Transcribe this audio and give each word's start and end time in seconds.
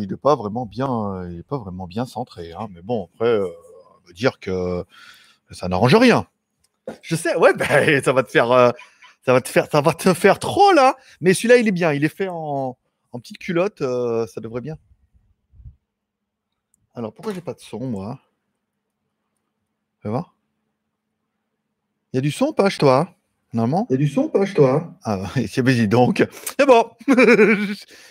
Il 0.00 0.06
n'est 0.10 0.16
pas 0.16 0.34
vraiment 0.34 0.64
bien, 0.66 1.28
il 1.30 1.40
est 1.40 1.46
pas 1.46 1.58
vraiment 1.58 1.86
bien 1.86 2.06
centré. 2.06 2.52
Hein. 2.52 2.68
Mais 2.70 2.80
bon, 2.82 3.08
après, 3.12 3.28
euh, 3.28 3.46
on 4.02 4.06
va 4.06 4.12
dire 4.12 4.40
que 4.40 4.84
ça 5.50 5.68
n'arrange 5.68 5.94
rien. 5.94 6.26
Je 7.02 7.16
sais, 7.16 7.36
ouais, 7.36 7.52
ben, 7.56 8.02
ça 8.02 8.12
va 8.12 8.22
te 8.22 8.30
faire, 8.30 8.50
euh, 8.50 8.70
ça 9.24 9.32
va 9.32 9.40
te 9.40 9.48
faire, 9.48 9.70
ça 9.70 9.80
va 9.80 9.92
te 9.92 10.14
faire 10.14 10.38
trop 10.38 10.72
là. 10.72 10.96
Mais 11.20 11.34
celui-là, 11.34 11.58
il 11.58 11.68
est 11.68 11.72
bien. 11.72 11.92
Il 11.92 12.04
est 12.04 12.14
fait 12.14 12.28
en, 12.30 12.76
petite 13.14 13.38
culotte. 13.38 13.82
euh, 13.82 14.26
ça 14.26 14.40
devrait 14.40 14.62
bien. 14.62 14.76
Alors, 16.94 17.12
pourquoi 17.12 17.34
j'ai 17.34 17.40
pas 17.40 17.54
de 17.54 17.60
son, 17.60 17.86
moi? 17.86 18.18
Voir. 20.02 20.34
Il 22.12 22.16
y 22.16 22.18
a 22.18 22.22
du 22.22 22.30
son, 22.30 22.54
chez 22.68 22.78
toi? 22.78 23.14
Normalement 23.52 23.86
Il 23.90 23.94
y 23.94 23.96
a 23.96 23.98
du 23.98 24.08
son 24.08 24.28
pas 24.28 24.46
chez 24.46 24.54
toi 24.54 24.94
Ah, 25.04 25.22
c'est 25.48 25.60
vas-y 25.62 25.88
donc. 25.88 26.24
C'est 26.58 26.66
bon. 26.66 26.84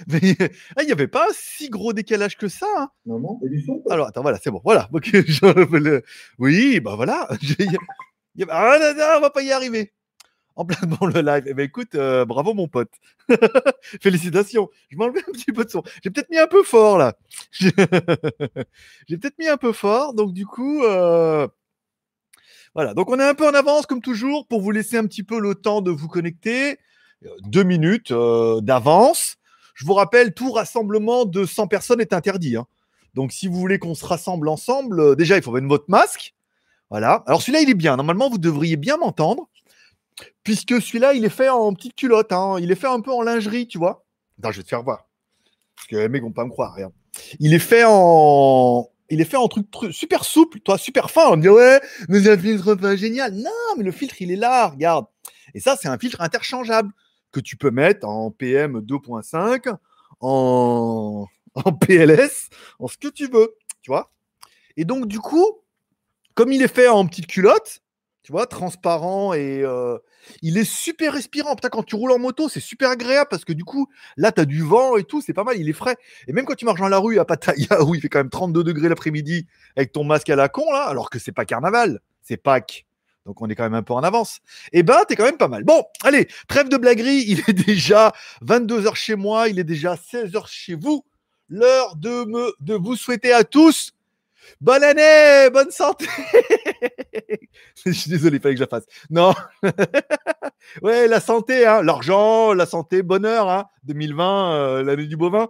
Mais 0.08 0.36
ah, 0.76 0.82
il 0.82 0.86
n'y 0.86 0.92
avait 0.92 1.08
pas 1.08 1.26
un 1.30 1.34
si 1.34 1.70
gros 1.70 1.94
décalage 1.94 2.38
que 2.38 2.48
ça. 2.48 2.66
hein. 2.78 2.90
Normalement, 3.06 3.40
il 3.42 3.46
y 3.46 3.56
a 3.56 3.58
du 3.60 3.66
son 3.66 3.80
pas? 3.80 3.94
Alors, 3.94 4.08
attends, 4.08 4.22
voilà, 4.22 4.38
c'est 4.44 4.52
bon. 4.52 4.62
Voilà. 4.64 4.90
Ok, 4.92 5.10
je- 5.14 5.78
le- 5.78 6.04
Oui, 6.40 6.80
bah 6.82 6.96
voilà. 6.96 7.28
Ah, 8.50 8.78
non, 8.80 8.94
non, 8.98 9.06
on 9.18 9.22
va 9.22 9.30
pas 9.30 9.42
y 9.42 9.52
arriver. 9.52 9.94
En 10.56 10.66
plein 10.66 10.78
dans 11.00 11.06
le 11.06 11.22
live. 11.22 11.44
Eh 11.48 11.54
ben, 11.54 11.64
écoute, 11.66 11.96
euh, 11.96 12.26
bravo 12.26 12.54
mon 12.54 12.68
pote. 12.68 12.92
Félicitations. 14.02 14.70
Je 14.90 14.98
m'enlève 14.98 15.24
un 15.28 15.32
petit 15.32 15.54
peu 15.54 15.64
de 15.64 15.70
son. 15.70 15.84
J'ai 16.04 16.10
peut-être 16.10 16.30
mis 16.30 16.38
un 16.38 16.48
peu 16.48 16.64
fort 16.64 16.98
là. 16.98 17.14
J'ai 17.52 17.72
j'ai 19.08 19.18
peut-être 19.18 19.38
mis 19.40 19.48
un 19.48 19.56
peu 19.58 19.72
fort. 19.72 20.14
Donc, 20.14 20.34
du 20.34 20.46
coup, 20.46 20.84
euh, 20.84 21.48
voilà. 22.76 22.94
Donc, 22.94 23.10
on 23.10 23.20
est 23.20 23.28
un 23.28 23.34
peu 23.34 23.48
en 23.48 23.54
avance 23.54 23.86
comme 23.86 24.02
toujours 24.02 24.48
pour 24.48 24.62
vous 24.62 24.72
laisser 24.72 24.98
un 24.98 25.06
petit 25.06 25.24
peu 25.24 25.40
le 25.40 25.56
temps 25.56 25.82
de 25.82 25.92
vous 25.92 26.08
connecter. 26.08 26.78
Euh, 27.26 27.30
Deux 27.44 27.64
minutes 27.64 28.12
euh, 28.12 28.62
d'avance. 28.62 29.36
Je 29.76 29.86
vous 29.86 29.94
rappelle, 29.94 30.34
tout 30.34 30.52
rassemblement 30.52 31.26
de 31.26 31.46
100 31.46 31.68
personnes 31.68 32.02
est 32.02 32.14
interdit. 32.14 32.56
hein. 32.58 32.66
Donc, 33.16 33.32
si 33.32 33.48
vous 33.48 33.56
voulez 33.60 33.80
qu'on 33.80 33.96
se 33.96 34.06
rassemble 34.06 34.48
ensemble, 34.50 35.00
euh, 35.00 35.16
déjà, 35.16 35.36
il 35.38 35.42
faut 35.44 35.52
mettre 35.52 35.68
votre 35.68 35.90
masque. 35.90 36.34
Voilà. 36.90 37.24
Alors, 37.28 37.42
celui-là, 37.42 37.62
il 37.62 37.70
est 37.70 37.74
bien. 37.76 37.96
Normalement, 37.98 38.30
vous 38.30 38.38
devriez 38.38 38.76
bien 38.78 38.98
m'entendre. 38.98 39.50
Puisque 40.44 40.82
celui-là, 40.82 41.14
il 41.14 41.24
est 41.26 41.30
fait 41.30 41.50
en 41.50 41.74
petite 41.74 41.96
culotte. 41.96 42.32
hein. 42.32 42.58
Il 42.60 42.72
est 42.72 42.76
fait 42.76 42.88
un 42.88 43.00
peu 43.02 43.12
en 43.12 43.22
lingerie, 43.22 43.68
tu 43.68 43.78
vois. 43.78 44.06
Attends, 44.40 44.52
je 44.52 44.58
vais 44.58 44.64
te 44.64 44.70
faire 44.70 44.84
voir. 44.84 45.06
Parce 45.76 45.88
que 45.88 45.96
les 45.96 46.10
mecs 46.10 46.24
vont 46.24 46.32
pas 46.32 46.44
me 46.46 46.50
croire. 46.50 46.76
Il 47.40 47.54
est 47.54 47.60
fait 47.60 47.84
en. 47.88 48.90
Il 49.10 49.22
est 49.22 49.26
fait 49.26 49.38
en 49.38 49.48
truc, 49.48 49.68
tru- 49.72 49.92
super 49.92 50.24
souple, 50.24 50.60
toi, 50.60 50.78
super 50.78 51.10
fin. 51.12 51.30
On 51.32 51.38
dit, 51.38 51.50
ouais, 51.50 51.82
mais 52.10 52.28
un 52.30 52.38
filtre 52.38 52.96
génial. 52.96 53.34
Non, 53.34 53.50
mais 53.78 53.84
le 53.84 53.92
filtre, 53.92 54.22
il 54.22 54.32
est 54.32 54.36
là, 54.36 54.68
regarde. 54.68 55.06
Et 55.54 55.60
ça, 55.60 55.76
c'est 55.82 55.88
un 55.88 55.98
filtre 55.98 56.22
interchangeable 56.22 56.92
que 57.32 57.40
tu 57.40 57.58
peux 57.58 57.72
mettre 57.72 58.08
en 58.08 58.32
PM 58.32 58.80
2.5, 58.82 59.76
en, 60.22 61.26
en 61.56 61.74
PLS, 61.74 62.50
en 62.80 62.88
ce 62.88 62.98
que 62.98 63.08
tu 63.08 63.28
veux, 63.28 63.56
tu 63.82 63.92
vois. 63.92 64.12
Et 64.78 64.86
donc, 64.86 65.08
du 65.08 65.20
coup, 65.20 65.46
comme 66.36 66.52
il 66.52 66.62
est 66.62 66.74
fait 66.74 66.88
en 66.88 67.06
petite 67.08 67.28
culotte, 67.28 67.82
vois, 68.32 68.46
transparent 68.46 69.34
et 69.34 69.62
euh, 69.64 69.98
il 70.42 70.58
est 70.58 70.70
super 70.70 71.14
respirant. 71.14 71.56
Putain, 71.56 71.70
quand 71.70 71.84
tu 71.84 71.96
roules 71.96 72.12
en 72.12 72.20
moto, 72.20 72.50
c'est 72.50 72.60
super 72.60 72.90
agréable 72.90 73.28
parce 73.30 73.46
que 73.46 73.54
du 73.54 73.64
coup, 73.64 73.88
là, 74.18 74.32
tu 74.32 74.42
as 74.42 74.46
du 74.46 74.62
vent 74.62 74.98
et 74.98 75.04
tout, 75.04 75.22
c'est 75.22 75.34
pas 75.34 75.44
mal, 75.44 75.58
il 75.58 75.70
est 75.70 75.74
frais. 75.74 75.96
Et 76.28 76.34
même 76.34 76.46
quand 76.46 76.56
tu 76.56 76.66
marches 76.66 76.80
dans 76.80 76.88
la 76.88 77.00
rue 77.00 77.20
à 77.20 77.26
Pattaya, 77.26 77.84
où 77.86 77.96
il 77.96 78.02
fait 78.02 78.10
quand 78.10 78.20
même 78.20 78.30
32 78.30 78.64
degrés 78.64 78.90
l'après-midi 78.90 79.48
avec 79.76 79.92
ton 79.92 80.04
masque 80.04 80.30
à 80.30 80.36
la 80.36 80.50
con, 80.50 80.66
alors 80.74 81.10
que 81.10 81.20
c'est 81.20 81.32
pas 81.32 81.46
carnaval, 81.46 82.00
c'est 82.22 82.38
Pâques. 82.38 82.86
Donc 83.26 83.42
on 83.42 83.50
est 83.50 83.56
quand 83.56 83.64
même 83.64 83.76
un 83.76 83.84
peu 83.84 83.94
en 83.94 84.02
avance. 84.02 84.40
Eh 84.72 84.84
ben, 84.84 85.02
t'es 85.08 85.16
quand 85.16 85.26
même 85.26 85.38
pas 85.38 85.48
mal. 85.48 85.64
Bon, 85.64 85.84
allez, 86.04 86.28
trêve 86.48 86.70
de 86.70 86.78
blaguerie, 86.78 87.26
il 87.28 87.40
est 87.42 87.54
déjà 87.68 88.12
22h 88.44 88.96
chez 88.96 89.16
moi, 89.16 89.50
il 89.50 89.60
est 89.60 89.64
déjà 89.64 89.96
16h 89.96 90.48
chez 90.48 90.76
vous. 90.76 91.06
L'heure 91.48 91.96
de, 91.96 92.26
me, 92.26 92.54
de 92.60 92.76
vous 92.76 92.96
souhaiter 92.96 93.34
à 93.34 93.44
tous 93.44 93.94
bonne 94.62 94.84
année, 94.84 95.50
bonne 95.52 95.72
santé. 95.72 96.06
je 97.86 97.92
suis 97.92 98.10
désolé, 98.10 98.38
il 98.38 98.42
fallait 98.42 98.56
que 98.56 98.60
je 98.60 98.64
la 98.64 98.68
fasse. 98.68 98.86
Non. 99.10 99.34
ouais, 100.82 101.08
la 101.08 101.20
santé, 101.20 101.66
hein, 101.66 101.82
l'argent, 101.82 102.54
la 102.54 102.66
santé, 102.66 103.04
bonheur, 103.04 103.50
hein, 103.50 103.66
2020, 103.84 104.54
euh, 104.54 104.84
l'année 104.84 105.08
du 105.08 105.18
bovin. 105.18 105.50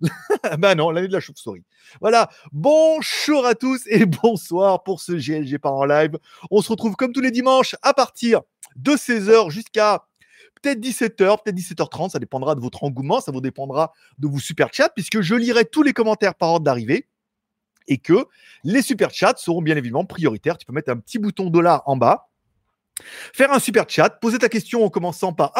bah 0.58 0.74
non, 0.74 0.90
l'année 0.90 1.08
de 1.08 1.12
la 1.12 1.20
chauve-souris. 1.20 1.64
Voilà, 2.00 2.28
bonjour 2.52 3.46
à 3.46 3.54
tous 3.54 3.82
et 3.86 4.06
bonsoir 4.06 4.82
pour 4.82 5.00
ce 5.00 5.12
GLG 5.12 5.58
par 5.58 5.86
live. 5.86 6.18
On 6.50 6.62
se 6.62 6.70
retrouve 6.70 6.96
comme 6.96 7.12
tous 7.12 7.20
les 7.20 7.30
dimanches 7.30 7.74
à 7.82 7.94
partir 7.94 8.42
de 8.76 8.92
16h 8.92 9.50
jusqu'à 9.50 10.04
peut-être 10.62 10.80
17h, 10.80 11.42
peut-être 11.42 11.56
17h30, 11.56 12.10
ça 12.10 12.18
dépendra 12.18 12.54
de 12.54 12.60
votre 12.60 12.84
engouement, 12.84 13.20
ça 13.20 13.32
vous 13.32 13.40
dépendra 13.40 13.92
de 14.18 14.28
vos 14.28 14.38
super 14.38 14.72
chats, 14.72 14.88
puisque 14.88 15.20
je 15.20 15.34
lirai 15.34 15.64
tous 15.64 15.82
les 15.82 15.92
commentaires 15.92 16.34
par 16.34 16.50
ordre 16.50 16.64
d'arrivée 16.64 17.06
et 17.88 17.98
que 17.98 18.26
les 18.64 18.82
super 18.82 19.10
chats 19.10 19.34
seront 19.36 19.62
bien 19.62 19.76
évidemment 19.76 20.04
prioritaires. 20.04 20.56
Tu 20.56 20.66
peux 20.66 20.72
mettre 20.72 20.90
un 20.90 20.96
petit 20.96 21.18
bouton 21.18 21.50
dollar 21.50 21.82
en 21.86 21.96
bas, 21.96 22.28
faire 23.32 23.52
un 23.52 23.58
super 23.58 23.84
chat, 23.88 24.10
poser 24.10 24.38
ta 24.38 24.48
question 24.48 24.84
en 24.84 24.90
commençant 24.90 25.32
par 25.32 25.52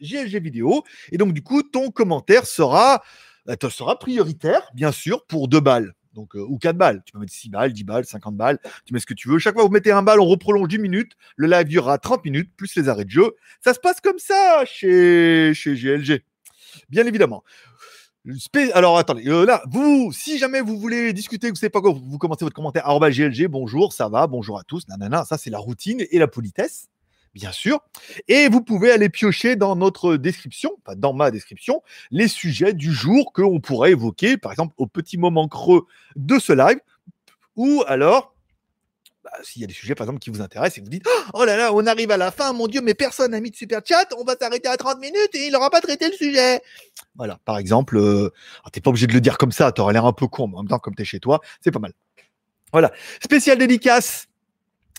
GLG 0.00 0.42
vidéo, 0.42 0.84
et 1.10 1.16
donc 1.16 1.32
du 1.32 1.42
coup 1.42 1.62
ton 1.62 1.90
commentaire 1.90 2.46
sera, 2.46 3.02
euh, 3.48 3.70
sera 3.70 3.98
prioritaire, 3.98 4.68
bien 4.74 4.92
sûr, 4.92 5.24
pour 5.26 5.48
deux 5.48 5.60
balles. 5.60 5.94
Donc, 6.14 6.34
euh, 6.34 6.44
ou 6.48 6.58
4 6.58 6.76
balles. 6.76 7.00
Tu 7.04 7.12
peux 7.12 7.20
mettre 7.20 7.32
6 7.32 7.48
balles, 7.48 7.72
10 7.72 7.84
balles, 7.84 8.04
50 8.04 8.36
balles. 8.36 8.58
Tu 8.84 8.92
mets 8.92 8.98
ce 8.98 9.06
que 9.06 9.14
tu 9.14 9.28
veux. 9.28 9.38
Chaque 9.38 9.54
fois 9.54 9.62
que 9.62 9.68
vous 9.68 9.72
mettez 9.72 9.92
un 9.92 10.02
balle, 10.02 10.18
on 10.18 10.26
reprolonge 10.26 10.66
10 10.66 10.78
minutes. 10.78 11.12
Le 11.36 11.46
live 11.46 11.68
durera 11.68 11.98
30 11.98 12.24
minutes, 12.24 12.50
plus 12.56 12.74
les 12.74 12.88
arrêts 12.88 13.04
de 13.04 13.10
jeu. 13.10 13.36
Ça 13.60 13.72
se 13.72 13.78
passe 13.78 14.00
comme 14.00 14.18
ça 14.18 14.64
chez, 14.66 15.52
chez 15.54 15.74
GLG. 15.74 16.24
Bien 16.88 17.06
évidemment. 17.06 17.44
Alors 18.74 18.98
attendez, 18.98 19.26
euh, 19.26 19.46
là, 19.46 19.62
vous, 19.70 20.12
si 20.12 20.36
jamais 20.38 20.60
vous 20.60 20.78
voulez 20.78 21.14
discuter, 21.14 21.48
vous 21.48 21.56
savez 21.56 21.70
pas 21.70 21.80
quoi, 21.80 21.92
vous, 21.92 22.18
commencez 22.18 22.44
votre 22.44 22.54
commentaire 22.54 22.84
GLG, 22.86 23.46
bonjour, 23.46 23.94
ça 23.94 24.10
va, 24.10 24.26
bonjour 24.26 24.58
à 24.58 24.64
tous, 24.64 24.86
nanana, 24.88 25.24
ça 25.24 25.38
c'est 25.38 25.48
la 25.48 25.58
routine 25.58 26.04
et 26.10 26.18
la 26.18 26.26
politesse, 26.26 26.90
bien 27.32 27.52
sûr. 27.52 27.80
Et 28.26 28.48
vous 28.48 28.60
pouvez 28.60 28.90
aller 28.90 29.08
piocher 29.08 29.56
dans 29.56 29.76
notre 29.76 30.16
description, 30.16 30.72
enfin 30.84 30.94
dans 30.94 31.14
ma 31.14 31.30
description, 31.30 31.82
les 32.10 32.28
sujets 32.28 32.74
du 32.74 32.92
jour 32.92 33.32
que 33.32 33.40
on 33.40 33.60
pourrait 33.60 33.92
évoquer, 33.92 34.36
par 34.36 34.52
exemple 34.52 34.74
au 34.76 34.86
petit 34.86 35.16
moment 35.16 35.48
creux 35.48 35.86
de 36.14 36.38
ce 36.38 36.52
live, 36.52 36.80
ou 37.56 37.82
alors 37.86 38.34
bah, 39.30 39.38
s'il 39.42 39.62
y 39.62 39.64
a 39.64 39.68
des 39.68 39.74
sujets, 39.74 39.94
par 39.94 40.06
exemple, 40.06 40.20
qui 40.20 40.30
vous 40.30 40.40
intéressent 40.40 40.78
et 40.78 40.80
vous 40.80 40.88
dites 40.88 41.06
Oh 41.34 41.44
là 41.44 41.56
là, 41.56 41.72
on 41.72 41.86
arrive 41.86 42.10
à 42.10 42.16
la 42.16 42.30
fin, 42.30 42.52
mon 42.52 42.66
Dieu, 42.66 42.80
mais 42.80 42.94
personne 42.94 43.32
n'a 43.32 43.40
mis 43.40 43.50
de 43.50 43.56
super 43.56 43.80
chat, 43.84 44.06
on 44.18 44.24
va 44.24 44.36
s'arrêter 44.36 44.68
à 44.68 44.76
30 44.76 45.00
minutes 45.00 45.34
et 45.34 45.46
il 45.46 45.52
n'aura 45.52 45.70
pas 45.70 45.80
traité 45.80 46.08
le 46.08 46.14
sujet. 46.14 46.62
Voilà, 47.16 47.38
par 47.44 47.58
exemple, 47.58 47.96
euh, 47.96 48.32
alors, 48.60 48.70
t'es 48.72 48.80
pas 48.80 48.90
obligé 48.90 49.06
de 49.06 49.12
le 49.12 49.20
dire 49.20 49.38
comme 49.38 49.52
ça, 49.52 49.72
t'aurais 49.72 49.92
l'air 49.92 50.06
un 50.06 50.12
peu 50.12 50.26
con, 50.28 50.48
mais 50.48 50.56
en 50.56 50.62
même 50.62 50.68
temps, 50.68 50.78
comme 50.78 50.94
t'es 50.94 51.04
chez 51.04 51.20
toi, 51.20 51.40
c'est 51.60 51.70
pas 51.70 51.78
mal. 51.78 51.92
Voilà, 52.72 52.92
spécial 53.20 53.58
dédicace, 53.58 54.28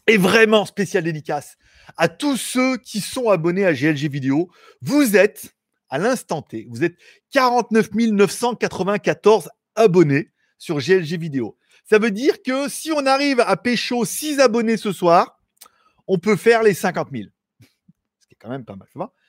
et 0.09 0.17
vraiment 0.17 0.65
spécial 0.65 1.03
dédicace 1.03 1.57
à 1.97 2.07
tous 2.07 2.35
ceux 2.37 2.77
qui 2.77 2.99
sont 2.99 3.29
abonnés 3.29 3.65
à 3.65 3.73
GLG 3.73 4.09
Vidéo. 4.09 4.49
Vous 4.81 5.15
êtes, 5.15 5.55
à 5.89 5.99
l'instant 5.99 6.41
T, 6.41 6.67
vous 6.69 6.83
êtes 6.83 6.95
49 7.31 7.89
994 7.93 9.49
abonnés 9.75 10.29
sur 10.57 10.79
GLG 10.79 11.17
Vidéo. 11.17 11.57
Ça 11.89 11.97
veut 11.97 12.11
dire 12.11 12.43
que 12.43 12.69
si 12.69 12.91
on 12.91 13.07
arrive 13.07 13.39
à 13.39 13.57
pécho 13.57 14.05
6 14.05 14.39
abonnés 14.39 14.77
ce 14.77 14.91
soir, 14.91 15.39
on 16.07 16.19
peut 16.19 16.35
faire 16.35 16.61
les 16.61 16.75
50 16.75 17.07
000. 17.11 17.29
Ce 18.19 18.27
qui 18.27 18.35
est 18.35 18.37
quand 18.39 18.49
même 18.49 18.63
pas 18.63 18.75
mal. 18.75 18.87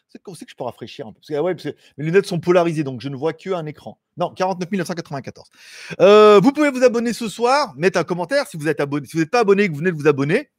C'est 0.08 0.22
qu'on 0.22 0.34
sait 0.34 0.44
que 0.44 0.50
je 0.50 0.56
peux 0.56 0.64
rafraîchir 0.64 1.06
un 1.06 1.12
peu. 1.12 1.20
Parce 1.20 1.28
que, 1.28 1.40
ouais, 1.40 1.54
parce 1.54 2.26
sont 2.26 2.40
polarisées, 2.40 2.84
donc 2.84 3.00
je 3.00 3.08
ne 3.08 3.16
vois 3.16 3.32
qu'un 3.32 3.64
écran. 3.64 3.98
Non, 4.18 4.34
49 4.34 4.70
994. 4.72 5.48
Euh, 6.00 6.40
vous 6.40 6.52
pouvez 6.52 6.70
vous 6.70 6.82
abonner 6.82 7.14
ce 7.14 7.28
soir, 7.28 7.74
mettre 7.76 7.98
un 7.98 8.04
commentaire 8.04 8.46
si 8.46 8.58
vous 8.58 8.68
êtes 8.68 8.80
abonné. 8.80 9.06
Si 9.06 9.14
vous 9.14 9.20
n'êtes 9.20 9.30
pas 9.30 9.40
abonné 9.40 9.62
et 9.62 9.68
que 9.68 9.72
vous 9.72 9.78
venez 9.78 9.92
de 9.92 9.96
vous 9.96 10.08
abonner, 10.08 10.50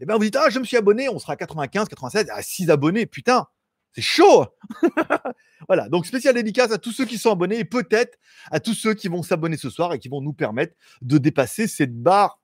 eh 0.00 0.06
ben 0.06 0.16
vous 0.16 0.24
dites 0.24 0.36
Ah, 0.36 0.50
je 0.50 0.58
me 0.58 0.64
suis 0.64 0.76
abonné, 0.76 1.08
on 1.08 1.20
sera 1.20 1.34
à 1.34 1.36
95, 1.36 1.88
96, 1.88 2.30
à 2.30 2.42
6 2.42 2.70
abonnés. 2.70 3.06
Putain, 3.06 3.46
c'est 3.94 4.02
chaud 4.02 4.46
Voilà, 5.68 5.88
donc 5.88 6.04
spécial 6.04 6.34
dédicace 6.34 6.72
à 6.72 6.78
tous 6.78 6.92
ceux 6.92 7.06
qui 7.06 7.16
sont 7.16 7.30
abonnés 7.30 7.58
et 7.58 7.64
peut-être 7.64 8.18
à 8.50 8.60
tous 8.60 8.74
ceux 8.74 8.94
qui 8.94 9.08
vont 9.08 9.22
s'abonner 9.22 9.56
ce 9.56 9.70
soir 9.70 9.94
et 9.94 9.98
qui 9.98 10.08
vont 10.08 10.20
nous 10.20 10.34
permettre 10.34 10.74
de 11.00 11.16
dépasser 11.16 11.66
cette 11.66 11.96
barre 11.96 12.40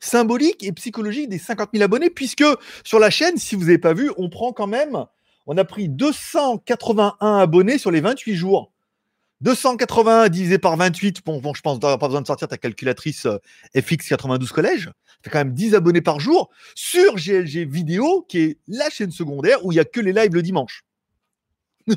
symbolique 0.00 0.62
et 0.62 0.72
psychologique 0.72 1.28
des 1.28 1.38
50 1.38 1.70
000 1.72 1.84
abonnés, 1.84 2.10
puisque 2.10 2.44
sur 2.84 2.98
la 2.98 3.10
chaîne, 3.10 3.36
si 3.36 3.54
vous 3.54 3.62
n'avez 3.62 3.78
pas 3.78 3.94
vu, 3.94 4.10
on 4.18 4.28
prend 4.28 4.52
quand 4.52 4.66
même, 4.66 5.06
on 5.46 5.56
a 5.56 5.64
pris 5.64 5.88
281 5.88 7.38
abonnés 7.38 7.78
sur 7.78 7.90
les 7.90 8.00
28 8.00 8.34
jours. 8.34 8.72
281 9.42 10.28
divisé 10.28 10.58
par 10.58 10.76
28, 10.76 11.24
bon, 11.24 11.40
bon 11.40 11.52
je 11.54 11.60
pense 11.60 11.78
que 11.78 11.86
tu 11.86 11.98
pas 11.98 12.06
besoin 12.08 12.22
de 12.22 12.26
sortir 12.26 12.48
ta 12.48 12.56
calculatrice 12.56 13.26
euh, 13.26 13.38
FX92 13.74 14.48
collège, 14.50 14.84
ça 14.84 14.92
fait 15.22 15.30
quand 15.30 15.38
même 15.38 15.52
10 15.52 15.74
abonnés 15.74 16.00
par 16.00 16.20
jour 16.20 16.50
sur 16.74 17.16
GLG 17.16 17.68
Vidéo, 17.68 18.24
qui 18.28 18.38
est 18.38 18.58
la 18.66 18.88
chaîne 18.90 19.10
secondaire 19.10 19.64
où 19.64 19.72
il 19.72 19.76
n'y 19.76 19.80
a 19.80 19.84
que 19.84 20.00
les 20.00 20.12
lives 20.12 20.34
le 20.34 20.42
dimanche. 20.42 20.84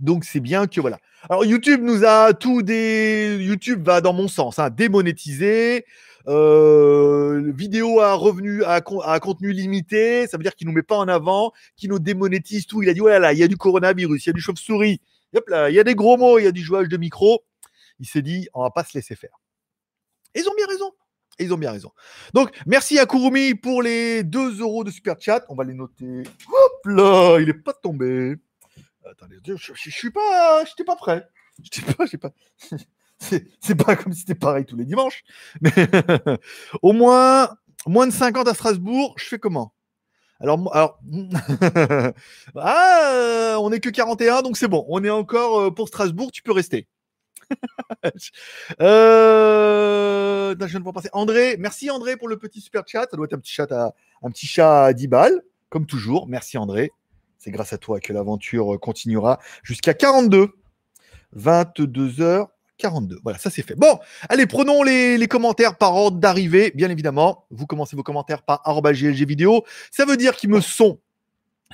Donc 0.00 0.24
c'est 0.24 0.40
bien 0.40 0.66
que 0.66 0.80
voilà. 0.80 0.98
Alors 1.28 1.44
YouTube 1.44 1.80
nous 1.82 2.04
a 2.04 2.34
tout 2.34 2.62
des. 2.62 3.38
YouTube 3.40 3.84
va 3.84 4.00
dans 4.00 4.12
mon 4.12 4.28
sens, 4.28 4.58
hein, 4.58 4.70
démonétisé. 4.70 5.84
Euh, 6.28 7.50
vidéo 7.52 7.98
à 7.98 8.14
revenu 8.14 8.62
à, 8.62 8.80
con- 8.80 9.00
à 9.00 9.18
contenu 9.18 9.50
limité, 9.50 10.28
ça 10.28 10.36
veut 10.36 10.44
dire 10.44 10.54
qu'il 10.54 10.68
nous 10.68 10.72
met 10.72 10.84
pas 10.84 10.96
en 10.96 11.08
avant, 11.08 11.50
qu'il 11.76 11.90
nous 11.90 11.98
démonétise 11.98 12.66
tout. 12.66 12.80
Il 12.80 12.88
a 12.88 12.94
dit 12.94 13.00
ouais 13.00 13.18
là, 13.18 13.32
il 13.32 13.40
y 13.40 13.42
a 13.42 13.48
du 13.48 13.56
coronavirus, 13.56 14.24
il 14.24 14.28
y 14.28 14.30
a 14.30 14.32
du 14.32 14.40
chauve-souris, 14.40 15.00
Hop 15.34 15.48
là, 15.48 15.70
il 15.70 15.74
y 15.74 15.80
a 15.80 15.84
des 15.84 15.94
gros 15.94 16.16
mots, 16.16 16.38
il 16.38 16.44
y 16.44 16.46
a 16.46 16.52
du 16.52 16.62
jouage 16.62 16.88
de 16.88 16.96
micro. 16.96 17.44
Il 17.98 18.06
s'est 18.06 18.22
dit, 18.22 18.48
on 18.54 18.62
va 18.62 18.70
pas 18.70 18.84
se 18.84 18.96
laisser 18.96 19.14
faire. 19.14 19.40
Ils 20.34 20.48
ont 20.48 20.54
bien 20.56 20.66
raison. 20.66 20.92
Ils 21.38 21.52
ont 21.54 21.58
bien 21.58 21.72
raison. 21.72 21.90
Donc, 22.34 22.50
merci 22.66 22.98
à 22.98 23.06
Kurumi 23.06 23.54
pour 23.54 23.82
les 23.82 24.22
2 24.22 24.60
euros 24.60 24.84
de 24.84 24.90
super 24.90 25.16
chat. 25.18 25.44
On 25.48 25.54
va 25.54 25.64
les 25.64 25.74
noter. 25.74 26.22
Hop 26.48 26.86
là, 26.86 27.38
il 27.40 27.48
est 27.48 27.54
pas 27.54 27.72
tombé. 27.72 28.36
Attendez, 29.10 29.38
je, 29.46 29.56
je, 29.56 29.72
je 29.74 29.90
suis 29.90 30.10
pas, 30.10 30.64
j'étais 30.64 30.84
pas 30.84 30.96
prêt. 30.96 31.26
J'étais 31.62 31.92
pas, 31.92 32.06
pas. 32.06 32.32
C'est 33.60 33.74
pas 33.76 33.96
comme 33.96 34.12
si 34.12 34.20
c'était 34.20 34.34
pareil 34.34 34.64
tous 34.64 34.76
les 34.76 34.84
dimanches. 34.84 35.22
Mais 35.60 35.70
au 36.82 36.92
moins, 36.92 37.56
moins 37.86 38.06
de 38.06 38.12
50 38.12 38.48
à 38.48 38.54
Strasbourg, 38.54 39.14
je 39.16 39.24
fais 39.26 39.38
comment? 39.38 39.72
Alors, 40.42 40.58
ah, 42.56 43.12
euh, 43.14 43.54
on 43.60 43.70
est 43.70 43.78
que 43.78 43.90
41, 43.90 44.42
donc 44.42 44.56
c'est 44.56 44.66
bon. 44.66 44.84
On 44.88 45.04
est 45.04 45.10
encore 45.10 45.60
euh, 45.60 45.70
pour 45.70 45.86
Strasbourg, 45.86 46.32
tu 46.32 46.42
peux 46.42 46.52
rester. 46.52 46.88
Euh, 48.80 50.56
je 50.58 50.66
viens 50.66 50.78
de 50.78 50.84
voir 50.84 50.94
passer. 50.94 51.10
André, 51.12 51.56
merci 51.58 51.90
André 51.90 52.16
pour 52.16 52.26
le 52.26 52.36
petit 52.38 52.60
super 52.60 52.82
chat. 52.86 53.06
Ça 53.10 53.16
doit 53.16 53.26
être 53.26 53.34
un 53.34 53.38
petit 53.38 53.52
chat 53.52 53.70
à, 53.70 53.94
un 54.22 54.30
petit 54.30 54.46
chat 54.46 54.86
à 54.86 54.92
10 54.92 55.06
balles, 55.06 55.42
comme 55.68 55.86
toujours. 55.86 56.26
Merci 56.26 56.58
André. 56.58 56.90
C'est 57.38 57.50
grâce 57.50 57.72
à 57.72 57.78
toi 57.78 58.00
que 58.00 58.12
l'aventure 58.12 58.80
continuera 58.80 59.38
jusqu'à 59.62 59.94
42. 59.94 60.48
22h42. 62.82 63.18
Voilà, 63.22 63.38
ça 63.38 63.50
c'est 63.50 63.62
fait. 63.62 63.74
Bon, 63.74 63.98
allez, 64.28 64.46
prenons 64.46 64.82
les, 64.82 65.26
commentaires 65.28 65.76
par 65.76 65.94
ordre 65.94 66.18
d'arrivée, 66.18 66.72
bien 66.74 66.90
évidemment. 66.90 67.46
Vous 67.50 67.66
commencez 67.66 67.96
vos 67.96 68.02
commentaires 68.02 68.42
par 68.42 68.62
GLG 68.64 69.26
vidéo. 69.26 69.64
Ça 69.90 70.04
veut 70.04 70.16
dire 70.16 70.36
qu'ils 70.36 70.50
me 70.50 70.60
sont 70.60 70.98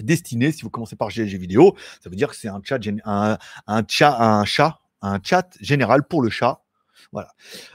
destinés. 0.00 0.52
Si 0.52 0.62
vous 0.62 0.70
commencez 0.70 0.96
par 0.96 1.08
GLG 1.08 1.36
vidéo, 1.38 1.74
ça 2.02 2.10
veut 2.10 2.16
dire 2.16 2.28
que 2.28 2.36
c'est 2.36 2.48
un 2.48 2.60
chat, 2.62 2.78
un, 3.04 3.38
chat, 3.88 4.16
un 4.20 4.44
chat, 4.44 4.80
un 5.02 5.18
chat 5.22 5.48
général 5.60 6.06
pour 6.06 6.22
le 6.22 6.30
chat. 6.30 6.62
Voilà. 7.12 7.32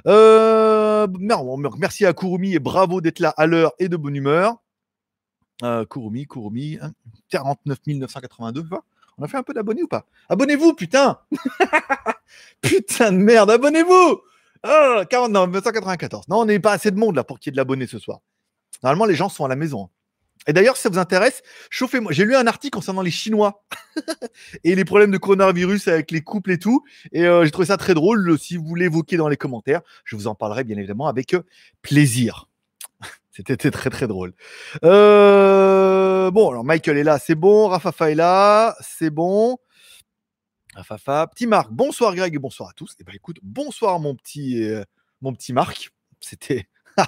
Euh, 0.08 1.08
merci 1.78 2.06
à 2.06 2.14
Kurumi 2.14 2.54
et 2.54 2.60
bravo 2.60 3.02
d'être 3.02 3.20
là 3.20 3.34
à 3.36 3.48
l'heure 3.48 3.74
et 3.80 3.90
de 3.90 3.98
bonne 3.98 4.16
humeur. 4.16 4.58
Euh, 5.64 5.86
Kurumi, 5.86 6.28
Kurumi, 6.28 6.78
hein, 6.82 6.92
49 7.30 7.80
982. 7.88 8.62
tu 8.62 8.68
vois. 8.68 8.84
On 9.18 9.24
a 9.24 9.28
fait 9.28 9.38
un 9.38 9.44
peu 9.44 9.54
d'abonnés 9.54 9.84
ou 9.84 9.88
pas? 9.88 10.06
Abonnez-vous, 10.30 10.74
putain 10.74 11.20
Putain 12.62 13.12
de 13.12 13.18
merde, 13.18 13.52
abonnez-vous 13.52 14.22
oh, 14.64 15.04
40, 15.10 15.32
non, 15.32 15.48
994. 15.48 16.28
Non, 16.28 16.42
on 16.42 16.46
n'est 16.46 16.60
pas 16.60 16.74
assez 16.74 16.92
de 16.92 16.98
monde 16.98 17.16
là 17.16 17.24
pour 17.24 17.40
qu'il 17.40 17.50
y 17.50 17.52
ait 17.52 17.56
de 17.56 17.58
l'abonné 17.58 17.88
ce 17.88 18.00
soir. 18.00 18.20
Normalement, 18.82 19.06
les 19.06 19.16
gens 19.16 19.30
sont 19.30 19.46
à 19.46 19.48
la 19.48 19.56
maison. 19.56 19.90
Et 20.46 20.54
d'ailleurs, 20.54 20.76
si 20.76 20.84
ça 20.84 20.90
vous 20.90 20.98
intéresse, 20.98 21.42
chauffez-moi. 21.70 22.12
J'ai 22.12 22.26
lu 22.26 22.36
un 22.36 22.48
article 22.48 22.76
concernant 22.76 23.02
les 23.02 23.12
Chinois 23.12 23.64
et 24.64 24.76
les 24.76 24.84
problèmes 24.84 25.12
de 25.12 25.18
coronavirus 25.18 25.88
avec 25.88 26.12
les 26.12 26.22
couples 26.22 26.52
et 26.52 26.60
tout. 26.60 26.84
Et 27.14 27.26
euh, 27.26 27.46
j'ai 27.46 27.52
trouvé 27.52 27.68
ça 27.68 27.78
très 27.78 27.94
drôle. 27.94 28.38
Si 28.38 28.58
vous 28.58 28.66
voulez 28.66 28.86
évoquer 28.86 29.16
dans 29.16 29.30
les 29.30 29.38
commentaires, 29.38 29.82
je 30.04 30.16
vous 30.16 30.28
en 30.28 30.36
parlerai 30.36 30.66
bien 30.66 30.78
évidemment 30.78 31.08
avec 31.08 31.34
euh, 31.34 31.44
plaisir. 31.82 32.50
C'était 33.32 33.72
très 33.72 33.90
très 33.90 34.08
drôle. 34.08 34.34
Euh, 34.84 36.30
bon, 36.32 36.50
alors 36.50 36.66
Michael 36.66 36.98
est 36.98 37.04
là, 37.04 37.20
c'est 37.20 37.36
bon. 37.36 37.68
Rafafa 37.68 38.12
est 38.12 38.16
là, 38.16 38.76
c'est 38.82 39.10
bon. 39.10 39.58
Rafafa, 40.76 41.28
petit 41.28 41.46
Marc, 41.46 41.72
bonsoir 41.72 42.16
Greg 42.16 42.38
bonsoir 42.40 42.70
à 42.70 42.74
tous. 42.74 42.96
Et 43.00 43.04
ben 43.04 43.14
écoute, 43.14 43.38
bonsoir 43.44 44.00
mon 44.00 44.16
petit, 44.16 44.64
euh, 44.64 44.84
mon 45.22 45.32
petit 45.34 45.54
Marc. 45.54 45.92
C'était, 46.20 46.68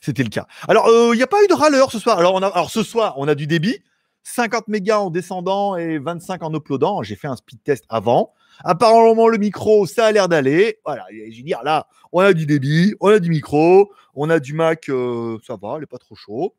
c'était 0.00 0.22
le 0.22 0.28
cas. 0.28 0.46
Alors 0.68 0.86
il 1.12 1.16
n'y 1.16 1.22
a 1.22 1.26
pas 1.26 1.42
eu 1.42 1.48
de 1.48 1.54
râleur 1.54 1.90
ce 1.90 1.98
soir? 1.98 2.18
Alors 2.18 2.34
on 2.34 2.42
a, 2.42 2.46
alors 2.46 2.70
ce 2.70 2.84
soir 2.84 3.14
on 3.16 3.26
a 3.26 3.34
du 3.34 3.48
débit, 3.48 3.82
50 4.22 4.68
mégas 4.68 4.98
en 4.98 5.10
descendant 5.10 5.76
et 5.76 5.98
25 5.98 6.42
en 6.44 6.54
uploadant. 6.54 7.02
J'ai 7.02 7.16
fait 7.16 7.26
un 7.26 7.36
speed 7.36 7.62
test 7.64 7.84
avant. 7.88 8.32
Apparemment 8.62 9.26
le 9.26 9.38
micro 9.38 9.86
ça 9.86 10.06
a 10.06 10.12
l'air 10.12 10.28
d'aller. 10.28 10.78
Voilà, 10.84 11.04
je 11.10 11.36
veux 11.36 11.42
dire 11.42 11.62
là, 11.64 11.88
on 12.12 12.20
a 12.20 12.32
du 12.32 12.46
débit, 12.46 12.94
on 13.00 13.08
a 13.08 13.18
du 13.18 13.30
micro, 13.30 13.90
on 14.14 14.30
a 14.30 14.38
du 14.38 14.52
Mac, 14.52 14.88
euh, 14.88 15.38
ça 15.44 15.56
va, 15.60 15.76
il 15.78 15.82
est 15.82 15.86
pas 15.86 15.98
trop 15.98 16.14
chaud. 16.14 16.54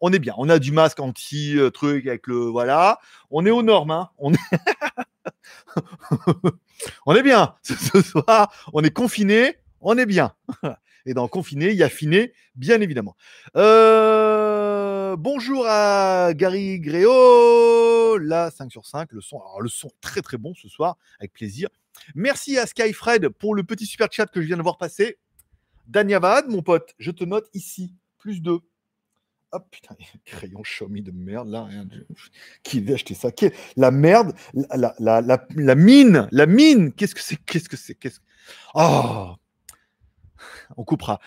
On 0.00 0.12
est 0.12 0.18
bien. 0.18 0.34
On 0.38 0.48
a 0.48 0.58
du 0.58 0.72
masque 0.72 0.98
anti 0.98 1.56
euh, 1.56 1.70
avec 1.82 2.26
le 2.26 2.36
voilà. 2.36 2.98
On 3.30 3.46
est 3.46 3.50
aux 3.50 3.62
normes. 3.62 3.92
Hein. 3.92 4.08
On 4.18 4.32
est 4.32 4.38
on 7.06 7.14
est 7.14 7.22
bien. 7.22 7.54
Ce, 7.62 8.02
soir, 8.02 8.52
on 8.72 8.82
est 8.82 8.90
confiné, 8.90 9.56
on 9.80 9.98
est 9.98 10.06
bien. 10.06 10.34
Et 11.06 11.14
dans 11.14 11.26
confiné, 11.26 11.70
il 11.70 11.76
y 11.76 11.82
a 11.82 11.88
finé, 11.88 12.32
bien 12.54 12.80
évidemment. 12.80 13.16
Euh, 13.56 15.16
bonjour 15.16 15.66
à 15.66 16.32
Gary 16.32 16.78
Gréo. 16.78 18.18
Là, 18.18 18.52
5 18.52 18.70
sur 18.70 18.86
5. 18.86 19.10
Le 19.10 19.20
son, 19.20 19.40
alors, 19.40 19.60
le 19.60 19.68
son 19.68 19.90
très 20.00 20.22
très 20.22 20.36
bon 20.36 20.54
ce 20.54 20.68
soir, 20.68 20.96
avec 21.18 21.32
plaisir. 21.32 21.68
Merci 22.14 22.56
à 22.56 22.66
Skyfred 22.66 23.28
pour 23.30 23.56
le 23.56 23.64
petit 23.64 23.86
super 23.86 24.08
chat 24.12 24.26
que 24.26 24.40
je 24.40 24.46
viens 24.46 24.56
de 24.56 24.62
voir 24.62 24.78
passer. 24.78 25.18
Danyavad, 25.88 26.48
mon 26.48 26.62
pote, 26.62 26.94
je 26.98 27.10
te 27.10 27.24
note 27.24 27.48
ici, 27.52 27.96
plus 28.18 28.40
2. 28.40 28.60
Hop, 29.52 29.66
putain, 29.70 29.94
crayon 30.24 30.62
Xiaomi 30.62 31.02
de 31.02 31.10
merde, 31.10 31.48
là, 31.48 31.64
rien 31.64 31.84
de- 31.84 32.06
Qui 32.62 32.80
va 32.80 32.94
acheter 32.94 33.14
ça? 33.14 33.30
Qui- 33.30 33.50
La 33.76 33.90
merde, 33.90 34.34
la, 34.54 34.94
la, 34.98 35.20
la, 35.20 35.46
la- 35.54 35.74
mine, 35.74 36.26
la 36.32 36.46
mine, 36.46 36.92
qu'est-ce 36.92 37.14
que 37.14 37.20
c'est 37.20 37.36
Qu'est-ce 37.36 37.68
que 37.68 37.76
c'est 37.76 37.94
Qu'est-ce 37.94 38.20
que- 38.20 38.24
Oh 38.74 39.34
On 40.76 40.84
coupera. 40.84 41.20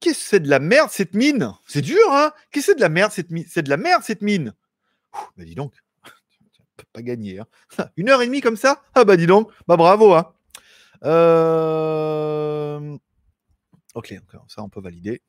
Qu'est-ce 0.00 0.18
que 0.20 0.24
c'est 0.24 0.40
de 0.40 0.48
la 0.48 0.58
merde, 0.58 0.88
cette 0.90 1.14
mine? 1.14 1.52
C'est 1.66 1.82
dur, 1.82 2.00
hein? 2.10 2.32
Qu'est-ce 2.50 2.68
que 2.68 2.72
c'est 2.72 2.76
de 2.76 2.80
la 2.80 2.88
merde, 2.88 3.12
cette 3.12 3.30
mine 3.30 3.44
C'est 3.46 3.62
de 3.62 3.68
la 3.70 3.76
merde, 3.76 4.02
cette 4.02 4.22
mine? 4.22 4.54
Bah 5.36 5.44
dis 5.44 5.54
donc, 5.54 5.74
tu 6.52 6.62
peux 6.78 6.84
pas 6.94 7.02
gagner. 7.02 7.40
Hein. 7.40 7.46
Une 7.98 8.08
heure 8.08 8.22
et 8.22 8.26
demie 8.26 8.40
comme 8.40 8.56
ça? 8.56 8.82
Ah 8.94 9.04
bah 9.04 9.18
dis 9.18 9.26
donc, 9.26 9.50
bah 9.68 9.76
bravo, 9.76 10.14
hein. 10.14 10.32
Euh, 11.04 12.96
Ok, 13.94 14.14
ça 14.48 14.62
on 14.62 14.68
peut 14.70 14.80
valider. 14.80 15.20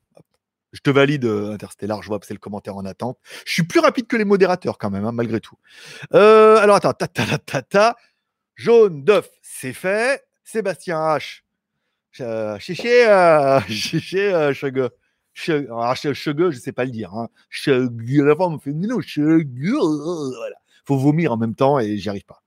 Je 0.71 0.79
te 0.81 0.89
valide, 0.89 1.25
euh, 1.25 1.51
Interstellar, 1.53 2.01
je 2.01 2.07
vois 2.07 2.19
c'est 2.23 2.33
le 2.33 2.39
commentaire 2.39 2.77
en 2.77 2.85
attente. 2.85 3.17
Je 3.45 3.51
suis 3.53 3.63
plus 3.63 3.79
rapide 3.79 4.07
que 4.07 4.15
les 4.15 4.25
modérateurs 4.25 4.77
quand 4.77 4.89
même, 4.89 5.05
hein, 5.05 5.11
malgré 5.11 5.39
tout. 5.41 5.55
Euh, 6.13 6.57
alors 6.57 6.77
attends, 6.77 6.93
ta 6.93 7.07
ta 7.07 7.25
ta 7.25 7.37
ta 7.37 7.61
ta. 7.61 7.95
Jaune 8.55 9.03
d'œuf, 9.03 9.29
c'est 9.41 9.73
fait. 9.73 10.23
Sébastien 10.43 10.97
H. 10.99 11.41
Euh, 12.21 12.57
euh, 12.57 12.57
euh. 13.65 14.89
Che- 15.33 15.49
alors, 15.69 15.95
che- 15.95 16.13
chege, 16.13 16.51
je 16.51 16.59
sais 16.59 16.73
pas 16.73 16.83
le 16.85 16.91
dire. 16.91 17.13
Hein. 17.13 17.29
La 17.67 18.35
femme 18.35 18.53
me 18.53 18.59
fait 18.59 18.73
non, 18.73 18.99
chege, 19.01 19.45
voilà. 19.71 20.55
Faut 20.85 20.97
vomir 20.97 21.31
en 21.31 21.37
même 21.37 21.55
temps 21.55 21.79
et 21.79 21.97
j'y 21.97 22.09
arrive 22.09 22.25
pas. 22.25 22.41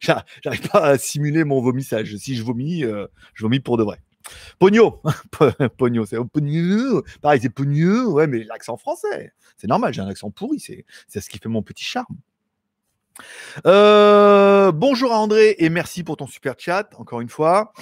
J'a- 0.00 0.24
J'arrive 0.42 0.68
pas 0.68 0.84
à 0.84 0.98
simuler 0.98 1.44
mon 1.44 1.60
vomissage. 1.60 2.16
Si 2.16 2.34
je 2.36 2.42
vomis, 2.42 2.84
euh, 2.84 3.06
je 3.34 3.44
vomis 3.44 3.60
pour 3.60 3.76
de 3.76 3.84
vrai. 3.84 3.98
Pogno, 4.58 5.02
Pogno, 5.78 6.06
c'est 6.06 6.18
Pogno. 6.32 7.02
Pareil, 7.20 7.40
c'est 7.42 7.50
Pogno, 7.50 8.12
ouais, 8.12 8.26
mais 8.26 8.44
l'accent 8.44 8.76
français. 8.76 9.32
C'est 9.56 9.66
normal, 9.68 9.92
j'ai 9.92 10.00
un 10.02 10.08
accent 10.08 10.30
pourri, 10.30 10.60
c'est 10.60 10.84
ce 11.20 11.28
qui 11.28 11.38
fait 11.38 11.48
mon 11.48 11.62
petit 11.62 11.84
charme. 11.84 12.16
Euh, 13.66 14.72
bonjour 14.72 15.12
à 15.12 15.18
André 15.18 15.56
et 15.58 15.70
merci 15.70 16.04
pour 16.04 16.16
ton 16.16 16.26
super 16.26 16.54
chat, 16.58 16.88
encore 16.98 17.20
une 17.20 17.28
fois. 17.30 17.72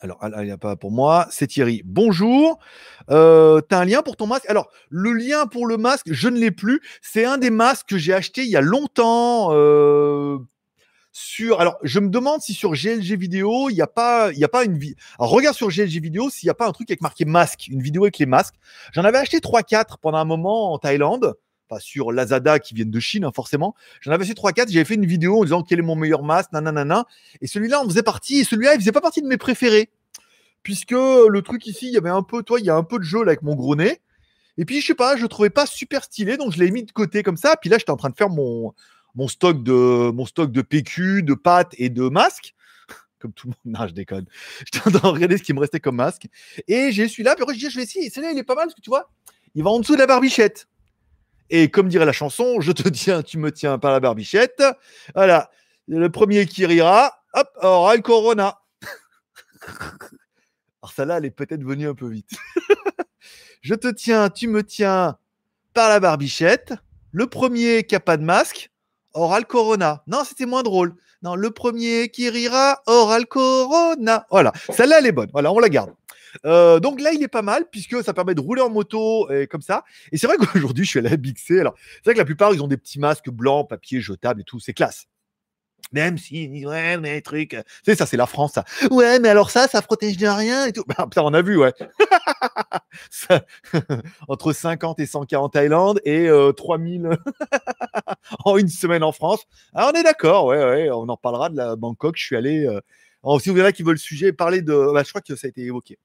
Alors, 0.00 0.18
ah, 0.20 0.30
il 0.38 0.44
n'y 0.46 0.50
a 0.50 0.58
pas 0.58 0.76
pour 0.76 0.90
moi. 0.90 1.26
C'est 1.30 1.46
Thierry. 1.46 1.82
Bonjour. 1.84 2.58
Euh, 3.10 3.60
T'as 3.60 3.80
un 3.80 3.84
lien 3.84 4.02
pour 4.02 4.16
ton 4.16 4.26
masque? 4.26 4.48
Alors, 4.48 4.70
le 4.88 5.12
lien 5.12 5.46
pour 5.46 5.66
le 5.66 5.76
masque, 5.76 6.06
je 6.10 6.28
ne 6.28 6.38
l'ai 6.38 6.50
plus. 6.50 6.80
C'est 7.02 7.24
un 7.24 7.38
des 7.38 7.50
masques 7.50 7.88
que 7.88 7.98
j'ai 7.98 8.14
acheté 8.14 8.42
il 8.42 8.48
y 8.48 8.56
a 8.56 8.60
longtemps. 8.60 9.50
euh, 9.52 10.38
sur. 11.12 11.60
Alors, 11.60 11.76
je 11.82 12.00
me 12.00 12.08
demande 12.08 12.40
si 12.40 12.54
sur 12.54 12.72
GLG 12.72 13.16
vidéo, 13.16 13.68
il 13.70 13.74
n'y 13.74 13.82
a 13.82 13.86
pas, 13.86 14.32
il 14.32 14.38
y 14.38 14.44
a 14.44 14.48
pas 14.48 14.64
une. 14.64 14.76
vi- 14.78 14.96
Alors, 15.18 15.30
regarde 15.30 15.54
sur 15.54 15.68
GLG 15.68 16.00
vidéo 16.00 16.30
s'il 16.30 16.46
n'y 16.46 16.50
a 16.50 16.54
pas 16.54 16.66
un 16.66 16.72
truc 16.72 16.90
avec 16.90 17.00
marqué 17.02 17.24
masque, 17.24 17.68
une 17.68 17.82
vidéo 17.82 18.04
avec 18.04 18.18
les 18.18 18.26
masques. 18.26 18.54
J'en 18.92 19.04
avais 19.04 19.18
acheté 19.18 19.38
3-4 19.40 19.98
pendant 19.98 20.18
un 20.18 20.24
moment 20.24 20.72
en 20.72 20.78
Thaïlande. 20.78 21.34
Pas 21.68 21.80
sur 21.80 22.12
Lazada 22.12 22.58
qui 22.58 22.74
viennent 22.74 22.90
de 22.90 23.00
Chine, 23.00 23.24
hein, 23.24 23.30
forcément. 23.34 23.74
J'en 24.00 24.10
avais 24.12 24.24
acheté 24.24 24.34
3-4. 24.34 24.70
J'avais 24.70 24.84
fait 24.84 24.94
une 24.94 25.06
vidéo 25.06 25.40
en 25.40 25.44
disant 25.44 25.62
quel 25.62 25.78
est 25.78 25.82
mon 25.82 25.96
meilleur 25.96 26.22
masque, 26.22 26.52
nanana. 26.52 27.06
Et 27.40 27.46
celui-là 27.46 27.80
en 27.80 27.84
faisait 27.84 28.02
partie. 28.02 28.38
Et 28.40 28.44
celui-là, 28.44 28.74
il 28.74 28.80
faisait 28.80 28.92
pas 28.92 29.00
partie 29.00 29.22
de 29.22 29.26
mes 29.26 29.36
préférés. 29.38 29.88
Puisque 30.62 30.92
le 30.92 31.40
truc 31.42 31.66
ici, 31.66 31.86
il 31.86 31.92
y 31.92 31.96
avait 31.96 32.10
un 32.10 32.22
peu, 32.22 32.42
toi, 32.42 32.60
il 32.60 32.66
y 32.66 32.70
a 32.70 32.76
un 32.76 32.84
peu 32.84 32.98
de 32.98 33.04
jeu 33.04 33.18
là, 33.24 33.28
avec 33.30 33.42
mon 33.42 33.54
gros 33.54 33.74
nez. 33.74 34.00
Et 34.58 34.64
puis, 34.66 34.80
je 34.80 34.86
sais 34.88 34.94
pas, 34.94 35.16
je 35.16 35.22
le 35.22 35.28
trouvais 35.28 35.50
pas 35.50 35.64
super 35.66 36.04
stylé, 36.04 36.36
donc 36.36 36.52
je 36.52 36.58
l'ai 36.58 36.70
mis 36.70 36.84
de 36.84 36.92
côté 36.92 37.22
comme 37.22 37.38
ça. 37.38 37.56
Puis 37.56 37.70
là, 37.70 37.78
j'étais 37.78 37.90
en 37.90 37.96
train 37.96 38.10
de 38.10 38.14
faire 38.16 38.28
mon, 38.28 38.74
mon, 39.14 39.28
stock, 39.28 39.62
de, 39.62 40.10
mon 40.10 40.24
de 40.24 40.62
PQ, 40.62 41.22
de 41.22 41.34
pâtes 41.34 41.74
et 41.78 41.90
de 41.90 42.08
masques. 42.08 42.54
Comme 43.18 43.32
tout 43.32 43.48
le 43.48 43.50
monde. 43.50 43.78
Non, 43.80 43.86
je 43.86 43.92
déconne. 43.92 44.26
J'étais 44.58 44.86
en 44.86 44.90
train 44.90 45.10
de 45.10 45.14
regarder 45.14 45.38
ce 45.38 45.42
qui 45.42 45.52
me 45.52 45.60
restait 45.60 45.80
comme 45.80 45.96
masque. 45.96 46.26
Et 46.66 46.90
j'ai 46.90 47.06
celui-là. 47.08 47.36
Puis 47.36 47.44
je 47.54 47.66
dis, 47.66 47.70
je 47.70 47.76
vais 47.76 47.84
essayer. 47.84 48.10
Celui-là, 48.10 48.32
il 48.32 48.38
est 48.38 48.42
pas 48.42 48.54
mal 48.54 48.66
parce 48.66 48.74
que 48.74 48.80
tu 48.80 48.90
vois, 48.90 49.10
il 49.54 49.62
va 49.62 49.70
en 49.70 49.78
dessous 49.78 49.94
de 49.94 50.00
la 50.00 50.06
barbichette. 50.06 50.66
Et 51.50 51.70
comme 51.70 51.88
dirait 51.88 52.06
la 52.06 52.12
chanson, 52.12 52.60
je 52.60 52.72
te 52.72 52.88
tiens, 52.88 53.22
tu 53.22 53.38
me 53.38 53.52
tiens 53.52 53.78
par 53.78 53.92
la 53.92 54.00
barbichette. 54.00 54.62
Voilà. 55.14 55.50
Le 55.86 56.10
premier 56.10 56.46
qui 56.46 56.66
rira, 56.66 57.22
hop, 57.34 57.48
aura 57.62 57.94
le 57.94 58.02
corona. 58.02 58.58
Alors 60.82 60.92
celle-là, 60.92 61.18
elle 61.18 61.26
est 61.26 61.30
peut-être 61.30 61.62
venue 61.62 61.86
un 61.86 61.94
peu 61.94 62.08
vite. 62.08 62.30
je 63.60 63.74
te 63.74 63.88
tiens, 63.88 64.30
tu 64.30 64.48
me 64.48 64.64
tiens 64.64 65.16
par 65.74 65.88
la 65.88 66.00
barbichette. 66.00 66.74
Le 67.12 67.26
premier 67.26 67.84
qui 67.84 67.94
n'a 67.94 68.00
pas 68.00 68.16
de 68.16 68.24
masque 68.24 68.71
aura 69.14 69.38
le 69.38 69.44
corona. 69.44 70.02
Non, 70.06 70.24
c'était 70.24 70.46
moins 70.46 70.62
drôle. 70.62 70.94
Non, 71.22 71.36
le 71.36 71.50
premier 71.50 72.08
qui 72.08 72.28
rira 72.28 72.82
aura 72.86 73.22
corona. 73.24 74.26
Voilà, 74.30 74.52
celle-là, 74.70 74.98
elle 74.98 75.06
est 75.06 75.12
bonne. 75.12 75.30
Voilà, 75.32 75.52
on 75.52 75.58
la 75.58 75.68
garde. 75.68 75.92
Euh, 76.44 76.80
donc 76.80 77.00
là, 77.00 77.12
il 77.12 77.22
est 77.22 77.28
pas 77.28 77.42
mal 77.42 77.66
puisque 77.70 78.02
ça 78.02 78.14
permet 78.14 78.34
de 78.34 78.40
rouler 78.40 78.62
en 78.62 78.70
moto 78.70 79.30
et 79.30 79.46
comme 79.46 79.60
ça. 79.62 79.84
Et 80.10 80.16
c'est 80.16 80.26
vrai 80.26 80.36
qu'aujourd'hui, 80.36 80.84
je 80.84 80.90
suis 80.90 80.98
allé 80.98 81.12
à 81.12 81.16
Big 81.16 81.38
C. 81.38 81.60
Alors, 81.60 81.74
c'est 81.96 82.06
vrai 82.06 82.14
que 82.14 82.18
la 82.18 82.24
plupart, 82.24 82.54
ils 82.54 82.62
ont 82.62 82.68
des 82.68 82.76
petits 82.76 82.98
masques 82.98 83.30
blancs, 83.30 83.68
papier 83.68 84.00
jetable 84.00 84.40
et 84.40 84.44
tout. 84.44 84.58
C'est 84.58 84.72
classe. 84.72 85.06
Même 85.92 86.16
si, 86.16 86.64
ouais, 86.66 86.96
mais 86.96 87.20
trucs. 87.20 87.50
Tu 87.50 87.62
sais, 87.84 87.94
ça, 87.94 88.06
c'est 88.06 88.16
la 88.16 88.26
France, 88.26 88.52
ça. 88.54 88.64
Ouais, 88.90 89.18
mais 89.18 89.28
alors 89.28 89.50
ça, 89.50 89.68
ça 89.68 89.82
protège 89.82 90.16
de 90.16 90.26
rien 90.26 90.66
et 90.66 90.72
tout. 90.72 90.84
Bah, 90.88 91.04
putain, 91.04 91.22
on 91.22 91.34
a 91.34 91.42
vu, 91.42 91.56
ouais. 91.58 91.72
Entre 94.28 94.52
50 94.52 95.00
et 95.00 95.06
100 95.06 95.26
en 95.34 95.48
Thaïlande 95.48 96.00
et 96.04 96.28
euh, 96.28 96.52
3000 96.52 97.10
en 98.44 98.56
une 98.58 98.68
semaine 98.68 99.02
en 99.02 99.12
France. 99.12 99.44
Ah, 99.74 99.90
on 99.92 99.98
est 99.98 100.02
d'accord, 100.02 100.46
ouais, 100.46 100.62
ouais. 100.64 100.90
On 100.90 101.08
en 101.08 101.16
parlera 101.16 101.48
de 101.50 101.56
la 101.56 101.76
Bangkok. 101.76 102.16
Je 102.16 102.24
suis 102.24 102.36
allé. 102.36 102.64
euh, 102.66 102.80
alors, 103.24 103.40
si 103.40 103.48
vous 103.50 103.54
verrez 103.54 103.72
qui 103.72 103.82
veut 103.82 103.92
le 103.92 103.98
sujet, 103.98 104.32
parler 104.32 104.62
de. 104.62 104.92
Bah, 104.92 105.02
je 105.04 105.08
crois 105.10 105.20
que 105.20 105.36
ça 105.36 105.46
a 105.46 105.50
été 105.50 105.62
évoqué. 105.62 105.98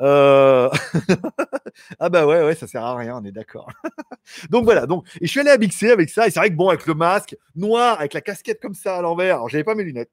Euh, 0.00 0.68
ah 1.98 2.08
bah 2.08 2.26
ouais, 2.26 2.44
ouais, 2.44 2.54
ça 2.54 2.66
sert 2.66 2.84
à 2.84 2.96
rien, 2.96 3.18
on 3.20 3.24
est 3.24 3.32
d'accord. 3.32 3.70
donc 4.50 4.64
voilà, 4.64 4.86
donc 4.86 5.06
et 5.20 5.26
je 5.26 5.30
suis 5.30 5.40
allé 5.40 5.50
à 5.50 5.56
Big 5.56 5.72
C 5.72 5.90
avec 5.90 6.10
ça, 6.10 6.26
et 6.26 6.30
c'est 6.30 6.40
vrai 6.40 6.50
que 6.50 6.54
bon, 6.54 6.68
avec 6.68 6.86
le 6.86 6.94
masque 6.94 7.36
noir, 7.54 7.98
avec 7.98 8.14
la 8.14 8.20
casquette 8.20 8.60
comme 8.60 8.74
ça 8.74 8.96
à 8.96 9.02
l'envers, 9.02 9.36
alors 9.36 9.48
j'avais 9.48 9.64
pas 9.64 9.74
mes 9.74 9.84
lunettes. 9.84 10.12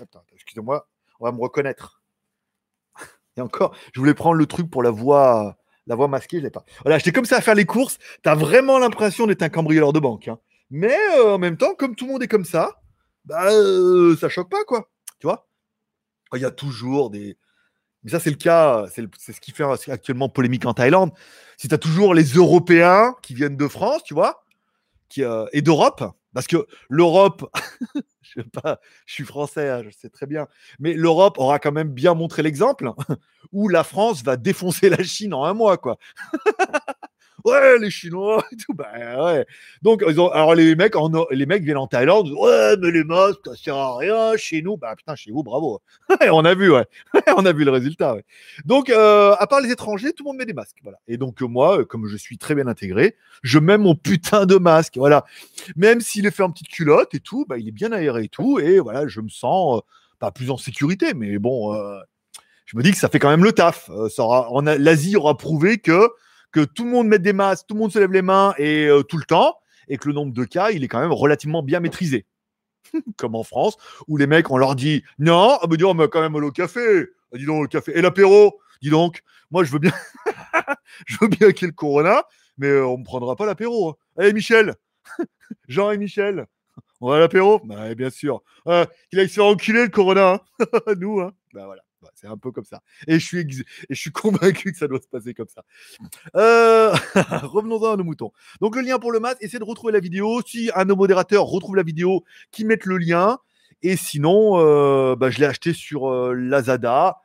Attends, 0.00 0.22
excusez-moi, 0.34 0.88
on 1.20 1.26
va 1.26 1.32
me 1.32 1.40
reconnaître. 1.40 2.02
Et 3.36 3.40
encore, 3.40 3.74
je 3.94 4.00
voulais 4.00 4.14
prendre 4.14 4.36
le 4.36 4.46
truc 4.46 4.70
pour 4.70 4.82
la 4.82 4.90
voix, 4.90 5.56
la 5.86 5.94
voix 5.94 6.08
masquée, 6.08 6.38
je 6.38 6.44
l'ai 6.44 6.50
pas. 6.50 6.64
Voilà, 6.82 6.98
j'étais 6.98 7.12
comme 7.12 7.24
ça 7.24 7.36
à 7.36 7.40
faire 7.40 7.54
les 7.54 7.66
courses, 7.66 7.98
t'as 8.22 8.34
vraiment 8.34 8.78
l'impression 8.78 9.26
d'être 9.26 9.42
un 9.42 9.48
cambrioleur 9.48 9.92
de 9.92 10.00
banque. 10.00 10.28
hein. 10.28 10.38
Mais 10.70 10.96
euh, 11.16 11.34
en 11.34 11.38
même 11.38 11.56
temps, 11.56 11.74
comme 11.74 11.96
tout 11.96 12.06
le 12.06 12.12
monde 12.12 12.22
est 12.22 12.28
comme 12.28 12.44
ça, 12.44 12.80
bah 13.24 13.50
euh, 13.52 14.16
ça 14.16 14.28
choque 14.28 14.50
pas, 14.50 14.64
quoi. 14.64 14.90
Tu 15.18 15.26
vois 15.26 15.48
Il 16.34 16.40
y 16.40 16.44
a 16.44 16.50
toujours 16.50 17.10
des, 17.10 17.36
mais 18.08 18.12
ça, 18.12 18.20
c'est 18.20 18.30
le 18.30 18.36
cas, 18.36 18.86
c'est 19.18 19.34
ce 19.34 19.38
qui 19.38 19.52
fait 19.52 19.64
actuellement 19.90 20.30
polémique 20.30 20.64
en 20.64 20.72
Thaïlande. 20.72 21.10
Si 21.58 21.68
tu 21.68 21.74
as 21.74 21.78
toujours 21.78 22.14
les 22.14 22.24
Européens 22.24 23.14
qui 23.20 23.34
viennent 23.34 23.58
de 23.58 23.68
France, 23.68 24.02
tu 24.02 24.14
vois, 24.14 24.46
qui, 25.10 25.22
euh, 25.22 25.44
et 25.52 25.60
d'Europe, 25.60 26.02
parce 26.32 26.46
que 26.46 26.66
l'Europe, 26.88 27.44
je 28.22 28.40
sais 28.40 28.48
pas, 28.48 28.80
je 29.04 29.12
suis 29.12 29.24
français, 29.24 29.68
hein, 29.68 29.82
je 29.84 29.90
sais 29.90 30.08
très 30.08 30.24
bien, 30.24 30.46
mais 30.78 30.94
l'Europe 30.94 31.36
aura 31.36 31.58
quand 31.58 31.70
même 31.70 31.90
bien 31.90 32.14
montré 32.14 32.42
l'exemple 32.42 32.92
où 33.52 33.68
la 33.68 33.84
France 33.84 34.24
va 34.24 34.38
défoncer 34.38 34.88
la 34.88 35.02
Chine 35.02 35.34
en 35.34 35.44
un 35.44 35.52
mois, 35.52 35.76
quoi. 35.76 35.98
Ouais, 37.44 37.78
les 37.78 37.90
Chinois 37.90 38.44
et 38.52 38.56
tout, 38.56 38.74
bah 38.74 38.90
ouais. 38.94 39.46
Donc, 39.82 40.02
ils 40.06 40.20
ont, 40.20 40.28
alors 40.30 40.54
les 40.54 40.74
mecs, 40.74 40.96
en, 40.96 41.10
les 41.30 41.46
mecs 41.46 41.62
viennent 41.62 41.76
en 41.76 41.86
Thaïlande, 41.86 42.30
ouais, 42.30 42.76
mais 42.80 42.90
les 42.90 43.04
masques, 43.04 43.40
ça 43.44 43.54
sert 43.54 43.76
à 43.76 43.96
rien. 43.96 44.36
Chez 44.36 44.60
nous, 44.62 44.76
bah 44.76 44.94
putain, 44.96 45.14
chez 45.14 45.30
vous, 45.30 45.42
bravo. 45.42 45.80
on 46.30 46.44
a 46.44 46.54
vu, 46.54 46.70
ouais. 46.70 46.86
on 47.36 47.46
a 47.46 47.52
vu 47.52 47.64
le 47.64 47.70
résultat. 47.70 48.16
Donc, 48.64 48.90
euh, 48.90 49.34
à 49.38 49.46
part 49.46 49.60
les 49.60 49.70
étrangers, 49.70 50.12
tout 50.12 50.24
le 50.24 50.28
monde 50.28 50.38
met 50.38 50.46
des 50.46 50.52
masques, 50.52 50.78
voilà. 50.82 50.98
Et 51.06 51.16
donc, 51.16 51.40
moi, 51.42 51.80
euh, 51.80 51.84
comme 51.84 52.08
je 52.08 52.16
suis 52.16 52.38
très 52.38 52.54
bien 52.54 52.66
intégré, 52.66 53.14
je 53.42 53.58
mets 53.58 53.78
mon 53.78 53.94
putain 53.94 54.44
de 54.44 54.56
masque, 54.56 54.96
voilà. 54.96 55.24
Même 55.76 56.00
s'il 56.00 56.26
est 56.26 56.32
fait 56.32 56.42
en 56.42 56.50
petite 56.50 56.68
culotte 56.68 57.14
et 57.14 57.20
tout, 57.20 57.46
bah, 57.48 57.58
il 57.58 57.68
est 57.68 57.72
bien 57.72 57.92
aéré 57.92 58.24
et 58.24 58.28
tout, 58.28 58.58
et 58.58 58.80
voilà, 58.80 59.06
je 59.06 59.20
me 59.20 59.28
sens 59.28 59.78
euh, 59.78 59.80
pas 60.18 60.32
plus 60.32 60.50
en 60.50 60.56
sécurité, 60.56 61.14
mais 61.14 61.38
bon, 61.38 61.72
je 62.64 62.76
me 62.76 62.82
dis 62.82 62.90
que 62.90 62.96
ça 62.96 63.08
fait 63.08 63.20
quand 63.20 63.30
même 63.30 63.44
le 63.44 63.52
taf. 63.52 63.88
Ça 64.10 64.24
aura, 64.24 64.50
L'Asie 64.76 65.14
aura 65.14 65.36
prouvé 65.36 65.78
que 65.78 66.08
que 66.52 66.64
tout 66.64 66.84
le 66.84 66.90
monde 66.90 67.08
mette 67.08 67.22
des 67.22 67.32
masques, 67.32 67.66
tout 67.68 67.74
le 67.74 67.80
monde 67.80 67.92
se 67.92 67.98
lève 67.98 68.12
les 68.12 68.22
mains 68.22 68.54
et 68.58 68.86
euh, 68.86 69.02
tout 69.02 69.18
le 69.18 69.24
temps, 69.24 69.56
et 69.88 69.96
que 69.98 70.08
le 70.08 70.14
nombre 70.14 70.32
de 70.32 70.44
cas, 70.44 70.70
il 70.70 70.84
est 70.84 70.88
quand 70.88 71.00
même 71.00 71.12
relativement 71.12 71.62
bien 71.62 71.80
maîtrisé. 71.80 72.26
Comme 73.16 73.34
en 73.34 73.42
France, 73.42 73.76
où 74.06 74.16
les 74.16 74.26
mecs, 74.26 74.50
on 74.50 74.56
leur 74.56 74.74
dit 74.74 75.02
non, 75.18 75.58
ah 75.60 75.66
bah 75.66 75.76
donc, 75.76 75.96
mais 75.96 76.08
quand 76.08 76.20
même 76.20 76.38
le 76.38 76.50
café, 76.50 77.06
Ah, 77.32 77.36
dis 77.38 77.44
donc 77.44 77.62
le 77.62 77.68
café, 77.68 77.92
et 77.96 78.00
l'apéro, 78.00 78.58
dis 78.80 78.90
donc, 78.90 79.22
moi 79.50 79.64
je 79.64 79.72
veux 79.72 79.78
bien, 79.78 79.92
je 81.06 81.16
veux 81.20 81.28
bien 81.28 81.52
qu'il 81.52 81.62
y 81.62 81.64
ait 81.64 81.72
le 81.72 81.72
corona, 81.72 82.24
mais 82.56 82.68
euh, 82.68 82.86
on 82.86 82.98
me 82.98 83.04
prendra 83.04 83.36
pas 83.36 83.46
l'apéro. 83.46 83.90
hein. 83.90 83.94
Allez 84.16 84.32
Michel, 84.32 84.74
Jean 85.68 85.90
et 85.90 85.98
Michel, 85.98 86.46
on 87.00 87.10
va 87.10 87.16
à 87.16 87.18
l'apéro? 87.20 87.60
Bah 87.64 87.94
bien 87.94 88.10
sûr. 88.10 88.42
Euh, 88.66 88.86
il 89.12 89.20
aille 89.20 89.28
se 89.28 89.34
faire 89.34 89.44
enculer 89.46 89.82
le 89.82 89.88
corona, 89.88 90.40
hein. 90.60 90.94
nous, 90.98 91.20
hein. 91.20 91.32
Bah 91.52 91.66
voilà, 91.66 91.82
Bah, 92.00 92.10
c'est 92.14 92.28
un 92.28 92.36
peu 92.36 92.52
comme 92.52 92.64
ça. 92.64 92.80
Et 93.08 93.18
je 93.18 93.24
suis, 93.24 93.40
et 93.40 93.94
je 93.94 94.00
suis 94.00 94.12
convaincu 94.12 94.70
que 94.70 94.78
ça 94.78 94.86
doit 94.86 95.00
se 95.00 95.08
passer 95.08 95.34
comme 95.34 95.48
ça. 95.48 95.64
Euh, 96.36 96.92
Revenons-en 97.42 97.92
à 97.92 97.96
nos 97.96 98.04
moutons. 98.04 98.32
Donc 98.60 98.76
le 98.76 98.82
lien 98.82 98.98
pour 98.98 99.10
le 99.10 99.18
masque, 99.18 99.38
essayez 99.40 99.58
de 99.58 99.64
retrouver 99.64 99.92
la 99.92 100.00
vidéo. 100.00 100.40
Si 100.46 100.70
un 100.74 100.84
de 100.84 100.90
nos 100.90 100.96
modérateurs 100.96 101.44
retrouve 101.44 101.74
la 101.74 101.82
vidéo, 101.82 102.24
qui 102.52 102.64
mette 102.64 102.84
le 102.84 102.98
lien. 102.98 103.38
Et 103.82 103.96
sinon, 103.96 104.58
euh, 104.58 105.16
bah, 105.16 105.30
je 105.30 105.38
l'ai 105.38 105.46
acheté 105.46 105.72
sur 105.72 106.08
euh, 106.08 106.34
Lazada. 106.34 107.16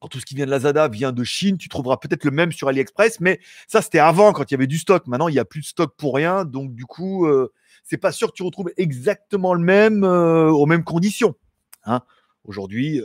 Alors, 0.00 0.10
tout 0.10 0.20
ce 0.20 0.26
qui 0.26 0.34
vient 0.34 0.46
de 0.46 0.50
Lazada 0.50 0.88
vient 0.88 1.12
de 1.12 1.24
Chine. 1.24 1.56
Tu 1.56 1.68
trouveras 1.68 1.96
peut-être 1.96 2.24
le 2.24 2.30
même 2.32 2.52
sur 2.52 2.68
AliExpress, 2.68 3.20
mais 3.20 3.40
ça 3.66 3.82
c'était 3.82 3.98
avant 3.98 4.32
quand 4.32 4.50
il 4.50 4.54
y 4.54 4.56
avait 4.56 4.66
du 4.66 4.78
stock. 4.78 5.06
Maintenant, 5.06 5.28
il 5.28 5.32
n'y 5.32 5.38
a 5.38 5.44
plus 5.44 5.60
de 5.60 5.66
stock 5.66 5.94
pour 5.96 6.14
rien. 6.16 6.44
Donc 6.44 6.74
du 6.74 6.86
coup, 6.86 7.26
euh, 7.26 7.52
c'est 7.84 7.98
pas 7.98 8.12
sûr 8.12 8.28
que 8.28 8.36
tu 8.36 8.42
retrouves 8.42 8.70
exactement 8.76 9.54
le 9.54 9.62
même 9.62 10.02
aux 10.02 10.66
mêmes 10.66 10.84
conditions. 10.84 11.36
Hein 11.84 12.00
Aujourd'hui, 12.44 13.00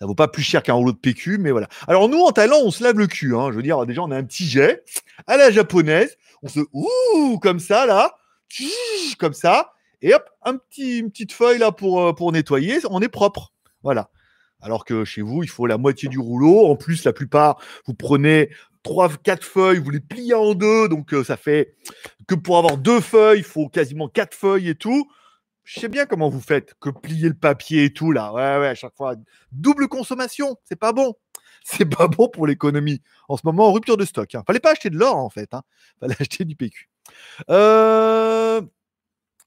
ça 0.00 0.06
vaut 0.06 0.14
pas 0.14 0.28
plus 0.28 0.42
cher 0.42 0.62
qu'un 0.62 0.74
rouleau 0.74 0.92
de 0.92 0.98
PQ, 0.98 1.38
mais 1.38 1.50
voilà. 1.50 1.68
Alors 1.88 2.08
nous, 2.08 2.20
en 2.20 2.32
Thaïlande, 2.32 2.62
on 2.64 2.70
se 2.70 2.84
lave 2.84 2.98
le 2.98 3.06
cul. 3.06 3.34
Hein. 3.34 3.50
Je 3.50 3.56
veux 3.56 3.62
dire, 3.62 3.84
déjà, 3.86 4.02
on 4.02 4.10
a 4.10 4.16
un 4.16 4.24
petit 4.24 4.46
jet 4.46 4.84
à 5.26 5.36
la 5.36 5.50
japonaise. 5.50 6.16
On 6.42 6.48
se 6.48 6.60
ouh 6.72 7.38
comme 7.40 7.60
ça 7.60 7.86
là, 7.86 8.14
comme 9.18 9.32
ça, 9.32 9.72
et 10.02 10.14
hop, 10.14 10.28
un 10.42 10.56
petit, 10.56 10.98
une 10.98 11.10
petite 11.10 11.32
feuille 11.32 11.58
là 11.58 11.72
pour 11.72 12.02
euh, 12.02 12.12
pour 12.12 12.30
nettoyer. 12.32 12.78
On 12.90 13.00
est 13.00 13.08
propre. 13.08 13.52
Voilà. 13.82 14.10
Alors 14.60 14.84
que 14.84 15.04
chez 15.04 15.22
vous, 15.22 15.42
il 15.42 15.48
faut 15.48 15.66
la 15.66 15.78
moitié 15.78 16.08
du 16.08 16.18
rouleau. 16.18 16.66
En 16.66 16.76
plus, 16.76 17.04
la 17.04 17.12
plupart, 17.12 17.60
vous 17.86 17.94
prenez 17.94 18.50
trois, 18.82 19.08
quatre 19.08 19.44
feuilles, 19.44 19.78
vous 19.78 19.90
les 19.90 20.00
pliez 20.00 20.34
en 20.34 20.54
deux, 20.54 20.88
donc 20.88 21.12
euh, 21.12 21.24
ça 21.24 21.36
fait 21.36 21.74
que 22.28 22.34
pour 22.34 22.58
avoir 22.58 22.76
deux 22.76 23.00
feuilles, 23.00 23.40
il 23.40 23.44
faut 23.44 23.68
quasiment 23.68 24.08
quatre 24.08 24.34
feuilles 24.34 24.68
et 24.68 24.74
tout. 24.74 25.10
Je 25.66 25.80
sais 25.80 25.88
bien 25.88 26.06
comment 26.06 26.28
vous 26.28 26.40
faites, 26.40 26.74
que 26.80 26.90
plier 26.90 27.28
le 27.28 27.34
papier 27.34 27.86
et 27.86 27.92
tout 27.92 28.12
là. 28.12 28.32
Ouais, 28.32 28.60
ouais, 28.60 28.68
à 28.68 28.76
chaque 28.76 28.94
fois. 28.94 29.16
Double 29.50 29.88
consommation, 29.88 30.56
c'est 30.62 30.78
pas 30.78 30.92
bon. 30.92 31.14
C'est 31.68 31.84
pas 31.84 32.06
bon 32.06 32.28
pour 32.28 32.46
l'économie. 32.46 33.02
En 33.28 33.36
ce 33.36 33.42
moment, 33.42 33.66
en 33.66 33.72
rupture 33.72 33.96
de 33.96 34.04
stock. 34.04 34.32
Hein. 34.36 34.44
Fallait 34.46 34.60
pas 34.60 34.70
acheter 34.70 34.88
de 34.88 34.96
l'or 34.96 35.16
en 35.16 35.28
fait. 35.28 35.52
Hein. 35.52 35.62
Fallait 36.00 36.14
acheter 36.20 36.44
du 36.44 36.54
PQ. 36.54 36.88
Euh, 37.50 38.62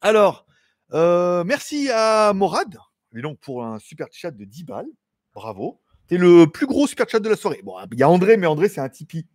Alors, 0.02 0.46
euh, 0.94 1.46
merci 1.46 1.90
à 1.90 2.34
Morad, 2.34 2.78
et 3.16 3.22
donc 3.22 3.40
pour 3.40 3.64
un 3.64 3.80
super 3.80 4.08
chat 4.12 4.32
de 4.32 4.44
10 4.44 4.66
balles. 4.66 4.90
Bravo. 5.34 5.80
C'est 6.10 6.18
le 6.18 6.48
plus 6.48 6.66
gros 6.66 6.86
super 6.88 7.08
chat 7.08 7.22
de 7.22 7.30
la 7.30 7.38
soirée. 7.38 7.62
Bon, 7.64 7.76
il 7.94 7.98
y 7.98 8.04
a 8.04 8.10
André, 8.10 8.36
mais 8.36 8.48
André, 8.48 8.68
c'est 8.68 8.82
un 8.82 8.90
Tipeee. 8.90 9.26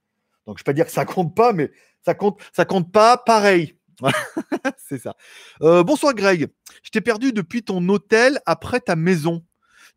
Donc, 0.46 0.58
je 0.58 0.62
ne 0.62 0.64
vais 0.64 0.64
pas 0.64 0.72
dire 0.74 0.84
que 0.84 0.92
ça 0.92 1.06
compte 1.06 1.34
pas, 1.34 1.54
mais 1.54 1.70
ça 2.04 2.12
compte, 2.12 2.42
ça 2.52 2.66
compte 2.66 2.92
pas 2.92 3.16
pareil. 3.16 3.73
c'est 4.76 4.98
ça. 4.98 5.14
Euh, 5.62 5.82
bonsoir 5.82 6.14
Greg. 6.14 6.48
Je 6.82 6.90
t'ai 6.90 7.00
perdu 7.00 7.32
depuis 7.32 7.62
ton 7.62 7.86
hôtel 7.88 8.40
après 8.46 8.80
ta 8.80 8.96
maison. 8.96 9.44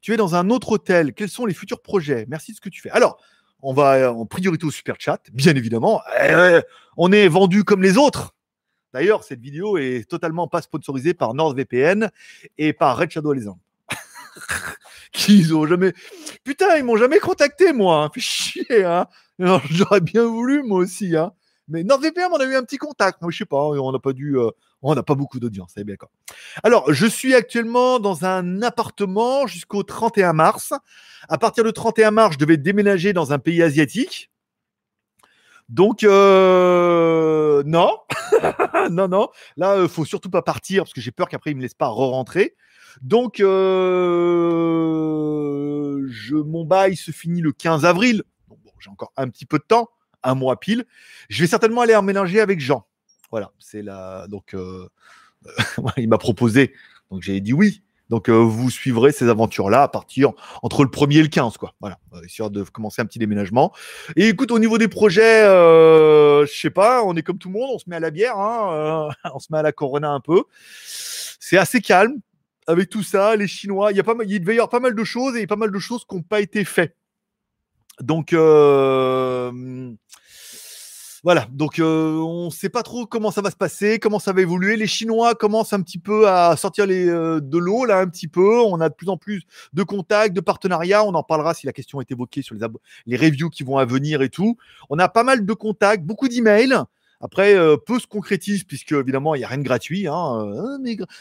Tu 0.01 0.13
es 0.13 0.17
dans 0.17 0.35
un 0.35 0.49
autre 0.49 0.71
hôtel. 0.71 1.13
Quels 1.13 1.29
sont 1.29 1.45
les 1.45 1.53
futurs 1.53 1.81
projets? 1.81 2.25
Merci 2.27 2.51
de 2.51 2.57
ce 2.57 2.61
que 2.61 2.69
tu 2.69 2.81
fais. 2.81 2.89
Alors, 2.91 3.19
on 3.61 3.73
va 3.73 3.95
euh, 3.95 4.09
en 4.09 4.25
priorité 4.25 4.65
au 4.65 4.71
super 4.71 4.95
chat, 4.99 5.21
bien 5.33 5.55
évidemment. 5.55 6.01
Euh, 6.21 6.61
on 6.95 7.11
est 7.11 7.27
vendu 7.27 7.63
comme 7.63 7.81
les 7.81 7.97
autres. 7.97 8.35
D'ailleurs, 8.93 9.23
cette 9.23 9.41
vidéo 9.41 9.77
est 9.77 10.09
totalement 10.09 10.47
pas 10.47 10.61
sponsorisée 10.61 11.13
par 11.13 11.33
NordVPN 11.33 12.09
et 12.57 12.73
par 12.73 12.97
Red 12.97 13.11
Shadow 13.11 13.31
Alezan. 13.31 13.59
Qu'ils 15.11 15.55
ont 15.55 15.67
jamais. 15.67 15.93
Putain, 16.43 16.77
ils 16.77 16.83
m'ont 16.83 16.97
jamais 16.97 17.19
contacté, 17.19 17.73
moi. 17.73 18.03
Hein. 18.03 18.11
Fait 18.13 18.21
chier, 18.21 18.83
hein. 18.83 19.07
J'aurais 19.39 20.01
bien 20.01 20.25
voulu, 20.25 20.63
moi 20.63 20.79
aussi, 20.79 21.15
hein. 21.15 21.33
Mais 21.69 21.83
NordVPN, 21.83 22.29
on 22.31 22.37
a 22.39 22.45
eu 22.45 22.55
un 22.55 22.63
petit 22.63 22.77
contact. 22.77 23.21
Moi, 23.21 23.29
je 23.31 23.39
sais 23.39 23.45
pas, 23.45 23.61
on 23.61 23.91
n'a 23.91 23.99
pas 23.99 24.13
dû. 24.13 24.37
euh, 24.37 24.49
On 24.81 24.95
n'a 24.95 25.03
pas 25.03 25.15
beaucoup 25.15 25.39
d'audience, 25.39 25.75
bien. 25.75 25.95
Alors, 26.63 26.91
je 26.93 27.05
suis 27.05 27.33
actuellement 27.35 27.99
dans 27.99 28.25
un 28.25 28.61
appartement 28.61 29.47
jusqu'au 29.47 29.83
31 29.83 30.33
mars. 30.33 30.73
À 31.29 31.37
partir 31.37 31.63
du 31.63 31.73
31 31.73 32.11
mars, 32.11 32.33
je 32.35 32.39
devais 32.39 32.57
déménager 32.57 33.11
dans 33.13 33.33
un 33.33 33.39
pays 33.39 33.61
asiatique. 33.61 34.31
Donc, 35.67 36.03
euh, 36.05 37.61
non, 37.65 37.97
non, 38.89 39.09
non. 39.09 39.27
Là, 39.57 39.81
il 39.81 39.89
faut 39.89 40.05
surtout 40.05 40.29
pas 40.29 40.41
partir 40.41 40.83
parce 40.83 40.93
que 40.93 41.01
j'ai 41.01 41.11
peur 41.11 41.27
qu'après, 41.27 41.51
ils 41.51 41.57
me 41.57 41.61
laissent 41.61 41.73
pas 41.73 41.89
re-rentrer. 41.89 42.55
Donc, 43.01 43.41
euh, 43.41 43.47
je, 46.09 46.35
mon 46.35 46.65
bail 46.65 46.95
se 46.95 47.11
finit 47.11 47.41
le 47.41 47.51
15 47.51 47.85
avril. 47.85 48.23
Bon, 48.47 48.57
j'ai 48.79 48.89
encore 48.89 49.11
un 49.17 49.29
petit 49.29 49.45
peu 49.45 49.57
de 49.59 49.65
temps, 49.67 49.89
un 50.23 50.35
mois 50.35 50.59
pile. 50.59 50.85
Je 51.29 51.41
vais 51.41 51.47
certainement 51.47 51.81
aller 51.81 51.95
emménager 51.95 52.39
avec 52.39 52.59
Jean. 52.59 52.85
Voilà, 53.31 53.51
c'est 53.59 53.81
la. 53.81 54.27
Donc, 54.27 54.53
euh, 54.53 54.87
il 55.97 56.09
m'a 56.09 56.17
proposé. 56.17 56.73
Donc, 57.11 57.21
j'ai 57.21 57.39
dit 57.41 57.53
oui. 57.53 57.83
Donc 58.09 58.29
euh, 58.29 58.33
vous 58.33 58.69
suivrez 58.69 59.11
ces 59.11 59.27
aventures-là 59.29 59.83
à 59.83 59.87
partir 59.87 60.31
entre 60.63 60.83
le 60.83 60.89
1er 60.89 61.17
et 61.17 61.21
le 61.21 61.27
15, 61.27 61.57
quoi. 61.57 61.73
Voilà, 61.81 61.99
euh, 62.13 62.21
histoire 62.25 62.49
de 62.49 62.63
commencer 62.63 63.01
un 63.01 63.05
petit 63.05 63.19
déménagement. 63.19 63.73
Et 64.15 64.29
écoute, 64.29 64.51
au 64.51 64.59
niveau 64.59 64.77
des 64.77 64.87
projets, 64.87 65.43
euh, 65.43 66.45
je 66.45 66.53
sais 66.53 66.69
pas, 66.69 67.03
on 67.03 67.15
est 67.15 67.23
comme 67.23 67.37
tout 67.37 67.49
le 67.49 67.59
monde, 67.59 67.69
on 67.73 67.79
se 67.79 67.89
met 67.89 67.97
à 67.97 67.99
la 67.99 68.11
bière, 68.11 68.37
hein, 68.37 69.09
on 69.33 69.39
se 69.39 69.47
met 69.51 69.57
à 69.57 69.61
la 69.61 69.71
Corona 69.71 70.11
un 70.11 70.19
peu. 70.19 70.43
C'est 71.39 71.57
assez 71.57 71.81
calme 71.81 72.19
avec 72.65 72.89
tout 72.89 73.03
ça, 73.03 73.35
les 73.35 73.47
Chinois. 73.47 73.91
Il 73.91 73.97
y 73.97 73.99
a 73.99 74.03
pas 74.03 74.15
mal, 74.15 74.29
il 74.29 74.39
devait 74.39 74.55
y 74.55 74.57
avoir 74.57 74.69
pas 74.69 74.79
mal 74.79 74.95
de 74.95 75.03
choses 75.03 75.35
et 75.35 75.47
pas 75.47 75.55
mal 75.55 75.71
de 75.71 75.79
choses 75.79 76.05
qui 76.05 76.15
n'ont 76.15 76.21
pas 76.21 76.41
été 76.41 76.63
faites. 76.65 76.95
Donc 78.01 78.33
euh, 78.33 79.51
voilà, 81.23 81.47
donc 81.51 81.79
euh, 81.79 82.13
on 82.19 82.45
ne 82.45 82.49
sait 82.51 82.69
pas 82.69 82.83
trop 82.83 83.07
comment 83.07 83.31
ça 83.31 83.41
va 83.41 83.49
se 83.49 83.55
passer, 83.55 83.97
comment 83.97 84.19
ça 84.19 84.33
va 84.33 84.41
évoluer. 84.41 84.77
Les 84.77 84.85
Chinois 84.85 85.33
commencent 85.33 85.73
un 85.73 85.81
petit 85.81 85.97
peu 85.97 86.29
à 86.29 86.55
sortir 86.55 86.85
les, 86.85 87.07
euh, 87.09 87.41
de 87.41 87.57
l'eau, 87.57 87.85
là, 87.85 87.99
un 87.99 88.07
petit 88.07 88.27
peu. 88.27 88.61
On 88.61 88.79
a 88.81 88.89
de 88.89 88.93
plus 88.93 89.09
en 89.09 89.17
plus 89.17 89.43
de 89.73 89.83
contacts, 89.83 90.35
de 90.35 90.41
partenariats. 90.41 91.03
On 91.03 91.15
en 91.15 91.23
parlera 91.23 91.55
si 91.55 91.65
la 91.65 91.73
question 91.73 91.99
est 92.01 92.11
évoquée 92.11 92.43
sur 92.43 92.55
les, 92.55 92.65
les 93.07 93.17
reviews 93.17 93.49
qui 93.49 93.63
vont 93.63 93.77
à 93.77 93.85
venir 93.85 94.21
et 94.21 94.29
tout. 94.29 94.57
On 94.89 94.99
a 94.99 95.09
pas 95.09 95.23
mal 95.23 95.45
de 95.45 95.53
contacts, 95.53 96.03
beaucoup 96.05 96.27
d'emails. 96.27 96.75
Après, 97.19 97.55
peu 97.87 97.99
se 97.99 98.05
concrétise, 98.05 98.63
puisque 98.63 98.91
évidemment, 98.91 99.33
il 99.33 99.39
n'y 99.39 99.43
a 99.43 99.47
rien 99.47 99.57
de 99.57 99.63
gratuit. 99.63 100.07
Hein. 100.07 100.13
Ah, 100.13 100.77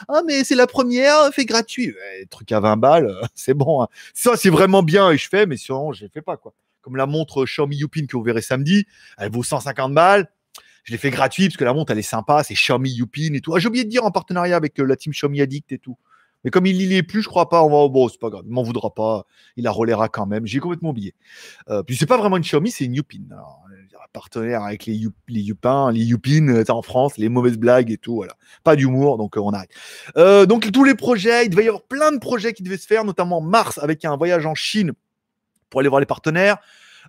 ah, 0.08 0.22
mais 0.26 0.44
c'est 0.44 0.54
la 0.54 0.66
première, 0.66 1.32
fait 1.32 1.46
gratuit. 1.46 1.94
Truc 2.28 2.52
à 2.52 2.60
20 2.60 2.76
balles, 2.76 3.10
c'est 3.34 3.54
bon. 3.54 3.82
hein. 3.82 3.88
Ça, 4.12 4.36
c'est 4.36 4.50
vraiment 4.50 4.82
bien 4.82 5.10
et 5.10 5.16
je 5.16 5.26
fais, 5.26 5.46
mais 5.46 5.56
sinon, 5.56 5.94
je 5.94 6.04
ne 6.04 6.10
fais 6.10 6.20
pas. 6.20 6.36
quoi. 6.36 6.52
Comme 6.86 6.94
la 6.94 7.06
montre 7.06 7.44
Xiaomi 7.46 7.74
Yupin 7.78 8.06
que 8.06 8.16
vous 8.16 8.22
verrez 8.22 8.42
samedi, 8.42 8.86
elle 9.18 9.32
vaut 9.32 9.42
150 9.42 9.92
balles. 9.92 10.30
Je 10.84 10.92
l'ai 10.92 10.98
fait 10.98 11.10
gratuit 11.10 11.48
parce 11.48 11.56
que 11.56 11.64
la 11.64 11.74
montre, 11.74 11.90
elle 11.90 11.98
est 11.98 12.02
sympa, 12.02 12.44
c'est 12.44 12.54
Xiaomi 12.54 12.90
Yupin 12.90 13.34
et 13.34 13.40
tout. 13.40 13.52
Ah, 13.56 13.58
j'ai 13.58 13.66
oublié 13.66 13.82
de 13.82 13.90
dire 13.90 14.04
en 14.04 14.12
partenariat 14.12 14.54
avec 14.54 14.78
euh, 14.78 14.84
la 14.84 14.94
team 14.94 15.12
Xiaomi 15.12 15.40
Addict 15.40 15.72
et 15.72 15.78
tout. 15.78 15.98
Mais 16.44 16.50
comme 16.52 16.64
il 16.64 16.78
n'y 16.78 16.94
est 16.94 17.02
plus, 17.02 17.22
je 17.22 17.28
crois 17.28 17.48
pas, 17.48 17.64
on 17.64 17.68
va, 17.68 17.88
bon, 17.92 18.08
c'est 18.08 18.20
pas 18.20 18.30
grave, 18.30 18.44
il 18.46 18.52
m'en 18.52 18.62
voudra 18.62 18.94
pas, 18.94 19.24
il 19.56 19.64
la 19.64 19.72
relaiera 19.72 20.08
quand 20.08 20.26
même. 20.26 20.46
J'ai 20.46 20.60
complètement 20.60 20.90
oublié. 20.90 21.16
Euh, 21.70 21.82
puis 21.82 21.96
c'est 21.96 22.06
pas 22.06 22.18
vraiment 22.18 22.36
une 22.36 22.44
Xiaomi, 22.44 22.70
c'est 22.70 22.84
une 22.84 22.94
Yupin. 22.94 23.18
Alors, 23.32 23.64
euh, 23.72 23.82
partenaire 24.12 24.62
avec 24.62 24.86
les, 24.86 24.94
Yup- 24.94 25.12
les 25.26 25.40
Yupin, 25.40 25.90
les 25.90 26.08
euh, 26.12 26.64
en 26.68 26.82
France, 26.82 27.18
les 27.18 27.28
mauvaises 27.28 27.58
blagues 27.58 27.90
et 27.90 27.98
tout, 27.98 28.14
voilà. 28.14 28.36
Pas 28.62 28.76
d'humour, 28.76 29.18
donc 29.18 29.36
on 29.36 29.50
arrête. 29.50 29.70
Donc 30.48 30.70
tous 30.70 30.84
les 30.84 30.94
projets, 30.94 31.46
il 31.46 31.50
devait 31.50 31.64
y 31.64 31.68
avoir 31.68 31.82
plein 31.82 32.12
de 32.12 32.18
projets 32.18 32.52
qui 32.52 32.62
devaient 32.62 32.78
se 32.78 32.86
faire, 32.86 33.04
notamment 33.04 33.40
mars 33.40 33.78
avec 33.78 34.04
un 34.04 34.16
voyage 34.16 34.46
en 34.46 34.54
Chine 34.54 34.92
aller 35.80 35.88
voir 35.88 36.00
les 36.00 36.06
partenaires. 36.06 36.58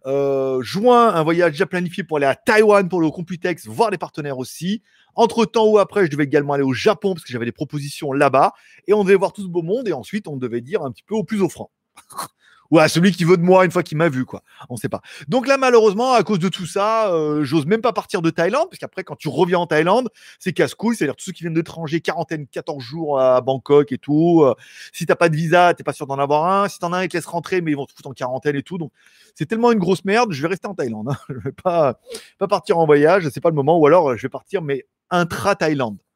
Euh, 0.05 0.61
juin, 0.61 1.09
un 1.13 1.23
voyage 1.23 1.51
déjà 1.51 1.65
planifié 1.65 2.03
pour 2.03 2.17
aller 2.17 2.27
à 2.27 2.35
Taïwan 2.35 2.87
pour 2.87 3.01
le 3.01 3.09
Computex, 3.09 3.67
voir 3.67 3.89
les 3.89 3.97
partenaires 3.97 4.37
aussi. 4.37 4.83
Entre 5.15 5.45
temps 5.45 5.67
ou 5.67 5.79
après, 5.79 6.05
je 6.05 6.11
devais 6.11 6.25
également 6.25 6.53
aller 6.53 6.63
au 6.63 6.73
Japon 6.73 7.13
parce 7.13 7.25
que 7.25 7.33
j'avais 7.33 7.45
des 7.45 7.51
propositions 7.51 8.13
là-bas. 8.13 8.53
Et 8.87 8.93
on 8.93 9.03
devait 9.03 9.15
voir 9.15 9.33
tout 9.33 9.41
ce 9.41 9.47
beau 9.47 9.63
monde. 9.63 9.87
Et 9.87 9.93
ensuite, 9.93 10.27
on 10.27 10.37
devait 10.37 10.61
dire 10.61 10.83
un 10.83 10.91
petit 10.91 11.03
peu 11.03 11.15
au 11.15 11.23
plus 11.23 11.41
offrant. 11.41 11.71
ou 12.71 12.79
à 12.79 12.87
celui 12.87 13.11
qui 13.11 13.23
veut 13.23 13.37
de 13.37 13.43
moi 13.43 13.65
une 13.65 13.71
fois 13.71 13.83
qu'il 13.83 13.97
m'a 13.97 14.09
vu, 14.09 14.25
quoi. 14.25 14.43
On 14.69 14.77
sait 14.77 14.89
pas. 14.89 15.01
Donc 15.27 15.47
là, 15.47 15.57
malheureusement, 15.57 16.13
à 16.13 16.23
cause 16.23 16.39
de 16.39 16.49
tout 16.49 16.65
ça, 16.65 17.11
euh, 17.11 17.43
j'ose 17.43 17.65
même 17.65 17.81
pas 17.81 17.93
partir 17.93 18.21
de 18.21 18.29
Thaïlande, 18.29 18.67
parce 18.69 18.79
qu'après, 18.79 19.03
quand 19.03 19.15
tu 19.15 19.27
reviens 19.29 19.59
en 19.59 19.67
Thaïlande, 19.67 20.09
c'est 20.39 20.53
casse-couille. 20.53 20.95
C'est-à-dire 20.95 21.15
tous 21.15 21.25
ceux 21.25 21.31
qui 21.31 21.43
viennent 21.43 21.53
d'étranger, 21.53 22.01
quarantaine, 22.01 22.47
14 22.47 22.83
jours 22.83 23.19
à 23.19 23.41
Bangkok 23.41 23.91
et 23.91 23.97
tout. 23.97 24.43
Euh, 24.43 24.55
si 24.93 25.05
t'as 25.05 25.15
pas 25.15 25.29
de 25.29 25.35
visa, 25.35 25.73
t'es 25.73 25.83
pas 25.83 25.93
sûr 25.93 26.07
d'en 26.07 26.19
avoir 26.19 26.45
un. 26.45 26.67
Si 26.69 26.79
t'en 26.79 26.93
as 26.93 26.97
un, 26.99 27.03
ils 27.03 27.09
te 27.09 27.17
laissent 27.17 27.25
rentrer, 27.25 27.61
mais 27.61 27.71
ils 27.71 27.75
vont 27.75 27.85
te 27.85 27.93
foutre 27.93 28.09
en 28.09 28.13
quarantaine 28.13 28.55
et 28.55 28.63
tout. 28.63 28.77
Donc 28.77 28.91
c'est 29.35 29.45
tellement 29.45 29.71
une 29.71 29.79
grosse 29.79 30.05
merde, 30.05 30.31
je 30.31 30.41
vais 30.41 30.47
rester 30.47 30.67
en 30.67 30.73
Thaïlande. 30.73 31.09
hein. 31.09 31.17
Je 31.29 31.39
vais 31.39 31.51
pas, 31.51 31.99
pas 32.39 32.47
partir 32.47 32.77
en 32.79 32.85
voyage, 32.85 33.29
c'est 33.29 33.41
pas 33.41 33.49
le 33.49 33.55
moment. 33.55 33.77
Ou 33.79 33.85
alors, 33.85 34.15
je 34.17 34.21
vais 34.23 34.29
partir, 34.29 34.61
mais 34.61 34.85
intra-Thaïlande. 35.09 35.97
Voilà. 35.97 36.06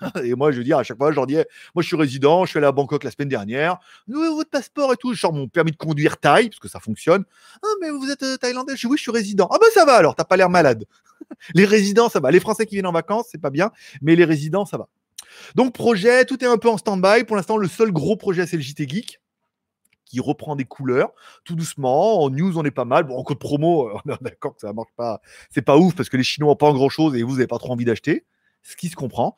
Et 0.24 0.34
moi, 0.34 0.52
je 0.52 0.58
veux 0.58 0.64
dire, 0.64 0.78
à 0.78 0.82
chaque 0.82 0.98
fois, 0.98 1.10
je 1.10 1.16
leur 1.16 1.26
dis, 1.26 1.36
moi, 1.74 1.82
je 1.82 1.86
suis 1.86 1.96
résident, 1.96 2.44
je 2.44 2.50
suis 2.50 2.58
allé 2.58 2.66
à 2.66 2.72
Bangkok 2.72 3.04
la 3.04 3.10
semaine 3.10 3.28
dernière. 3.28 3.78
Nous, 4.08 4.20
votre 4.34 4.50
passeport 4.50 4.92
et 4.92 4.96
tout, 4.96 5.14
sors 5.14 5.32
mon 5.32 5.48
permis 5.48 5.72
de 5.72 5.76
conduire 5.76 6.18
Thaï, 6.18 6.48
parce 6.48 6.58
que 6.58 6.68
ça 6.68 6.80
fonctionne. 6.80 7.24
Ah, 7.62 7.68
mais 7.80 7.90
vous 7.90 8.10
êtes 8.10 8.22
euh, 8.22 8.36
thaïlandais 8.36 8.76
Je 8.76 8.80
dis, 8.80 8.86
oui, 8.86 8.96
je 8.96 9.02
suis 9.02 9.12
résident. 9.12 9.48
Ah, 9.50 9.58
ben 9.60 9.68
ça 9.74 9.84
va 9.84 9.94
alors, 9.94 10.14
t'as 10.14 10.24
pas 10.24 10.36
l'air 10.36 10.50
malade. 10.50 10.84
les 11.54 11.64
résidents, 11.64 12.08
ça 12.08 12.20
va. 12.20 12.30
Les 12.30 12.40
Français 12.40 12.66
qui 12.66 12.76
viennent 12.76 12.86
en 12.86 12.92
vacances, 12.92 13.26
c'est 13.30 13.40
pas 13.40 13.50
bien, 13.50 13.70
mais 14.02 14.16
les 14.16 14.24
résidents, 14.24 14.64
ça 14.64 14.78
va. 14.78 14.88
Donc, 15.54 15.74
projet, 15.74 16.24
tout 16.24 16.42
est 16.44 16.48
un 16.48 16.58
peu 16.58 16.68
en 16.68 16.78
stand-by. 16.78 17.24
Pour 17.24 17.36
l'instant, 17.36 17.56
le 17.56 17.68
seul 17.68 17.92
gros 17.92 18.16
projet, 18.16 18.46
c'est 18.46 18.56
le 18.56 18.62
JT 18.62 18.88
Geek 18.88 19.20
qui 20.10 20.20
reprend 20.20 20.56
des 20.56 20.64
couleurs 20.64 21.12
tout 21.44 21.54
doucement. 21.54 22.22
En 22.22 22.30
news, 22.30 22.58
on 22.58 22.64
est 22.64 22.70
pas 22.72 22.84
mal. 22.84 23.04
Bon, 23.04 23.16
en 23.16 23.22
code 23.22 23.38
promo, 23.38 23.88
euh, 23.88 23.94
on 24.04 24.10
est 24.10 24.22
d'accord 24.22 24.54
que 24.54 24.60
ça 24.60 24.72
marche 24.72 24.92
pas. 24.96 25.20
C'est 25.50 25.62
pas 25.62 25.76
ouf 25.78 25.94
parce 25.94 26.08
que 26.08 26.16
les 26.16 26.24
Chinois 26.24 26.50
n'ont 26.50 26.56
pas 26.56 26.72
grand 26.72 26.88
chose 26.88 27.14
et 27.14 27.22
vous 27.22 27.34
n'avez 27.34 27.46
pas 27.46 27.58
trop 27.58 27.72
envie 27.72 27.84
d'acheter, 27.84 28.26
ce 28.62 28.76
qui 28.76 28.88
se 28.88 28.96
comprend. 28.96 29.36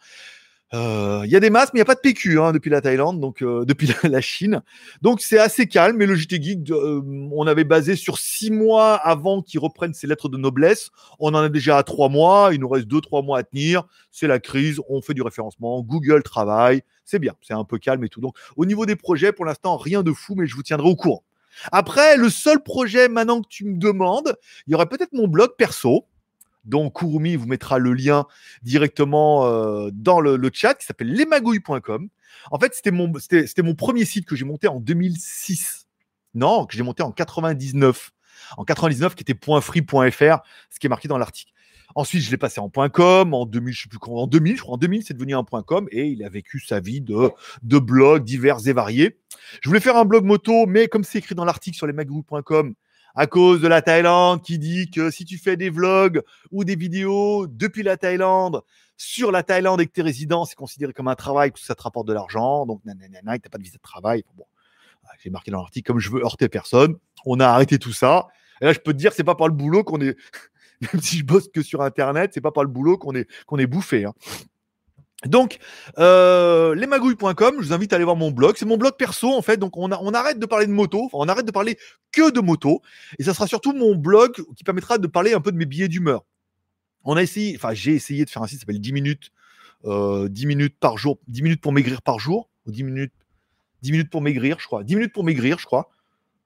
Euh, 0.74 1.22
Il 1.24 1.30
y 1.30 1.36
a 1.36 1.40
des 1.40 1.50
masses, 1.50 1.70
mais 1.72 1.78
il 1.78 1.80
n'y 1.80 1.82
a 1.82 1.86
pas 1.86 1.94
de 1.94 2.00
PQ 2.00 2.40
hein, 2.40 2.52
depuis 2.52 2.70
la 2.70 2.80
Thaïlande, 2.80 3.20
donc 3.20 3.42
euh, 3.42 3.64
depuis 3.66 3.92
la, 4.04 4.20
Chine. 4.20 4.62
Donc 5.02 5.20
c'est 5.20 5.38
assez 5.38 5.66
calme. 5.66 5.96
Mais 5.96 6.06
le 6.06 6.14
JT 6.14 6.42
Geek, 6.42 6.70
euh, 6.70 7.02
on 7.32 7.46
avait 7.46 7.64
basé 7.64 7.96
sur 7.96 8.18
six 8.18 8.50
mois 8.50 8.94
avant 8.94 9.42
qu'ils 9.42 9.60
reprennent 9.60 9.94
ces 9.94 10.06
lettres 10.06 10.28
de 10.28 10.38
noblesse. 10.38 10.90
On 11.18 11.34
en 11.34 11.44
est 11.44 11.50
déjà 11.50 11.78
à 11.78 11.82
trois 11.82 12.08
mois. 12.08 12.50
Il 12.52 12.60
nous 12.60 12.68
reste 12.68 12.86
deux, 12.86 13.00
trois 13.00 13.22
mois 13.22 13.38
à 13.38 13.42
tenir. 13.42 13.84
C'est 14.10 14.26
la 14.26 14.38
crise. 14.38 14.80
On 14.88 15.02
fait 15.02 15.14
du 15.14 15.22
référencement. 15.22 15.82
Google 15.82 16.22
travaille. 16.22 16.82
C'est 17.04 17.18
bien. 17.18 17.34
C'est 17.42 17.54
un 17.54 17.64
peu 17.64 17.78
calme 17.78 18.04
et 18.04 18.08
tout. 18.08 18.20
Donc 18.20 18.36
au 18.56 18.64
niveau 18.64 18.86
des 18.86 18.96
projets, 18.96 19.32
pour 19.32 19.44
l'instant, 19.44 19.76
rien 19.76 20.02
de 20.02 20.12
fou, 20.12 20.34
mais 20.36 20.46
je 20.46 20.54
vous 20.54 20.62
tiendrai 20.62 20.88
au 20.88 20.96
courant. 20.96 21.22
Après, 21.70 22.16
le 22.16 22.30
seul 22.30 22.62
projet 22.62 23.08
maintenant 23.08 23.42
que 23.42 23.48
tu 23.48 23.66
me 23.66 23.76
demandes, 23.76 24.36
il 24.66 24.72
y 24.72 24.74
aurait 24.74 24.86
peut-être 24.86 25.12
mon 25.12 25.28
blog 25.28 25.50
perso. 25.58 26.06
Dont 26.64 26.90
Kurumi 26.90 27.36
vous 27.36 27.46
mettra 27.46 27.78
le 27.78 27.92
lien 27.92 28.26
directement 28.62 29.46
euh, 29.46 29.90
dans 29.92 30.20
le, 30.20 30.38
chat, 30.52 30.74
qui 30.74 30.86
s'appelle 30.86 31.12
lesmagouilles.com. 31.12 32.08
En 32.50 32.58
fait, 32.58 32.74
c'était 32.74 32.90
mon, 32.90 33.74
premier 33.74 34.04
site 34.04 34.26
que 34.26 34.36
j'ai 34.36 34.44
monté 34.44 34.68
en 34.68 34.80
2006. 34.80 35.86
Non, 36.34 36.66
que 36.66 36.76
j'ai 36.76 36.82
monté 36.82 37.02
en 37.02 37.12
99. 37.12 38.10
En 38.56 38.64
99, 38.64 39.14
qui 39.14 39.22
était 39.22 39.36
.free.fr, 39.60 40.42
ce 40.70 40.78
qui 40.78 40.86
est 40.86 40.88
marqué 40.88 41.08
dans 41.08 41.18
l'article. 41.18 41.52
Ensuite, 41.94 42.22
je 42.22 42.30
l'ai 42.30 42.38
passé 42.38 42.60
en 42.60 42.70
.com, 42.70 43.34
en 43.34 43.44
2000, 43.44 43.74
je 43.74 43.82
sais 43.82 43.88
plus 43.88 43.98
en 44.02 44.26
2000, 44.26 44.56
je 44.56 44.62
crois, 44.62 44.74
en 44.74 44.78
2000, 44.78 45.04
c'est 45.04 45.14
devenu 45.14 45.34
un 45.34 45.44
.com 45.44 45.86
et 45.90 46.06
il 46.06 46.24
a 46.24 46.30
vécu 46.30 46.58
sa 46.60 46.80
vie 46.80 47.02
de, 47.02 47.30
de 47.62 47.78
blogs 47.78 48.24
divers 48.24 48.66
et 48.66 48.72
variés. 48.72 49.18
Je 49.60 49.68
voulais 49.68 49.80
faire 49.80 49.96
un 49.96 50.06
blog 50.06 50.24
moto, 50.24 50.66
mais 50.66 50.88
comme 50.88 51.04
c'est 51.04 51.18
écrit 51.18 51.34
dans 51.34 51.44
l'article 51.44 51.76
sur 51.76 51.86
lesmagouilles.com, 51.86 52.74
à 53.14 53.26
cause 53.26 53.60
de 53.60 53.68
la 53.68 53.82
Thaïlande 53.82 54.42
qui 54.42 54.58
dit 54.58 54.90
que 54.90 55.10
si 55.10 55.24
tu 55.24 55.38
fais 55.38 55.56
des 55.56 55.70
vlogs 55.70 56.22
ou 56.50 56.64
des 56.64 56.76
vidéos 56.76 57.46
depuis 57.46 57.82
la 57.82 57.96
Thaïlande 57.96 58.62
sur 58.96 59.32
la 59.32 59.42
Thaïlande 59.42 59.80
et 59.80 59.86
que 59.86 59.92
tu 59.92 60.00
es 60.00 60.04
résident, 60.04 60.44
c'est 60.44 60.54
considéré 60.54 60.92
comme 60.92 61.08
un 61.08 61.14
travail 61.14 61.52
que 61.52 61.60
ça 61.60 61.74
te 61.74 61.82
rapporte 61.82 62.06
de 62.06 62.12
l'argent. 62.12 62.66
Donc, 62.66 62.84
nanana, 62.84 63.10
tu 63.38 63.42
n'as 63.44 63.50
pas 63.50 63.58
de 63.58 63.62
visa 63.62 63.76
de 63.76 63.82
travail. 63.82 64.24
Bon, 64.36 64.44
j'ai 65.18 65.30
marqué 65.30 65.50
dans 65.50 65.58
l'article 65.58 65.86
comme 65.86 65.98
je 65.98 66.10
veux 66.10 66.22
heurter 66.22 66.48
personne. 66.48 66.96
On 67.26 67.40
a 67.40 67.46
arrêté 67.46 67.78
tout 67.78 67.92
ça. 67.92 68.28
Et 68.60 68.66
là, 68.66 68.72
je 68.72 68.78
peux 68.78 68.92
te 68.92 68.98
dire, 68.98 69.12
c'est 69.12 69.24
pas 69.24 69.34
par 69.34 69.48
le 69.48 69.54
boulot 69.54 69.82
qu'on 69.84 70.00
est, 70.00 70.16
même 70.92 71.02
si 71.02 71.18
je 71.18 71.24
bosse 71.24 71.48
que 71.48 71.62
sur 71.62 71.82
Internet, 71.82 72.30
c'est 72.34 72.40
pas 72.40 72.52
par 72.52 72.64
le 72.64 72.70
boulot 72.70 72.96
qu'on 72.96 73.14
est, 73.14 73.28
qu'on 73.46 73.58
est 73.58 73.66
bouffé. 73.66 74.04
hein. 74.04 74.14
Donc, 75.26 75.58
euh, 75.98 76.74
lesmagouilles.com, 76.74 77.56
je 77.60 77.66
vous 77.66 77.72
invite 77.72 77.92
à 77.92 77.96
aller 77.96 78.04
voir 78.04 78.16
mon 78.16 78.30
blog. 78.30 78.56
C'est 78.56 78.64
mon 78.64 78.76
blog 78.76 78.94
perso, 78.96 79.28
en 79.32 79.42
fait. 79.42 79.56
Donc, 79.56 79.76
on, 79.76 79.90
arrête 79.90 80.38
de 80.38 80.46
parler 80.46 80.66
de 80.66 80.72
moto. 80.72 81.08
On 81.12 81.28
arrête 81.28 81.46
de 81.46 81.52
parler 81.52 81.78
que 82.10 82.30
de 82.30 82.40
moto. 82.40 82.82
Et 83.18 83.24
ça 83.24 83.34
sera 83.34 83.46
surtout 83.46 83.72
mon 83.72 83.94
blog 83.94 84.32
qui 84.56 84.64
permettra 84.64 84.98
de 84.98 85.06
parler 85.06 85.32
un 85.32 85.40
peu 85.40 85.52
de 85.52 85.56
mes 85.56 85.66
billets 85.66 85.88
d'humeur. 85.88 86.24
On 87.04 87.16
a 87.16 87.22
essayé, 87.22 87.54
enfin, 87.56 87.72
j'ai 87.72 87.92
essayé 87.92 88.24
de 88.24 88.30
faire 88.30 88.42
un 88.42 88.46
site 88.46 88.58
qui 88.58 88.60
s'appelle 88.60 88.80
10 88.80 88.92
minutes, 88.92 89.30
euh, 89.84 90.28
10 90.28 90.46
minutes 90.46 90.76
par 90.78 90.98
jour, 90.98 91.18
10 91.28 91.42
minutes 91.42 91.60
pour 91.60 91.72
maigrir 91.72 92.02
par 92.02 92.18
jour, 92.18 92.48
ou 92.66 92.72
10 92.72 92.84
minutes, 92.84 93.12
10 93.82 93.92
minutes 93.92 94.10
pour 94.10 94.22
maigrir, 94.22 94.58
je 94.60 94.66
crois. 94.66 94.84
10 94.84 94.94
minutes 94.96 95.12
pour 95.12 95.24
maigrir, 95.24 95.58
je 95.58 95.66
crois. 95.66 95.90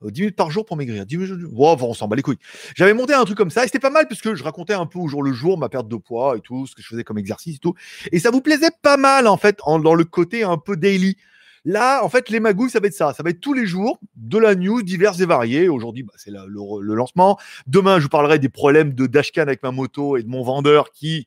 Euh, 0.04 0.10
10 0.10 0.20
minutes 0.20 0.36
par 0.36 0.50
jour 0.50 0.64
pour 0.64 0.76
maigrir. 0.76 1.06
10 1.06 1.16
minutes... 1.16 1.48
Wow, 1.52 1.76
on 1.80 1.94
s'en 1.94 2.08
bat 2.08 2.16
les 2.16 2.22
couilles. 2.22 2.38
J'avais 2.74 2.94
monté 2.94 3.14
un 3.14 3.24
truc 3.24 3.36
comme 3.36 3.50
ça 3.50 3.64
et 3.64 3.66
c'était 3.66 3.78
pas 3.78 3.90
mal 3.90 4.06
parce 4.08 4.20
que 4.20 4.34
je 4.34 4.44
racontais 4.44 4.74
un 4.74 4.86
peu 4.86 4.98
au 4.98 5.08
jour 5.08 5.22
le 5.22 5.32
jour 5.32 5.58
ma 5.58 5.68
perte 5.68 5.88
de 5.88 5.96
poids 5.96 6.36
et 6.36 6.40
tout, 6.40 6.66
ce 6.66 6.74
que 6.74 6.82
je 6.82 6.88
faisais 6.88 7.04
comme 7.04 7.18
exercice 7.18 7.56
et 7.56 7.60
tout. 7.60 7.74
Et 8.12 8.18
ça 8.18 8.30
vous 8.30 8.40
plaisait 8.40 8.70
pas 8.82 8.96
mal 8.96 9.26
en 9.26 9.36
fait, 9.36 9.58
dans 9.66 9.94
le 9.94 10.04
côté 10.04 10.42
un 10.42 10.58
peu 10.58 10.76
daily. 10.76 11.16
Là, 11.64 12.04
en 12.04 12.08
fait, 12.08 12.30
les 12.30 12.38
magouilles, 12.38 12.70
ça 12.70 12.78
va 12.78 12.86
être 12.86 12.94
ça. 12.94 13.12
Ça 13.12 13.24
va 13.24 13.30
être 13.30 13.40
tous 13.40 13.52
les 13.52 13.66
jours 13.66 13.98
de 14.14 14.38
la 14.38 14.54
news 14.54 14.82
diverses 14.82 15.18
et 15.18 15.26
variées. 15.26 15.68
Aujourd'hui, 15.68 16.04
bah, 16.04 16.12
c'est 16.16 16.30
le, 16.30 16.46
le 16.46 16.94
lancement. 16.94 17.40
Demain, 17.66 17.98
je 17.98 18.04
vous 18.04 18.08
parlerai 18.08 18.38
des 18.38 18.48
problèmes 18.48 18.94
de 18.94 19.08
dashcam 19.08 19.48
avec 19.48 19.64
ma 19.64 19.72
moto 19.72 20.16
et 20.16 20.22
de 20.22 20.28
mon 20.28 20.44
vendeur 20.44 20.92
qui, 20.92 21.26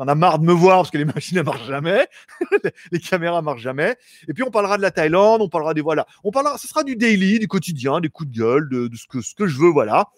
qui 0.00 0.04
en 0.04 0.08
a 0.08 0.14
marre 0.14 0.38
de 0.38 0.44
me 0.44 0.52
voir 0.52 0.78
parce 0.78 0.90
que 0.90 0.98
les 0.98 1.04
machines 1.14 1.36
ne 1.36 1.42
marchent 1.42 1.66
jamais, 1.66 2.06
les 2.92 3.00
caméras 3.00 3.42
marchent 3.42 3.62
jamais. 3.62 3.96
Et 4.28 4.32
puis 4.32 4.42
on 4.42 4.50
parlera 4.50 4.76
de 4.76 4.82
la 4.82 4.90
Thaïlande, 4.90 5.42
on 5.42 5.48
parlera 5.48 5.74
des 5.74 5.82
voilà, 5.82 6.06
on 6.24 6.30
parlera, 6.30 6.56
ce 6.58 6.66
sera 6.66 6.84
du 6.84 6.96
daily, 6.96 7.38
du 7.38 7.48
quotidien, 7.48 8.00
des 8.00 8.08
coups 8.08 8.30
de 8.30 8.38
gueule, 8.38 8.68
de, 8.68 8.88
de 8.88 8.96
ce 8.96 9.06
que 9.06 9.20
ce 9.20 9.34
que 9.34 9.46
je 9.46 9.58
veux, 9.58 9.68
voilà, 9.68 10.08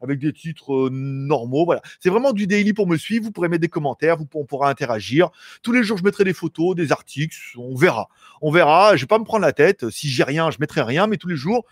avec 0.00 0.18
des 0.18 0.32
titres 0.32 0.72
euh, 0.74 0.90
normaux, 0.90 1.64
voilà. 1.64 1.80
C'est 2.00 2.10
vraiment 2.10 2.32
du 2.32 2.46
daily 2.46 2.72
pour 2.72 2.86
me 2.86 2.96
suivre. 2.96 3.24
Vous 3.24 3.32
pourrez 3.32 3.48
mettre 3.48 3.62
des 3.62 3.68
commentaires, 3.68 4.16
vous 4.16 4.28
on 4.34 4.44
pourra 4.44 4.68
interagir. 4.70 5.30
Tous 5.62 5.72
les 5.72 5.82
jours, 5.82 5.98
je 5.98 6.04
mettrai 6.04 6.24
des 6.24 6.34
photos, 6.34 6.74
des 6.74 6.92
articles, 6.92 7.36
on 7.56 7.74
verra, 7.74 8.08
on 8.40 8.50
verra. 8.50 8.96
Je 8.96 9.02
vais 9.02 9.08
pas 9.08 9.18
me 9.18 9.24
prendre 9.24 9.42
la 9.42 9.52
tête. 9.52 9.88
Si 9.90 10.08
j'ai 10.08 10.24
rien, 10.24 10.50
je 10.50 10.58
mettrai 10.60 10.82
rien, 10.82 11.06
mais 11.06 11.16
tous 11.16 11.28
les 11.28 11.36
jours. 11.36 11.64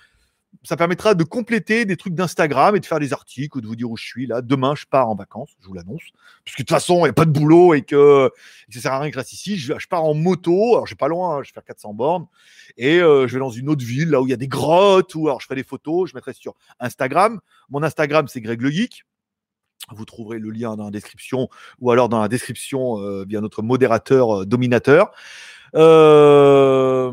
Ça 0.63 0.77
permettra 0.77 1.15
de 1.15 1.25
compléter 1.25 1.85
des 1.85 1.97
trucs 1.97 2.15
d'Instagram 2.15 2.77
et 2.77 2.81
de 2.81 2.87
faire 2.87 2.99
des 2.99 3.13
articles 3.13 3.57
ou 3.57 3.61
de 3.61 3.67
vous 3.67 3.77
dire 3.77 3.91
où 3.91 3.97
je 3.97 4.05
suis 4.05 4.27
là. 4.27 4.43
Demain, 4.43 4.75
je 4.75 4.85
pars 4.85 5.09
en 5.09 5.15
vacances, 5.15 5.51
je 5.61 5.67
vous 5.67 5.75
l'annonce. 5.75 6.03
Parce 6.45 6.57
que 6.57 6.63
de 6.63 6.67
toute 6.67 6.71
façon, 6.71 6.99
il 6.99 7.03
n'y 7.05 7.09
a 7.09 7.15
pas 7.15 7.25
de 7.25 7.31
boulot 7.31 7.75
et 7.75 7.83
que, 7.83 8.31
et 8.69 8.73
que 8.73 8.75
ça 8.75 8.83
sert 8.83 8.93
à 8.93 8.99
rien 8.99 9.11
que 9.11 9.15
je 9.15 9.21
reste 9.21 9.33
ici. 9.33 9.57
Je, 9.57 9.75
pars 9.89 10.05
en 10.05 10.15
moto. 10.15 10.75
Alors, 10.75 10.87
je 10.87 10.93
vais 10.93 10.99
pas 10.99 11.09
loin, 11.09 11.39
hein, 11.39 11.43
je 11.43 11.51
vais 11.51 11.55
faire 11.55 11.65
400 11.65 11.95
bornes. 11.95 12.27
Et 12.77 13.01
euh, 13.01 13.27
je 13.27 13.35
vais 13.35 13.39
dans 13.39 13.51
une 13.51 13.69
autre 13.69 13.85
ville, 13.85 14.11
là 14.11 14.21
où 14.21 14.27
il 14.27 14.31
y 14.31 14.35
a 14.35 14.37
des 14.37 14.49
grottes, 14.49 15.15
ou 15.15 15.29
alors 15.29 15.41
je 15.41 15.47
ferai 15.47 15.57
des 15.57 15.65
photos, 15.65 16.11
je 16.11 16.15
mettrai 16.15 16.35
sur 16.35 16.55
Instagram. 16.79 17.41
Mon 17.71 17.83
Instagram, 17.83 18.29
c'est 18.29 18.41
Greg 18.41 18.61
le 18.61 18.71
Geek. 18.71 19.05
Vous 19.93 20.05
trouverez 20.05 20.39
le 20.39 20.51
lien 20.51 20.77
dans 20.77 20.85
la 20.85 20.91
description 20.91 21.49
ou 21.81 21.91
alors 21.91 22.09
dans 22.09 22.21
la 22.21 22.29
description 22.29 23.01
euh, 23.01 23.25
via 23.27 23.41
notre 23.41 23.63
modérateur 23.63 24.43
euh, 24.43 24.47
dominateur. 24.47 25.11
Euh, 25.75 27.11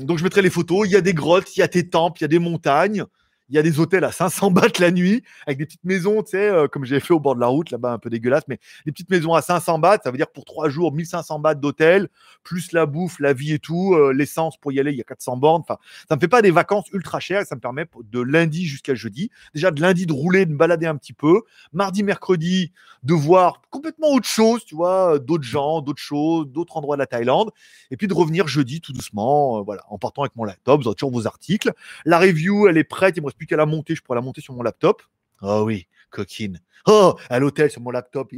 donc 0.00 0.18
je 0.18 0.24
mettrai 0.24 0.42
les 0.42 0.50
photos. 0.50 0.86
Il 0.86 0.92
y 0.92 0.96
a 0.96 1.00
des 1.00 1.14
grottes, 1.14 1.56
il 1.56 1.60
y 1.60 1.62
a 1.62 1.68
des 1.68 1.88
temples, 1.88 2.20
il 2.20 2.22
y 2.22 2.26
a 2.26 2.28
des 2.28 2.38
montagnes. 2.38 3.04
Il 3.50 3.54
y 3.54 3.58
a 3.58 3.62
des 3.62 3.78
hôtels 3.78 4.04
à 4.04 4.12
500 4.12 4.50
bahts 4.50 4.78
la 4.78 4.90
nuit, 4.90 5.22
avec 5.46 5.58
des 5.58 5.66
petites 5.66 5.84
maisons, 5.84 6.22
tu 6.22 6.30
sais, 6.30 6.48
euh, 6.48 6.66
comme 6.66 6.84
j'ai 6.84 6.98
fait 6.98 7.12
au 7.12 7.20
bord 7.20 7.34
de 7.34 7.40
la 7.40 7.46
route, 7.46 7.70
là-bas 7.70 7.92
un 7.92 7.98
peu 7.98 8.08
dégueulasse, 8.08 8.44
mais 8.48 8.58
des 8.86 8.92
petites 8.92 9.10
maisons 9.10 9.34
à 9.34 9.42
500 9.42 9.78
bahts, 9.78 9.98
ça 10.02 10.10
veut 10.10 10.16
dire 10.16 10.30
pour 10.30 10.44
trois 10.44 10.68
jours, 10.70 10.92
1500 10.92 11.38
bahts 11.40 11.54
d'hôtel, 11.54 12.08
plus 12.42 12.72
la 12.72 12.86
bouffe, 12.86 13.20
la 13.20 13.34
vie 13.34 13.52
et 13.52 13.58
tout, 13.58 13.94
euh, 13.94 14.12
l'essence 14.12 14.56
pour 14.56 14.72
y 14.72 14.80
aller, 14.80 14.92
il 14.92 14.96
y 14.96 15.00
a 15.00 15.04
400 15.04 15.36
bornes. 15.36 15.62
Enfin, 15.62 15.78
ça 16.08 16.16
me 16.16 16.20
fait 16.20 16.28
pas 16.28 16.42
des 16.42 16.50
vacances 16.50 16.86
ultra 16.92 17.20
chères, 17.20 17.44
ça 17.44 17.54
me 17.54 17.60
permet 17.60 17.86
de 18.10 18.20
lundi 18.20 18.66
jusqu'à 18.66 18.94
jeudi, 18.94 19.30
déjà 19.54 19.70
de 19.70 19.80
lundi 19.80 20.06
de 20.06 20.12
rouler, 20.12 20.46
de 20.46 20.52
me 20.52 20.56
balader 20.56 20.86
un 20.86 20.96
petit 20.96 21.12
peu, 21.12 21.42
mardi, 21.72 22.02
mercredi, 22.02 22.72
de 23.02 23.12
voir 23.12 23.60
complètement 23.70 24.12
autre 24.12 24.28
chose, 24.28 24.64
tu 24.64 24.74
vois, 24.74 25.14
euh, 25.14 25.18
d'autres 25.18 25.44
gens, 25.44 25.82
d'autres 25.82 26.02
choses, 26.02 26.46
d'autres 26.48 26.76
endroits 26.76 26.96
de 26.96 27.00
la 27.00 27.06
Thaïlande, 27.06 27.50
et 27.90 27.96
puis 27.96 28.08
de 28.08 28.14
revenir 28.14 28.48
jeudi 28.48 28.80
tout 28.80 28.92
doucement, 28.92 29.62
voilà, 29.62 29.82
en 29.88 29.98
partant 29.98 30.22
avec 30.22 30.34
mon 30.36 30.44
laptop, 30.44 30.80
vous 30.80 30.86
aurez 30.86 30.96
toujours 30.96 31.12
vos 31.12 31.26
articles. 31.26 31.72
La 32.06 32.18
review, 32.18 32.68
elle 32.68 32.78
est 32.78 32.84
prête, 32.84 33.18
plus 33.36 33.46
qu'à 33.46 33.56
la 33.56 33.66
monter, 33.66 33.94
je 33.94 34.02
pourrais 34.02 34.16
la 34.18 34.22
monter 34.22 34.40
sur 34.40 34.54
mon 34.54 34.62
laptop. 34.62 35.02
Oh 35.42 35.62
oui, 35.66 35.86
coquine. 36.10 36.60
Oh, 36.86 37.14
à 37.30 37.38
l'hôtel 37.38 37.70
sur 37.70 37.80
mon 37.80 37.90
laptop, 37.90 38.30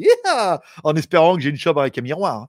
en 0.85 0.95
espérant 0.97 1.37
que 1.37 1.43
j'ai 1.43 1.51
une 1.51 1.57
chambre 1.57 1.81
avec 1.81 1.97
un 1.99 2.03
miroir. 2.03 2.43
hein. 2.43 2.49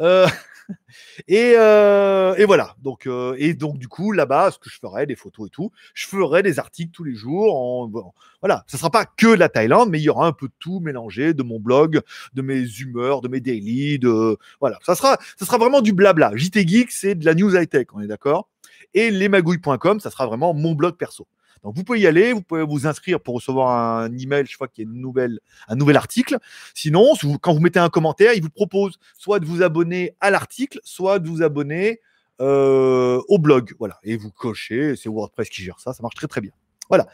Euh, 0.00 0.26
et, 1.28 1.54
euh, 1.56 2.34
et 2.36 2.44
voilà. 2.44 2.74
Donc, 2.82 3.06
euh, 3.06 3.34
et 3.38 3.54
donc 3.54 3.78
du 3.78 3.88
coup, 3.88 4.12
là-bas, 4.12 4.50
ce 4.50 4.58
que 4.58 4.68
je 4.70 4.78
ferai, 4.78 5.06
des 5.06 5.14
photos 5.16 5.46
et 5.46 5.50
tout, 5.50 5.70
je 5.94 6.06
ferai 6.06 6.42
des 6.42 6.58
articles 6.58 6.90
tous 6.92 7.04
les 7.04 7.14
jours. 7.14 7.54
En, 7.56 7.90
en- 7.94 8.14
voilà, 8.42 8.64
sera 8.66 8.90
pas 8.90 9.06
que 9.06 9.26
la 9.28 9.48
Thaïlande, 9.48 9.90
mais 9.90 9.98
il 10.00 10.02
y 10.04 10.08
aura 10.08 10.26
un 10.26 10.32
peu 10.32 10.48
de 10.48 10.54
tout 10.58 10.80
mélangé, 10.80 11.34
de 11.34 11.42
mon 11.42 11.60
blog, 11.60 12.00
de 12.34 12.42
mes 12.42 12.60
humeurs, 12.80 13.20
de 13.22 13.28
mes 13.28 13.40
daily, 13.40 13.98
de 13.98 14.36
voilà. 14.60 14.78
Ça 14.84 14.94
sera, 14.94 15.16
ça 15.36 15.46
sera 15.46 15.58
vraiment 15.58 15.80
du 15.80 15.92
blabla. 15.92 16.32
JT 16.36 16.66
Geek, 16.66 16.90
c'est 16.90 17.14
de 17.14 17.24
la 17.24 17.34
news 17.34 17.54
high 17.56 17.68
tech, 17.68 17.86
on 17.94 18.00
est 18.00 18.06
d'accord. 18.08 18.48
Et 18.94 19.10
lesmagouilles.com, 19.10 20.00
ça 20.00 20.10
sera 20.10 20.26
vraiment 20.26 20.54
mon 20.54 20.74
blog 20.74 20.96
perso. 20.96 21.26
Donc 21.62 21.76
vous 21.76 21.84
pouvez 21.84 22.00
y 22.00 22.06
aller, 22.06 22.32
vous 22.32 22.42
pouvez 22.42 22.62
vous 22.62 22.86
inscrire 22.86 23.20
pour 23.20 23.34
recevoir 23.34 23.98
un 24.00 24.16
email, 24.16 24.46
je 24.46 24.54
crois 24.54 24.68
qu'il 24.68 24.84
y 24.84 24.88
a 24.88 24.90
une 24.90 25.00
nouvelle, 25.00 25.40
un 25.68 25.74
nouvel 25.74 25.96
article. 25.96 26.38
Sinon, 26.74 27.14
quand 27.40 27.54
vous 27.54 27.60
mettez 27.60 27.78
un 27.78 27.88
commentaire, 27.88 28.34
il 28.34 28.42
vous 28.42 28.50
propose 28.50 28.98
soit 29.16 29.40
de 29.40 29.46
vous 29.46 29.62
abonner 29.62 30.14
à 30.20 30.30
l'article, 30.30 30.80
soit 30.84 31.18
de 31.18 31.28
vous 31.28 31.42
abonner 31.42 32.00
euh, 32.40 33.20
au 33.28 33.38
blog. 33.38 33.74
Voilà. 33.78 33.98
Et 34.02 34.16
vous 34.16 34.30
cochez, 34.30 34.94
c'est 34.96 35.08
WordPress 35.08 35.48
qui 35.48 35.62
gère 35.62 35.80
ça, 35.80 35.92
ça 35.92 36.02
marche 36.02 36.14
très 36.14 36.28
très 36.28 36.40
bien. 36.40 36.52
Voilà. 36.88 37.06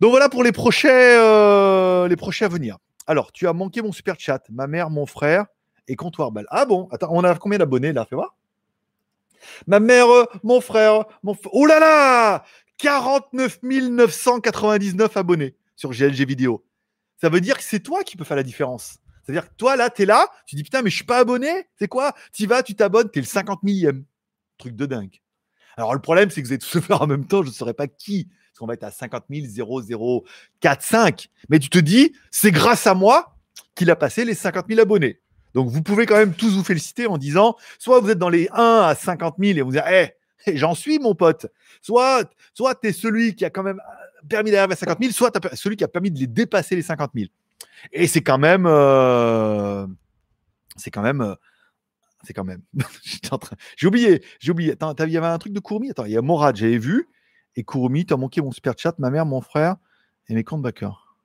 Donc 0.00 0.10
voilà 0.10 0.28
pour 0.28 0.42
les 0.42 0.52
prochains, 0.52 0.88
euh, 0.88 2.08
les 2.08 2.16
prochains 2.16 2.46
à 2.46 2.48
venir. 2.48 2.78
Alors, 3.06 3.32
tu 3.32 3.48
as 3.48 3.52
manqué 3.52 3.82
mon 3.82 3.92
super 3.92 4.14
chat. 4.18 4.42
Ma 4.50 4.66
mère, 4.66 4.88
mon 4.88 5.04
frère 5.04 5.46
et 5.88 5.96
comptoir 5.96 6.30
bal. 6.30 6.46
Ah 6.48 6.64
bon? 6.64 6.88
Attends, 6.92 7.08
on 7.10 7.24
a 7.24 7.34
combien 7.34 7.58
d'abonnés 7.58 7.92
là? 7.92 8.06
Fais 8.08 8.14
voir. 8.14 8.36
Ma 9.66 9.80
mère, 9.80 10.08
euh, 10.08 10.26
mon 10.42 10.60
frère, 10.60 11.04
mon 11.22 11.36
Oh 11.52 11.66
là 11.66 11.80
là 11.80 12.44
49 12.80 13.60
999 13.62 15.16
abonnés 15.16 15.54
sur 15.76 15.90
GLG 15.90 16.26
vidéo. 16.26 16.64
Ça 17.20 17.28
veut 17.28 17.40
dire 17.40 17.56
que 17.56 17.62
c'est 17.62 17.80
toi 17.80 18.02
qui 18.02 18.16
peux 18.16 18.24
faire 18.24 18.36
la 18.36 18.42
différence. 18.42 18.98
C'est-à-dire 19.22 19.48
que 19.48 19.54
toi, 19.56 19.76
là, 19.76 19.90
tu 19.90 20.02
es 20.02 20.06
là, 20.06 20.28
tu 20.46 20.56
dis 20.56 20.62
putain, 20.62 20.82
mais 20.82 20.90
je 20.90 20.96
suis 20.96 21.04
pas 21.04 21.18
abonné. 21.18 21.68
C'est 21.78 21.88
quoi? 21.88 22.14
Tu 22.32 22.46
vas, 22.46 22.62
tu 22.62 22.74
t'abonnes, 22.74 23.10
tu 23.10 23.18
es 23.18 23.22
le 23.22 23.26
50 23.26 23.62
millième. 23.62 24.04
Truc 24.58 24.74
de 24.74 24.86
dingue. 24.86 25.20
Alors, 25.76 25.94
le 25.94 26.00
problème, 26.00 26.30
c'est 26.30 26.42
que 26.42 26.46
vous 26.46 26.52
allez 26.52 26.58
tous 26.58 26.80
faire 26.80 27.02
en 27.02 27.06
même 27.06 27.26
temps. 27.26 27.42
Je 27.42 27.48
ne 27.48 27.52
saurais 27.52 27.74
pas 27.74 27.86
qui. 27.86 28.24
Parce 28.24 28.58
qu'on 28.58 28.66
va 28.66 28.74
être 28.74 28.84
à 28.84 28.90
50 28.90 29.24
0045. 29.30 31.28
Mais 31.48 31.58
tu 31.58 31.68
te 31.68 31.78
dis, 31.78 32.14
c'est 32.30 32.50
grâce 32.50 32.86
à 32.86 32.94
moi 32.94 33.36
qu'il 33.74 33.90
a 33.90 33.96
passé 33.96 34.24
les 34.24 34.34
50 34.34 34.66
000 34.68 34.80
abonnés. 34.80 35.20
Donc, 35.54 35.68
vous 35.68 35.82
pouvez 35.82 36.06
quand 36.06 36.16
même 36.16 36.34
tous 36.34 36.56
vous 36.56 36.64
féliciter 36.64 37.06
en 37.06 37.18
disant 37.18 37.56
soit 37.78 38.00
vous 38.00 38.10
êtes 38.10 38.18
dans 38.18 38.28
les 38.28 38.48
1 38.52 38.82
à 38.82 38.94
50 38.94 39.36
000 39.38 39.58
et 39.58 39.62
vous 39.62 39.72
dites, 39.72 39.82
eh, 40.46 40.56
j'en 40.56 40.74
suis, 40.74 40.98
mon 40.98 41.14
pote. 41.14 41.46
Soit, 41.82 42.30
soit 42.54 42.74
tu 42.74 42.88
es 42.88 42.92
celui 42.92 43.34
qui 43.34 43.44
a 43.44 43.50
quand 43.50 43.62
même 43.62 43.80
permis 44.28 44.50
d'arriver 44.50 44.74
à 44.74 44.76
50 44.76 44.98
000, 45.00 45.12
soit 45.12 45.30
tu 45.30 45.56
celui 45.56 45.76
qui 45.76 45.84
a 45.84 45.88
permis 45.88 46.10
de 46.10 46.18
les 46.18 46.26
dépasser 46.26 46.76
les 46.76 46.82
50 46.82 47.10
000. 47.14 47.26
Et 47.92 48.06
c'est 48.06 48.22
quand 48.22 48.38
même. 48.38 48.66
euh, 48.66 49.86
c'est 50.76 50.90
quand 50.90 51.02
même. 51.02 51.20
euh, 51.20 51.34
c'est 52.22 52.34
quand 52.34 52.44
même. 52.44 52.62
J'ai 53.76 53.86
oublié. 53.86 54.22
J'ai 54.38 54.52
oublié. 54.52 54.72
Attends, 54.72 54.94
il 54.98 55.10
y 55.12 55.16
avait 55.16 55.26
un 55.26 55.38
truc 55.38 55.52
de 55.52 55.60
Courmi. 55.60 55.90
Attends, 55.90 56.04
il 56.04 56.12
y 56.12 56.16
a 56.16 56.22
Morad, 56.22 56.56
j'avais 56.56 56.78
vu. 56.78 57.08
Et 57.56 57.64
Courmi, 57.64 58.06
t'as 58.06 58.16
manqué 58.16 58.40
mon 58.42 58.52
super 58.52 58.74
chat, 58.76 58.94
ma 58.98 59.10
mère, 59.10 59.26
mon 59.26 59.40
frère 59.40 59.76
et 60.28 60.34
mes 60.34 60.44
comptes 60.44 60.62
backers. 60.62 61.16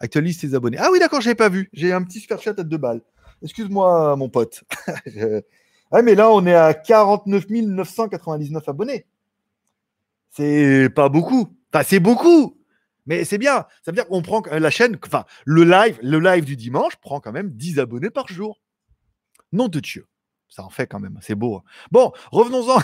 Actualise 0.00 0.38
tes 0.38 0.54
abonnés. 0.54 0.78
Ah 0.80 0.88
oui, 0.90 0.98
d'accord, 0.98 1.20
j'avais 1.20 1.36
pas 1.36 1.48
vu. 1.48 1.68
J'ai 1.72 1.92
un 1.92 2.02
petit 2.02 2.18
super 2.20 2.40
chat 2.40 2.58
à 2.58 2.62
deux 2.64 2.78
balles. 2.78 3.02
Excuse-moi, 3.42 4.16
mon 4.16 4.28
pote. 4.28 4.64
Ouais, 5.92 6.02
mais 6.02 6.14
là, 6.14 6.30
on 6.30 6.44
est 6.46 6.54
à 6.54 6.74
49 6.74 7.46
999 7.50 8.68
abonnés. 8.68 9.06
C'est 10.30 10.88
pas 10.94 11.08
beaucoup. 11.08 11.54
Enfin, 11.72 11.84
c'est 11.86 12.00
beaucoup. 12.00 12.58
Mais 13.06 13.24
c'est 13.24 13.38
bien. 13.38 13.66
Ça 13.84 13.90
veut 13.90 13.92
dire 13.92 14.06
qu'on 14.06 14.22
prend 14.22 14.42
la 14.50 14.70
chaîne, 14.70 14.96
enfin, 15.04 15.24
le 15.44 15.64
live, 15.64 15.98
le 16.02 16.18
live 16.20 16.44
du 16.44 16.56
dimanche 16.56 16.96
prend 16.96 17.20
quand 17.20 17.32
même 17.32 17.50
10 17.50 17.78
abonnés 17.78 18.10
par 18.10 18.28
jour. 18.28 18.60
Nom 19.52 19.68
de 19.68 19.80
Dieu. 19.80 20.06
Ça 20.48 20.62
en 20.64 20.70
fait 20.70 20.86
quand 20.86 21.00
même. 21.00 21.18
C'est 21.22 21.34
beau. 21.34 21.56
hein. 21.56 21.62
Bon, 21.90 22.12
revenons-en 22.30 22.78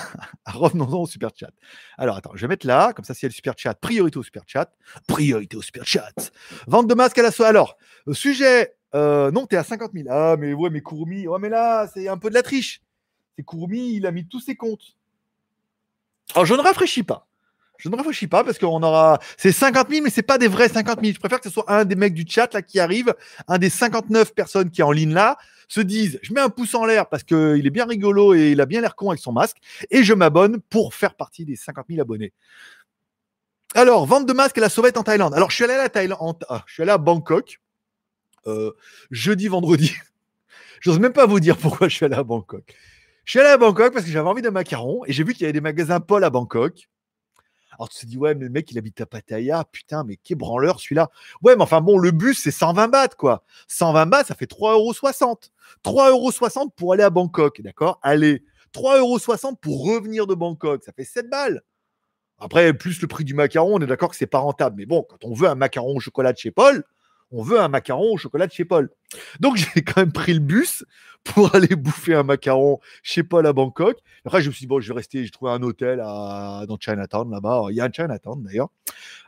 revenons 0.47 1.03
au 1.03 1.07
super 1.07 1.31
chat. 1.35 1.51
Alors, 1.99 2.17
attends, 2.17 2.33
je 2.35 2.41
vais 2.43 2.49
mettre 2.49 2.67
là, 2.67 2.93
comme 2.95 3.05
ça, 3.05 3.15
s'il 3.15 3.25
y 3.25 3.29
a 3.29 3.31
le 3.31 3.35
super 3.35 3.55
chat, 3.57 3.75
priorité 3.75 4.19
au 4.19 4.23
super 4.23 4.43
chat. 4.47 4.73
Priorité 5.07 5.57
au 5.57 5.63
super 5.63 5.87
chat. 5.87 6.13
Vente 6.67 6.89
de 6.89 6.95
masques 6.95 7.19
à 7.19 7.23
la 7.23 7.31
soie. 7.31 7.47
Alors, 7.47 7.77
euh, 8.09 8.15
sujet. 8.15 8.75
euh, 8.95 9.31
non, 9.31 9.47
t'es 9.47 9.57
à 9.57 9.65
50 9.65 9.93
000. 9.95 10.09
Ah, 10.11 10.37
mais 10.39 10.53
ouais, 10.55 10.71
mais 10.71 10.81
Courmi. 10.81 11.27
Ouais, 11.29 11.39
mais 11.39 11.51
là, 11.51 11.87
c'est 11.93 12.09
un 12.09 12.19
peu 12.19 12.29
de 12.31 12.35
la 12.35 12.43
triche. 12.43 12.81
C'est 13.39 13.45
Courmi, 13.45 13.95
il 13.95 14.05
a 14.05 14.11
mis 14.11 14.27
tous 14.27 14.41
ses 14.41 14.57
comptes. 14.57 14.97
Alors, 16.35 16.45
je 16.45 16.55
ne 16.55 16.61
rafraîchis 16.61 17.05
pas. 17.05 17.29
Je 17.77 17.89
ne 17.89 17.95
réfléchis 17.95 18.27
pas 18.27 18.43
parce 18.43 18.59
qu'on 18.59 18.83
aura. 18.83 19.21
C'est 19.37 19.53
50 19.53 19.89
000, 19.89 20.03
mais 20.03 20.11
c'est 20.11 20.23
pas 20.23 20.37
des 20.37 20.49
vrais 20.49 20.69
50 20.69 20.99
000. 21.01 21.13
Je 21.15 21.21
préfère 21.21 21.39
que 21.39 21.49
ce 21.49 21.55
soit 21.55 21.71
un 21.71 21.85
des 21.85 21.95
mecs 21.95 22.15
du 22.15 22.25
chat 22.29 22.61
qui 22.63 22.81
arrive, 22.81 23.15
un 23.47 23.59
des 23.59 23.71
59 23.71 24.35
personnes 24.35 24.71
qui 24.71 24.81
est 24.81 24.85
en 24.85 24.91
ligne 24.91 25.15
là, 25.15 25.39
se 25.69 25.81
disent 25.81 26.19
je 26.23 26.33
mets 26.33 26.41
un 26.41 26.49
pouce 26.49 26.75
en 26.75 26.85
l'air 26.85 27.09
parce 27.09 27.23
qu'il 27.23 27.65
est 27.65 27.71
bien 27.71 27.87
rigolo 27.87 28.35
et 28.35 28.51
il 28.51 28.61
a 28.61 28.67
bien 28.67 28.81
l'air 28.81 28.97
con 28.97 29.11
avec 29.11 29.21
son 29.21 29.31
masque, 29.31 29.59
et 29.93 30.03
je 30.03 30.13
m'abonne 30.13 30.61
pour 30.69 30.93
faire 30.95 31.15
partie 31.15 31.45
des 31.45 31.55
50 31.55 31.87
000 31.89 32.01
abonnés. 32.01 32.33
Alors, 33.77 34.05
vente 34.05 34.27
de 34.27 34.33
masques 34.33 34.59
à 34.59 34.63
la 34.63 34.71
sauvette 34.71 34.97
en 34.97 35.05
Thaïlande. 35.05 35.35
Alors, 35.35 35.51
je 35.51 35.55
suis 35.55 35.65
allé 35.65 35.75
à 35.75 35.79
la 35.79 35.89
Thaïlande, 35.89 36.45
ah, 36.49 36.65
je 36.67 36.73
suis 36.73 36.83
allé 36.83 36.91
à 36.91 36.99
Bangkok, 36.99 37.61
euh, 38.49 38.73
jeudi, 39.13 39.47
vendredi. 39.47 39.95
J'ose 40.81 40.99
même 40.99 41.13
pas 41.13 41.27
vous 41.27 41.39
dire 41.39 41.57
pourquoi 41.57 41.89
je 41.89 41.95
suis 41.95 42.07
allé 42.07 42.17
à 42.17 42.25
Bangkok. 42.25 42.75
Je 43.29 43.33
suis 43.33 43.41
allé 43.41 43.51
à 43.51 43.59
Bangkok 43.59 43.93
parce 43.93 44.07
que 44.07 44.11
j'avais 44.11 44.27
envie 44.27 44.41
de 44.41 44.49
macarons 44.49 45.05
et 45.05 45.13
j'ai 45.13 45.23
vu 45.23 45.35
qu'il 45.35 45.43
y 45.43 45.45
avait 45.45 45.53
des 45.53 45.61
magasins 45.61 46.01
Paul 46.01 46.25
à 46.25 46.31
Bangkok. 46.31 46.89
Alors 47.73 47.91
tu 47.91 48.01
te 48.01 48.07
dis, 48.07 48.17
ouais, 48.17 48.35
mais 48.35 48.47
le 48.47 48.51
mec, 48.51 48.73
il 48.73 48.79
habite 48.79 49.03
à 49.03 49.05
Pattaya, 49.05 49.65
putain, 49.71 50.03
mais 50.03 50.17
quel 50.17 50.39
branleur 50.39 50.81
celui-là. 50.81 51.11
Ouais, 51.43 51.55
mais 51.55 51.63
enfin 51.63 51.83
bon, 51.83 51.99
le 51.99 52.11
bus, 52.11 52.41
c'est 52.43 52.51
120 52.51 52.89
bahts, 52.89 53.09
quoi. 53.19 53.45
120 53.67 54.07
bahts, 54.07 54.25
ça 54.25 54.35
fait 54.35 54.51
3,60 54.51 54.73
euros. 54.73 54.93
3,60 55.85 56.59
euros 56.59 56.71
pour 56.75 56.95
aller 56.95 57.03
à 57.03 57.11
Bangkok, 57.11 57.61
d'accord? 57.61 57.99
Allez, 58.01 58.45
3,60 58.73 59.45
euros 59.45 59.57
pour 59.61 59.85
revenir 59.85 60.27
de 60.27 60.35
Bangkok, 60.35 60.83
ça 60.83 60.93
fait 60.93 61.05
7 61.05 61.29
balles. 61.29 61.61
Après, 62.39 62.73
plus 62.73 62.99
le 63.03 63.09
prix 63.09 63.25
du 63.25 63.35
macaron, 63.35 63.75
on 63.75 63.81
est 63.83 63.87
d'accord 63.87 64.09
que 64.09 64.17
c'est 64.17 64.27
pas 64.27 64.39
rentable. 64.39 64.77
Mais 64.79 64.87
bon, 64.87 65.05
quand 65.07 65.23
on 65.27 65.35
veut 65.35 65.49
un 65.49 65.55
macaron 65.55 65.95
au 65.95 66.01
chocolat 66.01 66.35
chez 66.35 66.51
Paul, 66.51 66.83
on 67.31 67.43
veut 67.43 67.61
un 67.61 67.69
macaron 67.69 68.13
au 68.13 68.17
chocolat 68.17 68.47
de 68.47 68.53
chez 68.53 68.65
Paul. 68.65 68.91
Donc 69.41 69.57
j'ai 69.75 69.83
quand 69.83 70.01
même 70.01 70.13
pris 70.13 70.35
le 70.35 70.41
bus 70.41 70.85
pour 71.25 71.55
aller 71.55 71.77
bouffer 71.77 72.15
un 72.15 72.23
macaron 72.23 72.81
chez 73.03 73.23
Paul 73.23 73.47
à 73.47 73.53
Bangkok. 73.53 73.99
Après, 74.25 74.43
je 74.43 74.49
me 74.49 74.53
suis 74.53 74.63
dit, 74.63 74.67
bon, 74.67 74.81
je 74.81 74.89
vais 74.89 74.97
rester, 74.97 75.25
j'ai 75.25 75.31
trouvé 75.31 75.51
un 75.51 75.63
hôtel 75.63 75.99
dans 75.99 76.77
Chinatown, 76.81 77.31
là-bas. 77.31 77.67
Il 77.71 77.77
y 77.77 77.81
a 77.81 77.85
un 77.85 77.93
Chinatown, 77.93 78.43
d'ailleurs. 78.43 78.69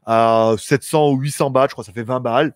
À 0.05 0.55
700 0.59 1.11
ou 1.11 1.19
800 1.19 1.51
bahts, 1.51 1.67
je 1.69 1.73
crois, 1.73 1.85
ça 1.85 1.93
fait 1.93 2.03
20 2.03 2.21
balles. 2.21 2.55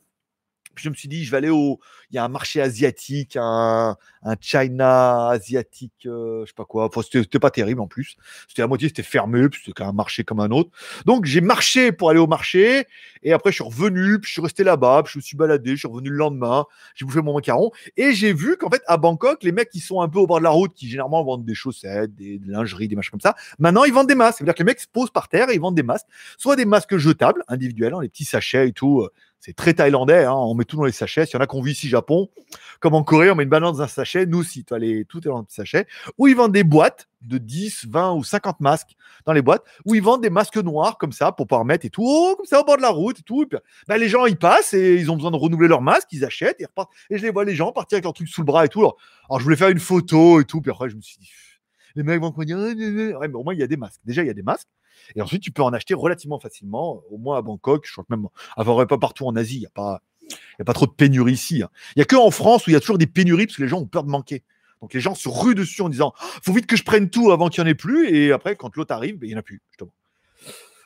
Puis 0.75 0.85
je 0.85 0.91
me 0.91 0.95
suis 0.95 1.09
dit, 1.09 1.25
je 1.25 1.31
vais 1.31 1.39
aller 1.39 1.51
au. 1.51 1.81
Il 2.11 2.17
y 2.17 2.19
a 2.19 2.25
un 2.25 2.29
marché 2.29 2.61
asiatique, 2.61 3.37
un, 3.41 3.97
un 4.23 4.35
China 4.41 5.29
asiatique, 5.29 5.93
euh, 6.07 6.43
je 6.45 6.49
sais 6.49 6.55
pas 6.55 6.65
quoi. 6.65 6.87
Enfin, 6.87 7.01
c'était 7.03 7.39
pas 7.39 7.51
terrible 7.51 7.81
en 7.81 7.87
plus. 7.89 8.17
C'était 8.49 8.63
à 8.63 8.67
moitié, 8.67 8.89
c'était 8.89 9.03
fermé, 9.03 9.49
puis 9.49 9.61
c'était 9.65 9.83
un 9.83 9.93
marché 9.93 10.23
comme 10.25 10.41
un 10.41 10.51
autre. 10.51 10.71
Donc 11.07 11.25
j'ai 11.25 11.41
marché 11.41 11.93
pour 11.93 12.11
aller 12.11 12.21
au 12.21 12.27
marché, 12.27 12.87
et 13.23 13.33
après 13.33 13.51
je 13.51 13.57
suis 13.57 13.65
revenu, 13.65 14.21
puis 14.21 14.29
je 14.29 14.33
suis 14.35 14.43
resté 14.43 14.65
là-bas, 14.65 15.03
puis 15.05 15.13
je 15.15 15.19
me 15.19 15.23
suis 15.23 15.37
baladé, 15.37 15.73
je 15.73 15.77
suis 15.77 15.89
revenu 15.89 16.11
le 16.11 16.17
lendemain, 16.17 16.67
j'ai 16.95 17.05
bouffé 17.05 17.21
mon 17.21 17.35
macaron, 17.35 17.71
et 17.97 18.13
j'ai 18.13 18.33
vu 18.33 18.57
qu'en 18.57 18.71
fait 18.71 18.83
à 18.87 18.97
Bangkok, 18.97 19.43
les 19.43 19.53
mecs 19.53 19.71
qui 19.71 19.81
sont 19.81 20.01
un 20.01 20.09
peu 20.09 20.19
au 20.19 20.27
bord 20.27 20.39
de 20.39 20.45
la 20.45 20.51
route, 20.51 20.73
qui 20.75 20.89
généralement 20.89 21.25
vendent 21.25 21.45
des 21.45 21.55
chaussettes, 21.55 22.15
des, 22.15 22.39
de 22.39 22.51
lingerie, 22.51 22.89
des 22.89 22.97
machins 22.97 23.11
comme 23.11 23.21
ça, 23.21 23.35
maintenant 23.59 23.85
ils 23.85 23.93
vendent 23.93 24.09
des 24.09 24.15
masques. 24.15 24.39
C'est-à-dire 24.39 24.55
que 24.55 24.63
les 24.63 24.67
mecs 24.67 24.81
se 24.81 24.89
posent 24.89 25.11
par 25.11 25.29
terre 25.29 25.51
et 25.51 25.55
ils 25.55 25.61
vendent 25.61 25.75
des 25.75 25.83
masques, 25.83 26.07
soit 26.39 26.57
des 26.57 26.65
masques 26.65 26.97
jetables, 26.97 27.43
individuels, 27.49 27.95
hein, 27.95 28.01
les 28.03 28.09
petits 28.09 28.25
sachets 28.25 28.69
et 28.69 28.73
tout. 28.73 29.01
euh, 29.01 29.11
C'est 29.45 29.53
très 29.53 29.75
thaïlandais, 29.75 30.25
hein, 30.25 30.33
on 30.33 30.55
met 30.55 30.65
tout 30.65 30.79
dans 30.79 30.85
les 30.85 30.93
sachets. 30.93 31.27
S'il 31.27 31.35
y 31.35 31.37
en 31.37 31.43
a 31.43 31.47
qu'on 31.47 31.61
vit 31.61 31.73
ici 31.73 31.87
Japon, 31.87 32.31
comme 32.81 32.95
en 32.95 33.03
Corée, 33.03 33.31
on 33.31 33.35
met 33.35 33.43
une 33.43 33.51
banane 33.51 33.73
dans 33.73 33.83
un 33.83 33.89
sachet. 33.89 34.25
Nous 34.25 34.39
aussi, 34.39 34.65
les, 34.79 35.05
tout 35.05 35.19
est 35.19 35.29
dans 35.29 35.41
un 35.41 35.47
sachet. 35.51 35.87
Ou 36.17 36.29
ils 36.29 36.35
vendent 36.35 36.53
des 36.53 36.65
boîtes 36.65 37.11
de 37.21 37.37
10, 37.37 37.89
20 37.91 38.15
ou 38.15 38.25
50 38.25 38.61
masques 38.61 38.97
dans 39.27 39.35
les 39.35 39.43
boîtes. 39.43 39.63
Ou 39.85 39.97
ils 39.97 40.03
vendent 40.03 40.23
des 40.23 40.31
masques 40.31 40.57
noirs 40.57 40.97
comme 40.97 41.13
ça 41.13 41.31
pour 41.31 41.47
pouvoir 41.47 41.67
mettre 41.67 41.85
et 41.85 41.91
tout, 41.91 42.07
oh, 42.07 42.37
comme 42.39 42.47
ça 42.47 42.59
au 42.59 42.65
bord 42.65 42.79
de 42.79 42.83
la 42.83 42.89
route 42.89 43.23
tout. 43.27 43.45
Ben, 43.87 43.99
les 43.99 44.09
gens, 44.09 44.25
ils 44.25 44.39
passent 44.39 44.73
et 44.73 44.95
ils 44.95 45.11
ont 45.11 45.17
besoin 45.17 45.31
de 45.31 45.37
renouveler 45.37 45.69
leur 45.69 45.83
masque, 45.83 46.09
ils 46.13 46.25
achètent 46.25 46.59
et 46.61 46.63
ils 46.63 46.67
repartent. 46.67 46.93
Et 47.11 47.19
je 47.19 47.23
les 47.23 47.31
vois, 47.31 47.45
les 47.45 47.55
gens 47.55 47.71
partir 47.71 47.97
avec 47.97 48.05
leur 48.05 48.15
truc 48.15 48.29
sous 48.29 48.41
le 48.41 48.47
bras 48.47 48.65
et 48.65 48.71
tout. 48.71 48.81
Alors, 48.81 49.41
je 49.41 49.45
voulais 49.45 49.57
faire 49.57 49.69
une 49.69 49.79
photo 49.79 50.41
et 50.41 50.47
tout. 50.47 50.63
Puis 50.63 50.71
après, 50.71 50.89
je 50.89 50.97
me 50.97 51.03
suis 51.03 51.19
dit, 51.19 51.29
les 51.97 52.03
mecs 52.03 52.19
vont 52.19 52.33
me 52.35 52.45
dire, 52.47 52.57
mais 53.21 53.29
au 53.35 53.45
moins, 53.45 53.53
il 53.53 53.61
y 53.61 53.63
a 53.63 53.67
des 53.67 53.77
masques. 53.77 54.01
Déjà, 54.07 54.23
il 54.23 54.27
y 54.27 54.31
a 54.31 54.35
des 54.35 54.43
masques. 54.43 54.69
Et 55.17 55.23
ensuite, 55.23 55.43
tu 55.43 55.51
peux 55.51 55.62
en 55.62 55.73
acheter 55.73 55.95
relativement 55.95 56.38
facilement, 56.38 57.03
au 57.11 57.19
moins 57.19 57.38
à 57.38 57.43
Bangkok. 57.43 57.87
Je 57.87 57.93
crois 57.93 58.05
que 58.05 58.14
même, 58.14 58.27
avoir 58.57 58.87
pas 58.87 58.99
partout 58.99 59.27
en 59.27 59.37
Asie, 59.37 59.57
il 59.57 59.61
n'y 59.61 59.67
a 59.67 59.71
pas. 59.71 60.03
Trop 60.73 60.87
de 60.87 60.93
pénurie 60.93 61.33
ici. 61.35 61.62
hein. 61.62 61.69
Il 61.95 61.99
n'y 61.99 62.03
a 62.03 62.07
que 62.07 62.17
en 62.17 62.31
France 62.31 62.67
où 62.67 62.71
il 62.71 62.73
y 62.73 62.77
a 62.77 62.81
toujours 62.81 62.99
des 62.99 63.07
pénuries 63.07 63.47
parce 63.47 63.57
que 63.57 63.62
les 63.62 63.69
gens 63.69 63.81
ont 63.81 63.87
peur 63.87 64.05
de 64.05 64.11
manquer. 64.11 64.43
Donc 64.81 64.95
les 64.95 65.01
gens 65.01 65.14
se 65.14 65.29
ruent 65.29 65.55
dessus 65.55 65.83
en 65.83 65.88
disant 65.88 66.12
faut 66.17 66.53
vite 66.53 66.67
que 66.67 66.77
je 66.77 66.83
prenne 66.83 67.11
tout 67.11 67.31
avant 67.31 67.49
qu'il 67.49 67.62
n'y 67.62 67.69
en 67.69 67.73
ait 67.73 67.75
plus. 67.75 68.09
Et 68.14 68.33
après, 68.33 68.57
quand 68.57 68.75
l'autre 68.77 68.95
arrive, 68.95 69.19
ben, 69.19 69.27
il 69.27 69.31
n'y 69.31 69.37
en 69.37 69.40
a 69.40 69.43
plus. 69.43 69.61
Justement. 69.71 69.93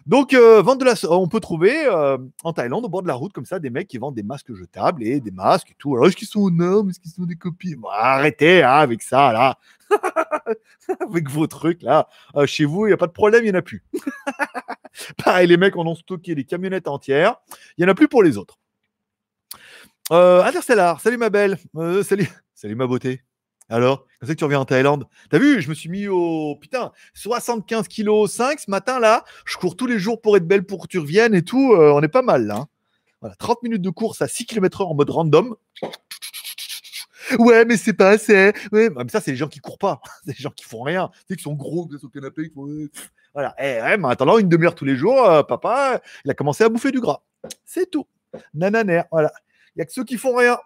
Donc, 0.06 0.32
euh, 0.32 0.62
on 1.10 1.28
peut 1.28 1.40
trouver 1.40 1.86
euh, 1.86 2.18
en 2.42 2.52
Thaïlande, 2.52 2.84
au 2.84 2.88
bord 2.88 3.02
de 3.02 3.08
la 3.08 3.14
route, 3.14 3.32
comme 3.32 3.44
ça, 3.44 3.58
des 3.58 3.70
mecs 3.70 3.88
qui 3.88 3.98
vendent 3.98 4.14
des 4.14 4.22
masques 4.22 4.54
jetables 4.54 5.02
et 5.02 5.20
des 5.20 5.30
masques 5.30 5.70
et 5.70 5.76
tout. 5.78 5.94
Alors, 5.94 6.08
est-ce 6.08 6.16
qu'ils 6.16 6.28
sont 6.28 6.40
aux 6.40 6.50
normes 6.50 6.90
Est-ce 6.90 7.00
qu'ils 7.00 7.10
sont 7.10 7.24
des 7.24 7.36
copies? 7.36 7.76
Arrêtez 7.90 8.62
hein, 8.62 8.72
avec 8.72 9.02
ça, 9.02 9.32
là. 9.32 9.58
avec 11.00 11.28
vos 11.28 11.46
trucs, 11.46 11.82
là. 11.82 12.08
Euh, 12.36 12.46
chez 12.46 12.64
vous, 12.64 12.86
il 12.86 12.90
n'y 12.90 12.94
a 12.94 12.98
pas 12.98 13.06
de 13.06 13.12
problème, 13.12 13.42
il 13.44 13.50
n'y 13.50 13.56
en 13.56 13.58
a 13.58 13.62
plus. 13.62 13.84
Pareil, 15.24 15.46
les 15.46 15.56
mecs 15.56 15.76
en 15.76 15.86
ont 15.86 15.94
stocké 15.94 16.34
des 16.34 16.44
camionnettes 16.44 16.88
entières. 16.88 17.36
Il 17.76 17.84
n'y 17.84 17.90
en 17.90 17.92
a 17.92 17.94
plus 17.94 18.08
pour 18.08 18.22
les 18.22 18.38
autres. 18.38 18.58
Interstellar, 20.10 21.02
salut 21.02 21.18
ma 21.18 21.28
belle. 21.28 21.58
Salut, 22.02 22.28
salut 22.54 22.74
ma 22.74 22.86
beauté. 22.86 23.27
Alors, 23.68 24.06
quand 24.20 24.26
c'est 24.26 24.34
que 24.34 24.38
tu 24.38 24.44
reviens 24.44 24.60
en 24.60 24.64
Thaïlande? 24.64 25.06
T'as 25.30 25.38
vu, 25.38 25.60
je 25.60 25.68
me 25.68 25.74
suis 25.74 25.88
mis 25.90 26.08
au 26.08 26.56
putain 26.56 26.92
75 27.14 27.88
kg 27.88 28.26
5 28.26 28.60
ce 28.60 28.70
matin 28.70 28.98
là. 28.98 29.24
Je 29.44 29.56
cours 29.56 29.76
tous 29.76 29.86
les 29.86 29.98
jours 29.98 30.20
pour 30.20 30.36
être 30.36 30.46
belle 30.46 30.64
pour 30.64 30.82
que 30.82 30.88
tu 30.88 30.98
reviennes 30.98 31.34
et 31.34 31.42
tout. 31.42 31.72
euh, 31.74 31.92
on 31.92 32.00
est 32.02 32.08
pas 32.08 32.22
mal 32.22 32.50
hein. 32.50 32.66
Voilà, 33.20 33.34
30 33.36 33.62
minutes 33.64 33.82
de 33.82 33.90
course 33.90 34.22
à 34.22 34.28
6 34.28 34.46
km/h 34.46 34.86
en 34.86 34.94
mode 34.94 35.10
random. 35.10 35.56
Ouais, 37.38 37.64
mais 37.64 37.76
c'est 37.76 37.92
pas 37.92 38.10
assez. 38.10 38.52
Ouais, 38.72 38.90
mais 38.90 39.08
ça, 39.08 39.20
c'est 39.20 39.32
les 39.32 39.36
gens 39.36 39.48
qui 39.48 39.58
courent 39.58 39.78
pas. 39.78 40.00
C'est 40.24 40.32
les 40.38 40.42
gens 40.42 40.50
qui 40.50 40.64
font 40.64 40.82
rien. 40.82 41.10
Tu 41.12 41.20
sais, 41.28 41.36
qui 41.36 41.42
sont 41.42 41.54
gros, 41.54 41.86
qui 41.86 41.98
sont 41.98 42.06
au 42.06 42.10
canapé. 42.10 42.48
Qui 42.48 42.54
font... 42.54 42.66
Voilà. 43.34 43.54
Eh, 43.58 43.82
ouais, 43.82 43.96
mais 43.98 44.04
en 44.06 44.08
attendant, 44.08 44.38
une 44.38 44.48
demi-heure 44.48 44.74
tous 44.74 44.84
les 44.84 44.96
jours, 44.96 45.24
euh, 45.28 45.42
papa, 45.42 46.00
il 46.24 46.30
a 46.30 46.34
commencé 46.34 46.64
à 46.64 46.68
bouffer 46.68 46.90
du 46.90 47.00
gras. 47.00 47.22
C'est 47.64 47.90
tout. 47.90 48.06
Nananer. 48.54 49.02
Voilà. 49.10 49.32
Il 49.76 49.80
y 49.80 49.82
a 49.82 49.84
que 49.84 49.92
ceux 49.92 50.04
qui 50.04 50.16
font 50.16 50.34
rien 50.34 50.58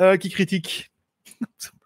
euh, 0.00 0.16
qui 0.16 0.30
critiquent. 0.30 0.92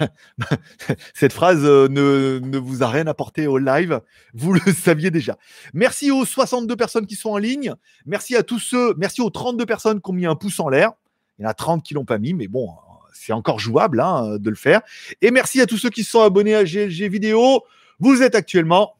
Cette 1.14 1.32
phrase 1.32 1.64
euh, 1.64 1.88
ne, 1.88 2.58
vous 2.58 2.82
a 2.82 2.88
rien 2.88 3.06
apporté 3.06 3.46
au 3.46 3.58
live, 3.58 4.00
vous 4.32 4.52
le 4.52 4.60
saviez 4.72 5.10
déjà. 5.10 5.36
Merci 5.72 6.10
aux 6.10 6.24
62 6.24 6.76
personnes 6.76 7.06
qui 7.06 7.16
sont 7.16 7.30
en 7.30 7.38
ligne. 7.38 7.74
Merci 8.06 8.36
à 8.36 8.42
tous 8.42 8.58
ceux, 8.58 8.94
merci 8.96 9.20
aux 9.20 9.30
32 9.30 9.66
personnes 9.66 10.00
qui 10.00 10.10
ont 10.10 10.14
mis 10.14 10.26
un 10.26 10.36
pouce 10.36 10.60
en 10.60 10.68
l'air. 10.68 10.92
Il 11.38 11.42
y 11.42 11.46
en 11.46 11.50
a 11.50 11.54
30 11.54 11.82
qui 11.82 11.94
l'ont 11.94 12.04
pas 12.04 12.18
mis, 12.18 12.34
mais 12.34 12.48
bon, 12.48 12.70
c'est 13.12 13.32
encore 13.32 13.58
jouable 13.58 14.00
hein, 14.00 14.38
de 14.38 14.50
le 14.50 14.56
faire. 14.56 14.82
Et 15.20 15.30
merci 15.30 15.60
à 15.60 15.66
tous 15.66 15.78
ceux 15.78 15.90
qui 15.90 16.04
sont 16.04 16.20
abonnés 16.20 16.54
à 16.54 16.64
GLG 16.64 17.08
Vidéo. 17.08 17.64
Vous 17.98 18.22
êtes 18.22 18.34
actuellement 18.34 18.96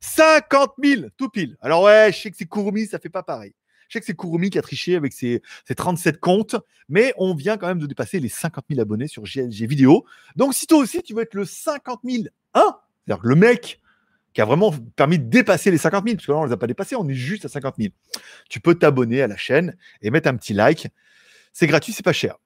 50 0.00 0.72
000, 0.82 1.02
tout 1.16 1.28
pile. 1.28 1.56
Alors 1.60 1.82
ouais, 1.82 2.10
je 2.12 2.20
sais 2.20 2.30
que 2.30 2.36
c'est 2.36 2.48
Kurumi, 2.48 2.86
ça 2.86 2.98
fait 2.98 3.08
pas 3.08 3.22
pareil. 3.22 3.54
Je 3.92 3.98
sais 3.98 4.00
que 4.00 4.06
c'est 4.06 4.16
Kurumi 4.16 4.48
qui 4.48 4.58
a 4.58 4.62
triché 4.62 4.96
avec 4.96 5.12
ses, 5.12 5.42
ses 5.68 5.74
37 5.74 6.18
comptes, 6.18 6.56
mais 6.88 7.12
on 7.18 7.34
vient 7.34 7.58
quand 7.58 7.66
même 7.66 7.78
de 7.78 7.84
dépasser 7.84 8.20
les 8.20 8.30
50 8.30 8.64
000 8.70 8.80
abonnés 8.80 9.06
sur 9.06 9.24
GLG 9.24 9.66
Vidéo. 9.66 10.06
Donc 10.34 10.54
si 10.54 10.66
toi 10.66 10.78
aussi 10.78 11.02
tu 11.02 11.12
veux 11.12 11.20
être 11.20 11.34
le 11.34 11.44
50 11.44 12.00
001, 12.02 12.08
c'est-à-dire 12.54 13.22
que 13.22 13.28
le 13.28 13.34
mec 13.34 13.82
qui 14.32 14.40
a 14.40 14.46
vraiment 14.46 14.72
permis 14.96 15.18
de 15.18 15.28
dépasser 15.28 15.70
les 15.70 15.76
50 15.76 16.04
000, 16.04 16.16
parce 16.16 16.24
que 16.24 16.32
là 16.32 16.38
on 16.38 16.44
les 16.46 16.52
a 16.52 16.56
pas 16.56 16.66
dépassés, 16.66 16.96
on 16.96 17.06
est 17.06 17.12
juste 17.12 17.44
à 17.44 17.50
50 17.50 17.74
000. 17.76 17.92
Tu 18.48 18.60
peux 18.60 18.74
t'abonner 18.74 19.20
à 19.20 19.26
la 19.26 19.36
chaîne 19.36 19.76
et 20.00 20.10
mettre 20.10 20.30
un 20.30 20.36
petit 20.36 20.54
like. 20.54 20.88
C'est 21.52 21.66
gratuit, 21.66 21.92
c'est 21.92 22.02
pas 22.02 22.14
cher. 22.14 22.38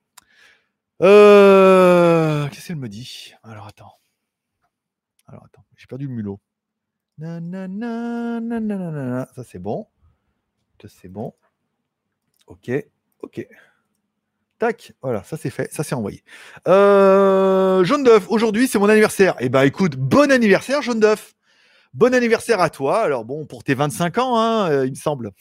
Euh... 1.00 2.48
Qu'est-ce 2.48 2.66
qu'elle 2.66 2.74
me 2.74 2.88
dit? 2.88 3.35
Alors 3.44 3.68
attends. 3.68 3.92
Alors 5.28 5.44
attends, 5.44 5.64
j'ai 5.76 5.87
perdu 5.87 6.09
le 6.09 6.12
mulot. 6.12 6.40
Nanana, 7.18 8.40
Ça 9.37 9.44
c'est 9.44 9.61
bon. 9.61 9.87
C'est 10.88 11.08
bon. 11.08 11.34
Ok, 12.46 12.70
ok. 13.20 13.46
Tac, 14.58 14.92
voilà, 15.02 15.22
ça 15.22 15.36
c'est 15.36 15.50
fait, 15.50 15.70
ça 15.72 15.82
c'est 15.82 15.94
envoyé. 15.94 16.22
Euh, 16.66 17.84
jaune 17.84 18.04
d'œuf, 18.04 18.26
aujourd'hui 18.30 18.68
c'est 18.68 18.78
mon 18.78 18.88
anniversaire. 18.88 19.34
Eh 19.40 19.48
ben 19.48 19.62
écoute, 19.62 19.96
bon 19.96 20.30
anniversaire 20.30 20.80
jaune 20.80 21.00
d'œuf. 21.00 21.34
Bon 21.92 22.14
anniversaire 22.14 22.60
à 22.60 22.70
toi. 22.70 23.00
Alors 23.00 23.24
bon, 23.24 23.46
pour 23.46 23.64
tes 23.64 23.74
25 23.74 24.18
ans, 24.18 24.38
hein, 24.38 24.70
euh, 24.70 24.86
il 24.86 24.90
me 24.90 24.96
semble. 24.96 25.32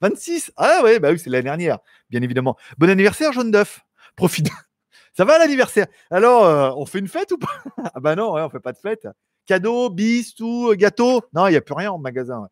26 0.00 0.52
Ah 0.56 0.80
ouais, 0.82 0.98
bah 0.98 1.10
oui, 1.12 1.18
c'est 1.18 1.30
l'année 1.30 1.44
dernière, 1.44 1.78
bien 2.10 2.22
évidemment. 2.22 2.56
Bon 2.78 2.90
anniversaire 2.90 3.32
jaune 3.32 3.50
d'œuf. 3.50 3.80
Profite. 4.16 4.50
Ça 5.16 5.24
va 5.24 5.38
l'anniversaire? 5.38 5.86
Alors, 6.10 6.44
euh, 6.44 6.70
on 6.76 6.86
fait 6.86 6.98
une 6.98 7.08
fête 7.08 7.32
ou 7.32 7.38
pas? 7.38 7.62
Ah 7.94 8.00
bah 8.00 8.16
non, 8.16 8.34
ouais, 8.34 8.42
on 8.42 8.50
fait 8.50 8.60
pas 8.60 8.72
de 8.72 8.78
fête. 8.78 9.08
Cadeau, 9.46 9.90
bis, 9.90 10.34
tout, 10.34 10.74
gâteau 10.76 11.22
Non, 11.32 11.46
il 11.46 11.52
n'y 11.52 11.56
a 11.56 11.60
plus 11.60 11.74
rien 11.74 11.92
en 11.92 11.98
magasin. 11.98 12.48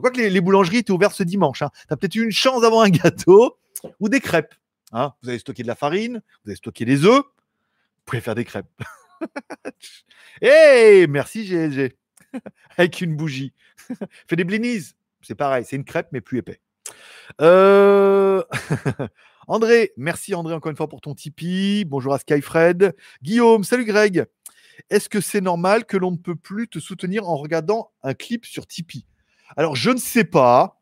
Quoi 0.00 0.10
que 0.10 0.18
les, 0.18 0.30
les 0.30 0.40
boulangeries 0.40 0.78
étaient 0.78 0.92
ouvertes 0.92 1.14
ce 1.14 1.22
dimanche. 1.22 1.62
Hein. 1.62 1.70
Tu 1.88 1.94
as 1.94 1.96
peut-être 1.96 2.14
eu 2.14 2.24
une 2.24 2.32
chance 2.32 2.62
d'avoir 2.62 2.82
un 2.82 2.90
gâteau 2.90 3.58
ou 4.00 4.08
des 4.08 4.20
crêpes. 4.20 4.54
Hein. 4.92 5.12
Vous 5.22 5.28
avez 5.28 5.38
stocké 5.38 5.62
de 5.62 5.68
la 5.68 5.74
farine, 5.74 6.22
vous 6.44 6.50
avez 6.50 6.56
stocké 6.56 6.84
des 6.84 7.04
œufs, 7.04 7.22
vous 7.22 8.02
pouvez 8.04 8.20
faire 8.20 8.34
des 8.34 8.44
crêpes. 8.44 8.66
Hey, 10.40 11.06
merci 11.06 11.44
GLG. 11.44 11.94
Avec 12.76 13.00
une 13.00 13.14
bougie. 13.14 13.52
Fais 14.26 14.34
des 14.34 14.44
blinis. 14.44 14.94
C'est 15.20 15.34
pareil, 15.34 15.64
c'est 15.64 15.76
une 15.76 15.84
crêpe 15.84 16.08
mais 16.10 16.20
plus 16.20 16.38
épais. 16.38 16.60
Euh, 17.40 18.42
André, 19.46 19.92
merci 19.96 20.34
André 20.34 20.54
encore 20.54 20.70
une 20.70 20.76
fois 20.76 20.88
pour 20.88 21.00
ton 21.00 21.14
Tipeee. 21.14 21.84
Bonjour 21.84 22.14
à 22.14 22.18
Skyfred. 22.18 22.96
Guillaume, 23.22 23.62
salut 23.62 23.84
Greg. 23.84 24.26
Est-ce 24.90 25.08
que 25.08 25.20
c'est 25.20 25.40
normal 25.40 25.84
que 25.84 25.96
l'on 25.96 26.10
ne 26.10 26.16
peut 26.16 26.34
plus 26.34 26.66
te 26.66 26.78
soutenir 26.78 27.28
en 27.28 27.36
regardant 27.36 27.92
un 28.02 28.14
clip 28.14 28.44
sur 28.44 28.66
Tipeee? 28.66 29.06
Alors, 29.56 29.76
je 29.76 29.90
ne 29.90 29.98
sais 29.98 30.24
pas. 30.24 30.80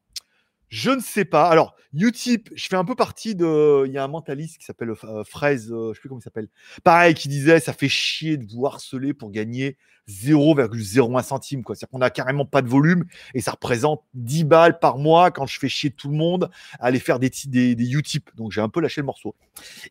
Je 0.69 0.91
ne 0.91 1.01
sais 1.01 1.25
pas. 1.25 1.49
Alors, 1.49 1.75
Utip, 1.93 2.49
je 2.55 2.69
fais 2.69 2.77
un 2.77 2.85
peu 2.85 2.95
partie 2.95 3.35
de. 3.35 3.85
Il 3.87 3.93
y 3.93 3.99
a 3.99 4.05
un 4.05 4.09
mentaliste 4.09 4.59
qui 4.59 4.65
s'appelle 4.65 4.91
euh, 5.05 5.25
Fraise, 5.25 5.73
euh, 5.73 5.87
je 5.87 5.89
ne 5.89 5.95
sais 5.95 6.01
plus 6.01 6.09
comment 6.09 6.21
il 6.21 6.25
s'appelle. 6.25 6.49
Pareil, 6.85 7.15
qui 7.15 7.29
disait 7.29 7.59
ça 7.59 7.73
fait 7.73 7.89
chier 7.89 8.37
de 8.37 8.47
vous 8.53 8.65
harceler 8.67 9.13
pour 9.13 9.33
gagner 9.33 9.77
0,01 10.09 11.23
centime. 11.25 11.63
C'est-à-dire 11.67 11.89
qu'on 11.89 11.99
n'a 11.99 12.11
carrément 12.11 12.45
pas 12.45 12.63
de 12.63 12.69
volume 12.69 13.05
et 13.35 13.41
ça 13.41 13.51
représente 13.53 14.03
10 14.15 14.45
balles 14.45 14.79
par 14.79 14.99
mois 14.99 15.33
quand 15.33 15.47
je 15.47 15.59
fais 15.59 15.69
chier 15.69 15.91
tout 15.91 16.09
le 16.09 16.17
monde 16.17 16.51
à 16.79 16.87
aller 16.87 17.01
faire 17.01 17.19
des, 17.19 17.31
des, 17.47 17.75
des 17.75 17.93
Utip. 17.95 18.31
Donc, 18.37 18.53
j'ai 18.53 18.61
un 18.61 18.69
peu 18.69 18.81
lâché 18.81 19.01
le 19.01 19.07
morceau. 19.07 19.35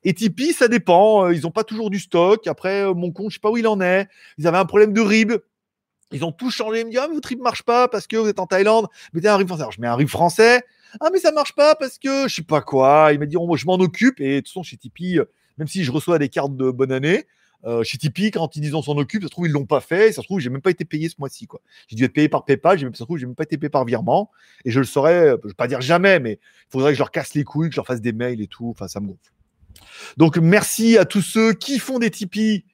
Et 0.05 0.13
Tipeee, 0.13 0.53
ça 0.53 0.69
dépend. 0.69 1.25
euh, 1.25 1.33
Ils 1.35 1.41
n'ont 1.41 1.51
pas 1.51 1.65
toujours 1.65 1.89
du 1.89 1.99
stock. 1.99 2.47
Après, 2.47 2.83
euh, 2.83 2.93
mon 2.93 3.11
compte, 3.11 3.31
je 3.31 3.35
sais 3.35 3.39
pas 3.41 3.51
où 3.51 3.57
il 3.57 3.67
en 3.67 3.81
est. 3.81 4.07
Ils 4.37 4.47
avaient 4.47 4.57
un 4.57 4.65
problème 4.65 4.93
de 4.93 5.01
RIB. 5.01 5.33
Ils 6.11 6.25
ont 6.25 6.31
tout 6.31 6.49
changé. 6.49 6.81
Ils 6.81 6.85
me 6.85 6.91
disent, 6.91 6.99
ah, 7.03 7.07
mais 7.07 7.15
votre 7.15 7.29
RIB 7.29 7.41
marche 7.41 7.63
pas 7.63 7.87
parce 7.87 8.07
que 8.07 8.17
vous 8.17 8.27
êtes 8.27 8.39
en 8.39 8.47
Thaïlande. 8.47 8.87
Mettez 9.13 9.27
un 9.27 9.37
RIB 9.37 9.47
français. 9.47 9.61
Alors, 9.61 9.71
je 9.71 9.81
mets 9.81 9.87
un 9.87 9.95
RIB 9.95 10.07
français. 10.07 10.63
Ah, 10.99 11.09
mais 11.13 11.19
ça 11.19 11.31
marche 11.31 11.53
pas 11.53 11.75
parce 11.75 11.99
que 11.99 12.27
je 12.27 12.35
sais 12.35 12.43
pas 12.43 12.61
quoi. 12.61 13.09
Il 13.13 13.19
m'a 13.19 13.25
dit, 13.25 13.37
oh, 13.37 13.45
moi, 13.45 13.57
je 13.57 13.65
m'en 13.65 13.75
occupe. 13.75 14.19
Et 14.19 14.35
de 14.35 14.39
toute 14.39 14.47
façon, 14.47 14.63
chez 14.63 14.77
Tipeee, 14.77 15.19
euh, 15.19 15.25
même 15.57 15.67
si 15.67 15.83
je 15.83 15.91
reçois 15.91 16.17
des 16.17 16.29
cartes 16.29 16.55
de 16.55 16.71
bonne 16.71 16.91
année, 16.91 17.25
euh, 17.65 17.83
chez 17.83 17.97
Tipeee, 17.97 18.31
quand 18.31 18.55
ils 18.55 18.61
disent 18.61 18.73
on 18.73 18.81
s'en 18.81 18.97
occupe, 18.97 19.21
ça 19.21 19.27
se 19.27 19.31
trouve, 19.31 19.47
ils 19.47 19.51
l'ont 19.51 19.65
pas 19.65 19.81
fait. 19.81 20.11
Ça 20.11 20.21
se 20.21 20.27
trouve, 20.27 20.39
j'ai 20.39 20.49
même 20.49 20.61
pas 20.61 20.71
été 20.71 20.85
payé 20.85 21.09
ce 21.09 21.15
mois-ci. 21.19 21.45
quoi. 21.45 21.61
J'ai 21.87 21.95
dû 21.95 22.03
être 22.03 22.13
payé 22.13 22.29
par 22.29 22.45
PayPal. 22.45 22.77
J'ai 22.77 22.85
même, 22.85 22.95
ça 22.95 22.99
se 22.99 23.03
trouve, 23.03 23.17
j'ai 23.17 23.25
même 23.25 23.35
pas 23.35 23.43
été 23.43 23.57
payé 23.57 23.69
par 23.69 23.85
virement. 23.85 24.31
Et 24.65 24.71
je 24.71 24.79
le 24.79 24.85
saurais, 24.85 25.27
euh, 25.27 25.37
je 25.43 25.49
vais 25.49 25.53
pas 25.53 25.67
dire 25.67 25.81
jamais, 25.81 26.19
mais 26.19 26.33
il 26.41 26.71
faudrait 26.71 26.91
que 26.91 26.95
je 26.95 27.01
leur 27.01 27.11
casse 27.11 27.33
les 27.33 27.43
couilles, 27.43 27.69
que 27.69 27.75
je 27.75 27.79
leur 27.79 27.87
fasse 27.87 28.01
des 28.01 28.13
mails 28.13 28.41
et 28.41 28.47
tout. 28.47 28.69
Enfin, 28.69 28.87
ça 28.87 28.99
me 28.99 29.07
gonfle. 29.07 29.31
Donc, 30.17 30.37
merci 30.37 30.97
à 30.97 31.05
tous 31.05 31.21
ceux 31.21 31.53
qui 31.53 31.79
font 31.79 31.99
des 31.99 32.09
Tipeee 32.09 32.65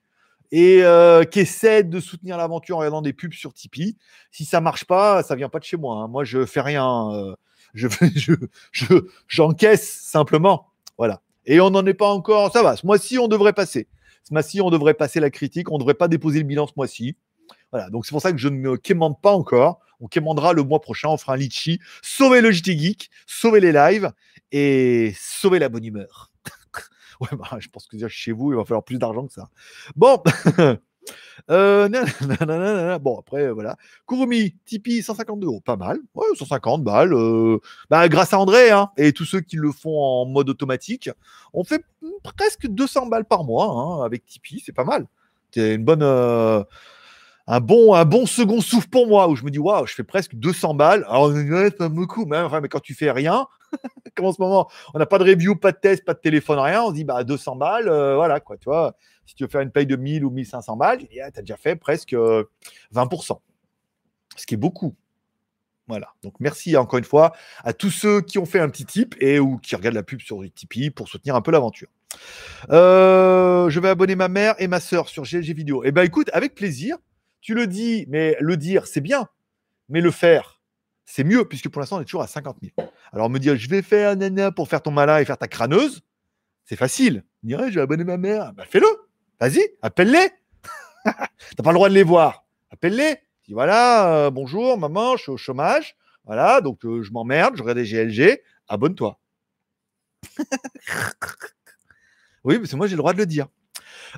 et 0.57 0.83
euh, 0.83 1.25
qui 1.25 1.41
essaient 1.41 1.83
de 1.83 1.99
soutenir 1.99 2.37
l'aventure 2.37 2.77
en 2.77 2.79
regardant 2.79 3.01
des 3.01 3.11
pubs 3.11 3.33
sur 3.33 3.53
Tipeee. 3.53 3.97
Si 4.31 4.45
ça 4.45 4.61
marche 4.61 4.85
pas, 4.85 5.21
ça 5.21 5.35
vient 5.35 5.49
pas 5.49 5.59
de 5.59 5.65
chez 5.65 5.75
moi. 5.75 5.97
hein. 5.97 6.07
Moi, 6.07 6.23
je 6.23 6.45
fais 6.45 6.61
rien. 6.61 7.11
euh, 7.11 7.35
je, 7.73 7.89
je, 8.15 8.33
je- 8.71 9.05
j'encaisse 9.27 9.85
simplement. 10.01 10.67
Voilà. 10.97 11.21
Et 11.45 11.59
on 11.59 11.71
n'en 11.71 11.85
est 11.85 11.93
pas 11.93 12.07
encore. 12.07 12.53
Ça 12.53 12.63
va, 12.63 12.77
ce 12.77 12.85
mois-ci, 12.85 13.19
on 13.19 13.27
devrait 13.27 13.51
passer. 13.51 13.89
Ce 14.23 14.33
mois-ci, 14.33 14.61
on 14.61 14.69
devrait 14.69 14.93
passer 14.93 15.19
la 15.19 15.29
critique. 15.29 15.69
On 15.71 15.75
ne 15.75 15.79
devrait 15.79 15.93
pas 15.93 16.07
déposer 16.07 16.39
le 16.39 16.45
bilan 16.45 16.67
ce 16.67 16.73
mois-ci. 16.77 17.17
Voilà. 17.71 17.89
Donc, 17.89 18.05
c'est 18.05 18.11
pour 18.11 18.21
ça 18.21 18.31
que 18.31 18.37
je 18.37 18.47
ne 18.47 18.55
me 18.57 18.77
quémande 18.77 19.19
pas 19.21 19.33
encore. 19.33 19.79
On 19.99 20.07
quémandera 20.07 20.53
le 20.53 20.63
mois 20.63 20.79
prochain. 20.79 21.09
On 21.09 21.17
fera 21.17 21.33
un 21.33 21.37
litchi. 21.37 21.79
Sauver 22.01 22.39
le 22.39 22.51
JT 22.51 22.77
Geek, 22.79 23.09
sauver 23.27 23.59
les 23.59 23.73
lives 23.73 24.09
et 24.53 25.13
sauver 25.19 25.59
la 25.59 25.67
bonne 25.67 25.83
humeur. 25.83 26.31
ouais, 27.21 27.37
bah, 27.37 27.57
je 27.59 27.67
pense 27.69 27.87
que 27.87 27.95
déjà 27.95 28.07
chez 28.09 28.31
vous, 28.31 28.51
il 28.51 28.55
va 28.57 28.65
falloir 28.65 28.83
plus 28.83 28.97
d'argent 28.97 29.25
que 29.27 29.33
ça. 29.33 29.49
Bon. 29.95 30.21
Euh, 31.51 32.97
bon, 32.99 33.19
après, 33.19 33.51
voilà. 33.51 33.75
Kurumi, 34.07 34.55
Tipeee, 34.65 35.03
152 35.03 35.45
euros. 35.47 35.61
Pas 35.61 35.75
mal. 35.75 35.99
Ouais, 36.15 36.25
150 36.35 36.83
balles. 36.83 37.13
euh, 37.13 37.59
bah, 37.89 38.07
grâce 38.09 38.33
à 38.33 38.39
André 38.39 38.71
hein, 38.71 38.89
et 38.97 39.13
tous 39.13 39.25
ceux 39.25 39.41
qui 39.41 39.57
le 39.57 39.71
font 39.71 39.99
en 40.01 40.25
mode 40.25 40.49
automatique, 40.49 41.09
on 41.53 41.63
fait 41.63 41.83
presque 42.23 42.67
200 42.67 43.07
balles 43.07 43.25
par 43.25 43.43
mois 43.43 43.67
hein, 43.69 44.05
avec 44.05 44.25
Tipeee. 44.25 44.61
C'est 44.65 44.71
pas 44.73 44.83
mal. 44.83 45.05
C'est 45.51 45.75
une 45.75 45.85
bonne. 45.85 46.01
euh, 46.03 46.63
un 47.47 47.59
bon, 47.59 47.93
un 47.93 48.05
bon 48.05 48.25
second 48.25 48.59
souffle 48.59 48.89
pour 48.89 49.07
moi 49.07 49.27
où 49.29 49.35
je 49.35 49.43
me 49.43 49.51
dis 49.51 49.59
waouh, 49.59 49.85
je 49.85 49.93
fais 49.93 50.03
presque 50.03 50.33
200 50.35 50.73
balles. 50.73 51.05
Alors, 51.07 51.29
ouais, 51.29 51.65
c'est 51.69 51.77
pas 51.77 51.89
beaucoup, 51.89 52.25
mais, 52.25 52.41
mais 52.61 52.69
quand 52.69 52.79
tu 52.79 52.95
fais 52.95 53.11
rien, 53.11 53.45
comme 54.15 54.25
en 54.25 54.33
ce 54.33 54.41
moment, 54.41 54.69
on 54.93 54.99
n'a 54.99 55.05
pas 55.05 55.17
de 55.17 55.23
review, 55.23 55.55
pas 55.55 55.71
de 55.71 55.77
test, 55.77 56.05
pas 56.05 56.13
de 56.13 56.19
téléphone, 56.19 56.59
rien, 56.59 56.83
on 56.83 56.89
se 56.89 56.95
dit 56.95 57.03
bah 57.03 57.23
200 57.23 57.55
balles, 57.55 57.87
euh, 57.87 58.15
voilà 58.15 58.39
quoi, 58.39 58.57
tu. 58.57 58.69
Si 59.25 59.33
tu 59.33 59.43
veux 59.43 59.49
faire 59.49 59.61
une 59.61 59.71
paye 59.71 59.87
de 59.87 59.95
1000 59.95 60.23
ou 60.23 60.29
1500 60.29 60.77
balles, 60.77 61.07
tu 61.07 61.19
as 61.19 61.31
déjà 61.31 61.57
fait 61.57 61.75
presque 61.75 62.13
euh, 62.13 62.43
20%, 62.93 63.39
ce 64.35 64.45
qui 64.45 64.53
est 64.53 64.57
beaucoup. 64.57 64.95
Voilà. 65.87 66.13
Donc 66.23 66.35
merci 66.39 66.75
encore 66.77 66.97
une 66.97 67.05
fois 67.05 67.33
à 67.63 67.73
tous 67.73 67.91
ceux 67.91 68.21
qui 68.21 68.39
ont 68.39 68.45
fait 68.45 68.59
un 68.59 68.69
petit 68.69 68.85
tip 68.85 69.15
et 69.19 69.39
ou 69.39 69.57
qui 69.57 69.75
regardent 69.75 69.95
la 69.95 70.03
pub 70.03 70.19
sur 70.19 70.41
Tipeee 70.53 70.89
pour 70.89 71.07
soutenir 71.07 71.35
un 71.35 71.41
peu 71.41 71.51
l'aventure. 71.51 71.89
Euh, 72.71 73.69
je 73.69 73.79
vais 73.79 73.89
abonner 73.89 74.15
ma 74.15 74.27
mère 74.27 74.55
et 74.57 74.67
ma 74.67 74.79
sœur 74.79 75.09
sur 75.09 75.23
GLG 75.23 75.53
Vidéo. 75.53 75.83
Eh 75.85 75.91
ben 75.91 76.03
écoute, 76.03 76.29
avec 76.33 76.55
plaisir. 76.55 76.97
Tu 77.41 77.53
le 77.53 77.67
dis, 77.67 78.05
mais 78.09 78.35
le 78.39 78.57
dire, 78.57 78.87
c'est 78.87 79.01
bien. 79.01 79.27
Mais 79.87 80.01
le 80.01 80.09
faire, 80.09 80.54
c'est 81.05 81.23
mieux, 81.23 81.45
puisque 81.45 81.69
pour 81.69 81.79
l'instant, 81.79 81.97
on 81.97 82.01
est 82.01 82.05
toujours 82.05 82.23
à 82.23 82.27
50 82.27 82.57
000. 82.61 82.89
Alors 83.13 83.29
me 83.29 83.39
dire, 83.39 83.55
je 83.55 83.69
vais 83.69 83.81
faire 83.81 84.15
nana 84.15 84.51
pour 84.51 84.67
faire 84.67 84.81
ton 84.81 84.91
malin 84.91 85.19
et 85.19 85.25
faire 85.25 85.37
ta 85.37 85.47
crâneuse, 85.47 86.01
c'est 86.65 86.75
facile. 86.75 87.23
On 87.43 87.47
dirait, 87.47 87.69
je 87.69 87.75
vais 87.75 87.81
abonner 87.81 88.03
ma 88.03 88.17
mère. 88.17 88.53
Bah, 88.53 88.65
fais-le. 88.67 88.87
Vas-y, 89.39 89.61
appelle-les. 89.81 90.29
T'as 91.05 91.63
pas 91.63 91.69
le 91.69 91.75
droit 91.75 91.89
de 91.89 91.93
les 91.93 92.03
voir. 92.03 92.45
Appelle-les. 92.71 93.17
Dis 93.47 93.53
voilà, 93.53 94.25
euh, 94.25 94.31
bonjour, 94.31 94.77
maman, 94.79 95.17
je 95.17 95.23
suis 95.23 95.31
au 95.31 95.37
chômage. 95.37 95.95
Voilà, 96.25 96.61
donc 96.61 96.83
euh, 96.85 97.03
je 97.03 97.11
m'emmerde, 97.11 97.55
je 97.55 97.63
des 97.73 97.83
GLG. 97.83 98.41
Abonne-toi. 98.67 99.19
oui, 102.43 102.57
parce 102.57 102.71
que 102.71 102.75
moi, 102.75 102.87
j'ai 102.87 102.95
le 102.95 102.97
droit 102.97 103.13
de 103.13 103.19
le 103.19 103.27
dire. 103.27 103.47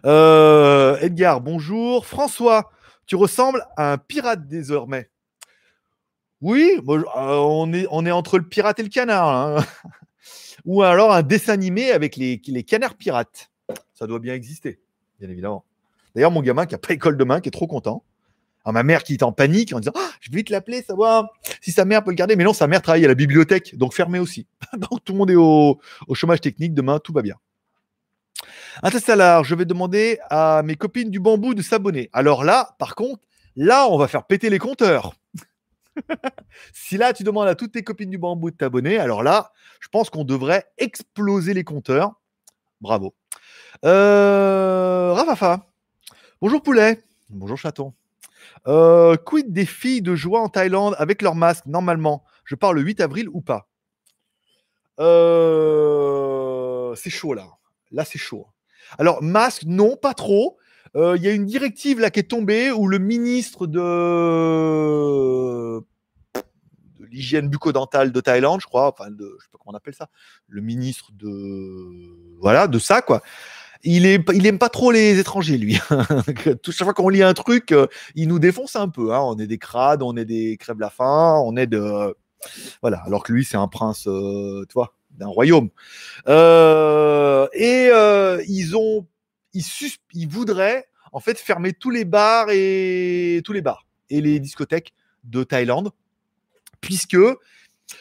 Euh, 0.05 0.97
Edgar, 1.01 1.41
bonjour. 1.41 2.05
François, 2.05 2.71
tu 3.05 3.17
ressembles 3.17 3.65
à 3.75 3.91
un 3.91 3.97
pirate 3.97 4.47
désormais. 4.47 5.09
Oui, 6.41 6.79
euh, 6.87 7.03
on, 7.15 7.73
est, 7.73 8.11
entre 8.11 8.37
le 8.37 8.47
pirate 8.47 8.79
et 8.79 8.83
le 8.83 8.89
canard. 8.89 9.27
hein. 9.27 9.65
Ou 10.65 10.83
alors 10.83 11.13
un 11.13 11.23
dessin 11.23 11.53
animé 11.53 11.91
avec 11.91 12.15
les, 12.17 12.63
canards 12.63 12.95
pirates. 12.95 13.51
Ça 13.93 14.05
doit 14.05 14.19
bien 14.19 14.33
exister, 14.33 14.79
bien 15.19 15.29
évidemment. 15.29 15.63
D'ailleurs, 16.13 16.31
mon 16.31 16.41
gamin 16.41 16.65
qui 16.65 16.73
n'a 16.73 16.77
pas 16.77 16.93
école 16.93 17.17
demain, 17.17 17.41
qui 17.41 17.47
est 17.47 17.51
trop 17.51 17.67
content. 17.67 18.03
Alors, 18.63 18.73
ma 18.73 18.83
mère 18.83 19.03
qui 19.03 19.13
est 19.13 19.23
en 19.23 19.31
panique 19.31 19.71
en 19.73 19.79
disant 19.79 19.93
Ah, 19.95 20.09
Je 20.19 20.29
vais 20.29 20.37
vite 20.37 20.49
l'appeler, 20.49 20.81
savoir 20.81 21.29
si 21.61 21.71
sa 21.71 21.85
mère 21.85 22.03
peut 22.03 22.11
le 22.11 22.15
garder. 22.15 22.35
Mais 22.35 22.43
non, 22.43 22.53
sa 22.53 22.67
mère 22.67 22.81
travaille 22.81 23.05
à 23.05 23.07
la 23.07 23.15
bibliothèque, 23.15 23.77
donc 23.77 23.93
fermée 23.93 24.19
aussi. 24.19 24.45
donc 24.73 25.03
tout 25.05 25.13
le 25.13 25.19
monde 25.19 25.31
est 25.31 25.35
au, 25.35 25.79
chômage 26.13 26.41
technique. 26.41 26.73
Demain, 26.73 26.99
tout 26.99 27.13
va 27.13 27.21
bien. 27.21 27.35
Interstellar, 28.83 29.43
je 29.43 29.55
vais 29.55 29.65
demander 29.65 30.19
à 30.29 30.61
mes 30.63 30.75
copines 30.75 31.09
du 31.09 31.19
bambou 31.19 31.53
de 31.53 31.61
s'abonner. 31.61 32.09
Alors 32.13 32.43
là, 32.43 32.75
par 32.77 32.95
contre, 32.95 33.21
là, 33.55 33.87
on 33.89 33.97
va 33.97 34.07
faire 34.07 34.25
péter 34.25 34.49
les 34.49 34.59
compteurs. 34.59 35.13
si 36.73 36.97
là, 36.97 37.13
tu 37.13 37.23
demandes 37.23 37.47
à 37.47 37.55
toutes 37.55 37.71
tes 37.73 37.83
copines 37.83 38.09
du 38.09 38.17
bambou 38.17 38.51
de 38.51 38.55
t'abonner, 38.55 38.97
alors 38.97 39.23
là, 39.23 39.51
je 39.79 39.87
pense 39.89 40.09
qu'on 40.09 40.23
devrait 40.23 40.65
exploser 40.77 41.53
les 41.53 41.63
compteurs. 41.63 42.13
Bravo. 42.81 43.15
Euh, 43.85 45.13
Rafafa. 45.13 45.65
Bonjour 46.41 46.61
poulet. 46.61 47.03
Bonjour 47.29 47.57
chaton. 47.57 47.93
Euh, 48.67 49.15
quid 49.17 49.51
des 49.51 49.65
filles 49.65 50.01
de 50.01 50.15
joie 50.15 50.41
en 50.41 50.49
Thaïlande 50.49 50.95
avec 50.97 51.21
leur 51.21 51.35
masque 51.35 51.65
normalement? 51.65 52.23
Je 52.45 52.55
pars 52.55 52.73
le 52.73 52.81
8 52.81 53.01
avril 53.01 53.29
ou 53.29 53.41
pas? 53.41 53.67
Euh, 54.99 56.95
C'est 56.95 57.09
chaud 57.09 57.33
là. 57.33 57.47
Là, 57.91 58.03
c'est 58.03 58.19
chaud. 58.19 58.47
Alors, 58.97 59.21
masque, 59.21 59.63
non, 59.65 59.95
pas 59.95 60.13
trop. 60.13 60.57
Euh, 60.97 61.15
Il 61.15 61.23
y 61.23 61.27
a 61.27 61.31
une 61.31 61.45
directive 61.45 61.99
là 61.99 62.09
qui 62.09 62.19
est 62.21 62.23
tombée 62.23 62.71
où 62.71 62.87
le 62.87 62.97
ministre 62.97 63.67
de, 63.67 63.79
l'hygiène 67.11 67.49
bucco-dentale 67.49 68.11
de 68.11 68.19
Thaïlande, 68.19 68.61
je 68.61 68.65
crois, 68.65 68.91
enfin, 68.91 69.11
de, 69.11 69.37
je 69.39 69.43
sais 69.45 69.49
pas 69.51 69.59
comment 69.59 69.73
on 69.73 69.77
appelle 69.77 69.93
ça, 69.93 70.09
le 70.47 70.61
ministre 70.61 71.11
de, 71.13 72.39
voilà, 72.39 72.67
de 72.67 72.79
ça, 72.79 73.03
quoi. 73.03 73.21
Il, 73.83 74.07
est, 74.07 74.27
il 74.33 74.47
aime 74.47 74.57
pas 74.57 74.69
trop 74.69 74.91
les 74.91 75.19
étrangers, 75.19 75.59
lui. 75.59 75.75
Chaque 76.65 76.83
fois 76.83 76.95
qu'on 76.95 77.09
lit 77.09 77.21
un 77.21 77.35
truc, 77.35 77.71
euh, 77.71 77.85
il 78.15 78.27
nous 78.27 78.39
défonce 78.39 78.75
un 78.75 78.89
peu. 78.89 79.13
Hein. 79.13 79.19
On 79.21 79.37
est 79.37 79.45
des 79.45 79.59
crades, 79.59 80.01
on 80.01 80.17
est 80.17 80.25
des 80.25 80.57
crèves 80.57 80.79
la 80.79 80.89
faim, 80.89 81.39
on 81.45 81.55
est 81.55 81.67
de. 81.67 82.15
Voilà, 82.81 83.03
alors 83.05 83.23
que 83.23 83.33
lui, 83.33 83.45
c'est 83.45 83.57
un 83.57 83.67
prince, 83.67 84.07
euh, 84.07 84.65
tu 84.67 84.73
vois, 84.73 84.95
d'un 85.11 85.27
royaume. 85.27 85.69
Et 86.25 87.91
ils 88.47 88.73
ont. 88.75 89.05
Ils 90.13 90.27
voudraient, 90.27 90.87
en 91.11 91.19
fait, 91.19 91.37
fermer 91.37 91.73
tous 91.73 91.89
les 91.89 92.05
bars 92.05 92.47
et 92.49 93.41
tous 93.43 93.53
les 93.53 93.61
bars 93.61 93.85
et 94.09 94.21
les 94.21 94.39
discothèques 94.39 94.93
de 95.23 95.43
Thaïlande, 95.43 95.91
puisque 96.81 97.17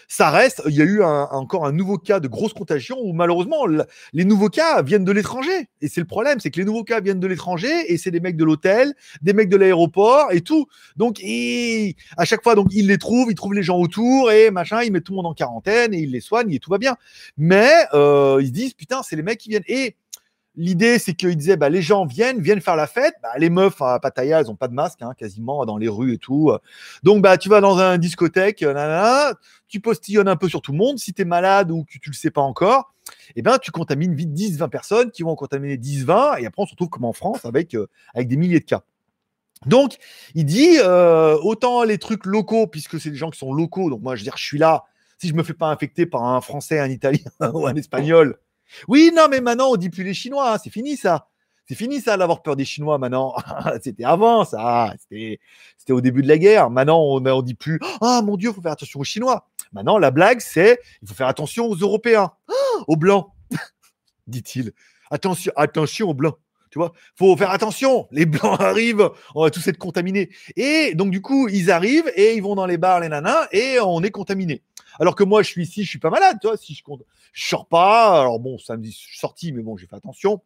ça 0.08 0.30
reste. 0.30 0.62
Il 0.66 0.74
y 0.74 0.82
a 0.82 0.84
eu 0.84 1.02
encore 1.02 1.66
un 1.66 1.72
nouveau 1.72 1.98
cas 1.98 2.20
de 2.20 2.28
grosse 2.28 2.52
contagion 2.52 2.98
où 3.00 3.12
malheureusement 3.12 3.66
les 4.12 4.24
nouveaux 4.24 4.48
cas 4.48 4.82
viennent 4.82 5.04
de 5.04 5.12
l'étranger. 5.12 5.68
Et 5.80 5.88
c'est 5.88 6.00
le 6.00 6.06
problème, 6.06 6.40
c'est 6.40 6.50
que 6.50 6.58
les 6.58 6.64
nouveaux 6.64 6.84
cas 6.84 7.00
viennent 7.00 7.20
de 7.20 7.26
l'étranger 7.26 7.92
et 7.92 7.96
c'est 7.96 8.10
des 8.10 8.20
mecs 8.20 8.36
de 8.36 8.44
l'hôtel, 8.44 8.94
des 9.22 9.32
mecs 9.32 9.48
de 9.48 9.56
l'aéroport 9.56 10.32
et 10.32 10.40
tout. 10.40 10.66
Donc 10.96 11.20
à 12.16 12.24
chaque 12.24 12.42
fois, 12.42 12.54
donc 12.54 12.68
ils 12.72 12.86
les 12.86 12.98
trouvent, 12.98 13.30
ils 13.30 13.34
trouvent 13.34 13.54
les 13.54 13.62
gens 13.62 13.78
autour 13.78 14.30
et 14.30 14.50
machin, 14.50 14.82
ils 14.82 14.92
mettent 14.92 15.04
tout 15.04 15.12
le 15.12 15.16
monde 15.16 15.26
en 15.26 15.34
quarantaine 15.34 15.94
et 15.94 15.98
ils 15.98 16.10
les 16.10 16.20
soignent 16.20 16.52
et 16.52 16.58
tout 16.58 16.70
va 16.70 16.78
bien. 16.78 16.96
Mais 17.36 17.72
euh, 17.94 18.38
ils 18.40 18.48
se 18.48 18.52
disent 18.52 18.74
putain, 18.74 19.02
c'est 19.02 19.16
les 19.16 19.22
mecs 19.22 19.38
qui 19.38 19.50
viennent 19.50 19.64
et 19.68 19.96
L'idée, 20.56 20.98
c'est 20.98 21.12
qu'ils 21.12 21.36
disaient, 21.36 21.56
bah, 21.56 21.68
les 21.68 21.82
gens 21.82 22.06
viennent, 22.06 22.40
viennent 22.40 22.62
faire 22.62 22.76
la 22.76 22.86
fête. 22.86 23.14
Bah, 23.22 23.30
les 23.36 23.50
meufs 23.50 23.80
à 23.82 24.00
Pattaya, 24.00 24.40
elles 24.40 24.50
ont 24.50 24.56
pas 24.56 24.68
de 24.68 24.74
masque, 24.74 25.02
hein, 25.02 25.12
quasiment, 25.16 25.66
dans 25.66 25.76
les 25.76 25.88
rues 25.88 26.14
et 26.14 26.18
tout. 26.18 26.50
Donc, 27.02 27.22
bah, 27.22 27.36
tu 27.36 27.48
vas 27.48 27.60
dans 27.60 27.78
un 27.78 27.98
discothèque, 27.98 28.62
euh, 28.62 29.34
tu 29.68 29.80
postillonnes 29.80 30.28
un 30.28 30.36
peu 30.36 30.48
sur 30.48 30.62
tout 30.62 30.72
le 30.72 30.78
monde. 30.78 30.98
Si 30.98 31.12
tu 31.12 31.22
es 31.22 31.24
malade 31.24 31.70
ou 31.70 31.84
que 31.84 31.98
tu 31.98 32.10
le 32.10 32.14
sais 32.14 32.30
pas 32.30 32.40
encore, 32.40 32.94
eh 33.36 33.42
ben, 33.42 33.58
tu 33.58 33.70
contamines 33.70 34.14
vite 34.14 34.32
10, 34.32 34.58
20 34.58 34.68
personnes 34.68 35.10
qui 35.10 35.22
vont 35.22 35.34
contaminer 35.34 35.76
10, 35.76 36.04
20. 36.04 36.36
Et 36.38 36.46
après, 36.46 36.62
on 36.62 36.66
se 36.66 36.72
retrouve 36.72 36.88
comme 36.88 37.04
en 37.04 37.12
France 37.12 37.44
avec, 37.44 37.74
euh, 37.74 37.86
des 38.16 38.36
milliers 38.36 38.60
de 38.60 38.64
cas. 38.64 38.82
Donc, 39.66 39.96
il 40.34 40.44
dit, 40.44 40.78
euh, 40.78 41.36
autant 41.42 41.82
les 41.82 41.98
trucs 41.98 42.26
locaux, 42.26 42.66
puisque 42.66 43.00
c'est 43.00 43.10
des 43.10 43.16
gens 43.16 43.30
qui 43.30 43.38
sont 43.38 43.52
locaux. 43.52 43.90
Donc, 43.90 44.02
moi, 44.02 44.16
je 44.16 44.24
suis 44.36 44.58
là. 44.58 44.84
Si 45.18 45.28
je 45.28 45.34
me 45.34 45.42
fais 45.42 45.54
pas 45.54 45.68
infecter 45.68 46.04
par 46.04 46.24
un 46.24 46.40
Français, 46.40 46.78
un 46.78 46.90
Italien 46.90 47.30
ou 47.54 47.66
un 47.66 47.74
Espagnol, 47.74 48.38
oui, 48.88 49.10
non, 49.14 49.28
mais 49.30 49.40
maintenant, 49.40 49.70
on 49.70 49.76
dit 49.76 49.90
plus 49.90 50.04
les 50.04 50.14
Chinois. 50.14 50.54
hein, 50.54 50.58
c'est 50.62 50.70
fini, 50.70 50.96
ça. 50.96 51.28
C'est 51.68 51.74
fini, 51.74 52.00
ça, 52.00 52.16
d'avoir 52.16 52.42
peur 52.42 52.54
des 52.54 52.64
Chinois 52.64 52.96
maintenant. 52.98 53.34
C'était 53.82 54.04
avant, 54.04 54.44
ça. 54.44 54.94
C'était 54.98 55.38
au 55.90 56.00
début 56.00 56.22
de 56.22 56.28
la 56.28 56.38
guerre. 56.38 56.70
Maintenant, 56.70 57.00
on 57.00 57.20
ne 57.20 57.42
dit 57.42 57.54
plus 57.54 57.80
Ah, 58.00 58.22
mon 58.24 58.36
Dieu, 58.36 58.50
il 58.50 58.54
faut 58.54 58.62
faire 58.62 58.72
attention 58.72 59.00
aux 59.00 59.04
Chinois. 59.04 59.48
Maintenant, 59.72 59.98
la 59.98 60.10
blague, 60.12 60.40
c'est 60.40 60.78
il 61.02 61.08
faut 61.08 61.14
faire 61.14 61.26
attention 61.26 61.66
aux 61.66 61.74
Européens, 61.74 62.30
aux 62.86 62.96
Blancs, 62.96 63.26
dit-il. 64.26 64.72
Attention, 65.10 65.52
attention 65.56 66.08
aux 66.08 66.14
Blancs. 66.14 66.36
Tu 66.76 66.98
faut 67.14 67.36
faire 67.36 67.50
attention. 67.50 68.06
Les 68.10 68.26
Blancs 68.26 68.60
arrivent, 68.60 69.10
on 69.34 69.42
va 69.42 69.50
tous 69.50 69.66
être 69.68 69.78
contaminés. 69.78 70.30
Et 70.56 70.94
donc, 70.94 71.10
du 71.10 71.20
coup, 71.20 71.48
ils 71.48 71.70
arrivent 71.70 72.10
et 72.14 72.34
ils 72.34 72.42
vont 72.42 72.54
dans 72.54 72.66
les 72.66 72.78
bars, 72.78 73.00
les 73.00 73.08
nanas, 73.08 73.48
et 73.52 73.78
on 73.80 74.02
est 74.02 74.10
contaminés. 74.10 74.62
Alors 74.98 75.14
que 75.14 75.24
moi, 75.24 75.42
je 75.42 75.48
suis 75.48 75.62
ici, 75.62 75.84
je 75.84 75.88
suis 75.88 75.98
pas 75.98 76.10
malade, 76.10 76.38
tu 76.40 76.46
vois. 76.46 76.56
Si 76.56 76.74
je 76.74 76.82
compte, 76.82 77.02
je 77.32 77.46
sors 77.46 77.66
pas. 77.66 78.20
Alors 78.20 78.40
bon, 78.40 78.58
samedi, 78.58 78.90
je 78.92 78.96
suis 78.96 79.18
sorti, 79.18 79.52
mais 79.52 79.62
bon, 79.62 79.76
j'ai 79.76 79.86
fait 79.86 79.96
attention. 79.96 80.42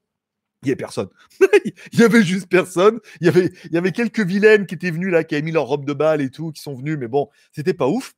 Il 0.63 0.69
y 0.69 0.71
avait 0.73 0.77
personne. 0.77 1.09
il 1.93 2.01
y 2.01 2.03
avait 2.03 2.23
juste 2.23 2.49
personne. 2.49 3.01
Il 3.21 3.27
y 3.27 3.29
avait, 3.29 3.51
y 3.71 3.79
avait 3.79 3.93
quelques 3.93 4.21
vilaines 4.21 4.67
qui 4.67 4.75
étaient 4.75 4.91
venues 4.91 5.11
là, 5.11 5.25
qui 5.25 5.35
avaient 5.35 5.43
mis 5.43 5.53
leur 5.53 5.67
robe 5.67 5.85
de 5.85 5.93
bal 5.93 6.21
et 6.21 6.31
tout, 6.31 6.53
qui 6.53 6.61
sont 6.61 6.75
venues, 6.75 6.97
mais 6.97 7.09
bon, 7.09 7.29
c'était 7.53 7.75
pas 7.75 7.89
ouf. 7.89 8.15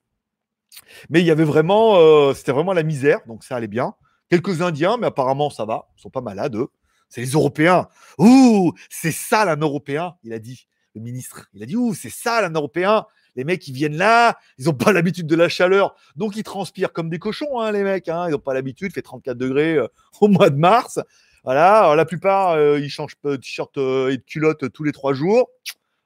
Mais 1.10 1.20
il 1.20 1.26
y 1.26 1.30
avait 1.30 1.44
vraiment, 1.44 1.96
euh, 1.96 2.34
c'était 2.34 2.52
vraiment 2.52 2.72
la 2.72 2.82
misère, 2.82 3.20
donc 3.26 3.44
ça 3.44 3.56
allait 3.56 3.68
bien. 3.68 3.94
Quelques 4.28 4.62
Indiens, 4.62 4.96
mais 4.96 5.06
apparemment 5.06 5.50
ça 5.50 5.64
va, 5.64 5.88
ils 5.96 6.00
sont 6.00 6.10
pas 6.10 6.22
malades 6.22 6.56
eux. 6.56 6.68
C'est 7.12 7.20
les 7.20 7.32
Européens. 7.32 7.88
Ouh, 8.16 8.72
c'est 8.88 9.12
ça 9.12 9.44
l'un 9.44 9.58
Européen, 9.58 10.14
il 10.24 10.32
a 10.32 10.38
dit 10.38 10.66
le 10.94 11.02
ministre. 11.02 11.46
Il 11.52 11.62
a 11.62 11.66
dit 11.66 11.76
ouh, 11.76 11.92
c'est 11.92 12.08
ça 12.08 12.40
l'un 12.40 12.50
Européen. 12.50 13.04
Les 13.36 13.44
mecs, 13.44 13.68
ils 13.68 13.74
viennent 13.74 13.98
là, 13.98 14.38
ils 14.56 14.64
n'ont 14.64 14.72
pas 14.72 14.92
l'habitude 14.92 15.26
de 15.26 15.36
la 15.36 15.50
chaleur, 15.50 15.94
donc 16.16 16.36
ils 16.36 16.42
transpirent 16.42 16.94
comme 16.94 17.10
des 17.10 17.18
cochons, 17.18 17.60
hein, 17.60 17.70
les 17.70 17.82
mecs. 17.82 18.08
Hein, 18.08 18.28
ils 18.28 18.30
n'ont 18.30 18.38
pas 18.38 18.54
l'habitude, 18.54 18.94
fait 18.94 19.02
34 19.02 19.36
degrés 19.36 19.74
euh, 19.74 19.88
au 20.22 20.28
mois 20.28 20.48
de 20.48 20.56
mars. 20.56 21.00
Voilà, 21.44 21.94
la 21.94 22.04
plupart, 22.06 22.52
euh, 22.52 22.80
ils 22.80 22.88
changent 22.88 23.16
de 23.24 23.36
t-shirt 23.36 23.76
euh, 23.76 24.08
et 24.08 24.16
de 24.16 24.22
culotte 24.22 24.72
tous 24.72 24.84
les 24.84 24.92
trois 24.92 25.12
jours. 25.12 25.50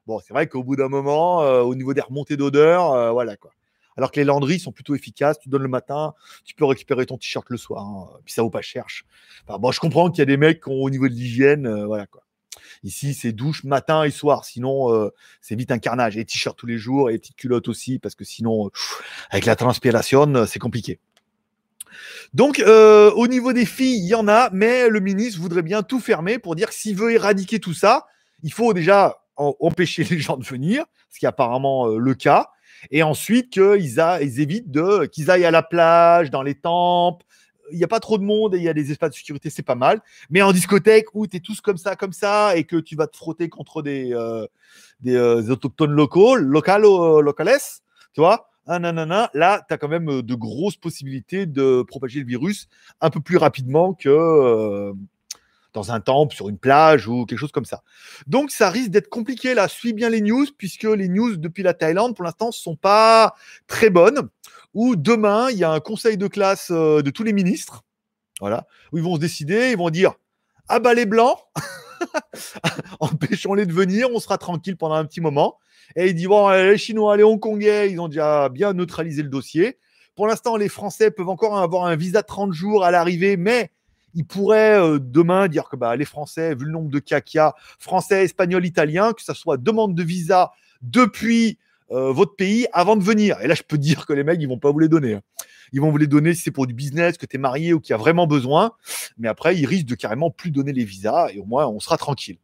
Bon, 0.08 0.18
c'est 0.18 0.34
vrai 0.34 0.48
qu'au 0.48 0.64
bout 0.64 0.74
d'un 0.74 0.88
moment, 0.88 1.38
au 1.38 1.74
niveau 1.76 1.94
des 1.94 2.00
remontées 2.00 2.36
d'odeur, 2.36 3.12
voilà 3.12 3.36
quoi. 3.36 3.50
Alors 3.96 4.12
que 4.12 4.20
les 4.20 4.24
landries 4.24 4.58
sont 4.58 4.72
plutôt 4.72 4.94
efficaces. 4.94 5.38
Tu 5.38 5.48
donnes 5.48 5.62
le 5.62 5.68
matin, 5.68 6.14
tu 6.44 6.54
peux 6.54 6.64
récupérer 6.64 7.06
ton 7.06 7.16
t-shirt 7.16 7.48
le 7.48 7.56
soir. 7.56 7.84
hein, 7.84 8.08
puis 8.24 8.34
ça 8.34 8.42
vaut 8.42 8.50
pas 8.50 8.62
cher. 8.62 8.86
Bon, 9.48 9.72
je 9.72 9.80
comprends 9.80 10.10
qu'il 10.10 10.18
y 10.18 10.22
a 10.22 10.26
des 10.26 10.36
mecs 10.36 10.62
qui 10.62 10.68
ont 10.68 10.82
au 10.82 10.90
niveau 10.90 11.08
de 11.08 11.14
l'hygiène, 11.14 11.66
euh, 11.66 11.86
voilà 11.86 12.06
quoi. 12.06 12.22
Ici, 12.82 13.14
c'est 13.14 13.32
douche 13.32 13.64
matin 13.64 14.04
et 14.04 14.10
soir. 14.10 14.44
Sinon, 14.44 14.92
euh, 14.92 15.10
c'est 15.40 15.56
vite 15.56 15.70
un 15.70 15.78
carnage. 15.78 16.16
Et 16.16 16.24
t-shirt 16.24 16.56
tous 16.56 16.66
les 16.66 16.78
jours 16.78 17.10
et 17.10 17.18
petites 17.18 17.36
culottes 17.36 17.68
aussi, 17.68 17.98
parce 17.98 18.14
que 18.14 18.24
sinon, 18.24 18.66
euh, 18.66 18.70
avec 19.30 19.46
la 19.46 19.56
transpiration, 19.56 20.46
c'est 20.46 20.58
compliqué. 20.58 21.00
Donc, 22.34 22.62
au 22.66 23.26
niveau 23.28 23.52
des 23.52 23.64
filles, 23.64 23.98
il 23.98 24.08
y 24.08 24.14
en 24.14 24.28
a, 24.28 24.50
mais 24.52 24.88
le 24.88 25.00
ministre 25.00 25.40
voudrait 25.40 25.62
bien 25.62 25.82
tout 25.82 26.00
fermer 26.00 26.38
pour 26.38 26.54
dire 26.54 26.68
que 26.68 26.74
s'il 26.74 26.96
veut 26.96 27.12
éradiquer 27.12 27.58
tout 27.60 27.72
ça, 27.72 28.06
il 28.42 28.52
faut 28.52 28.74
déjà 28.74 29.16
empêcher 29.36 30.04
les 30.10 30.18
gens 30.18 30.36
de 30.36 30.44
venir, 30.44 30.84
ce 31.10 31.18
qui 31.18 31.24
est 31.24 31.28
apparemment 31.28 31.86
le 31.86 32.14
cas, 32.14 32.50
et 32.90 33.02
ensuite 33.02 33.50
qu'ils 33.50 34.00
évitent 34.40 34.70
de 34.70 35.06
qu'ils 35.06 35.30
aillent 35.30 35.44
à 35.44 35.50
la 35.50 35.62
plage, 35.62 36.30
dans 36.30 36.42
les 36.42 36.54
temples. 36.54 37.24
Il 37.72 37.78
n'y 37.78 37.84
a 37.84 37.88
pas 37.88 37.98
trop 37.98 38.16
de 38.16 38.22
monde 38.22 38.54
et 38.54 38.58
il 38.58 38.62
y 38.62 38.68
a 38.68 38.74
des 38.74 38.92
espaces 38.92 39.10
de 39.10 39.16
sécurité, 39.16 39.50
c'est 39.50 39.62
pas 39.62 39.74
mal. 39.74 40.00
Mais 40.30 40.40
en 40.40 40.52
discothèque 40.52 41.06
où 41.14 41.26
tu 41.26 41.38
es 41.38 41.40
tous 41.40 41.60
comme 41.60 41.78
ça, 41.78 41.96
comme 41.96 42.12
ça, 42.12 42.56
et 42.56 42.62
que 42.62 42.76
tu 42.76 42.94
vas 42.94 43.08
te 43.08 43.16
frotter 43.16 43.48
contre 43.48 43.82
des, 43.82 44.12
euh, 44.12 44.46
euh, 45.06 45.50
autochtones 45.50 45.90
locaux, 45.90 46.36
euh, 46.36 46.40
locales, 47.20 47.58
tu 48.12 48.20
vois, 48.20 48.50
là, 48.68 49.64
tu 49.66 49.74
as 49.74 49.78
quand 49.78 49.88
même 49.88 50.22
de 50.22 50.34
grosses 50.34 50.76
possibilités 50.76 51.46
de 51.46 51.82
propager 51.82 52.20
le 52.20 52.26
virus 52.26 52.68
un 53.00 53.10
peu 53.10 53.20
plus 53.20 53.36
rapidement 53.36 53.94
que 53.94 54.92
dans 55.76 55.92
un 55.92 56.00
temple, 56.00 56.34
sur 56.34 56.48
une 56.48 56.58
plage 56.58 57.06
ou 57.06 57.26
quelque 57.26 57.38
chose 57.38 57.52
comme 57.52 57.66
ça. 57.66 57.82
Donc, 58.26 58.50
ça 58.50 58.70
risque 58.70 58.90
d'être 58.90 59.08
compliqué 59.08 59.54
là. 59.54 59.68
Suis 59.68 59.92
bien 59.92 60.08
les 60.08 60.22
news, 60.22 60.46
puisque 60.56 60.84
les 60.84 61.08
news 61.08 61.36
depuis 61.36 61.62
la 61.62 61.74
Thaïlande, 61.74 62.16
pour 62.16 62.24
l'instant, 62.24 62.50
sont 62.50 62.76
pas 62.76 63.34
très 63.66 63.90
bonnes. 63.90 64.28
Ou 64.74 64.96
demain, 64.96 65.50
il 65.50 65.58
y 65.58 65.64
a 65.64 65.70
un 65.70 65.80
conseil 65.80 66.16
de 66.16 66.28
classe 66.28 66.70
euh, 66.70 67.02
de 67.02 67.10
tous 67.10 67.22
les 67.22 67.32
ministres, 67.32 67.84
voilà, 68.40 68.66
où 68.92 68.98
ils 68.98 69.04
vont 69.04 69.16
se 69.16 69.20
décider, 69.20 69.70
ils 69.70 69.78
vont 69.78 69.90
dire 69.90 70.14
Ah 70.68 70.80
bah 70.80 70.94
les 70.94 71.06
blancs, 71.06 71.38
empêchons-les 73.00 73.66
de 73.66 73.72
venir, 73.72 74.08
on 74.12 74.18
sera 74.18 74.38
tranquille 74.38 74.76
pendant 74.76 74.94
un 74.96 75.04
petit 75.04 75.20
moment. 75.20 75.58
Et 75.94 76.08
il 76.08 76.14
dit 76.14 76.26
bon, 76.26 76.48
les 76.50 76.78
Chinois, 76.78 77.16
les 77.16 77.22
Hongkongais, 77.22 77.90
ils 77.90 78.00
ont 78.00 78.08
déjà 78.08 78.48
bien 78.48 78.72
neutralisé 78.72 79.22
le 79.22 79.28
dossier. 79.28 79.78
Pour 80.14 80.26
l'instant, 80.26 80.56
les 80.56 80.68
Français 80.68 81.10
peuvent 81.10 81.28
encore 81.28 81.58
avoir 81.58 81.84
un 81.84 81.96
visa 81.96 82.22
de 82.22 82.26
30 82.26 82.52
jours 82.52 82.84
à 82.84 82.90
l'arrivée, 82.90 83.36
mais 83.36 83.70
ils 84.16 84.24
pourraient 84.26 84.80
euh, 84.80 84.98
demain 84.98 85.46
dire 85.46 85.68
que 85.68 85.76
bah, 85.76 85.94
les 85.94 86.06
Français, 86.06 86.54
vu 86.54 86.64
le 86.64 86.72
nombre 86.72 86.90
de 86.90 86.98
cas 86.98 87.20
qu'il 87.20 87.38
y 87.38 87.40
a, 87.40 87.54
Français, 87.78 88.24
Espagnols, 88.24 88.64
Italiens, 88.64 89.12
que 89.12 89.22
ça 89.22 89.34
soit 89.34 89.58
demande 89.58 89.94
de 89.94 90.02
visa 90.02 90.52
depuis 90.80 91.58
euh, 91.90 92.12
votre 92.12 92.34
pays 92.34 92.66
avant 92.72 92.96
de 92.96 93.04
venir. 93.04 93.36
Et 93.42 93.46
là, 93.46 93.54
je 93.54 93.62
peux 93.62 93.78
dire 93.78 94.06
que 94.06 94.14
les 94.14 94.24
mecs, 94.24 94.40
ils 94.40 94.48
vont 94.48 94.58
pas 94.58 94.72
vous 94.72 94.78
les 94.78 94.88
donner. 94.88 95.14
hein. 95.14 95.22
Ils 95.72 95.80
vont 95.80 95.90
vous 95.90 95.98
les 95.98 96.06
donner 96.06 96.32
si 96.32 96.42
c'est 96.42 96.50
pour 96.50 96.66
du 96.66 96.74
business, 96.74 97.18
que 97.18 97.26
tu 97.26 97.36
es 97.36 97.38
marié 97.38 97.74
ou 97.74 97.80
qu'il 97.80 97.90
y 97.90 97.94
a 97.94 97.98
vraiment 97.98 98.26
besoin. 98.26 98.72
Mais 99.18 99.28
après, 99.28 99.56
ils 99.56 99.66
risquent 99.66 99.88
de 99.88 99.94
carrément 99.94 100.30
plus 100.30 100.50
donner 100.50 100.72
les 100.72 100.84
visas 100.84 101.28
et 101.32 101.38
au 101.38 101.44
moins, 101.44 101.66
on 101.66 101.78
sera 101.80 101.98
tranquille. 101.98 102.38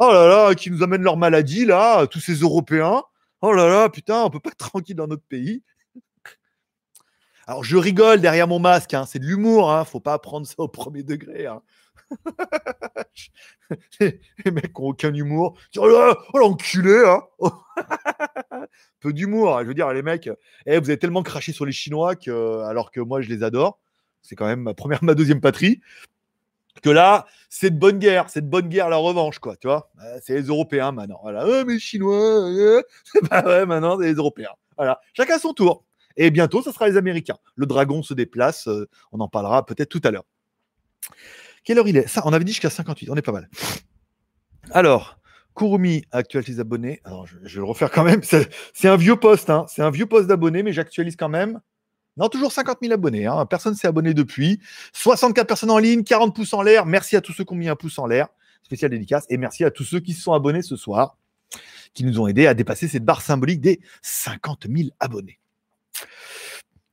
Oh 0.00 0.12
là 0.12 0.26
là, 0.26 0.54
qui 0.54 0.70
nous 0.70 0.82
amènent 0.82 1.02
leur 1.02 1.16
maladie, 1.16 1.64
là, 1.64 2.06
tous 2.06 2.20
ces 2.20 2.34
Européens. 2.34 3.02
Oh 3.40 3.52
là 3.52 3.68
là, 3.68 3.88
putain, 3.88 4.22
on 4.24 4.30
peut 4.30 4.40
pas 4.40 4.50
être 4.50 4.56
tranquille 4.56 4.96
dans 4.96 5.06
notre 5.06 5.22
pays. 5.22 5.62
Alors, 7.50 7.64
je 7.64 7.76
rigole 7.76 8.20
derrière 8.20 8.46
mon 8.46 8.60
masque, 8.60 8.94
hein, 8.94 9.06
c'est 9.08 9.18
de 9.18 9.24
l'humour, 9.24 9.72
hein, 9.72 9.84
faut 9.84 9.98
pas 9.98 10.16
prendre 10.20 10.46
ça 10.46 10.54
au 10.58 10.68
premier 10.68 11.02
degré. 11.02 11.46
hein. 11.46 11.62
les 14.00 14.52
mecs 14.52 14.72
qui 14.72 14.80
ont 14.80 14.84
aucun 14.84 15.12
humour. 15.12 15.58
Oh 15.76 15.88
là, 15.88 16.16
oh 16.32 16.38
l'enculé, 16.38 17.02
hein. 17.04 17.22
Peu 19.00 19.12
d'humour, 19.12 19.56
hein. 19.58 19.62
je 19.62 19.66
veux 19.66 19.74
dire, 19.74 19.92
les 19.92 20.02
mecs, 20.02 20.30
eh, 20.64 20.78
vous 20.78 20.90
avez 20.90 20.96
tellement 20.96 21.24
craché 21.24 21.50
sur 21.50 21.66
les 21.66 21.72
Chinois 21.72 22.14
que, 22.14 22.62
alors 22.68 22.92
que 22.92 23.00
moi, 23.00 23.20
je 23.20 23.28
les 23.28 23.42
adore. 23.42 23.80
C'est 24.22 24.36
quand 24.36 24.46
même 24.46 24.60
ma 24.60 24.72
première, 24.74 25.02
ma 25.02 25.16
deuxième 25.16 25.40
patrie 25.40 25.80
que 26.84 26.90
là, 26.90 27.26
c'est 27.48 27.70
de 27.70 27.78
bonne 27.80 27.98
guerre, 27.98 28.30
c'est 28.30 28.42
de 28.42 28.48
bonne 28.48 28.68
guerre 28.68 28.88
la 28.88 28.96
revanche, 28.96 29.40
quoi, 29.40 29.56
tu 29.56 29.66
vois. 29.66 29.90
Euh, 30.04 30.20
c'est 30.22 30.34
les 30.34 30.44
Européens 30.44 30.92
maintenant. 30.92 31.18
Voilà, 31.20 31.44
Euh, 31.44 31.64
mais 31.66 31.72
les 31.72 31.80
Chinois, 31.80 32.48
euh, 32.48 32.80
bah 33.28 33.42
ouais, 33.44 33.66
maintenant, 33.66 33.98
c'est 33.98 34.06
les 34.06 34.14
Européens. 34.14 34.52
Voilà, 34.76 35.00
chacun 35.14 35.36
son 35.40 35.52
tour. 35.52 35.84
Et 36.22 36.30
bientôt, 36.30 36.60
ce 36.60 36.70
sera 36.70 36.86
les 36.86 36.98
Américains. 36.98 37.38
Le 37.56 37.64
dragon 37.64 38.02
se 38.02 38.12
déplace, 38.12 38.68
euh, 38.68 38.86
on 39.10 39.20
en 39.20 39.28
parlera 39.28 39.64
peut-être 39.64 39.88
tout 39.88 40.02
à 40.04 40.10
l'heure. 40.10 40.26
Quelle 41.64 41.78
heure 41.78 41.88
il 41.88 41.96
est? 41.96 42.06
Ça, 42.08 42.20
on 42.26 42.34
avait 42.34 42.44
dit 42.44 42.52
jusqu'à 42.52 42.68
58, 42.68 43.08
on 43.08 43.16
est 43.16 43.22
pas 43.22 43.32
mal. 43.32 43.48
Alors, 44.72 45.18
Kurumi 45.56 46.04
actualise 46.10 46.56
ses 46.56 46.60
abonnés. 46.60 47.00
Alors, 47.04 47.26
je, 47.26 47.38
vais 47.38 47.54
le 47.54 47.64
refaire 47.64 47.90
quand 47.90 48.04
même. 48.04 48.22
C'est 48.22 48.50
c'est 48.74 48.86
un 48.86 48.96
vieux 48.96 49.16
poste, 49.16 49.48
hein. 49.48 49.64
c'est 49.66 49.80
un 49.80 49.90
vieux 49.90 50.04
poste 50.04 50.26
d'abonnés, 50.26 50.62
mais 50.62 50.74
j'actualise 50.74 51.16
quand 51.16 51.30
même. 51.30 51.58
Non, 52.18 52.28
toujours 52.28 52.52
50 52.52 52.80
000 52.82 52.92
abonnés. 52.92 53.24
Hein. 53.24 53.46
Personne 53.46 53.74
s'est 53.74 53.88
abonné 53.88 54.12
depuis. 54.12 54.60
64 54.92 55.46
personnes 55.46 55.70
en 55.70 55.78
ligne, 55.78 56.04
40 56.04 56.34
pouces 56.36 56.52
en 56.52 56.60
l'air. 56.60 56.84
Merci 56.84 57.16
à 57.16 57.22
tous 57.22 57.32
ceux 57.32 57.44
qui 57.44 57.54
ont 57.54 57.56
mis 57.56 57.70
un 57.70 57.76
pouce 57.76 57.98
en 57.98 58.06
l'air. 58.06 58.28
Spécial 58.62 58.90
dédicace. 58.90 59.24
Et 59.30 59.38
merci 59.38 59.64
à 59.64 59.70
tous 59.70 59.84
ceux 59.84 60.00
qui 60.00 60.12
se 60.12 60.20
sont 60.20 60.34
abonnés 60.34 60.60
ce 60.60 60.76
soir, 60.76 61.16
qui 61.94 62.04
nous 62.04 62.20
ont 62.20 62.26
aidés 62.26 62.46
à 62.46 62.52
dépasser 62.52 62.88
cette 62.88 63.06
barre 63.06 63.22
symbolique 63.22 63.62
des 63.62 63.80
50 64.02 64.66
000 64.68 64.90
abonnés. 65.00 65.39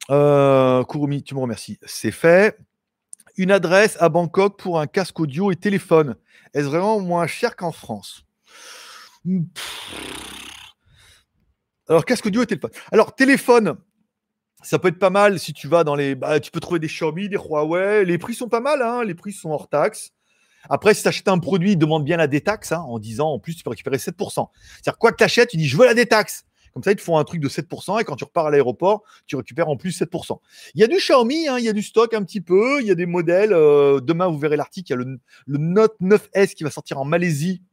Euh, 0.09 0.83
Kurumi, 0.85 1.23
tu 1.23 1.35
me 1.35 1.39
remercies. 1.39 1.79
C'est 1.85 2.11
fait. 2.11 2.57
Une 3.37 3.51
adresse 3.51 3.97
à 3.99 4.09
Bangkok 4.09 4.57
pour 4.59 4.79
un 4.79 4.87
casque 4.87 5.19
audio 5.19 5.51
et 5.51 5.55
téléphone. 5.55 6.15
Est-ce 6.53 6.65
vraiment 6.67 6.99
moins 6.99 7.27
cher 7.27 7.55
qu'en 7.55 7.71
France? 7.71 8.25
Alors, 11.89 12.05
casque 12.05 12.25
audio 12.25 12.43
et 12.43 12.47
téléphone. 12.47 12.71
Alors, 12.91 13.13
téléphone, 13.15 13.77
ça 14.63 14.79
peut 14.79 14.87
être 14.87 14.99
pas 14.99 15.09
mal 15.09 15.39
si 15.39 15.53
tu 15.53 15.67
vas 15.67 15.83
dans 15.83 15.95
les. 15.95 16.15
Bah, 16.15 16.39
tu 16.39 16.51
peux 16.51 16.59
trouver 16.59 16.79
des 16.79 16.87
Xiaomi, 16.87 17.29
des 17.29 17.37
Huawei. 17.37 18.05
Les 18.05 18.17
prix 18.17 18.33
sont 18.33 18.49
pas 18.49 18.59
mal, 18.59 18.81
hein. 18.81 19.03
les 19.03 19.13
prix 19.13 19.33
sont 19.33 19.49
hors 19.51 19.69
taxe. 19.69 20.11
Après, 20.69 20.93
si 20.93 21.03
tu 21.03 21.07
achètes 21.07 21.27
un 21.27 21.39
produit, 21.39 21.73
il 21.73 21.77
demande 21.77 22.03
bien 22.03 22.17
la 22.17 22.27
détaxe 22.27 22.71
hein, 22.71 22.81
en 22.81 22.99
disant 22.99 23.29
en 23.29 23.39
plus, 23.39 23.55
tu 23.55 23.63
peux 23.63 23.69
récupérer 23.69 23.97
7%. 23.97 24.49
C'est-à-dire, 24.83 24.97
quoi 24.97 25.11
que 25.11 25.17
tu 25.17 25.23
achètes, 25.23 25.49
tu 25.49 25.57
dis 25.57 25.67
je 25.67 25.77
veux 25.77 25.85
la 25.85 25.93
détaxe. 25.93 26.46
Comme 26.77 26.83
ça, 26.83 26.91
ils 26.91 26.95
te 26.95 27.01
font 27.01 27.17
un 27.17 27.23
truc 27.23 27.41
de 27.41 27.49
7% 27.49 27.99
et 27.99 28.03
quand 28.03 28.15
tu 28.15 28.23
repars 28.23 28.45
à 28.45 28.51
l'aéroport, 28.51 29.01
tu 29.25 29.35
récupères 29.35 29.67
en 29.67 29.77
plus 29.77 29.99
7%. 29.99 30.37
Il 30.75 30.81
y 30.81 30.83
a 30.83 30.87
du 30.87 30.97
Xiaomi, 30.97 31.47
hein, 31.47 31.57
il 31.57 31.65
y 31.65 31.69
a 31.69 31.73
du 31.73 31.81
stock 31.81 32.13
un 32.13 32.21
petit 32.21 32.39
peu, 32.39 32.79
il 32.81 32.85
y 32.85 32.91
a 32.91 32.93
des 32.93 33.07
modèles. 33.07 33.51
euh, 33.51 33.99
demain, 33.99 34.27
vous 34.27 34.37
verrez 34.37 34.57
l'article, 34.57 34.91
il 34.91 34.91
y 34.91 34.93
a 34.93 34.97
le, 34.97 35.19
le 35.47 35.57
Note 35.57 35.95
9S 35.99 36.53
qui 36.53 36.63
va 36.63 36.69
sortir 36.69 36.99
en 36.99 37.03
Malaisie. 37.03 37.63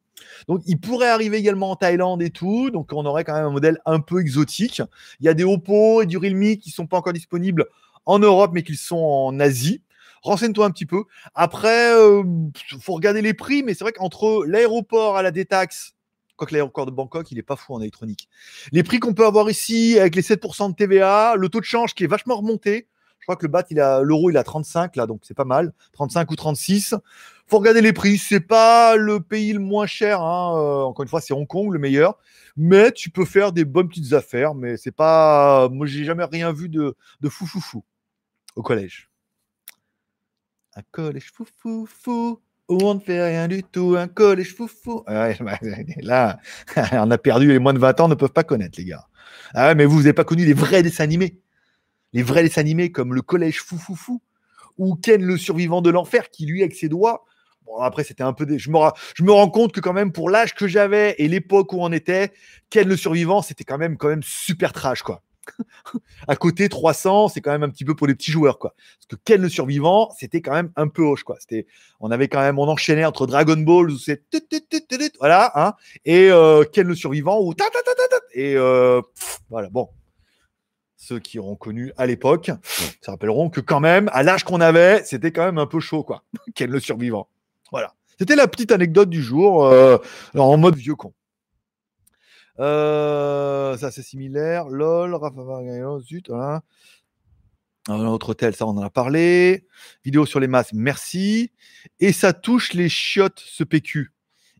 Donc, 0.48 0.62
il 0.64 0.80
pourrait 0.80 1.10
arriver 1.10 1.36
également 1.36 1.70
en 1.70 1.76
Thaïlande 1.76 2.22
et 2.22 2.30
tout. 2.30 2.70
Donc, 2.70 2.94
on 2.94 3.04
aurait 3.04 3.24
quand 3.24 3.34
même 3.34 3.44
un 3.44 3.50
modèle 3.50 3.76
un 3.84 4.00
peu 4.00 4.22
exotique. 4.22 4.80
Il 5.20 5.26
y 5.26 5.28
a 5.28 5.34
des 5.34 5.44
Oppo 5.44 6.00
et 6.00 6.06
du 6.06 6.16
Realme 6.16 6.56
qui 6.56 6.70
ne 6.70 6.74
sont 6.74 6.86
pas 6.86 6.96
encore 6.96 7.12
disponibles 7.12 7.66
en 8.06 8.18
Europe, 8.18 8.52
mais 8.54 8.62
qui 8.62 8.74
sont 8.74 8.96
en 8.96 9.38
Asie. 9.38 9.82
Renseigne-toi 10.22 10.64
un 10.64 10.70
petit 10.70 10.86
peu. 10.86 11.04
Après, 11.34 11.92
il 11.92 12.80
faut 12.80 12.94
regarder 12.94 13.20
les 13.20 13.34
prix, 13.34 13.62
mais 13.62 13.74
c'est 13.74 13.84
vrai 13.84 13.92
qu'entre 13.92 14.46
l'aéroport 14.46 15.18
à 15.18 15.22
la 15.22 15.30
détaxe, 15.30 15.93
quoique 16.36 16.52
l'aéroport 16.52 16.86
de 16.86 16.90
Bangkok, 16.90 17.30
il 17.30 17.36
n'est 17.36 17.42
pas 17.42 17.56
fou 17.56 17.74
en 17.74 17.80
électronique. 17.80 18.28
Les 18.72 18.82
prix 18.82 18.98
qu'on 19.00 19.14
peut 19.14 19.26
avoir 19.26 19.50
ici 19.50 19.98
avec 19.98 20.14
les 20.14 20.22
7% 20.22 20.70
de 20.70 20.74
TVA, 20.74 21.36
le 21.36 21.48
taux 21.48 21.60
de 21.60 21.64
change 21.64 21.94
qui 21.94 22.04
est 22.04 22.08
vachement 22.08 22.36
remonté. 22.36 22.88
Je 23.20 23.26
crois 23.26 23.36
que 23.36 23.46
le 23.46 23.50
BAT, 23.50 23.64
a 23.80 24.02
l'euro, 24.02 24.28
il 24.28 24.36
a 24.36 24.44
35 24.44 24.96
là, 24.96 25.06
donc 25.06 25.22
c'est 25.24 25.32
pas 25.32 25.46
mal, 25.46 25.72
35 25.92 26.30
ou 26.30 26.36
36. 26.36 26.94
Faut 27.46 27.58
regarder 27.58 27.80
les 27.80 27.92
prix. 27.94 28.18
C'est 28.18 28.40
pas 28.40 28.96
le 28.96 29.20
pays 29.20 29.52
le 29.54 29.60
moins 29.60 29.86
cher. 29.86 30.20
hein. 30.20 30.58
Euh, 30.58 30.82
encore 30.82 31.02
une 31.04 31.08
fois, 31.08 31.20
c'est 31.22 31.32
Hong 31.32 31.46
Kong 31.46 31.72
le 31.72 31.78
meilleur. 31.78 32.18
Mais 32.56 32.92
tu 32.92 33.08
peux 33.10 33.24
faire 33.24 33.52
des 33.52 33.64
bonnes 33.64 33.88
petites 33.88 34.12
affaires. 34.12 34.54
Mais 34.54 34.76
c'est 34.76 34.92
pas. 34.92 35.68
Moi, 35.70 35.86
j'ai 35.86 36.04
jamais 36.04 36.24
rien 36.24 36.52
vu 36.52 36.68
de, 36.68 36.96
de 37.20 37.28
fou 37.30 37.46
fou 37.46 37.60
fou 37.60 37.84
au 38.56 38.62
collège. 38.62 39.10
Un 40.76 40.82
collège 40.90 41.30
fou 41.32 41.46
fou 41.56 41.86
fou 41.86 42.40
on 42.68 42.94
ne 42.94 43.00
fait 43.00 43.22
rien 43.22 43.48
du 43.48 43.62
tout. 43.62 43.96
Un 43.96 44.08
collège 44.08 44.54
fou 44.54 44.68
fou. 44.68 45.02
Ouais, 45.06 45.36
bah, 45.40 45.58
là, 45.98 46.38
on 46.92 47.10
a 47.10 47.18
perdu. 47.18 47.48
Les 47.48 47.58
moins 47.58 47.74
de 47.74 47.78
20 47.78 48.00
ans 48.00 48.08
ne 48.08 48.14
peuvent 48.14 48.32
pas 48.32 48.44
connaître, 48.44 48.78
les 48.78 48.84
gars. 48.86 49.06
Ah 49.54 49.74
mais 49.74 49.84
vous, 49.84 49.96
vous 49.96 50.02
n'avez 50.02 50.12
pas 50.12 50.24
connu 50.24 50.44
les 50.44 50.52
vrais 50.52 50.82
dessins 50.82 51.04
animés. 51.04 51.40
Les 52.12 52.22
vrais 52.22 52.42
dessins 52.42 52.60
animés 52.60 52.90
comme 52.90 53.14
le 53.14 53.22
collège 53.22 53.60
fou 53.60 53.78
fou 53.78 53.94
fou 53.94 54.22
ou 54.78 54.96
Ken 54.96 55.22
le 55.22 55.36
survivant 55.36 55.82
de 55.82 55.90
l'enfer 55.90 56.30
qui 56.30 56.46
lui 56.46 56.62
avec 56.62 56.74
ses 56.74 56.88
doigts. 56.88 57.24
Bon 57.66 57.78
après 57.78 58.04
c'était 58.04 58.22
un 58.22 58.32
peu 58.32 58.46
des... 58.46 58.58
je 58.58 58.70
me 58.70 58.78
je 59.14 59.22
me 59.22 59.32
rends 59.32 59.50
compte 59.50 59.72
que 59.72 59.80
quand 59.80 59.92
même 59.92 60.12
pour 60.12 60.30
l'âge 60.30 60.54
que 60.54 60.66
j'avais 60.66 61.14
et 61.18 61.28
l'époque 61.28 61.72
où 61.72 61.78
on 61.80 61.92
était, 61.92 62.32
Ken 62.70 62.88
le 62.88 62.96
survivant 62.96 63.42
c'était 63.42 63.64
quand 63.64 63.78
même 63.78 63.96
quand 63.96 64.08
même 64.08 64.22
super 64.22 64.72
trash 64.72 65.02
quoi. 65.02 65.22
à 66.28 66.36
côté 66.36 66.68
300 66.68 67.28
c'est 67.28 67.40
quand 67.40 67.52
même 67.52 67.62
un 67.62 67.70
petit 67.70 67.84
peu 67.84 67.94
pour 67.94 68.06
les 68.06 68.14
petits 68.14 68.32
joueurs 68.32 68.58
quoi. 68.58 68.74
Parce 68.76 69.06
que 69.08 69.16
Ken 69.24 69.40
le 69.40 69.48
survivant 69.48 70.10
c'était 70.18 70.40
quand 70.40 70.52
même 70.52 70.70
un 70.76 70.88
peu 70.88 71.02
hoche 71.02 71.24
quoi. 71.24 71.36
C'était 71.40 71.66
on 72.00 72.10
avait 72.10 72.28
quand 72.28 72.40
même 72.40 72.58
on 72.58 72.68
enchaînait 72.68 73.04
entre 73.04 73.26
Dragon 73.26 73.56
Ball 73.56 73.90
où 73.90 73.98
c'est 73.98 74.22
voilà 75.18 75.52
hein 75.54 75.74
et 76.04 76.30
euh, 76.30 76.64
Ken 76.64 76.86
le 76.86 76.94
survivant 76.94 77.40
ou 77.40 77.54
et 78.34 78.54
euh, 78.56 79.00
Voilà, 79.48 79.70
bon. 79.70 79.88
Ceux 80.96 81.18
qui 81.18 81.38
auront 81.38 81.56
connu 81.56 81.92
à 81.96 82.06
l'époque 82.06 82.50
se 83.00 83.10
rappelleront 83.10 83.50
que 83.50 83.60
quand 83.60 83.80
même, 83.80 84.10
à 84.12 84.22
l'âge 84.22 84.44
qu'on 84.44 84.60
avait, 84.60 85.02
c'était 85.04 85.32
quand 85.32 85.44
même 85.44 85.58
un 85.58 85.66
peu 85.66 85.80
chaud, 85.80 86.02
quoi. 86.02 86.24
Quel 86.54 86.70
le 86.70 86.80
survivant. 86.80 87.28
Voilà. 87.70 87.94
C'était 88.18 88.36
la 88.36 88.48
petite 88.48 88.72
anecdote 88.72 89.10
du 89.10 89.22
jour, 89.22 89.66
euh, 89.66 89.98
en 90.36 90.56
mode 90.56 90.76
vieux 90.76 90.94
con. 90.94 91.12
Euh, 92.60 93.76
ça, 93.76 93.90
c'est 93.90 94.02
similaire. 94.02 94.68
LOL, 94.68 95.14
Rafa 95.14 95.42
Vargaillon, 95.42 96.00
zut, 96.00 96.28
voilà. 96.28 96.62
Un 97.88 98.06
autre 98.06 98.30
hôtel, 98.30 98.54
ça, 98.54 98.66
on 98.66 98.70
en 98.70 98.82
a 98.82 98.90
parlé. 98.90 99.66
Vidéo 100.04 100.24
sur 100.24 100.40
les 100.40 100.46
masses, 100.46 100.72
merci. 100.72 101.50
Et 102.00 102.12
ça 102.12 102.32
touche 102.32 102.72
les 102.72 102.88
chiottes, 102.88 103.42
ce 103.44 103.62
PQ. 103.64 104.10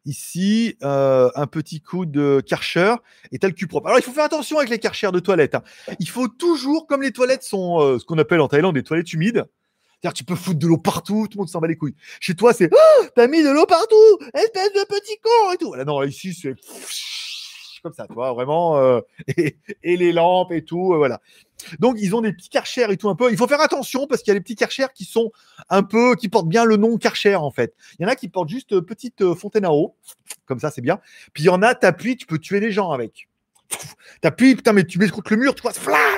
Ici, 0.05 0.77
euh, 0.83 1.31
un 1.35 1.47
petit 1.47 1.81
coup 1.81 2.05
de 2.05 2.43
Karcher 2.47 2.95
et 3.33 3.39
t'as 3.39 3.49
le 3.49 3.55
cul 3.55 3.67
propre. 3.67 3.87
Alors, 3.87 3.99
il 3.99 4.03
faut 4.03 4.13
faire 4.13 4.25
attention 4.25 4.59
avec 4.59 4.69
les 4.69 4.79
Karcher 4.79 5.11
de 5.11 5.19
toilettes. 5.21 5.55
hein. 5.55 5.63
Il 5.99 6.09
faut 6.11 6.29
toujours, 6.29 6.87
comme 6.87 7.01
les 7.01 7.13
toilettes 7.13 7.43
sont 7.43 7.81
euh, 7.81 7.99
ce 7.99 8.05
qu'on 8.05 8.19
appelle 8.19 8.43
en 8.43 8.49
Thaïlande 8.49 8.75
des 8.75 8.83
toilettes 8.83 9.11
humides, 9.15 9.47
c'est-à-dire 10.03 10.13
tu 10.13 10.25
peux 10.25 10.35
foutre 10.35 10.59
de 10.59 10.67
l'eau 10.67 10.77
partout, 10.77 11.27
tout 11.31 11.39
le 11.39 11.43
monde 11.43 11.49
s'en 11.49 11.61
bat 11.61 11.69
les 11.69 11.79
couilles. 11.79 11.95
Chez 12.21 12.35
toi, 12.35 12.53
c'est 12.53 12.69
oh, 12.71 13.05
t'as 13.17 13.27
mis 13.29 13.43
de 13.43 13.49
l'eau 13.49 13.65
partout, 13.65 14.19
espèce 14.35 14.75
de 14.75 14.85
petit 14.87 15.19
con 15.23 15.53
et 15.55 15.57
tout. 15.57 15.69
Voilà, 15.69 15.87
non, 15.87 16.03
ici, 16.03 16.35
c'est 16.35 16.55
comme 17.85 17.93
ça, 17.93 18.07
tu 18.09 18.15
vois, 18.15 18.33
vraiment, 18.33 18.79
euh, 18.79 19.01
et, 19.37 19.57
les 19.83 20.11
lampes 20.11 20.53
et 20.53 20.65
tout, 20.65 20.95
euh, 20.95 20.97
voilà. 20.97 21.21
Donc, 21.79 21.97
ils 22.01 22.17
ont 22.17 22.23
des 22.23 22.33
petits 22.33 22.49
Karcher 22.49 22.87
et 22.91 22.97
tout 22.97 23.11
un 23.11 23.15
peu. 23.15 23.31
Il 23.31 23.37
faut 23.37 23.47
faire 23.47 23.61
attention 23.61 24.07
parce 24.07 24.23
qu'il 24.23 24.33
y 24.33 24.37
a 24.37 24.39
des 24.39 24.43
petits 24.43 24.57
Karcher 24.57 24.87
qui 24.95 25.05
sont 25.05 25.31
un 25.69 25.83
peu, 25.83 26.17
qui 26.17 26.31
portent 26.31 26.49
bien 26.49 26.65
le 26.65 26.77
nom 26.77 26.97
Karcher 26.97 27.37
en 27.37 27.51
fait. 27.51 27.75
Il 27.99 28.03
y 28.03 28.07
en 28.07 28.09
a 28.09 28.17
qui 28.17 28.29
portent 28.29 28.49
juste 28.49 28.73
euh, 28.73 28.81
petite 28.81 29.35
fontaine 29.35 29.67
à 29.67 29.73
eau, 29.73 29.95
comme 30.47 30.59
ça, 30.59 30.71
c'est 30.71 30.81
bien. 30.81 30.99
Puis 31.35 31.45
il 31.45 31.47
y 31.47 31.51
en 31.51 31.63
a, 31.63 31.75
t'appuies, 31.75 32.17
tu 32.17 32.27
peux 32.27 32.39
tuer 32.39 32.59
des 32.59 32.73
gens 32.73 32.91
avec. 32.91 33.29
T'appuies, 34.23 34.57
putain, 34.57 34.73
mais 34.73 34.85
tu 34.85 34.99
mets 34.99 35.09
contre 35.09 35.33
le 35.35 35.39
mur, 35.39 35.55
tu 35.55 35.63
vois, 35.63 35.73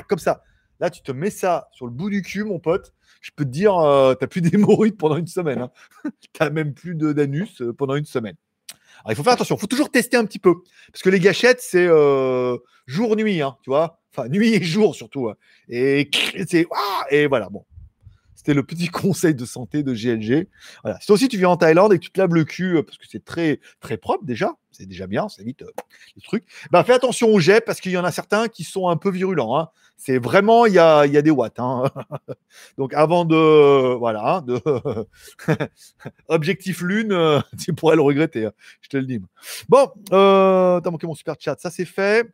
comme 0.09 0.19
ça. 0.21 0.43
Là, 0.79 0.89
tu 0.91 1.03
te 1.03 1.11
mets 1.11 1.31
ça 1.31 1.69
sur 1.73 1.87
le 1.87 1.93
bout 1.93 2.11
du 2.11 2.23
cul, 2.23 2.45
mon 2.45 2.61
pote. 2.61 2.93
Je 3.21 3.33
peux 3.35 3.45
te 3.45 3.51
dire, 3.51 3.77
euh, 3.77 4.15
t'as 4.15 4.29
plus 4.29 4.41
d'hémorroïdes 4.43 4.97
pendant 4.97 5.17
une 5.17 5.27
semaine. 5.27 5.63
Hein. 5.63 5.71
t'as 6.33 6.51
même 6.51 6.75
plus 6.75 6.95
d'anus 6.95 7.61
pendant 7.77 7.97
une 7.97 8.05
semaine. 8.05 8.37
Alors, 9.05 9.13
il 9.13 9.17
faut 9.17 9.23
faire 9.23 9.35
attention, 9.35 9.57
il 9.57 9.61
faut 9.61 9.67
toujours 9.67 9.91
tester 9.91 10.17
un 10.17 10.25
petit 10.25 10.39
peu. 10.39 10.55
Parce 10.93 11.03
que 11.03 11.11
les 11.11 11.21
gâchettes, 11.21 11.61
c'est 11.61 11.87
euh, 11.87 12.57
jour-nuit, 12.87 13.41
hein, 13.43 13.57
tu 13.63 13.71
vois. 13.71 14.01
Enfin, 14.17 14.29
nuit 14.29 14.55
et 14.55 14.63
jour 14.63 14.95
surtout. 14.95 15.29
hein. 15.29 15.35
Et 15.69 16.11
c'est. 16.49 16.67
ah, 16.75 17.05
et 17.11 17.27
voilà, 17.27 17.49
bon. 17.51 17.65
C'était 18.47 18.55
le 18.55 18.63
petit 18.63 18.87
conseil 18.91 19.35
de 19.35 19.45
santé 19.45 19.83
de 19.83 19.93
GLG. 19.93 20.47
Voilà. 20.85 21.01
Si 21.01 21.09
toi 21.09 21.15
aussi 21.15 21.27
tu 21.27 21.37
viens 21.37 21.49
en 21.49 21.57
Thaïlande 21.57 21.93
et 21.93 21.99
que 21.99 22.05
tu 22.05 22.13
te 22.13 22.21
laves 22.21 22.33
le 22.33 22.45
cul, 22.45 22.77
euh, 22.77 22.83
parce 22.85 22.97
que 22.97 23.05
c'est 23.09 23.25
très, 23.25 23.59
très 23.81 23.97
propre 23.97 24.25
déjà, 24.25 24.55
c'est 24.71 24.87
déjà 24.87 25.09
bien, 25.09 25.29
ça 25.29 25.43
évite 25.43 25.63
euh, 25.63 25.71
les 26.15 26.23
trucs, 26.23 26.45
ben 26.71 26.85
fais 26.85 26.93
attention 26.93 27.29
aux 27.29 27.41
jets 27.41 27.61
parce 27.61 27.81
qu'il 27.81 27.91
y 27.91 27.99
en 27.99 28.05
a 28.05 28.13
certains 28.13 28.47
qui 28.47 28.63
sont 28.63 28.89
un 28.89 28.97
peu 28.97 29.11
virulents. 29.11 29.59
hein. 29.59 29.69
C'est 29.97 30.19
vraiment, 30.19 30.65
il 30.67 30.75
y 30.75 30.79
a, 30.79 31.07
y 31.07 31.17
a 31.17 31.23
des 31.23 31.33
watts. 31.33 31.59
hein. 31.59 31.91
Donc 32.79 32.95
avant 32.95 33.25
de. 33.25 33.95
Voilà. 33.97 34.45
Objectif 36.29 36.83
lune, 36.83 37.11
euh, 37.11 37.41
tu 37.59 37.73
pourrais 37.73 37.97
le 37.97 38.03
regretter, 38.03 38.47
hein, 38.47 38.53
je 38.81 38.89
te 38.91 38.97
le 38.97 39.07
dis. 39.07 39.21
Bon, 39.69 39.91
euh, 40.13 40.81
t'as 40.81 40.91
manqué 40.91 41.09
mon 41.09 41.15
super 41.15 41.35
chat, 41.41 41.59
ça 41.59 41.71
c'est 41.71 41.85
fait. 41.85 42.31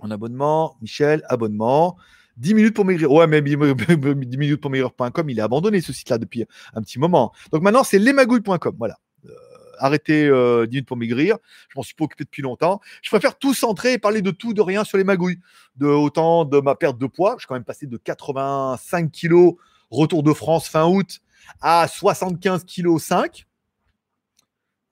En 0.00 0.10
abonnement, 0.10 0.78
Michel, 0.80 1.22
abonnement. 1.28 1.98
10 2.36 2.54
minutes 2.54 2.74
pour 2.74 2.84
maigrir. 2.84 3.10
Ouais, 3.10 3.26
mais 3.26 3.40
10 3.42 3.56
minutes 3.56 4.60
pour 4.60 4.70
maigrir.com, 4.70 5.30
il 5.30 5.38
est 5.38 5.42
abandonné 5.42 5.80
ce 5.80 5.92
site-là 5.92 6.18
depuis 6.18 6.44
un 6.74 6.82
petit 6.82 6.98
moment. 6.98 7.32
Donc 7.52 7.62
maintenant, 7.62 7.84
c'est 7.84 7.98
lesmagouilles.com. 7.98 8.76
Voilà. 8.78 8.98
Euh, 9.24 9.30
arrêtez 9.78 10.26
euh, 10.26 10.66
10 10.66 10.70
minutes 10.70 10.88
pour 10.88 10.96
maigrir. 10.96 11.38
Je 11.68 11.74
m'en 11.76 11.82
suis 11.82 11.94
pas 11.94 12.04
occupé 12.04 12.24
depuis 12.24 12.42
longtemps. 12.42 12.80
Je 13.02 13.10
préfère 13.10 13.38
tout 13.38 13.54
centrer 13.54 13.94
et 13.94 13.98
parler 13.98 14.22
de 14.22 14.30
tout, 14.30 14.52
de 14.52 14.60
rien 14.60 14.84
sur 14.84 14.98
les 14.98 15.04
magouilles. 15.04 15.40
De 15.76 15.86
autant 15.86 16.44
de 16.44 16.60
ma 16.60 16.74
perte 16.74 16.98
de 16.98 17.06
poids. 17.06 17.34
Je 17.36 17.40
suis 17.40 17.46
quand 17.46 17.54
même 17.54 17.64
passé 17.64 17.86
de 17.86 17.96
85 17.96 19.10
kilos 19.10 19.54
retour 19.90 20.22
de 20.22 20.32
France 20.32 20.68
fin 20.68 20.86
août 20.86 21.20
à 21.60 21.86
75 21.88 22.64
kilos 22.64 23.02
5 23.04 23.46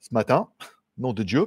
ce 0.01 0.13
matin. 0.13 0.49
Nom 0.97 1.13
de 1.13 1.25
Dieu. 1.25 1.47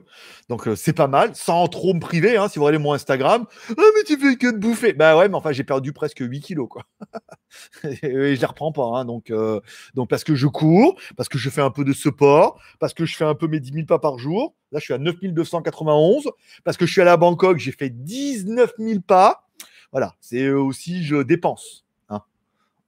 Donc 0.50 0.68
euh, 0.68 0.76
c'est 0.76 0.92
pas 0.92 1.08
mal, 1.08 1.34
sans 1.34 1.68
trop 1.68 1.94
me 1.94 2.02
priver, 2.02 2.36
hein, 2.36 2.50
si 2.50 2.60
vous 2.60 2.66
regardez 2.66 2.84
mon 2.84 2.92
Instagram. 2.94 3.46
Ah 3.70 3.82
mais 3.96 4.04
tu 4.04 4.18
fais 4.18 4.36
que 4.36 4.52
de 4.52 4.58
bouffer. 4.58 4.92
Bah 4.92 5.18
ouais, 5.18 5.30
mais 5.30 5.36
enfin 5.36 5.54
j'ai 5.54 5.64
perdu 5.64 5.94
presque 5.94 6.20
8 6.20 6.42
kilos 6.42 6.68
quoi. 6.70 6.84
et 7.84 8.36
je 8.36 8.40
les 8.40 8.46
reprends 8.46 8.74
pas. 8.74 8.84
hein, 8.96 9.06
donc, 9.06 9.32
euh, 9.32 9.62
donc 9.94 10.10
parce 10.10 10.26
que 10.26 10.36
je 10.36 10.48
cours, 10.48 11.00
parce 11.16 11.30
que 11.30 11.38
je 11.38 11.50
fais 11.50 11.62
un 11.62 11.72
peu 11.72 11.86
de 11.86 11.94
sport, 11.94 12.60
parce 12.80 12.94
que 12.94 13.06
je 13.06 13.16
fais 13.16 13.24
un 13.24 13.36
peu 13.36 13.48
mes 13.48 13.62
10 13.62 13.72
000 13.74 13.86
pas 13.86 14.00
par 14.00 14.18
jour. 14.20 14.54
Là 14.74 14.80
je 14.80 14.84
suis 14.86 14.94
à 14.94 14.98
9291. 14.98 16.28
Parce 16.66 16.76
que 16.76 16.86
je 16.86 16.92
suis 16.92 17.02
allé 17.02 17.12
à 17.12 17.18
Bangkok, 17.18 17.58
j'ai 17.58 17.72
fait 17.72 17.90
19 17.90 18.74
000 18.78 19.00
pas. 19.00 19.48
Voilà, 19.94 20.16
c'est 20.20 20.50
aussi 20.50 21.04
je 21.06 21.24
dépense 21.24 21.86
hein, 22.10 22.22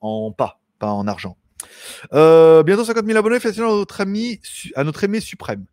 en 0.01 0.33
pas, 0.33 0.59
pas 0.77 0.91
en 0.91 1.07
argent. 1.07 1.37
Euh, 2.13 2.63
bientôt 2.63 2.83
50 2.83 3.05
000 3.05 3.17
abonnés, 3.17 3.39
félicitations 3.39 3.73
à 3.73 3.77
notre 3.77 4.01
ami, 4.01 4.39
à 4.75 4.83
notre 4.83 5.03
aimé 5.03 5.19
suprême. 5.19 5.65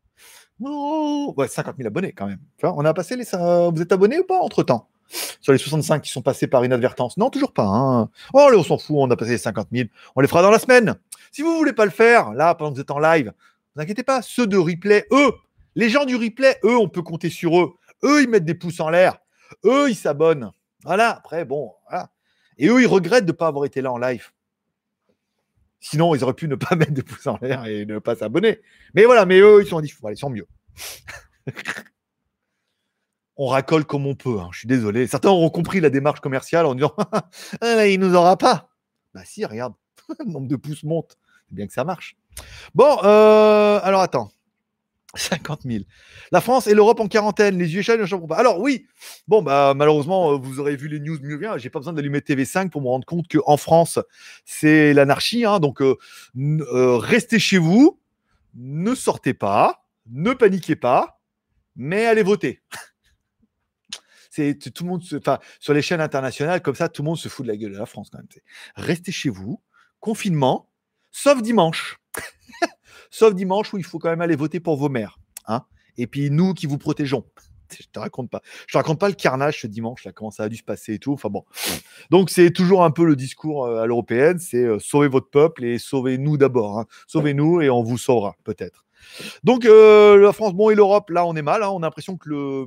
Oh, 0.63 1.35
ouais, 1.37 1.49
50 1.49 1.77
000 1.77 1.87
abonnés 1.87 2.13
quand 2.13 2.27
même. 2.27 2.39
On 2.63 2.85
a 2.85 2.95
passé 2.95 3.17
les. 3.17 3.25
ça- 3.25 3.69
Vous 3.69 3.83
êtes 3.83 3.93
abonnés 3.93 4.19
ou 4.19 4.25
pas 4.25 4.39
entre 4.41 4.63
temps 4.63 4.89
Sur 5.41 5.53
les 5.53 5.59
65 5.59 6.01
qui 6.03 6.11
sont 6.11 6.23
passés 6.23 6.47
par 6.47 6.65
inadvertance? 6.65 7.17
Non, 7.19 7.31
toujours 7.31 7.53
pas. 7.53 7.65
hein. 7.67 8.09
Oh, 8.33 8.49
on 8.55 8.63
s'en 8.63 8.79
fout, 8.79 8.97
on 8.99 9.11
a 9.11 9.17
passé 9.17 9.33
les 9.33 9.39
50 9.39 9.69
000. 9.73 9.89
On 10.17 10.21
les 10.21 10.29
fera 10.29 10.43
dans 10.43 10.51
la 10.51 10.59
semaine. 10.59 10.95
Si 11.33 11.43
vous 11.43 11.57
voulez 11.57 11.73
pas 11.75 11.85
le 11.85 11.91
faire, 11.91 12.33
là, 12.33 12.55
pendant 12.55 12.71
que 12.71 12.77
vous 12.77 12.81
êtes 12.81 12.91
en 12.91 12.99
live, 12.99 13.33
vous 13.75 13.83
inquiétez 13.83 14.03
pas. 14.03 14.23
Ceux 14.23 14.47
de 14.47 14.57
replay, 14.57 15.07
eux, 15.13 15.33
les 15.75 15.91
gens 15.91 16.07
du 16.07 16.17
replay, 16.17 16.59
eux, 16.65 16.77
on 16.79 16.89
peut 16.89 17.03
compter 17.03 17.29
sur 17.29 17.59
eux. 17.61 17.75
Eux, 18.05 18.23
ils 18.23 18.29
mettent 18.29 18.45
des 18.47 18.55
pouces 18.55 18.81
en 18.81 18.89
l'air. 18.89 19.19
Eux, 19.65 19.91
ils 19.91 19.95
s'abonnent. 19.97 20.51
Voilà, 20.85 21.11
après, 21.19 21.45
bon, 21.45 21.73
voilà. 21.91 22.09
Et 22.59 22.69
eux, 22.69 22.81
ils 22.81 22.87
regrettent 22.87 23.27
de 23.27 23.33
ne 23.33 23.37
pas 23.37 23.49
avoir 23.49 23.67
été 23.67 23.83
là 23.83 23.93
en 23.93 23.99
live. 23.99 24.31
Sinon, 25.81 26.15
ils 26.15 26.25
auraient 26.25 26.35
pu 26.35 26.49
ne 26.49 26.55
pas 26.55 26.75
mettre 26.77 26.93
de 26.93 27.03
pouces 27.03 27.27
en 27.27 27.39
l'air 27.41 27.65
et 27.67 27.87
ne 27.87 27.99
pas 27.99 28.17
s'abonner. 28.17 28.61
Mais 28.95 29.05
voilà, 29.05 29.27
mais 29.27 29.41
eux, 29.41 29.63
ils 29.63 29.69
sont, 29.69 29.83
voilà, 30.01 30.15
ils 30.15 30.19
sont 30.19 30.31
mieux. 30.31 30.47
on 33.37 33.47
racole 33.47 33.85
comme 33.85 34.07
on 34.07 34.15
peut. 34.15 34.39
hein, 34.41 34.49
Je 34.53 34.61
suis 34.61 34.69
désolé. 34.69 35.07
Certains 35.07 35.31
auront 35.31 35.51
compris 35.51 35.81
la 35.81 35.91
démarche 35.91 36.21
commerciale 36.21 36.67
en 36.67 36.75
disant 36.75 36.95
ah, 37.13 37.29
mais 37.61 37.93
il 37.93 38.01
nous 38.01 38.15
aura 38.15 38.37
pas. 38.37 38.71
Bah 39.15 39.23
si, 39.25 39.45
regarde, 39.45 39.75
le 40.19 40.25
nombre 40.31 40.49
de 40.49 40.57
pouces 40.57 40.85
monte. 40.85 41.19
C'est 41.49 41.55
bien 41.55 41.67
que 41.67 41.73
ça 41.73 41.85
marche. 41.85 42.17
Bon, 42.75 42.99
euh, 43.05 43.81
alors 43.83 44.01
attends. 44.01 44.31
50 45.17 45.63
000. 45.65 45.85
La 46.33 46.41
France 46.41 46.67
et 46.67 46.75
l'Europe 46.75 47.01
en 47.01 47.09
quarantaine. 47.09 47.59
Les 47.59 47.75
USA 47.77 47.97
ne 47.97 48.07
changeront 48.07 48.27
pas. 48.29 48.37
Alors 48.37 48.61
oui, 48.61 48.87
bon, 49.29 49.43
bah, 49.43 49.75
malheureusement, 49.75 50.33
euh, 50.33 50.37
vous 50.37 50.61
aurez 50.61 50.77
vu 50.77 50.89
les 50.89 51.01
news 51.01 51.19
mieux 51.23 51.37
bien. 51.39 51.59
J'ai 51.59 51.71
pas 51.71 51.79
besoin 51.79 51.93
d'allumer 51.93 52.21
TV5 52.21 52.71
pour 52.71 52.83
me 52.83 52.89
rendre 52.89 53.07
compte 53.07 53.27
qu'en 53.29 53.57
France, 53.57 53.99
c'est 54.45 54.93
l'anarchie. 54.93 55.45
hein. 55.45 55.61
donc, 55.61 55.83
euh, 55.83 55.97
euh, 56.37 56.97
restez 56.97 57.39
chez 57.39 57.59
vous, 57.59 58.01
ne 58.55 58.95
sortez 58.95 59.35
pas, 59.35 59.87
ne 60.11 60.33
paniquez 60.33 60.77
pas, 60.77 61.21
mais 61.75 62.07
allez 62.07 62.23
voter. 62.23 62.63
C'est 64.31 64.59
tout 64.75 64.85
le 64.85 64.91
monde, 64.91 65.03
enfin, 65.15 65.39
sur 65.61 65.73
les 65.73 65.81
chaînes 65.81 66.03
internationales, 66.03 66.61
comme 66.61 66.75
ça, 66.75 66.91
tout 66.91 67.01
le 67.01 67.07
monde 67.07 67.17
se 67.17 67.31
fout 67.31 67.47
de 67.47 67.51
la 67.51 67.57
gueule 67.57 67.73
de 67.73 67.79
la 67.79 67.87
France 67.87 68.11
quand 68.13 68.19
même. 68.19 68.29
Restez 68.75 69.11
chez 69.11 69.31
vous, 69.31 69.63
confinement, 69.99 70.69
sauf 71.11 71.41
dimanche. 71.41 71.99
sauf 73.11 73.35
dimanche 73.35 73.73
où 73.73 73.79
il 73.79 73.85
faut 73.85 73.99
quand 73.99 74.11
même 74.11 74.21
aller 74.21 74.37
voter 74.37 74.61
pour 74.61 74.77
vos 74.77 74.89
maires. 74.89 75.19
Hein 75.47 75.63
et 75.99 76.07
puis 76.07 76.31
nous 76.31 76.55
qui 76.55 76.67
vous 76.67 76.79
protégeons. 76.79 77.25
Je 77.71 77.87
te 77.93 77.99
raconte 77.99 78.31
pas. 78.31 78.43
Je 78.69 78.73
te 78.73 78.79
raconte 78.79 79.01
pas 79.01 79.09
le 79.09 79.15
carnage 79.15 79.61
ce 79.63 79.67
dimanche, 79.67 80.05
là, 80.05 80.13
comment 80.13 80.31
ça 80.31 80.45
a 80.45 80.49
dû 80.49 80.57
se 80.57 80.63
passer 80.63 80.95
et 80.95 80.99
tout. 80.99 81.13
Enfin 81.13 81.29
bon. 81.29 81.45
Donc 82.11 82.31
c'est 82.31 82.53
toujours 82.53 82.85
un 82.85 82.93
peu 82.93 83.05
le 83.05 83.17
discours 83.17 83.65
euh, 83.67 83.83
à 83.83 83.87
l'européenne, 83.87 84.39
c'est 84.39 84.63
euh, 84.63 84.79
sauvez 84.79 85.09
votre 85.09 85.31
peuple 85.31 85.65
et 85.65 85.79
sauvez-nous 85.79 86.37
d'abord. 86.37 86.79
hein. 86.79 86.87
Sauvez-nous 87.09 87.61
et 87.63 87.71
on 87.71 87.83
vous 87.83 87.99
sauvera 87.99 88.37
peut-être. 88.45 88.85
Donc 89.43 89.65
euh, 89.65 90.17
la 90.17 90.33
France, 90.33 90.55
bon 90.55 90.71
et 90.71 90.75
l'Europe, 90.75 91.11
là 91.11 91.27
on 91.27 91.35
est 91.35 91.43
mal. 91.43 91.63
hein. 91.63 91.71
On 91.71 91.79
a 91.79 91.87
l'impression 91.87 92.17
que 92.17 92.29
le 92.29 92.67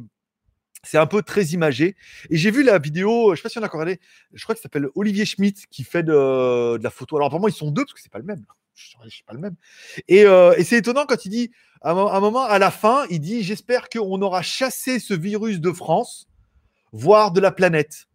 c'est 0.83 0.97
un 0.97 1.07
peu 1.07 1.21
très 1.21 1.43
imagé. 1.47 1.95
Et 2.29 2.37
j'ai 2.37 2.51
vu 2.51 2.63
la 2.63 2.77
vidéo, 2.79 3.35
je 3.35 3.37
sais 3.37 3.43
pas 3.43 3.49
si 3.49 3.57
on 3.57 3.61
a 3.63 3.65
encore 3.65 3.81
regardé, 3.81 3.99
je 4.33 4.41
crois 4.43 4.55
que 4.55 4.59
ça 4.59 4.63
s'appelle 4.63 4.87
Olivier 4.95 5.25
Schmitt 5.25 5.67
qui 5.69 5.83
fait 5.83 6.03
de, 6.03 6.77
la 6.81 6.89
photo. 6.89 7.17
Alors 7.17 7.37
moi 7.39 7.49
ils 7.49 7.53
sont 7.53 7.71
deux 7.71 7.83
parce 7.83 7.93
que 7.93 8.01
c'est 8.01 8.11
pas 8.11 8.19
le 8.19 8.25
même. 8.25 8.45
Je 8.79 9.09
je 9.09 9.17
sais 9.17 9.23
pas 9.27 9.33
le 9.33 9.39
même. 9.39 9.55
Et, 10.07 10.25
euh, 10.25 10.53
et 10.57 10.63
c'est 10.63 10.77
étonnant 10.77 11.05
quand 11.05 11.25
il 11.25 11.29
dit, 11.29 11.51
à 11.81 11.91
un 11.91 12.19
moment, 12.19 12.43
à 12.43 12.59
la 12.59 12.71
fin, 12.71 13.05
il 13.09 13.19
dit 13.19 13.43
J'espère 13.43 13.89
qu'on 13.89 14.21
aura 14.21 14.41
chassé 14.41 14.99
ce 14.99 15.13
virus 15.13 15.59
de 15.59 15.71
France, 15.71 16.27
voire 16.91 17.31
de 17.31 17.39
la 17.39 17.51
planète. 17.51 18.07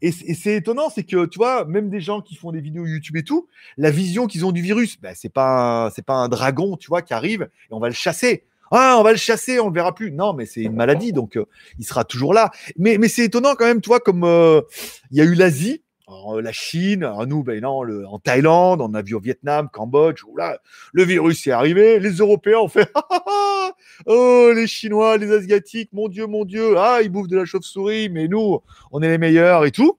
Et, 0.00 0.12
c'est 0.12 0.54
étonnant, 0.54 0.88
c'est 0.88 1.04
que 1.04 1.26
tu 1.26 1.38
vois, 1.38 1.66
même 1.66 1.90
des 1.90 2.00
gens 2.00 2.22
qui 2.22 2.36
font 2.36 2.52
des 2.52 2.60
vidéos 2.60 2.86
YouTube 2.86 3.16
et 3.16 3.22
tout, 3.22 3.48
la 3.76 3.90
vision 3.90 4.26
qu'ils 4.26 4.46
ont 4.46 4.52
du 4.52 4.62
virus, 4.62 4.98
ben, 4.98 5.14
c'est 5.14 5.32
pas 5.32 5.90
pas 6.06 6.14
un 6.14 6.28
dragon, 6.28 6.76
tu 6.78 6.88
vois, 6.88 7.02
qui 7.02 7.12
arrive 7.12 7.42
et 7.42 7.72
on 7.74 7.80
va 7.80 7.88
le 7.88 7.94
chasser. 7.94 8.44
Ah, 8.70 8.96
on 8.98 9.02
va 9.02 9.12
le 9.12 9.18
chasser, 9.18 9.60
on 9.60 9.68
le 9.68 9.74
verra 9.74 9.94
plus. 9.94 10.10
Non, 10.10 10.32
mais 10.32 10.46
c'est 10.46 10.62
une 10.62 10.74
maladie, 10.74 11.12
donc 11.12 11.36
euh, 11.36 11.44
il 11.78 11.84
sera 11.84 12.04
toujours 12.04 12.32
là. 12.32 12.50
Mais, 12.78 12.96
mais 12.98 13.08
c'est 13.08 13.24
étonnant 13.24 13.54
quand 13.56 13.66
même, 13.66 13.80
tu 13.80 13.88
vois, 13.88 14.00
comme 14.00 14.24
euh, 14.24 14.62
il 15.10 15.18
y 15.18 15.20
a 15.20 15.24
eu 15.24 15.34
l'Asie, 15.34 15.83
euh, 16.08 16.42
la 16.42 16.52
Chine, 16.52 17.02
alors 17.02 17.26
nous, 17.26 17.42
ben 17.42 17.64
en 17.64 18.18
Thaïlande, 18.18 18.80
on 18.82 18.92
a 18.92 19.02
vu 19.02 19.14
au 19.14 19.20
Vietnam, 19.20 19.68
Cambodge, 19.72 20.22
là, 20.36 20.58
le 20.92 21.02
virus 21.02 21.46
est 21.46 21.50
arrivé, 21.50 21.98
les 21.98 22.12
Européens 22.12 22.58
ont 22.58 22.68
fait 22.68 22.90
Ah, 22.94 23.06
ah, 23.10 23.22
ah 23.26 23.72
oh, 24.06 24.52
les 24.54 24.66
Chinois, 24.66 25.16
les 25.16 25.32
Asiatiques, 25.32 25.90
mon 25.92 26.08
Dieu, 26.08 26.26
mon 26.26 26.44
Dieu, 26.44 26.76
ah, 26.76 27.00
ils 27.02 27.08
bouffent 27.08 27.28
de 27.28 27.38
la 27.38 27.46
chauve-souris, 27.46 28.10
mais 28.10 28.28
nous, 28.28 28.60
on 28.92 29.02
est 29.02 29.08
les 29.08 29.18
meilleurs 29.18 29.64
et 29.64 29.70
tout. 29.70 29.98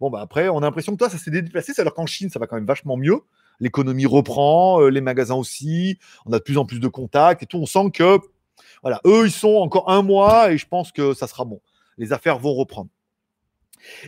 Bon, 0.00 0.10
bah 0.10 0.20
après, 0.20 0.48
on 0.48 0.58
a 0.58 0.62
l'impression 0.62 0.92
que 0.92 0.98
toi, 0.98 1.10
ça 1.10 1.18
s'est 1.18 1.30
déplacé, 1.30 1.72
alors 1.78 1.94
qu'en 1.94 2.06
Chine, 2.06 2.30
ça 2.30 2.38
va 2.38 2.46
quand 2.46 2.56
même 2.56 2.66
vachement 2.66 2.96
mieux. 2.96 3.20
L'économie 3.60 4.06
reprend, 4.06 4.80
euh, 4.80 4.88
les 4.88 5.00
magasins 5.00 5.34
aussi, 5.34 5.98
on 6.26 6.32
a 6.32 6.38
de 6.38 6.42
plus 6.42 6.58
en 6.58 6.64
plus 6.64 6.80
de 6.80 6.88
contacts 6.88 7.42
et 7.42 7.46
tout. 7.46 7.58
On 7.58 7.66
sent 7.66 7.90
que, 7.92 8.18
voilà, 8.82 9.00
eux, 9.06 9.26
ils 9.26 9.32
sont 9.32 9.56
encore 9.56 9.90
un 9.90 10.02
mois 10.02 10.52
et 10.52 10.58
je 10.58 10.66
pense 10.66 10.92
que 10.92 11.14
ça 11.14 11.26
sera 11.26 11.44
bon. 11.44 11.60
Les 11.98 12.12
affaires 12.12 12.38
vont 12.38 12.54
reprendre. 12.54 12.90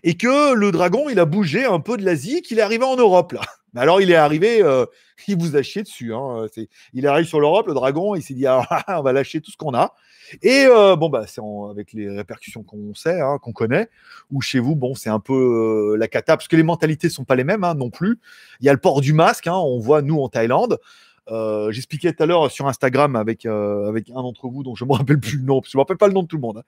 Et 0.03 0.14
que 0.14 0.55
le 0.55 0.72
dragon, 0.72 1.09
il 1.09 1.18
a 1.18 1.25
bougé 1.25 1.64
un 1.64 1.81
peu 1.81 1.97
de 1.97 2.05
l'Asie, 2.05 2.43
qu'il 2.43 2.59
est 2.59 2.62
arrivé 2.62 2.85
en 2.85 2.97
Europe, 2.97 3.35
alors, 3.77 4.01
il 4.01 4.11
est 4.11 4.16
arrivé, 4.16 4.62
euh, 4.62 4.87
il 5.29 5.37
vous 5.37 5.57
a 5.57 5.62
chié 5.62 5.83
dessus. 5.83 6.14
Hein, 6.14 6.47
il 6.93 7.07
arrive 7.07 7.27
sur 7.27 7.41
l'Europe, 7.41 7.66
le 7.66 7.75
dragon, 7.75 8.14
il 8.14 8.22
s'est 8.22 8.35
dit, 8.35 8.47
ah, 8.47 8.66
on 8.89 9.03
va 9.03 9.12
lâcher 9.12 9.41
tout 9.41 9.51
ce 9.51 9.57
qu'on 9.57 9.75
a. 9.75 9.95
Et 10.43 10.64
euh, 10.66 10.97
bon, 10.97 11.11
bah, 11.11 11.25
c'est 11.27 11.43
avec 11.70 11.93
les 11.93 12.09
répercussions 12.09 12.62
qu'on 12.62 12.95
sait, 12.95 13.20
hein, 13.20 13.39
qu'on 13.43 13.53
connaît, 13.53 13.89
ou 14.31 14.41
chez 14.41 14.59
vous, 14.59 14.75
bon, 14.75 14.95
c'est 14.95 15.11
un 15.11 15.20
peu 15.20 15.93
euh, 15.93 15.97
la 15.97 16.09
cata, 16.09 16.37
parce 16.37 16.49
que 16.49 16.57
les 16.57 16.62
mentalités 16.62 17.11
sont 17.11 17.25
pas 17.25 17.37
les 17.37 17.45
mêmes 17.45 17.64
hein, 17.64 17.75
non 17.75 17.91
plus. 17.91 18.18
Il 18.61 18.66
y 18.66 18.68
a 18.68 18.72
le 18.72 18.79
port 18.79 19.01
du 19.01 19.12
masque, 19.12 19.49
on 19.51 19.79
voit 19.79 20.03
nous 20.03 20.20
en 20.20 20.29
Thaïlande. 20.29 20.79
J'expliquais 21.70 22.12
tout 22.12 22.22
à 22.22 22.27
l'heure 22.27 22.51
sur 22.51 22.68
Instagram 22.68 23.16
avec, 23.16 23.47
avec 23.47 24.11
un 24.11 24.22
d'entre 24.22 24.49
vous 24.49 24.62
dont 24.62 24.75
je 24.75 24.85
ne 24.85 24.91
me 24.91 24.95
rappelle 24.95 25.20
plus 25.20 25.39
le 25.39 25.45
nom, 25.45 25.61
parce 25.61 25.68
que 25.68 25.72
je 25.72 25.77
ne 25.77 25.81
me 25.81 25.83
rappelle 25.83 25.97
pas 25.97 26.09
le 26.09 26.14
nom 26.14 26.22
de 26.22 26.29
tout 26.29 26.37
le 26.37 26.43
monde. 26.43 26.62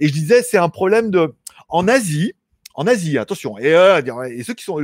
Et 0.00 0.08
je 0.08 0.12
disais, 0.12 0.42
c'est 0.42 0.58
un 0.58 0.68
problème 0.68 1.10
de. 1.10 1.34
En 1.68 1.88
Asie, 1.88 2.32
en 2.74 2.86
Asie, 2.86 3.18
attention, 3.18 3.58
et, 3.58 3.70
et 4.30 4.42
ceux 4.42 4.54
qui 4.54 4.64
sont 4.64 4.80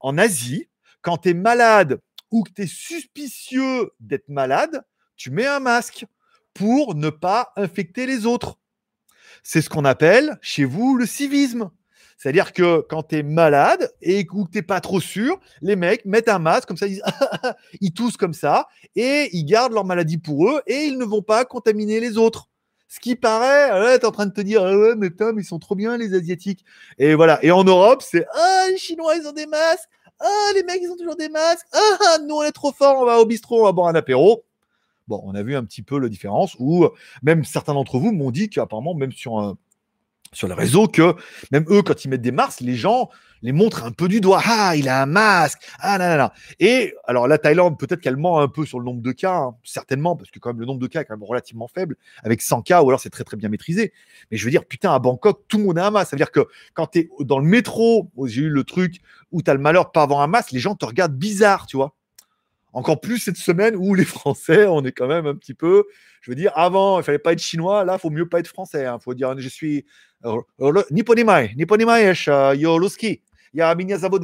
en 0.00 0.18
Asie, 0.18 0.68
quand 1.00 1.18
tu 1.18 1.30
es 1.30 1.34
malade 1.34 2.00
ou 2.30 2.42
que 2.42 2.52
tu 2.52 2.62
es 2.62 2.66
suspicieux 2.66 3.90
d'être 4.00 4.28
malade, 4.28 4.82
tu 5.16 5.30
mets 5.30 5.46
un 5.46 5.60
masque 5.60 6.06
pour 6.54 6.94
ne 6.94 7.10
pas 7.10 7.52
infecter 7.56 8.06
les 8.06 8.26
autres. 8.26 8.58
C'est 9.42 9.62
ce 9.62 9.70
qu'on 9.70 9.84
appelle 9.84 10.38
chez 10.40 10.64
vous 10.64 10.96
le 10.96 11.06
civisme. 11.06 11.70
C'est-à-dire 12.16 12.52
que 12.52 12.86
quand 12.88 13.02
tu 13.02 13.16
es 13.16 13.22
malade 13.24 13.90
et 14.00 14.24
que 14.24 14.32
tu 14.32 14.58
n'es 14.58 14.62
pas 14.62 14.80
trop 14.80 15.00
sûr, 15.00 15.40
les 15.60 15.74
mecs 15.74 16.04
mettent 16.04 16.28
un 16.28 16.38
masque, 16.38 16.68
comme 16.68 16.76
ça, 16.76 16.86
ils, 16.86 17.02
ils 17.80 17.92
toussent 17.92 18.16
comme 18.16 18.34
ça, 18.34 18.68
et 18.94 19.28
ils 19.32 19.44
gardent 19.44 19.72
leur 19.72 19.84
maladie 19.84 20.18
pour 20.18 20.48
eux, 20.48 20.62
et 20.68 20.84
ils 20.84 20.98
ne 20.98 21.04
vont 21.04 21.22
pas 21.22 21.44
contaminer 21.44 21.98
les 21.98 22.18
autres. 22.18 22.48
Ce 22.92 23.00
qui 23.00 23.16
paraît, 23.16 23.70
tu 23.98 24.04
es 24.04 24.06
en 24.06 24.10
train 24.10 24.26
de 24.26 24.34
te 24.34 24.42
dire, 24.42 24.62
ah 24.62 24.76
ouais, 24.76 24.94
mais 24.98 25.08
Tom, 25.08 25.38
ils 25.38 25.46
sont 25.46 25.58
trop 25.58 25.74
bien, 25.74 25.96
les 25.96 26.12
Asiatiques. 26.12 26.62
Et 26.98 27.14
voilà. 27.14 27.42
Et 27.42 27.50
en 27.50 27.64
Europe, 27.64 28.02
c'est, 28.02 28.26
ah, 28.34 28.66
les 28.68 28.76
Chinois, 28.76 29.16
ils 29.16 29.26
ont 29.26 29.32
des 29.32 29.46
masques. 29.46 29.88
Ah, 30.20 30.50
les 30.54 30.62
mecs, 30.62 30.80
ils 30.82 30.90
ont 30.90 30.96
toujours 30.98 31.16
des 31.16 31.30
masques. 31.30 31.66
Ah, 31.72 32.18
nous, 32.28 32.34
on 32.34 32.42
est 32.42 32.52
trop 32.52 32.70
forts, 32.70 32.98
on 33.00 33.06
va 33.06 33.18
au 33.18 33.24
bistrot, 33.24 33.62
on 33.62 33.64
va 33.64 33.72
boire 33.72 33.88
un 33.88 33.94
apéro. 33.94 34.44
Bon, 35.08 35.22
on 35.24 35.34
a 35.34 35.42
vu 35.42 35.56
un 35.56 35.64
petit 35.64 35.80
peu 35.80 35.98
la 35.98 36.10
différence, 36.10 36.54
ou 36.58 36.86
même 37.22 37.44
certains 37.46 37.72
d'entre 37.72 37.98
vous 37.98 38.12
m'ont 38.12 38.30
dit 38.30 38.50
qu'apparemment, 38.50 38.94
même 38.94 39.12
sur 39.12 39.38
un, 39.38 39.56
sur 40.32 40.48
le 40.48 40.54
réseau 40.54 40.86
que 40.88 41.14
même 41.50 41.64
eux, 41.68 41.82
quand 41.82 42.04
ils 42.04 42.08
mettent 42.08 42.22
des 42.22 42.32
masques, 42.32 42.60
les 42.60 42.74
gens 42.74 43.10
les 43.42 43.52
montrent 43.52 43.84
un 43.84 43.90
peu 43.90 44.08
du 44.08 44.20
doigt. 44.20 44.40
Ah, 44.44 44.74
il 44.76 44.88
a 44.88 45.02
un 45.02 45.06
masque. 45.06 45.58
Ah, 45.80 45.98
là, 45.98 46.08
là, 46.08 46.16
là. 46.16 46.32
Et 46.60 46.94
alors, 47.04 47.26
la 47.26 47.38
Thaïlande, 47.38 47.78
peut-être 47.78 48.00
qu'elle 48.00 48.16
ment 48.16 48.40
un 48.40 48.48
peu 48.48 48.64
sur 48.64 48.78
le 48.78 48.84
nombre 48.84 49.02
de 49.02 49.12
cas, 49.12 49.34
hein, 49.34 49.56
certainement, 49.64 50.16
parce 50.16 50.30
que 50.30 50.38
quand 50.38 50.50
même 50.50 50.60
le 50.60 50.66
nombre 50.66 50.80
de 50.80 50.86
cas 50.86 51.00
est 51.00 51.04
quand 51.04 51.16
même 51.16 51.24
relativement 51.24 51.68
faible, 51.68 51.96
avec 52.22 52.40
100 52.40 52.62
cas, 52.62 52.82
ou 52.82 52.88
alors 52.88 53.00
c'est 53.00 53.10
très 53.10 53.24
très 53.24 53.36
bien 53.36 53.48
maîtrisé. 53.48 53.92
Mais 54.30 54.36
je 54.36 54.44
veux 54.44 54.50
dire, 54.50 54.64
putain, 54.64 54.94
à 54.94 54.98
Bangkok, 54.98 55.42
tout 55.48 55.58
le 55.58 55.64
monde 55.64 55.78
a 55.78 55.86
un 55.86 55.90
masque. 55.90 56.10
Ça 56.10 56.16
veut 56.16 56.18
dire 56.18 56.30
que 56.30 56.46
quand 56.74 56.86
tu 56.86 57.00
es 57.00 57.10
dans 57.20 57.38
le 57.38 57.44
métro, 57.44 58.10
j'ai 58.24 58.42
eu 58.42 58.48
le 58.48 58.64
truc 58.64 59.00
où 59.32 59.42
tu 59.42 59.50
as 59.50 59.54
le 59.54 59.60
malheur 59.60 59.86
de 59.86 59.90
pas 59.90 60.02
avoir 60.02 60.20
un 60.20 60.28
masque, 60.28 60.52
les 60.52 60.60
gens 60.60 60.76
te 60.76 60.86
regardent 60.86 61.16
bizarre, 61.16 61.66
tu 61.66 61.76
vois. 61.76 61.94
Encore 62.74 63.00
plus 63.00 63.18
cette 63.18 63.36
semaine 63.36 63.76
où 63.76 63.94
les 63.94 64.04
Français, 64.06 64.66
on 64.66 64.84
est 64.84 64.92
quand 64.92 65.08
même 65.08 65.26
un 65.26 65.34
petit 65.34 65.54
peu. 65.54 65.84
Je 66.20 66.30
veux 66.30 66.34
dire, 66.36 66.52
avant, 66.54 67.00
il 67.00 67.02
fallait 67.02 67.18
pas 67.18 67.32
être 67.32 67.42
chinois. 67.42 67.84
Là, 67.84 67.98
faut 67.98 68.10
mieux 68.10 68.28
pas 68.28 68.38
être 68.38 68.46
français. 68.46 68.82
Il 68.82 68.86
hein. 68.86 68.98
faut 69.00 69.12
dire, 69.12 69.36
je 69.36 69.48
suis 69.48 69.84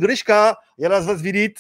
Grishka, 0.01 0.59
vas 0.79 1.15
vidit. 1.15 1.55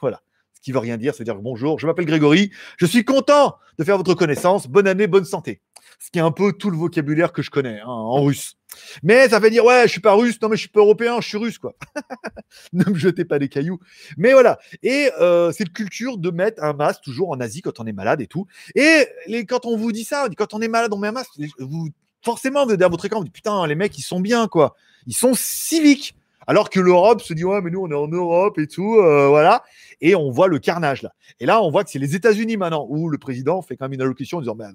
Voilà. 0.00 0.20
Ce 0.54 0.60
qui 0.60 0.72
veut 0.72 0.80
rien 0.80 0.96
dire, 0.96 1.14
c'est 1.14 1.22
dire 1.22 1.36
bonjour, 1.36 1.78
je 1.78 1.86
m'appelle 1.86 2.06
Grégory, 2.06 2.50
je 2.78 2.86
suis 2.86 3.04
content 3.04 3.56
de 3.78 3.84
faire 3.84 3.96
votre 3.96 4.14
connaissance, 4.14 4.66
bonne 4.66 4.88
année, 4.88 5.06
bonne 5.06 5.24
santé. 5.24 5.60
Ce 6.00 6.10
qui 6.10 6.18
est 6.18 6.22
un 6.22 6.32
peu 6.32 6.52
tout 6.52 6.70
le 6.70 6.76
vocabulaire 6.76 7.32
que 7.32 7.42
je 7.42 7.50
connais 7.50 7.80
hein, 7.80 7.86
en 7.86 8.22
russe. 8.22 8.56
Mais 9.04 9.28
ça 9.28 9.38
veut 9.38 9.50
dire 9.50 9.64
ouais, 9.64 9.80
je 9.80 9.84
ne 9.84 9.88
suis 9.88 10.00
pas 10.00 10.14
russe, 10.14 10.40
non 10.42 10.48
mais 10.48 10.56
je 10.56 10.62
suis 10.62 10.68
pas 10.68 10.80
européen, 10.80 11.20
je 11.20 11.28
suis 11.28 11.38
russe 11.38 11.58
quoi. 11.58 11.76
ne 12.72 12.84
me 12.84 12.94
jetez 12.96 13.24
pas 13.24 13.38
des 13.38 13.48
cailloux. 13.48 13.78
Mais 14.16 14.32
voilà. 14.32 14.58
Et 14.82 15.10
euh, 15.20 15.52
cette 15.52 15.72
culture 15.72 16.18
de 16.18 16.30
mettre 16.30 16.62
un 16.62 16.72
masque 16.72 17.02
toujours 17.02 17.30
en 17.30 17.38
Asie 17.38 17.62
quand 17.62 17.78
on 17.78 17.86
est 17.86 17.92
malade 17.92 18.20
et 18.20 18.26
tout. 18.26 18.46
Et 18.74 19.06
les, 19.28 19.46
quand 19.46 19.64
on 19.64 19.76
vous 19.76 19.92
dit 19.92 20.04
ça, 20.04 20.26
quand 20.36 20.54
on 20.54 20.60
est 20.60 20.68
malade, 20.68 20.92
on 20.92 20.98
met 20.98 21.08
un 21.08 21.12
masque. 21.12 21.30
Vous 21.60 21.88
forcément, 22.22 22.66
derrière 22.66 22.90
votre 22.90 23.04
écran, 23.04 23.18
vous 23.18 23.24
dites 23.24 23.34
putain, 23.34 23.66
les 23.66 23.74
mecs, 23.74 23.96
ils 23.98 24.02
sont 24.02 24.20
bien, 24.20 24.48
quoi. 24.48 24.74
Ils 25.06 25.16
sont 25.16 25.32
civiques. 25.34 26.14
Alors 26.46 26.70
que 26.70 26.80
l'Europe 26.80 27.20
se 27.20 27.34
dit, 27.34 27.44
ouais, 27.44 27.60
mais 27.60 27.70
nous, 27.70 27.80
on 27.80 27.90
est 27.90 27.94
en 27.94 28.08
Europe 28.08 28.58
et 28.58 28.66
tout, 28.66 28.96
euh, 28.96 29.28
voilà. 29.28 29.64
Et 30.00 30.14
on 30.14 30.30
voit 30.30 30.48
le 30.48 30.58
carnage, 30.58 31.02
là. 31.02 31.12
Et 31.40 31.46
là, 31.46 31.62
on 31.62 31.70
voit 31.70 31.84
que 31.84 31.90
c'est 31.90 31.98
les 31.98 32.14
États-Unis 32.14 32.56
maintenant, 32.56 32.86
où 32.88 33.10
le 33.10 33.18
président 33.18 33.60
fait 33.60 33.76
quand 33.76 33.84
même 33.84 33.92
une 33.92 34.00
allocution 34.00 34.38
en 34.38 34.40
disant, 34.40 34.54
ben, 34.54 34.72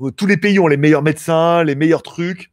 euh, 0.00 0.10
tous 0.10 0.26
les 0.26 0.36
pays 0.36 0.58
ont 0.58 0.66
les 0.66 0.76
meilleurs 0.76 1.02
médecins, 1.02 1.62
les 1.62 1.76
meilleurs 1.76 2.02
trucs. 2.02 2.50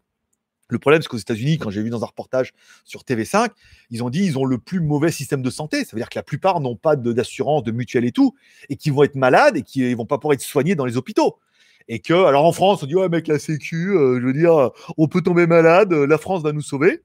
Le 0.69 0.79
problème, 0.79 1.01
c'est 1.01 1.07
qu'aux 1.07 1.17
États-Unis, 1.17 1.57
quand 1.57 1.69
j'ai 1.69 1.81
vu 1.81 1.89
dans 1.89 2.03
un 2.03 2.07
reportage 2.07 2.53
sur 2.83 3.03
TV5, 3.03 3.49
ils 3.89 4.03
ont 4.03 4.09
dit 4.09 4.25
ils 4.25 4.37
ont 4.37 4.45
le 4.45 4.57
plus 4.57 4.81
mauvais 4.81 5.11
système 5.11 5.41
de 5.41 5.49
santé. 5.49 5.85
Ça 5.85 5.91
veut 5.93 5.99
dire 5.99 6.09
que 6.09 6.19
la 6.19 6.23
plupart 6.23 6.59
n'ont 6.59 6.75
pas 6.75 6.95
d'assurance, 6.95 7.63
de, 7.63 7.71
mutuelle 7.71 8.05
et 8.05 8.11
tout, 8.11 8.35
et 8.69 8.75
qui 8.75 8.89
vont 8.89 9.03
être 9.03 9.15
malades 9.15 9.55
et 9.57 9.63
qui 9.63 9.81
ne 9.81 9.95
vont 9.95 10.05
pas 10.05 10.17
pouvoir 10.17 10.33
être 10.33 10.41
soignés 10.41 10.75
dans 10.75 10.85
les 10.85 10.97
hôpitaux. 10.97 11.39
Et 11.87 11.99
que, 11.99 12.13
alors 12.13 12.45
en 12.45 12.51
France, 12.51 12.83
on 12.83 12.85
dit, 12.85 12.95
ouais, 12.95 13.09
mec, 13.09 13.27
la 13.27 13.39
Sécu, 13.39 13.91
euh, 13.91 14.19
je 14.19 14.25
veux 14.25 14.33
dire, 14.33 14.71
on 14.97 15.07
peut 15.07 15.21
tomber 15.21 15.47
malade, 15.47 15.93
euh, 15.93 16.05
la 16.05 16.17
France 16.17 16.43
va 16.43 16.51
nous 16.51 16.61
sauver. 16.61 17.03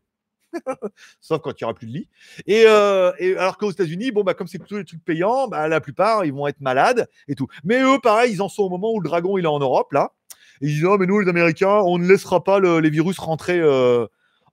Sauf 1.21 1.41
quand 1.41 1.53
il 1.53 1.63
n'y 1.63 1.65
aura 1.65 1.75
plus 1.75 1.87
de 1.87 1.93
lit. 1.93 2.09
Et, 2.47 2.65
euh, 2.67 3.13
alors 3.39 3.59
qu'aux 3.59 3.71
États-Unis, 3.71 4.11
bon, 4.11 4.25
bah, 4.25 4.35
comme 4.35 4.49
c'est 4.49 4.59
plutôt 4.59 4.77
des 4.77 4.85
trucs 4.85 5.05
payants, 5.05 5.49
bah, 5.49 5.69
la 5.69 5.81
plupart, 5.81 6.25
ils 6.25 6.33
vont 6.33 6.47
être 6.47 6.61
malades 6.61 7.09
et 7.29 7.35
tout. 7.35 7.47
Mais 7.65 7.81
eux, 7.83 7.99
pareil, 8.03 8.33
ils 8.33 8.43
en 8.43 8.49
sont 8.49 8.65
au 8.65 8.69
moment 8.69 8.93
où 8.93 9.01
le 9.01 9.09
dragon, 9.09 9.39
il 9.39 9.45
est 9.45 9.49
en 9.49 9.61
Europe, 9.61 9.93
là. 9.93 10.13
Ils 10.61 10.69
disent, 10.69 10.83
non, 10.83 10.99
mais 10.99 11.07
nous, 11.07 11.21
les 11.21 11.29
Américains, 11.29 11.81
on 11.85 11.99
ne 11.99 12.07
laissera 12.07 12.45
pas 12.45 12.61
les 12.61 12.91
virus 12.91 13.19
rentrer 13.19 13.61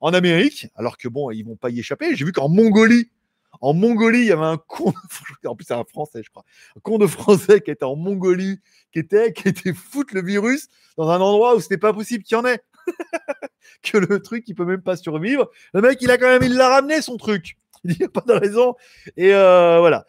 en 0.01 0.13
Amérique. 0.13 0.67
Alors 0.75 0.97
que, 0.97 1.07
bon, 1.07 1.29
ils 1.29 1.43
vont 1.43 1.55
pas 1.55 1.69
y 1.69 1.79
échapper. 1.79 2.15
J'ai 2.15 2.25
vu 2.25 2.31
qu'en 2.31 2.49
Mongolie, 2.49 3.09
en 3.61 3.73
Mongolie, 3.73 4.19
il 4.19 4.27
y 4.27 4.31
avait 4.31 4.45
un 4.45 4.57
con, 4.57 4.93
en 5.45 5.55
plus 5.55 5.65
c'est 5.65 5.73
un 5.73 5.83
français, 5.83 6.21
je 6.23 6.29
crois, 6.29 6.45
un 6.77 6.79
con 6.81 6.97
de 6.97 7.07
français 7.07 7.61
qui 7.61 7.71
était 7.71 7.85
en 7.85 7.95
Mongolie, 7.95 8.59
qui 8.91 8.99
était, 8.99 9.33
qui 9.33 9.49
était 9.49 9.73
foutre 9.73 10.13
le 10.13 10.21
virus 10.21 10.67
dans 10.97 11.09
un 11.09 11.19
endroit 11.19 11.55
où 11.55 11.59
c'était 11.59 11.77
pas 11.77 11.93
possible 11.93 12.23
qu'il 12.23 12.37
y 12.37 12.39
en 12.39 12.45
ait. 12.45 12.61
que 13.83 13.97
le 13.97 14.21
truc, 14.21 14.45
il 14.47 14.55
peut 14.55 14.65
même 14.65 14.81
pas 14.81 14.97
survivre. 14.97 15.49
Le 15.73 15.81
mec, 15.81 16.01
il 16.01 16.11
a 16.11 16.17
quand 16.17 16.27
même, 16.27 16.43
il 16.43 16.55
l'a 16.55 16.69
ramené 16.69 17.01
son 17.01 17.17
truc. 17.17 17.57
Il 17.85 17.95
n'y 17.97 18.05
a 18.05 18.09
pas 18.09 18.23
de 18.27 18.33
raison. 18.33 18.75
Et 19.15 19.33
euh, 19.33 19.79
voilà. 19.79 20.05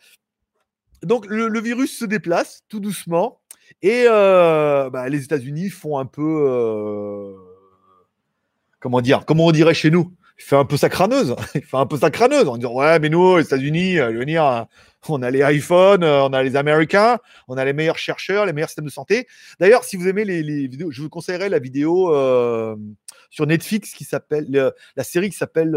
Donc 1.02 1.26
le, 1.26 1.60
virus 1.60 1.96
se 1.96 2.04
déplace 2.04 2.64
tout 2.68 2.80
doucement. 2.80 3.40
Et 3.80 4.06
euh, 4.08 4.90
bah, 4.90 5.08
les 5.08 5.22
États-Unis 5.22 5.70
font 5.70 5.98
un 5.98 6.06
peu. 6.06 6.46
Euh, 6.48 7.32
comment 8.80 9.00
dire 9.00 9.24
Comment 9.24 9.46
on 9.46 9.52
dirait 9.52 9.74
chez 9.74 9.90
nous? 9.90 10.12
Il 10.40 10.42
fait 10.42 10.56
un 10.56 10.64
peu 10.64 10.78
sa 10.78 10.88
crâneuse. 10.88 11.36
Il 11.54 11.62
fait 11.62 11.76
un 11.76 11.86
peu 11.86 11.98
sa 11.98 12.10
crâneuse 12.10 12.48
en 12.48 12.56
disant 12.56 12.72
Ouais, 12.72 12.98
mais 12.98 13.10
nous, 13.10 13.20
aux 13.20 13.38
États-Unis, 13.38 13.98
euh, 13.98 14.10
euh, 14.10 14.64
on 15.08 15.22
a 15.22 15.30
les 15.30 15.40
iPhones, 15.56 16.02
euh, 16.02 16.24
on 16.24 16.32
a 16.32 16.42
les 16.42 16.56
Américains, 16.56 17.18
on 17.46 17.58
a 17.58 17.64
les 17.64 17.74
meilleurs 17.74 17.98
chercheurs, 17.98 18.46
les 18.46 18.54
meilleurs 18.54 18.70
systèmes 18.70 18.86
de 18.86 18.90
santé. 18.90 19.26
D'ailleurs, 19.58 19.84
si 19.84 19.96
vous 19.96 20.08
aimez 20.08 20.24
les, 20.24 20.42
vidéos, 20.66 20.90
je 20.90 21.02
vous 21.02 21.10
conseillerais 21.10 21.50
la 21.50 21.58
vidéo 21.58 22.06
sur 23.28 23.46
Netflix 23.46 23.92
qui 23.92 24.04
s'appelle, 24.04 24.72
la 24.96 25.04
série 25.04 25.28
qui 25.28 25.36
s'appelle 25.36 25.72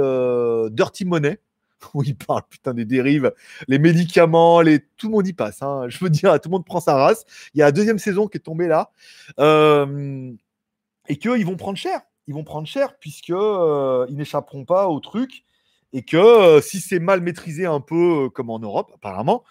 Dirty 0.71 1.03
Money 1.05 1.39
où 1.93 2.01
il 2.01 2.15
parle 2.15 2.43
putain 2.49 2.73
des 2.73 2.85
dérives, 2.85 3.33
les 3.67 3.79
médicaments, 3.79 4.61
les... 4.61 4.79
tout 4.79 5.07
le 5.07 5.11
monde 5.11 5.27
y 5.27 5.33
passe. 5.33 5.61
Hein. 5.61 5.87
Je 5.89 5.97
veux 5.99 6.09
dire, 6.09 6.39
tout 6.39 6.47
le 6.47 6.53
monde 6.53 6.65
prend 6.65 6.79
sa 6.79 6.95
race. 6.95 7.25
Il 7.53 7.59
y 7.59 7.61
a 7.61 7.65
la 7.65 7.73
deuxième 7.73 7.99
saison 7.99 8.27
qui 8.27 8.37
est 8.37 8.41
tombée 8.41 8.67
là. 8.67 8.91
et 11.09 11.17
qu'ils 11.17 11.45
vont 11.45 11.57
prendre 11.57 11.77
cher 11.77 11.99
ils 12.27 12.33
vont 12.33 12.43
prendre 12.43 12.67
cher 12.67 12.97
puisque 12.99 13.29
euh, 13.29 14.05
ils 14.09 14.15
n'échapperont 14.15 14.65
pas 14.65 14.87
au 14.87 14.99
truc 14.99 15.43
et 15.91 16.03
que 16.03 16.17
euh, 16.17 16.61
si 16.61 16.79
c'est 16.79 16.99
mal 16.99 17.21
maîtrisé 17.21 17.65
un 17.65 17.79
peu 17.79 18.25
euh, 18.25 18.29
comme 18.29 18.49
en 18.49 18.59
Europe 18.59 18.91
apparemment, 18.95 19.43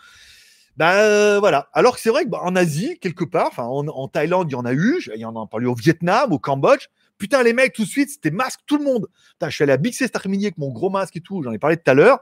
ben 0.77 1.39
voilà. 1.39 1.69
Alors 1.75 1.97
que 1.97 2.01
c'est 2.01 2.11
vrai 2.11 2.25
qu'en 2.27 2.57
Asie 2.57 2.99
quelque 2.99 3.25
part, 3.25 3.59
en, 3.59 4.09
Thaïlande 4.09 4.51
il 4.51 4.53
y 4.53 4.57
en 4.57 4.65
a 4.65 4.73
eu, 4.73 5.03
il 5.15 5.21
y 5.21 5.25
en 5.25 5.41
a 5.41 5.47
parlé 5.47 5.67
au 5.67 5.75
Vietnam, 5.75 6.33
au 6.33 6.39
Cambodge. 6.39 6.89
Putain 7.19 7.43
les 7.43 7.53
mecs 7.53 7.75
tout 7.75 7.85
de 7.85 7.89
suite 7.89 8.11
c'était 8.11 8.31
masque 8.31 8.61
tout 8.67 8.79
le 8.79 8.85
monde. 8.85 9.09
Je 9.43 9.51
suis 9.51 9.63
allé 9.63 9.73
à 9.73 9.77
Big 9.77 9.93
C 9.93 10.07
avec 10.13 10.59
mon 10.59 10.71
gros 10.71 10.91
masque 10.91 11.17
et 11.17 11.21
tout, 11.21 11.43
j'en 11.43 11.53
ai 11.53 11.59
parlé 11.59 11.77
tout 11.77 11.91
à 11.91 11.95
l'heure. 11.95 12.21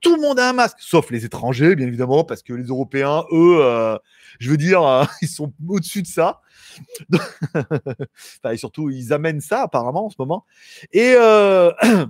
Tout 0.00 0.16
le 0.16 0.22
monde 0.22 0.38
a 0.38 0.48
un 0.48 0.52
masque, 0.52 0.78
sauf 0.80 1.10
les 1.10 1.24
étrangers, 1.24 1.74
bien 1.74 1.86
évidemment, 1.86 2.24
parce 2.24 2.42
que 2.42 2.52
les 2.52 2.64
Européens, 2.64 3.24
eux, 3.32 3.98
je 4.38 4.50
veux 4.50 4.56
dire, 4.56 4.82
ils 5.22 5.28
sont 5.28 5.52
au-dessus 5.68 6.02
de 6.02 6.06
ça. 6.06 6.40
et 8.50 8.56
surtout, 8.56 8.90
ils 8.90 9.12
amènent 9.12 9.40
ça 9.40 9.62
apparemment 9.62 10.06
en 10.06 10.10
ce 10.10 10.16
moment. 10.18 10.44
Et, 10.92 11.14
euh, 11.16 11.72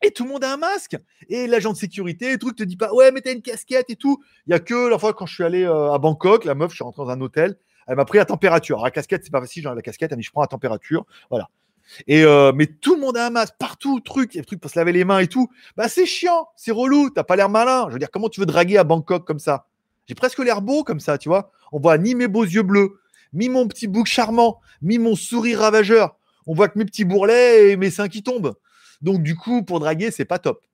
Et 0.00 0.12
tout 0.12 0.22
le 0.22 0.30
monde 0.30 0.44
a 0.44 0.52
un 0.52 0.56
masque. 0.56 0.96
Et 1.28 1.48
l'agent 1.48 1.72
de 1.72 1.76
sécurité, 1.76 2.30
le 2.30 2.38
truc 2.38 2.54
te 2.56 2.62
dit 2.62 2.76
pas, 2.76 2.92
ouais, 2.92 3.10
mais 3.10 3.20
t'as 3.20 3.32
une 3.32 3.42
casquette 3.42 3.90
et 3.90 3.96
tout. 3.96 4.22
Il 4.46 4.52
y 4.52 4.54
a 4.54 4.60
que 4.60 4.88
la 4.88 4.98
fois 4.98 5.12
quand 5.12 5.26
je 5.26 5.34
suis 5.34 5.44
allé 5.44 5.64
euh, 5.64 5.92
à 5.92 5.98
Bangkok, 5.98 6.44
la 6.44 6.54
meuf, 6.54 6.70
je 6.70 6.76
suis 6.76 6.84
rentré 6.84 7.02
dans 7.02 7.10
un 7.10 7.20
hôtel, 7.20 7.56
elle 7.88 7.96
m'a 7.96 8.04
pris 8.04 8.18
la 8.18 8.24
température. 8.24 8.76
Alors, 8.76 8.84
la 8.84 8.90
casquette, 8.92 9.24
c'est 9.24 9.32
pas 9.32 9.40
facile, 9.40 9.64
genre 9.64 9.74
la 9.74 9.82
casquette, 9.82 10.12
elle 10.12 10.18
dit, 10.18 10.22
je 10.22 10.30
prends 10.30 10.42
la 10.42 10.46
température. 10.46 11.04
Voilà. 11.30 11.48
Et 12.06 12.22
euh, 12.24 12.52
mais 12.54 12.66
tout 12.66 12.94
le 12.94 13.00
monde 13.00 13.16
a 13.16 13.26
un 13.26 13.30
masque 13.30 13.54
partout, 13.58 14.00
truc, 14.00 14.34
il 14.34 14.36
y 14.36 14.40
a 14.40 14.42
des 14.42 14.46
trucs 14.46 14.60
pour 14.60 14.70
se 14.70 14.78
laver 14.78 14.92
les 14.92 15.04
mains 15.04 15.20
et 15.20 15.26
tout. 15.26 15.48
Bah 15.76 15.88
c'est 15.88 16.06
chiant, 16.06 16.48
c'est 16.56 16.70
relou, 16.70 17.10
t'as 17.10 17.24
pas 17.24 17.36
l'air 17.36 17.48
malin. 17.48 17.86
Je 17.88 17.94
veux 17.94 17.98
dire, 17.98 18.10
comment 18.10 18.28
tu 18.28 18.40
veux 18.40 18.46
draguer 18.46 18.78
à 18.78 18.84
Bangkok 18.84 19.26
comme 19.26 19.38
ça? 19.38 19.66
J'ai 20.06 20.14
presque 20.14 20.38
l'air 20.38 20.62
beau 20.62 20.84
comme 20.84 21.00
ça, 21.00 21.18
tu 21.18 21.28
vois. 21.28 21.50
On 21.72 21.80
voit 21.80 21.98
ni 21.98 22.14
mes 22.14 22.28
beaux 22.28 22.44
yeux 22.44 22.62
bleus, 22.62 23.00
ni 23.32 23.48
mon 23.48 23.68
petit 23.68 23.86
bouc 23.86 24.06
charmant, 24.06 24.60
ni 24.82 24.98
mon 24.98 25.16
sourire 25.16 25.60
ravageur. 25.60 26.16
On 26.46 26.54
voit 26.54 26.68
que 26.68 26.78
mes 26.78 26.84
petits 26.84 27.04
bourrelets 27.04 27.70
et 27.70 27.76
mes 27.76 27.90
seins 27.90 28.08
qui 28.08 28.22
tombent. 28.22 28.54
Donc 29.02 29.22
du 29.22 29.36
coup, 29.36 29.62
pour 29.62 29.80
draguer, 29.80 30.10
c'est 30.10 30.24
pas 30.24 30.38
top. 30.38 30.64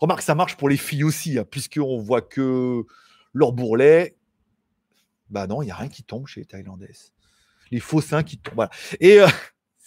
Remarque, 0.00 0.22
ça 0.22 0.34
marche 0.34 0.56
pour 0.56 0.68
les 0.68 0.76
filles 0.76 1.04
aussi, 1.04 1.38
hein, 1.38 1.44
puisqu'on 1.50 1.98
voit 1.98 2.22
que 2.22 2.82
leur 3.34 3.52
bourrelet. 3.52 4.16
Bah 5.28 5.46
non, 5.46 5.62
il 5.62 5.66
n'y 5.66 5.70
a 5.70 5.76
rien 5.76 5.88
qui 5.88 6.02
tombe 6.02 6.26
chez 6.26 6.40
les 6.40 6.46
Thaïlandaises. 6.46 7.12
Les 7.70 7.80
faux 7.80 8.00
seins 8.00 8.22
qui 8.22 8.38
tombent. 8.38 8.54
Voilà. 8.54 8.70
Et 9.00 9.20
euh, 9.20 9.28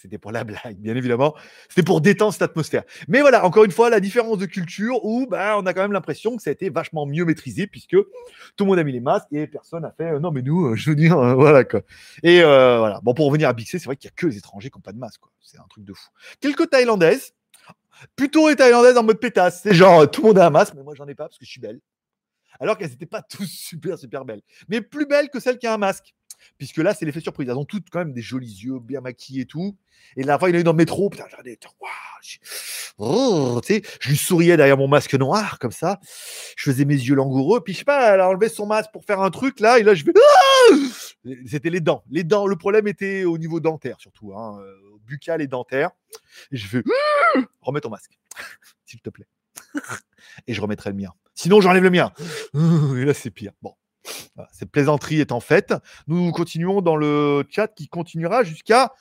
c'était 0.00 0.18
pour 0.18 0.32
la 0.32 0.44
blague, 0.44 0.76
bien 0.78 0.96
évidemment. 0.96 1.34
C'était 1.68 1.82
pour 1.82 2.00
détendre 2.00 2.32
cette 2.32 2.42
atmosphère. 2.42 2.84
Mais 3.08 3.20
voilà, 3.20 3.44
encore 3.44 3.64
une 3.64 3.70
fois, 3.70 3.90
la 3.90 4.00
différence 4.00 4.38
de 4.38 4.46
culture 4.46 5.04
où 5.04 5.26
bah, 5.26 5.56
on 5.58 5.66
a 5.66 5.74
quand 5.74 5.82
même 5.82 5.92
l'impression 5.92 6.36
que 6.36 6.42
ça 6.42 6.50
a 6.50 6.52
été 6.52 6.70
vachement 6.70 7.06
mieux 7.06 7.24
maîtrisé 7.24 7.66
puisque 7.66 7.96
tout 7.96 8.64
le 8.64 8.64
monde 8.64 8.78
a 8.78 8.84
mis 8.84 8.92
les 8.92 9.00
masques 9.00 9.28
et 9.32 9.46
personne 9.46 9.82
n'a 9.82 9.92
fait 9.92 10.12
euh, 10.12 10.20
non, 10.20 10.30
mais 10.30 10.42
nous, 10.42 10.66
euh, 10.66 10.76
je 10.76 10.90
veux 10.90 10.96
dire, 10.96 11.18
euh, 11.18 11.34
voilà 11.34 11.64
quoi. 11.64 11.82
Et 12.22 12.40
voilà. 12.40 13.00
Bon, 13.02 13.14
pour 13.14 13.26
revenir 13.26 13.48
à 13.48 13.52
Bixé, 13.52 13.78
c'est 13.78 13.86
vrai 13.86 13.96
qu'il 13.96 14.08
n'y 14.08 14.12
a 14.12 14.16
que 14.16 14.26
les 14.26 14.38
étrangers 14.38 14.70
qui 14.70 14.78
n'ont 14.78 14.82
pas 14.82 14.92
de 14.92 14.98
masque. 14.98 15.20
C'est 15.40 15.58
un 15.58 15.66
truc 15.68 15.84
de 15.84 15.92
fou. 15.92 16.08
Quelques 16.40 16.70
Thaïlandaises, 16.70 17.34
plutôt 18.16 18.48
les 18.48 18.56
Thaïlandaises 18.56 18.96
en 18.96 19.02
mode 19.02 19.20
pétasse. 19.20 19.60
C'est 19.62 19.74
genre, 19.74 20.10
tout 20.10 20.22
le 20.22 20.28
monde 20.28 20.38
a 20.38 20.46
un 20.46 20.50
masque, 20.50 20.74
mais 20.76 20.82
moi, 20.82 20.94
j'en 20.94 21.06
ai 21.08 21.14
pas 21.14 21.24
parce 21.24 21.38
que 21.38 21.44
je 21.44 21.50
suis 21.50 21.60
belle. 21.60 21.80
Alors 22.58 22.78
qu'elles 22.78 22.90
n'étaient 22.90 23.06
pas 23.06 23.22
tous 23.28 23.46
super, 23.46 23.98
super 23.98 24.24
belles. 24.24 24.42
Mais 24.68 24.80
plus 24.80 25.06
belles 25.06 25.28
que 25.28 25.40
celles 25.40 25.58
qui 25.58 25.68
ont 25.68 25.72
un 25.72 25.78
masque 25.78 26.14
puisque 26.58 26.78
là, 26.78 26.94
c'est 26.94 27.04
l'effet 27.04 27.20
surprise. 27.20 27.48
Elles 27.48 27.56
ont 27.56 27.64
toutes 27.64 27.90
quand 27.90 28.00
même 28.00 28.12
des 28.12 28.22
jolis 28.22 28.62
yeux, 28.62 28.78
bien 28.78 29.00
maquillés 29.00 29.42
et 29.42 29.46
tout. 29.46 29.76
Et 30.16 30.22
la 30.22 30.38
il 30.42 30.48
y 30.48 30.52
en 30.52 30.54
a 30.54 30.60
eu 30.60 30.64
dans 30.64 30.72
le 30.72 30.76
métro, 30.76 31.08
putain, 31.10 31.24
regardez, 31.24 31.58
oh, 32.98 33.60
je 33.64 34.08
lui 34.08 34.16
souriais 34.16 34.56
derrière 34.56 34.76
mon 34.76 34.88
masque 34.88 35.14
noir, 35.14 35.58
comme 35.58 35.72
ça. 35.72 36.00
Je 36.56 36.70
faisais 36.70 36.84
mes 36.84 36.94
yeux 36.94 37.14
langoureux, 37.14 37.62
puis 37.62 37.72
je 37.74 37.78
sais 37.80 37.84
pas, 37.84 38.14
elle 38.14 38.20
a 38.20 38.28
enlevé 38.28 38.48
son 38.48 38.66
masque 38.66 38.90
pour 38.92 39.04
faire 39.04 39.20
un 39.20 39.30
truc, 39.30 39.60
là, 39.60 39.78
et 39.78 39.82
là, 39.82 39.94
je 39.94 40.04
vais. 40.04 40.12
Ah 40.16 40.74
C'était 41.46 41.70
les 41.70 41.80
dents. 41.80 42.02
Les 42.10 42.24
dents, 42.24 42.46
le 42.46 42.56
problème 42.56 42.88
était 42.88 43.24
au 43.24 43.38
niveau 43.38 43.60
dentaire, 43.60 44.00
surtout, 44.00 44.34
hein, 44.34 44.58
euh, 44.60 44.98
buccal 45.06 45.40
et 45.42 45.46
dentaire. 45.46 45.90
Et 46.50 46.56
je 46.56 46.66
fais. 46.66 46.82
Remets 47.60 47.80
ton 47.80 47.90
masque, 47.90 48.18
s'il 48.84 49.00
te 49.00 49.10
plaît. 49.10 49.26
et 50.46 50.54
je 50.54 50.60
remettrai 50.60 50.90
le 50.90 50.96
mien. 50.96 51.12
Sinon, 51.34 51.60
j'enlève 51.60 51.82
le 51.82 51.90
mien. 51.90 52.12
Et 52.54 53.04
là, 53.04 53.14
c'est 53.14 53.30
pire. 53.30 53.52
Bon. 53.62 53.74
Cette 54.52 54.70
plaisanterie 54.70 55.20
est 55.20 55.32
en 55.32 55.40
fait. 55.40 55.74
Nous 56.06 56.30
continuons 56.32 56.80
dans 56.80 56.96
le 56.96 57.44
chat 57.50 57.68
qui 57.68 57.88
continuera 57.88 58.42
jusqu'à 58.44 58.92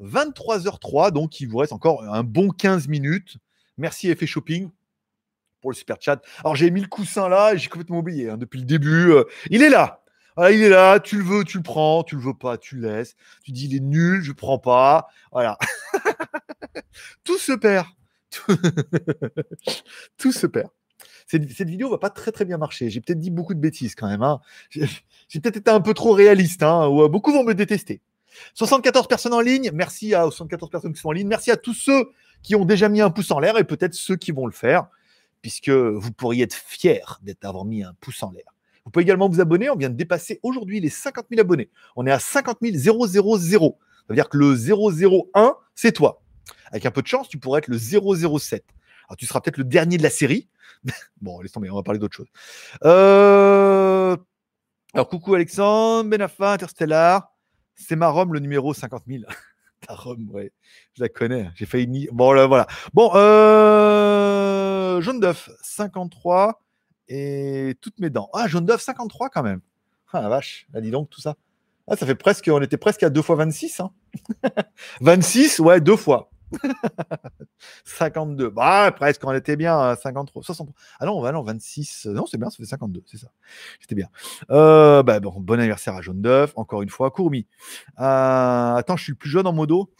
23h03. 0.00 1.10
Donc, 1.12 1.40
il 1.40 1.46
vous 1.46 1.58
reste 1.58 1.72
encore 1.72 2.02
un 2.02 2.22
bon 2.22 2.50
15 2.50 2.88
minutes. 2.88 3.36
Merci 3.78 4.10
Effet 4.10 4.26
Shopping 4.26 4.70
pour 5.60 5.70
le 5.70 5.76
super 5.76 5.96
chat. 6.00 6.20
Alors, 6.40 6.56
j'ai 6.56 6.70
mis 6.70 6.80
le 6.80 6.88
coussin 6.88 7.28
là 7.28 7.54
et 7.54 7.58
j'ai 7.58 7.68
complètement 7.68 7.98
oublié 7.98 8.30
hein, 8.30 8.36
depuis 8.36 8.60
le 8.60 8.66
début. 8.66 9.12
Euh, 9.12 9.24
il 9.50 9.62
est 9.62 9.70
là. 9.70 10.02
il 10.38 10.62
est 10.62 10.68
là. 10.68 11.00
Tu 11.00 11.18
le 11.18 11.24
veux, 11.24 11.44
tu 11.44 11.58
le 11.58 11.62
prends. 11.62 12.02
Tu 12.02 12.16
le 12.16 12.22
veux 12.22 12.34
pas, 12.34 12.58
tu 12.58 12.76
le 12.76 12.88
laisses. 12.88 13.14
Tu 13.44 13.52
dis 13.52 13.66
il 13.66 13.76
est 13.76 13.80
nul, 13.80 14.22
je 14.22 14.32
prends 14.32 14.58
pas. 14.58 15.08
Voilà. 15.30 15.56
Tout 17.24 17.38
se 17.38 17.52
perd. 17.52 17.86
Tout 20.18 20.32
se 20.32 20.46
perd 20.46 20.70
cette, 21.26 21.68
vidéo 21.68 21.90
va 21.90 21.98
pas 21.98 22.10
très 22.10 22.32
très 22.32 22.44
bien 22.44 22.58
marcher. 22.58 22.90
J'ai 22.90 23.00
peut-être 23.00 23.18
dit 23.18 23.30
beaucoup 23.30 23.54
de 23.54 23.60
bêtises 23.60 23.94
quand 23.94 24.08
même. 24.08 24.22
Hein. 24.22 24.40
J'ai 24.70 24.86
peut-être 25.40 25.56
été 25.56 25.70
un 25.70 25.80
peu 25.80 25.94
trop 25.94 26.12
réaliste, 26.12 26.62
hein, 26.62 26.88
euh, 26.90 27.08
beaucoup 27.08 27.32
vont 27.32 27.44
me 27.44 27.54
détester. 27.54 28.00
74 28.54 29.08
personnes 29.08 29.34
en 29.34 29.40
ligne, 29.40 29.70
merci 29.74 30.14
à 30.14 30.22
74 30.22 30.70
personnes 30.70 30.92
qui 30.92 31.00
sont 31.00 31.08
en 31.08 31.12
ligne, 31.12 31.28
merci 31.28 31.50
à 31.50 31.56
tous 31.56 31.74
ceux 31.74 32.10
qui 32.42 32.54
ont 32.54 32.64
déjà 32.64 32.88
mis 32.88 33.00
un 33.00 33.10
pouce 33.10 33.30
en 33.30 33.38
l'air 33.38 33.58
et 33.58 33.64
peut-être 33.64 33.94
ceux 33.94 34.16
qui 34.16 34.32
vont 34.32 34.46
le 34.46 34.52
faire, 34.52 34.88
puisque 35.42 35.70
vous 35.70 36.12
pourriez 36.12 36.44
être 36.44 36.54
fiers 36.54 37.02
d'être 37.22 37.44
avoir 37.44 37.64
mis 37.64 37.82
un 37.82 37.94
pouce 38.00 38.22
en 38.22 38.30
l'air. 38.30 38.52
Vous 38.84 38.90
pouvez 38.90 39.04
également 39.04 39.28
vous 39.28 39.40
abonner, 39.40 39.70
on 39.70 39.76
vient 39.76 39.90
de 39.90 39.94
dépasser 39.94 40.40
aujourd'hui 40.42 40.80
les 40.80 40.88
50 40.88 41.26
000 41.30 41.40
abonnés. 41.40 41.70
On 41.94 42.06
est 42.06 42.10
à 42.10 42.18
50 42.18 42.58
000 42.62 42.76
000. 42.76 43.06
Ça 43.06 44.06
veut 44.08 44.14
dire 44.16 44.28
que 44.28 44.36
le 44.36 44.54
001, 44.54 45.54
c'est 45.74 45.92
toi. 45.92 46.20
Avec 46.72 46.86
un 46.86 46.90
peu 46.90 47.02
de 47.02 47.06
chance, 47.06 47.28
tu 47.28 47.38
pourrais 47.38 47.58
être 47.60 47.68
le 47.68 47.78
007. 47.78 48.64
Alors 49.08 49.16
tu 49.16 49.26
seras 49.26 49.40
peut-être 49.40 49.58
le 49.58 49.64
dernier 49.64 49.98
de 49.98 50.02
la 50.02 50.10
série, 50.10 50.48
bon, 51.20 51.40
laisse 51.40 51.52
tomber, 51.52 51.70
on 51.70 51.76
va 51.76 51.82
parler 51.82 51.98
d'autre 51.98 52.16
chose. 52.16 52.28
Euh, 52.84 54.16
alors, 54.94 55.08
coucou 55.08 55.34
Alexandre, 55.34 56.10
Benafa, 56.10 56.52
Interstellar. 56.52 57.32
C'est 57.74 57.96
ma 57.96 58.08
Rome, 58.08 58.34
le 58.34 58.40
numéro 58.40 58.74
50 58.74 59.04
000. 59.06 59.24
Ta 59.86 59.94
Rome, 59.94 60.28
ouais, 60.30 60.52
je 60.94 61.02
la 61.02 61.08
connais. 61.08 61.50
J'ai 61.54 61.66
failli 61.66 61.88
ni. 61.88 62.08
Bon, 62.12 62.32
là, 62.32 62.46
voilà. 62.46 62.66
Bon, 62.92 63.10
euh... 63.14 65.00
jaune 65.00 65.20
d'œuf, 65.20 65.50
53. 65.62 66.62
Et 67.08 67.74
toutes 67.80 67.98
mes 68.00 68.10
dents. 68.10 68.30
Ah, 68.32 68.48
jaune 68.48 68.64
d'œuf, 68.64 68.82
53 68.82 69.30
quand 69.30 69.42
même. 69.42 69.60
Ah 70.12 70.20
la 70.20 70.28
vache, 70.28 70.66
là, 70.72 70.80
dis 70.80 70.90
donc, 70.90 71.08
tout 71.10 71.20
ça. 71.20 71.36
Ah, 71.88 71.96
ça 71.96 72.06
fait 72.06 72.14
presque, 72.14 72.48
on 72.52 72.60
était 72.60 72.76
presque 72.76 73.02
à 73.02 73.10
2 73.10 73.22
fois 73.22 73.36
26. 73.36 73.80
26, 75.00 75.58
ouais, 75.60 75.80
deux 75.80 75.96
fois. 75.96 76.30
52. 77.84 78.50
Bah, 78.50 78.92
presque, 78.94 79.24
on 79.24 79.32
était 79.32 79.56
bien 79.56 79.94
53, 79.94 80.42
63. 80.42 80.74
Ah 81.00 81.06
non, 81.06 81.20
va 81.20 81.32
non, 81.32 81.42
26. 81.42 82.06
Non, 82.06 82.26
c'est 82.26 82.38
bien, 82.38 82.50
ça 82.50 82.56
fait 82.56 82.64
52, 82.64 83.02
c'est 83.06 83.18
ça. 83.18 83.28
C'était 83.80 83.94
bien. 83.94 84.08
Euh, 84.50 85.02
bah, 85.02 85.20
bon, 85.20 85.34
bon 85.38 85.58
anniversaire 85.58 85.94
à 85.94 86.02
Jaune 86.02 86.22
d'œuf, 86.22 86.52
encore 86.56 86.82
une 86.82 86.88
fois. 86.88 87.10
Courmi. 87.10 87.46
Euh, 88.00 88.74
attends, 88.74 88.96
je 88.96 89.04
suis 89.04 89.12
le 89.12 89.18
plus 89.18 89.30
jeune 89.30 89.46
en 89.46 89.52
modo. 89.52 89.90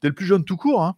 T'es 0.00 0.08
le 0.08 0.14
plus 0.14 0.26
jeune 0.26 0.44
tout 0.44 0.56
court, 0.56 0.82
hein 0.82 0.96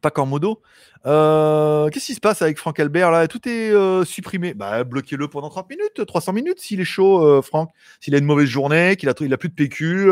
pas 0.00 0.10
qu'en 0.10 0.26
modo. 0.26 0.60
Euh, 1.06 1.88
qu'est-ce 1.90 2.06
qui 2.06 2.14
se 2.14 2.20
passe 2.20 2.42
avec 2.42 2.58
Franck 2.58 2.80
Albert 2.80 3.12
là? 3.12 3.28
Tout 3.28 3.48
est 3.48 3.72
supprimé. 4.04 4.52
Bah, 4.52 4.82
bloquez-le 4.82 5.28
pendant 5.28 5.48
30 5.48 5.70
minutes, 5.70 6.04
300 6.04 6.32
minutes 6.32 6.58
s'il 6.58 6.80
est 6.80 6.84
chaud, 6.84 7.40
Franck. 7.40 7.70
S'il 8.00 8.12
a 8.16 8.18
une 8.18 8.24
mauvaise 8.24 8.48
journée, 8.48 8.96
qu'il 8.96 9.08
a, 9.08 9.14
il 9.20 9.32
a 9.32 9.36
plus 9.36 9.48
de 9.48 9.54
PQ, 9.54 10.10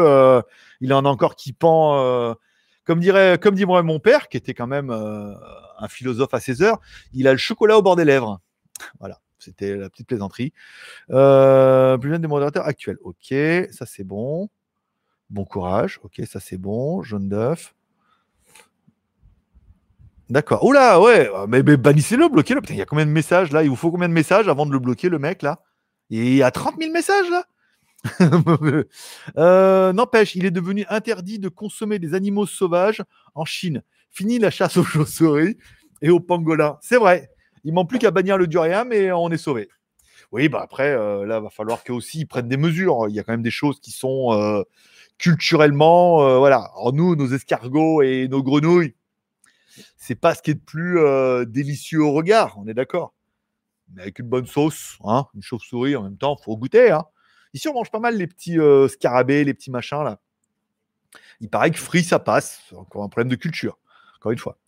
il 0.80 0.94
en 0.94 1.04
a 1.04 1.08
encore 1.08 1.34
qui 1.34 1.52
pend 1.52 2.36
comme 2.84 3.00
dirait, 3.00 3.38
comme 3.38 3.54
dit 3.54 3.66
mon 3.66 4.00
père, 4.00 4.28
qui 4.28 4.36
était 4.36 4.54
quand 4.54 4.66
même 4.66 4.90
euh, 4.90 5.34
un 5.78 5.88
philosophe 5.88 6.34
à 6.34 6.40
ses 6.40 6.62
heures, 6.62 6.80
il 7.12 7.28
a 7.28 7.32
le 7.32 7.38
chocolat 7.38 7.78
au 7.78 7.82
bord 7.82 7.96
des 7.96 8.04
lèvres. 8.04 8.40
Voilà, 8.98 9.20
c'était 9.38 9.76
la 9.76 9.90
petite 9.90 10.06
plaisanterie. 10.06 10.52
Euh, 11.10 11.98
plus 11.98 12.10
jeune 12.10 12.22
des 12.22 12.28
modérateurs 12.28 12.66
actuels. 12.66 12.98
Ok, 13.02 13.34
ça 13.70 13.86
c'est 13.86 14.04
bon. 14.04 14.48
Bon 15.28 15.44
courage. 15.44 16.00
Ok, 16.02 16.22
ça 16.26 16.40
c'est 16.40 16.56
bon. 16.56 17.02
Jaune 17.02 17.28
d'œuf. 17.28 17.74
D'accord. 20.30 20.64
Oula, 20.64 21.00
ouais, 21.00 21.28
mais, 21.48 21.62
bannissez-le, 21.62 22.28
bloquez-le. 22.28 22.60
Il 22.70 22.76
y 22.76 22.82
a 22.82 22.86
combien 22.86 23.04
de 23.04 23.10
messages 23.10 23.50
là? 23.50 23.64
Il 23.64 23.68
vous 23.68 23.76
faut 23.76 23.90
combien 23.90 24.08
de 24.08 24.14
messages 24.14 24.48
avant 24.48 24.64
de 24.64 24.70
le 24.70 24.78
bloquer, 24.78 25.08
le 25.08 25.18
mec 25.18 25.42
là? 25.42 25.60
Il 26.08 26.34
y 26.34 26.42
a 26.42 26.50
30 26.50 26.76
000 26.78 26.92
messages 26.92 27.28
là? 27.30 27.44
Euh, 29.36 29.92
n'empêche, 29.92 30.34
il 30.34 30.44
est 30.44 30.50
devenu 30.50 30.84
interdit 30.88 31.38
de 31.38 31.48
consommer 31.48 31.98
des 31.98 32.14
animaux 32.14 32.46
sauvages 32.46 33.02
en 33.34 33.44
Chine. 33.44 33.82
Fini 34.10 34.38
la 34.38 34.50
chasse 34.50 34.76
aux 34.76 34.84
chauves-souris 34.84 35.56
et 36.02 36.10
aux 36.10 36.20
pangolins. 36.20 36.78
C'est 36.80 36.96
vrai. 36.96 37.30
Il 37.64 37.74
manque 37.74 37.88
plus 37.90 37.98
qu'à 37.98 38.10
bannir 38.10 38.38
le 38.38 38.46
durian 38.46 38.90
et 38.90 39.12
on 39.12 39.30
est 39.30 39.36
sauvé. 39.36 39.68
Oui, 40.32 40.48
bah 40.48 40.60
après, 40.62 40.90
euh, 40.90 41.26
là, 41.26 41.40
va 41.40 41.50
falloir 41.50 41.84
qu'eux 41.84 41.92
aussi 41.92 42.20
ils 42.20 42.26
prennent 42.26 42.48
des 42.48 42.56
mesures. 42.56 43.06
Il 43.08 43.14
y 43.14 43.20
a 43.20 43.22
quand 43.22 43.32
même 43.32 43.42
des 43.42 43.50
choses 43.50 43.80
qui 43.80 43.90
sont 43.90 44.32
euh, 44.32 44.62
culturellement, 45.18 46.38
voilà. 46.38 46.70
Alors 46.76 46.92
nous, 46.92 47.14
nos 47.16 47.28
escargots 47.28 48.02
et 48.02 48.28
nos 48.28 48.42
grenouilles, 48.42 48.94
c'est 49.96 50.14
pas 50.14 50.34
ce 50.34 50.42
qui 50.42 50.52
est 50.52 50.54
de 50.54 50.60
plus 50.60 50.98
délicieux 51.46 52.02
au 52.02 52.12
regard. 52.12 52.58
On 52.58 52.66
est 52.66 52.74
d'accord. 52.74 53.14
Mais 53.94 54.02
avec 54.02 54.18
une 54.20 54.28
bonne 54.28 54.46
sauce, 54.46 54.98
hein, 55.04 55.26
une 55.34 55.42
chauve-souris 55.42 55.96
en 55.96 56.02
même 56.02 56.16
temps, 56.16 56.36
faut 56.36 56.56
goûter. 56.56 56.90
Hein. 56.90 57.04
Ici, 57.52 57.68
on 57.68 57.74
mange 57.74 57.90
pas 57.90 57.98
mal 57.98 58.16
les 58.16 58.26
petits 58.26 58.58
euh, 58.58 58.88
scarabées, 58.88 59.44
les 59.44 59.54
petits 59.54 59.70
machins 59.70 60.02
là. 60.04 60.18
Il 61.40 61.48
paraît 61.48 61.70
que 61.70 61.78
free, 61.78 62.04
ça 62.04 62.18
passe. 62.18 62.60
Encore 62.76 63.02
un 63.02 63.08
problème 63.08 63.30
de 63.30 63.36
culture, 63.36 63.78
encore 64.18 64.32
une 64.32 64.38
fois. 64.38 64.58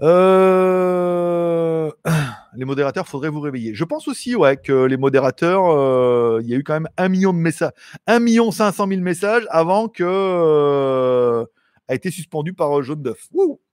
Euh, 0.00 1.90
les 2.56 2.64
modérateurs, 2.64 3.06
faudrait 3.06 3.28
vous 3.28 3.40
réveiller. 3.40 3.74
Je 3.74 3.84
pense 3.84 4.08
aussi 4.08 4.34
ouais, 4.34 4.56
que 4.56 4.84
les 4.84 4.96
modérateurs, 4.96 5.66
euh, 5.66 6.40
il 6.42 6.48
y 6.48 6.54
a 6.54 6.56
eu 6.56 6.64
quand 6.64 6.72
même 6.72 6.88
un 6.96 7.08
million 7.08 7.32
de 7.32 7.38
messages, 7.38 7.72
1 8.06 8.18
million 8.20 8.50
500 8.50 8.88
000 8.88 9.00
messages 9.02 9.46
avant 9.50 9.88
que 9.88 11.44
a 11.88 11.94
été 11.94 12.10
suspendu 12.10 12.54
par 12.54 12.82
Jaune 12.82 13.02
d'œuf. 13.02 13.28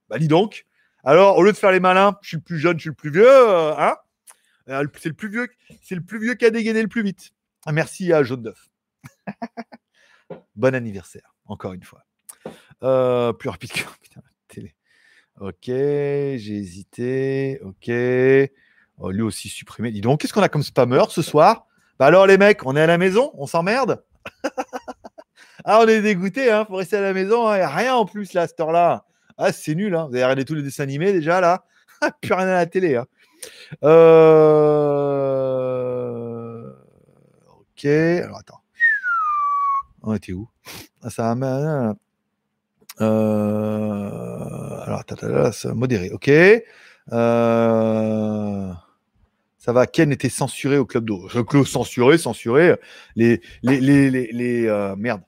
Bah 0.08 0.18
dis 0.18 0.28
donc. 0.28 0.66
Alors, 1.04 1.38
au 1.38 1.42
lieu 1.42 1.52
de 1.52 1.56
faire 1.56 1.70
les 1.70 1.80
malins, 1.80 2.18
je 2.22 2.28
suis 2.28 2.36
le 2.36 2.42
plus 2.42 2.58
jeune, 2.58 2.76
je 2.76 2.82
suis 2.82 2.90
le 2.90 2.94
plus 2.94 3.10
vieux, 3.10 3.48
hein 3.48 3.96
C'est 4.66 5.08
le 5.08 5.14
plus 5.14 5.30
vieux, 5.30 5.48
c'est 5.82 5.94
le 5.94 6.02
plus 6.02 6.18
vieux 6.18 6.34
qui 6.34 6.44
a 6.44 6.50
dégainé 6.50 6.82
le 6.82 6.88
plus 6.88 7.02
vite. 7.02 7.32
Ah, 7.66 7.72
merci 7.72 8.12
à 8.12 8.22
Jaune 8.22 8.42
d'œuf. 8.42 8.68
bon 10.56 10.74
anniversaire, 10.74 11.34
encore 11.46 11.72
une 11.72 11.82
fois. 11.82 12.04
Euh, 12.82 13.32
plus 13.32 13.48
rapide 13.48 13.72
que 13.72 13.80
putain, 14.02 14.20
télé. 14.48 14.74
Ok, 15.40 15.66
j'ai 15.66 16.56
hésité. 16.56 17.60
Ok. 17.62 17.90
Oh, 18.98 19.10
lui 19.10 19.22
aussi 19.22 19.48
supprimé. 19.48 19.90
Dis 19.92 20.00
donc, 20.00 20.20
qu'est-ce 20.20 20.32
qu'on 20.32 20.42
a 20.42 20.48
comme 20.48 20.62
spammer 20.62 21.02
ce 21.10 21.22
soir? 21.22 21.66
Bah 21.98 22.06
alors 22.06 22.26
les 22.26 22.38
mecs, 22.38 22.64
on 22.66 22.76
est 22.76 22.80
à 22.80 22.86
la 22.86 22.98
maison? 22.98 23.30
On 23.34 23.46
s'emmerde? 23.46 24.04
Ah, 25.64 25.80
on 25.82 25.88
est 25.88 26.00
dégoûté, 26.00 26.50
hein 26.50 26.64
Faut 26.66 26.76
rester 26.76 26.96
à 26.96 27.00
la 27.02 27.12
maison. 27.12 27.46
hein, 27.48 27.58
y 27.58 27.60
a 27.60 27.68
rien 27.68 27.94
en 27.94 28.06
plus 28.06 28.32
là, 28.32 28.42
à 28.42 28.46
cette 28.46 28.58
heure-là. 28.60 29.04
Ah, 29.36 29.52
c'est 29.52 29.74
nul, 29.74 29.94
hein 29.94 30.06
Vous 30.08 30.14
avez 30.14 30.24
regardé 30.24 30.44
tous 30.46 30.54
les 30.54 30.62
dessins 30.62 30.84
animés 30.84 31.12
déjà 31.12 31.40
là? 31.42 31.64
Plus 32.22 32.32
rien 32.32 32.46
à 32.46 32.54
la 32.54 32.64
télé. 32.64 32.96
Hein. 32.96 33.04
Euh... 33.84 35.87
Ok, 37.78 37.84
alors 37.84 38.38
attends. 38.38 38.60
On 40.02 40.12
était 40.12 40.32
où? 40.32 40.48
Ah, 41.02 41.10
Ça 41.10 41.32
m'a. 41.36 41.94
Euh... 43.00 44.80
Alors, 44.80 45.04
modéré. 45.74 46.10
Ok. 46.10 46.28
Euh... 46.28 46.64
Ça 49.58 49.72
va, 49.72 49.86
Ken 49.86 50.10
était 50.10 50.28
censuré 50.28 50.76
au 50.76 50.86
club 50.86 51.04
d'eau. 51.04 51.28
Club 51.46 51.64
censuré, 51.66 52.18
censuré. 52.18 52.74
Les, 53.14 53.40
les, 53.62 53.80
les, 53.80 54.10
les, 54.10 54.66
euh, 54.66 54.96
merde. 54.96 55.22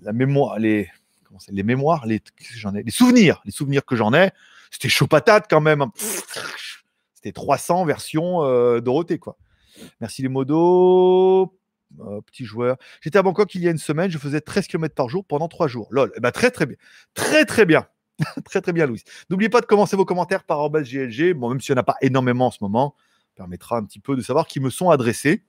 La 0.00 0.14
mémoire, 0.14 0.58
les, 0.58 0.88
comment 1.24 1.38
les 1.50 1.62
mémoires, 1.62 2.06
les, 2.06 2.22
j'en 2.56 2.74
ai, 2.74 2.82
les 2.82 2.90
souvenirs, 2.90 3.42
les 3.44 3.52
souvenirs 3.52 3.84
que 3.84 3.94
j'en 3.96 4.14
ai. 4.14 4.30
C'était 4.70 4.88
chaud 4.88 5.06
patate 5.06 5.48
quand 5.50 5.60
même. 5.60 5.82
hein. 5.82 5.92
C'était 7.14 7.32
300 7.32 7.84
version 7.84 8.42
euh, 8.44 8.80
Dorothée 8.80 9.18
quoi. 9.18 9.36
Merci 10.00 10.22
les 10.22 10.28
modos. 10.28 11.52
Euh, 12.00 12.20
petit 12.22 12.44
joueur. 12.44 12.76
J'étais 13.00 13.18
à 13.18 13.22
Bangkok 13.22 13.54
il 13.54 13.62
y 13.62 13.68
a 13.68 13.70
une 13.70 13.78
semaine, 13.78 14.10
je 14.10 14.18
faisais 14.18 14.40
13 14.40 14.66
km 14.66 14.94
par 14.94 15.08
jour 15.08 15.24
pendant 15.24 15.48
3 15.48 15.68
jours. 15.68 15.88
Lol. 15.90 16.12
Eh 16.16 16.20
ben, 16.20 16.30
très 16.30 16.50
très 16.50 16.66
bien. 16.66 16.76
Très 17.14 17.44
très 17.44 17.64
bien. 17.64 17.86
très 18.44 18.60
très 18.60 18.72
bien, 18.72 18.86
Louis. 18.86 19.02
N'oubliez 19.30 19.48
pas 19.48 19.60
de 19.60 19.66
commencer 19.66 19.96
vos 19.96 20.04
commentaires 20.04 20.44
par 20.44 20.68
GLG. 20.70 21.34
Bon, 21.34 21.50
même 21.50 21.60
s'il 21.60 21.74
n'y 21.74 21.78
en 21.78 21.82
a 21.82 21.84
pas 21.84 21.96
énormément 22.00 22.46
en 22.46 22.50
ce 22.50 22.58
moment, 22.60 22.94
permettra 23.34 23.76
un 23.76 23.84
petit 23.84 24.00
peu 24.00 24.16
de 24.16 24.22
savoir 24.22 24.46
qui 24.46 24.60
me 24.60 24.70
sont 24.70 24.90
adressés. 24.90 25.44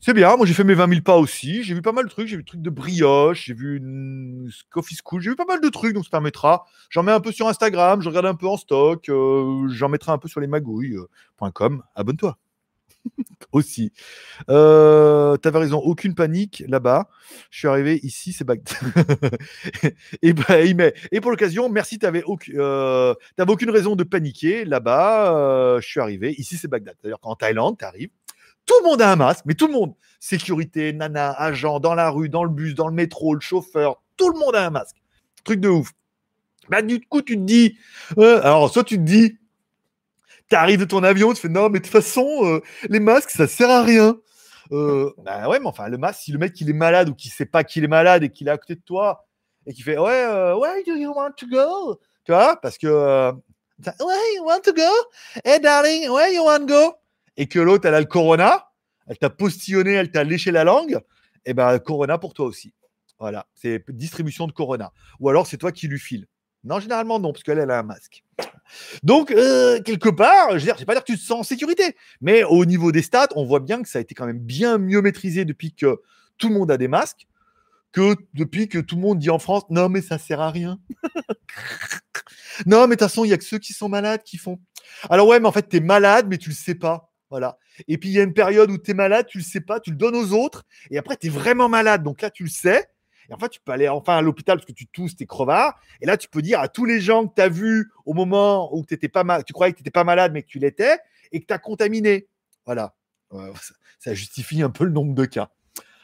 C'est 0.00 0.12
bien, 0.12 0.36
moi 0.36 0.44
j'ai 0.44 0.52
fait 0.52 0.64
mes 0.64 0.74
20 0.74 0.88
000 0.88 1.00
pas 1.00 1.16
aussi. 1.16 1.62
J'ai 1.62 1.72
vu 1.72 1.80
pas 1.80 1.92
mal 1.92 2.04
de 2.04 2.10
trucs. 2.10 2.28
J'ai 2.28 2.36
vu 2.36 2.42
des 2.42 2.46
trucs 2.46 2.60
de 2.60 2.68
brioche, 2.68 3.46
j'ai 3.46 3.54
vu 3.54 3.78
une 3.78 4.50
coffee 4.68 4.96
school, 4.96 5.22
j'ai 5.22 5.30
vu 5.30 5.36
pas 5.36 5.46
mal 5.46 5.62
de 5.62 5.68
trucs, 5.70 5.94
donc 5.94 6.04
ça 6.04 6.10
permettra. 6.10 6.66
J'en 6.90 7.02
mets 7.02 7.12
un 7.12 7.20
peu 7.20 7.32
sur 7.32 7.48
Instagram, 7.48 8.02
je 8.02 8.08
regarde 8.08 8.26
un 8.26 8.34
peu 8.34 8.46
en 8.46 8.58
stock, 8.58 9.08
euh, 9.08 9.66
j'en 9.68 9.88
mettrai 9.88 10.12
un 10.12 10.18
peu 10.18 10.28
sur 10.28 10.40
les 10.40 10.46
magouilles.com. 10.46 11.82
Abonne-toi 11.94 12.36
aussi. 13.52 13.92
Euh, 14.50 15.36
T'avais 15.36 15.58
raison, 15.58 15.78
aucune 15.78 16.14
panique 16.14 16.64
là-bas. 16.68 17.08
Je 17.50 17.58
suis 17.58 17.68
arrivé 17.68 18.00
ici, 18.02 18.32
c'est 18.32 18.44
Bagdad. 18.44 18.76
et, 20.22 20.32
bah, 20.32 20.58
et 20.58 21.20
pour 21.20 21.30
l'occasion, 21.30 21.68
merci, 21.68 21.98
t'avais 21.98 22.22
aucune, 22.24 22.54
euh, 22.58 23.14
aucune 23.46 23.70
raison 23.70 23.96
de 23.96 24.04
paniquer 24.04 24.64
là-bas. 24.64 25.36
euh, 25.36 25.80
je 25.80 25.86
suis 25.86 26.00
arrivé, 26.00 26.34
ici 26.38 26.56
c'est 26.56 26.68
Bagdad. 26.68 26.96
C'est-à-dire 27.00 27.20
qu'en 27.20 27.36
Thaïlande, 27.36 27.78
tu 27.78 27.84
arrives, 27.84 28.10
tout 28.66 28.74
le 28.82 28.88
monde 28.88 29.02
a 29.02 29.12
un 29.12 29.16
masque, 29.16 29.44
mais 29.46 29.54
tout 29.54 29.66
le 29.66 29.72
monde. 29.72 29.94
Sécurité, 30.20 30.92
nana, 30.92 31.32
agent, 31.32 31.80
dans 31.80 31.94
la 31.94 32.10
rue, 32.10 32.28
dans 32.28 32.44
le 32.44 32.50
bus, 32.50 32.74
dans 32.74 32.88
le 32.88 32.94
métro, 32.94 33.34
le 33.34 33.40
chauffeur, 33.40 34.02
tout 34.16 34.30
le 34.30 34.38
monde 34.38 34.54
a 34.54 34.66
un 34.66 34.70
masque. 34.70 34.96
Truc 35.44 35.60
de 35.60 35.68
ouf. 35.68 35.92
Bah, 36.70 36.80
du 36.80 37.00
coup, 37.00 37.20
tu 37.20 37.36
te 37.36 37.42
dis, 37.42 37.76
euh, 38.18 38.40
alors, 38.42 38.70
soit 38.72 38.84
tu 38.84 38.96
te 38.96 39.02
dis, 39.02 39.36
tu 40.48 40.56
arrives 40.56 40.80
de 40.80 40.84
ton 40.84 41.02
avion, 41.02 41.32
tu 41.32 41.40
fais 41.40 41.48
non, 41.48 41.68
mais 41.68 41.78
de 41.78 41.84
toute 41.84 41.92
façon, 41.92 42.26
euh, 42.44 42.60
les 42.88 43.00
masques, 43.00 43.30
ça 43.30 43.46
sert 43.46 43.70
à 43.70 43.82
rien. 43.82 44.16
Euh, 44.72 45.12
bah 45.24 45.48
ouais, 45.48 45.60
mais 45.60 45.66
enfin, 45.66 45.88
le 45.88 45.98
masque, 45.98 46.22
si 46.22 46.32
le 46.32 46.38
mec 46.38 46.60
il 46.60 46.70
est 46.70 46.74
malade 46.74 47.08
ou 47.08 47.14
qu'il 47.14 47.30
sait 47.30 47.46
pas 47.46 47.64
qu'il 47.64 47.84
est 47.84 47.88
malade 47.88 48.22
et 48.22 48.30
qu'il 48.30 48.48
est 48.48 48.50
à 48.50 48.58
côté 48.58 48.74
de 48.74 48.82
toi 48.82 49.26
et 49.66 49.72
qu'il 49.72 49.84
fait 49.84 49.98
ouais, 49.98 50.24
euh, 50.26 50.56
where 50.56 50.82
do 50.86 50.94
you 50.94 51.12
want 51.14 51.32
to 51.36 51.46
go? 51.46 52.00
Tu 52.24 52.32
vois, 52.32 52.56
parce 52.56 52.78
que 52.78 52.86
euh, 52.86 53.32
where 54.00 54.34
you 54.36 54.44
want 54.44 54.60
to 54.60 54.72
go? 54.72 54.90
Hey 55.44 55.60
darling, 55.60 56.08
where 56.10 56.32
you 56.32 56.42
want 56.44 56.60
to 56.60 56.66
go? 56.66 56.94
Et 57.36 57.46
que 57.46 57.58
l'autre, 57.58 57.86
elle 57.86 57.94
a 57.94 58.00
le 58.00 58.06
corona, 58.06 58.70
elle 59.06 59.18
t'a 59.18 59.30
postillonné, 59.30 59.92
elle 59.92 60.10
t'a 60.10 60.24
léché 60.24 60.50
la 60.50 60.64
langue, 60.64 60.98
et 61.44 61.54
ben 61.54 61.78
corona 61.78 62.18
pour 62.18 62.34
toi 62.34 62.46
aussi. 62.46 62.72
Voilà, 63.18 63.46
c'est 63.54 63.84
distribution 63.88 64.46
de 64.46 64.52
corona. 64.52 64.92
Ou 65.20 65.28
alors 65.28 65.46
c'est 65.46 65.56
toi 65.56 65.72
qui 65.72 65.88
lui 65.88 65.98
file. 65.98 66.26
Non, 66.62 66.80
généralement 66.80 67.18
non, 67.18 67.32
parce 67.32 67.42
qu'elle 67.42 67.58
elle 67.58 67.70
a 67.70 67.78
un 67.78 67.82
masque. 67.82 68.24
Donc, 69.02 69.30
euh, 69.30 69.80
quelque 69.82 70.08
part, 70.08 70.58
je 70.58 70.64
dire, 70.64 70.76
c'est 70.78 70.84
pas 70.84 70.94
dire 70.94 71.04
que 71.04 71.12
tu 71.12 71.18
te 71.18 71.24
sens 71.24 71.40
en 71.40 71.42
sécurité, 71.42 71.96
mais 72.20 72.44
au 72.44 72.64
niveau 72.64 72.92
des 72.92 73.02
stats, 73.02 73.28
on 73.36 73.44
voit 73.44 73.60
bien 73.60 73.82
que 73.82 73.88
ça 73.88 73.98
a 73.98 74.02
été 74.02 74.14
quand 74.14 74.26
même 74.26 74.38
bien 74.38 74.78
mieux 74.78 75.02
maîtrisé 75.02 75.44
depuis 75.44 75.74
que 75.74 76.00
tout 76.38 76.48
le 76.48 76.54
monde 76.54 76.70
a 76.70 76.76
des 76.76 76.88
masques 76.88 77.26
que 77.94 78.16
depuis 78.34 78.68
que 78.68 78.78
tout 78.78 78.96
le 78.96 79.02
monde 79.02 79.18
dit 79.18 79.30
en 79.30 79.38
France 79.38 79.62
non, 79.70 79.88
mais 79.88 80.02
ça 80.02 80.18
sert 80.18 80.40
à 80.40 80.50
rien. 80.50 80.78
non, 82.66 82.82
mais 82.82 82.96
de 82.96 83.00
toute 83.00 83.08
façon, 83.08 83.24
il 83.24 83.28
y 83.28 83.32
a 83.32 83.38
que 83.38 83.44
ceux 83.44 83.58
qui 83.58 83.72
sont 83.72 83.88
malades 83.88 84.22
qui 84.24 84.36
font. 84.36 84.58
Alors, 85.08 85.28
ouais, 85.28 85.40
mais 85.40 85.46
en 85.46 85.52
fait, 85.52 85.68
tu 85.68 85.76
es 85.76 85.80
malade, 85.80 86.26
mais 86.28 86.36
tu 86.36 86.50
le 86.50 86.54
sais 86.54 86.74
pas. 86.74 87.12
Voilà. 87.30 87.56
Et 87.88 87.96
puis, 87.96 88.10
il 88.10 88.12
y 88.12 88.20
a 88.20 88.24
une 88.24 88.34
période 88.34 88.70
où 88.70 88.78
tu 88.78 88.90
es 88.90 88.94
malade, 88.94 89.26
tu 89.28 89.38
le 89.38 89.44
sais 89.44 89.60
pas, 89.60 89.80
tu 89.80 89.90
le 89.90 89.96
donnes 89.96 90.16
aux 90.16 90.32
autres, 90.32 90.64
et 90.90 90.98
après, 90.98 91.16
tu 91.16 91.28
es 91.28 91.30
vraiment 91.30 91.68
malade. 91.68 92.02
Donc 92.02 92.20
là, 92.20 92.30
tu 92.30 92.42
le 92.42 92.50
sais. 92.50 92.84
Et 93.30 93.34
enfin, 93.34 93.48
tu 93.48 93.60
peux 93.60 93.72
aller 93.72 93.88
enfin 93.88 94.16
à 94.16 94.22
l'hôpital 94.22 94.58
parce 94.58 94.66
que 94.66 94.72
tu 94.72 94.86
tousses, 94.86 95.16
t'es 95.16 95.26
crevard. 95.26 95.78
Et 96.00 96.06
là, 96.06 96.16
tu 96.16 96.28
peux 96.28 96.42
dire 96.42 96.60
à 96.60 96.68
tous 96.68 96.84
les 96.84 97.00
gens 97.00 97.26
que 97.26 97.34
tu 97.34 97.42
as 97.42 97.48
vus 97.48 97.90
au 98.04 98.14
moment 98.14 98.74
où 98.74 98.84
t'étais 98.84 99.08
pas 99.08 99.24
mal, 99.24 99.44
tu 99.44 99.52
croyais 99.52 99.72
que 99.72 99.78
tu 99.78 99.82
n'étais 99.82 99.90
pas 99.90 100.04
malade, 100.04 100.32
mais 100.32 100.42
que 100.42 100.48
tu 100.48 100.58
l'étais, 100.58 100.98
et 101.32 101.40
que 101.40 101.46
tu 101.46 101.54
as 101.54 101.58
contaminé. 101.58 102.28
Voilà. 102.66 102.94
Ça, 103.98 104.12
justifie 104.14 104.62
un 104.62 104.70
peu 104.70 104.84
le 104.84 104.90
nombre 104.90 105.14
de 105.14 105.24
cas. 105.24 105.50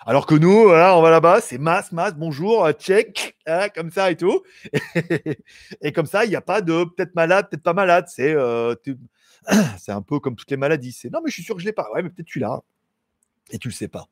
Alors 0.07 0.25
que 0.25 0.35
nous, 0.35 0.63
on 0.69 1.03
va 1.03 1.11
là-bas, 1.11 1.43
c'est 1.43 1.59
masse, 1.59 1.93
masse, 1.93 2.15
bonjour, 2.15 2.65
euh, 2.65 2.73
check, 2.73 3.37
hein, 3.47 3.69
comme 3.69 3.91
ça 3.91 4.11
et 4.11 4.17
tout. 4.17 4.43
Et, 5.83 5.93
comme 5.93 6.07
ça, 6.07 6.25
il 6.25 6.31
n'y 6.31 6.37
a 6.37 6.41
pas 6.41 6.63
de 6.63 6.85
peut-être 6.85 7.15
malade, 7.15 7.51
peut-être 7.51 7.63
pas 7.63 7.75
malade. 7.75 8.07
C'est 8.09 8.35
euh, 8.35 8.75
un 9.89 10.03
peu 10.03 10.19
comme 10.19 10.37
toutes 10.37 10.51
les 10.51 10.57
maladies. 10.57 10.93
C'est 10.93 11.13
non, 11.13 11.21
mais 11.23 11.29
je 11.29 11.35
suis 11.35 11.43
sûr 11.43 11.55
que 11.55 11.61
je 11.61 11.67
l'ai 11.67 11.75
pas. 11.75 11.91
Ouais, 11.93 12.03
mais 12.03 12.09
peut-être 12.09 12.27
tu 12.27 12.39
l'as. 12.39 12.61
Et 13.51 13.59
tu 13.59 13.69
le 13.69 13.75
sais 13.75 13.89
pas. 13.89 14.07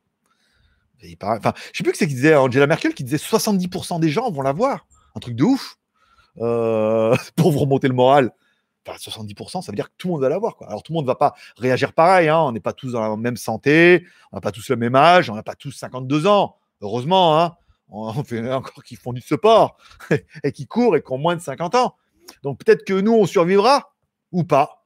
Et 1.02 1.10
il 1.10 1.16
paraît- 1.16 1.38
Enfin, 1.38 1.52
je 1.72 1.78
sais 1.78 1.84
plus 1.84 1.92
que 1.92 1.98
c'est 1.98 2.06
disait 2.06 2.34
Angela 2.34 2.66
Merkel 2.66 2.94
qui 2.94 3.04
disait 3.04 3.18
70% 3.18 3.98
des 4.00 4.08
gens 4.10 4.30
vont 4.30 4.42
l'avoir. 4.42 4.86
Un 5.14 5.20
truc 5.20 5.34
de 5.36 5.44
ouf. 5.44 5.76
Euh, 6.38 7.16
pour 7.36 7.50
vous 7.52 7.58
remonter 7.60 7.88
le 7.88 7.94
moral. 7.94 8.32
Enfin, 8.86 8.96
70%, 8.98 9.60
ça 9.62 9.70
veut 9.72 9.76
dire 9.76 9.88
que 9.90 9.94
tout 9.98 10.08
le 10.08 10.12
monde 10.14 10.22
va 10.22 10.28
l'avoir. 10.28 10.56
quoi. 10.56 10.66
Alors, 10.68 10.82
tout 10.82 10.92
le 10.92 10.94
monde 10.96 11.04
ne 11.04 11.08
va 11.08 11.14
pas 11.14 11.34
réagir 11.56 11.92
pareil. 11.92 12.28
hein. 12.28 12.38
On 12.38 12.52
n'est 12.52 12.60
pas 12.60 12.72
tous 12.72 12.92
dans 12.92 13.00
la 13.02 13.16
même 13.16 13.36
santé. 13.36 14.06
On 14.32 14.36
n'a 14.36 14.40
pas 14.40 14.52
tous 14.52 14.68
le 14.70 14.76
même 14.76 14.94
âge. 14.94 15.28
On 15.30 15.34
n'a 15.34 15.42
pas 15.42 15.54
tous 15.54 15.72
52 15.72 16.26
ans. 16.26 16.56
Heureusement, 16.80 17.38
hein. 17.40 17.56
on 17.90 18.24
fait 18.24 18.50
encore 18.52 18.82
qui 18.84 18.96
font 18.96 19.12
du 19.12 19.20
sport 19.20 19.76
et 20.44 20.52
qui 20.52 20.66
courent 20.66 20.96
et 20.96 21.02
qui 21.02 21.12
ont 21.12 21.18
moins 21.18 21.36
de 21.36 21.40
50 21.42 21.74
ans. 21.74 21.96
Donc, 22.42 22.58
peut-être 22.64 22.84
que 22.84 22.94
nous, 22.94 23.12
on 23.14 23.26
survivra 23.26 23.92
ou 24.32 24.44
pas. 24.44 24.77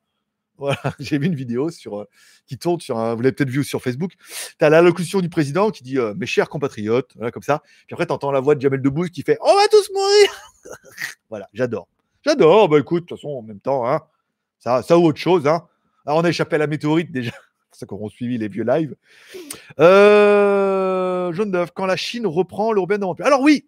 J'ai 0.98 1.18
vu 1.18 1.26
une 1.26 1.34
vidéo 1.34 1.70
sur, 1.70 2.00
euh, 2.00 2.08
qui 2.46 2.58
tourne 2.58 2.80
sur 2.80 2.98
un, 2.98 3.14
vous 3.14 3.22
l'avez 3.22 3.32
peut-être 3.32 3.50
vu 3.50 3.64
sur 3.64 3.82
Facebook. 3.82 4.12
Tu 4.58 4.64
as 4.64 4.70
l'allocution 4.70 5.20
du 5.20 5.28
président 5.28 5.70
qui 5.70 5.82
dit 5.82 5.98
euh, 5.98 6.14
Mes 6.14 6.26
chers 6.26 6.48
compatriotes, 6.48 7.12
voilà, 7.16 7.30
comme 7.30 7.42
ça. 7.42 7.62
Puis 7.86 7.94
après, 7.94 8.06
tu 8.06 8.12
entends 8.12 8.30
la 8.30 8.40
voix 8.40 8.54
de 8.54 8.60
Jamel 8.60 8.82
Debbouze 8.82 9.10
qui 9.10 9.22
fait 9.22 9.38
On 9.40 9.54
va 9.54 9.68
tous 9.68 9.90
mourir 9.92 10.30
Voilà, 11.30 11.48
j'adore. 11.52 11.88
J'adore. 12.24 12.68
Bah 12.68 12.78
écoute, 12.78 13.04
de 13.04 13.08
toute 13.08 13.18
façon, 13.18 13.30
en 13.30 13.42
même 13.42 13.60
temps, 13.60 13.88
hein, 13.88 14.00
ça, 14.58 14.82
ça 14.82 14.98
ou 14.98 15.06
autre 15.06 15.18
chose. 15.18 15.46
Hein. 15.46 15.66
Alors, 16.06 16.18
on 16.18 16.24
a 16.24 16.28
échappé 16.28 16.56
à 16.56 16.58
la 16.58 16.66
météorite 16.66 17.10
déjà. 17.12 17.32
ceux 17.72 17.86
qui 17.86 17.94
auront 17.94 18.08
suivi 18.08 18.38
les 18.38 18.48
vieux 18.48 18.64
lives. 18.64 18.94
Euh, 19.80 21.32
jaune 21.32 21.50
d'œuf, 21.50 21.70
quand 21.74 21.86
la 21.86 21.96
Chine 21.96 22.26
reprend 22.26 22.72
de 22.74 23.22
Alors 23.22 23.40
oui, 23.40 23.66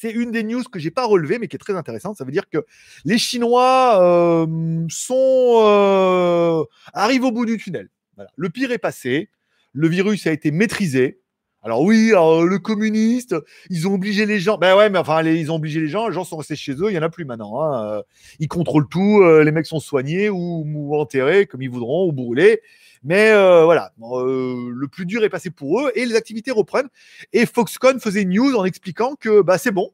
c'est 0.00 0.10
une 0.10 0.30
des 0.30 0.42
news 0.42 0.62
que 0.64 0.78
j'ai 0.78 0.90
pas 0.90 1.04
relevée, 1.06 1.38
mais 1.38 1.48
qui 1.48 1.56
est 1.56 1.58
très 1.58 1.76
intéressante. 1.76 2.16
Ça 2.16 2.24
veut 2.24 2.32
dire 2.32 2.48
que 2.48 2.64
les 3.04 3.18
Chinois 3.18 3.98
euh, 4.02 4.46
sont 4.88 5.60
euh, 5.64 6.64
arrivent 6.92 7.24
au 7.24 7.32
bout 7.32 7.46
du 7.46 7.58
tunnel. 7.58 7.88
Le 8.36 8.50
pire 8.50 8.70
est 8.72 8.78
passé. 8.78 9.28
Le 9.72 9.88
virus 9.88 10.26
a 10.26 10.32
été 10.32 10.50
maîtrisé. 10.50 11.20
Alors 11.64 11.82
oui, 11.82 12.08
le 12.10 12.56
communiste, 12.58 13.36
ils 13.70 13.86
ont 13.86 13.94
obligé 13.94 14.26
les 14.26 14.40
gens. 14.40 14.58
Ben 14.58 14.76
ouais, 14.76 14.90
mais 14.90 14.98
enfin, 14.98 15.22
ils 15.22 15.50
ont 15.52 15.54
obligé 15.56 15.80
les 15.80 15.86
gens. 15.86 16.08
Les 16.08 16.14
gens 16.14 16.24
sont 16.24 16.36
restés 16.36 16.56
chez 16.56 16.72
eux. 16.72 16.90
Il 16.90 16.94
y 16.94 16.98
en 16.98 17.02
a 17.02 17.08
plus 17.08 17.24
maintenant. 17.24 17.62
hein. 17.62 18.02
Ils 18.40 18.48
contrôlent 18.48 18.88
tout. 18.88 19.20
euh, 19.22 19.44
les 19.44 19.52
mecs 19.52 19.66
sont 19.66 19.78
soignés 19.78 20.28
ou 20.28 20.94
enterrés 20.96 21.46
comme 21.46 21.62
ils 21.62 21.70
voudront 21.70 22.08
ou 22.08 22.12
brûlés. 22.12 22.60
Mais 23.04 23.30
euh, 23.32 23.64
voilà, 23.64 23.92
euh, 24.00 24.70
le 24.72 24.88
plus 24.88 25.06
dur 25.06 25.24
est 25.24 25.28
passé 25.28 25.50
pour 25.50 25.80
eux 25.80 25.92
et 25.94 26.06
les 26.06 26.14
activités 26.14 26.52
reprennent. 26.52 26.88
Et 27.32 27.46
Foxconn 27.46 27.98
faisait 27.98 28.24
news 28.24 28.54
en 28.54 28.64
expliquant 28.64 29.16
que 29.16 29.42
bah, 29.42 29.58
c'est 29.58 29.72
bon. 29.72 29.90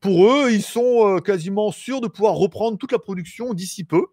Pour 0.00 0.32
eux, 0.32 0.50
ils 0.50 0.62
sont 0.62 1.16
euh, 1.16 1.20
quasiment 1.20 1.70
sûrs 1.70 2.00
de 2.00 2.08
pouvoir 2.08 2.34
reprendre 2.34 2.76
toute 2.76 2.90
la 2.90 2.98
production 2.98 3.54
d'ici 3.54 3.84
peu. 3.84 4.06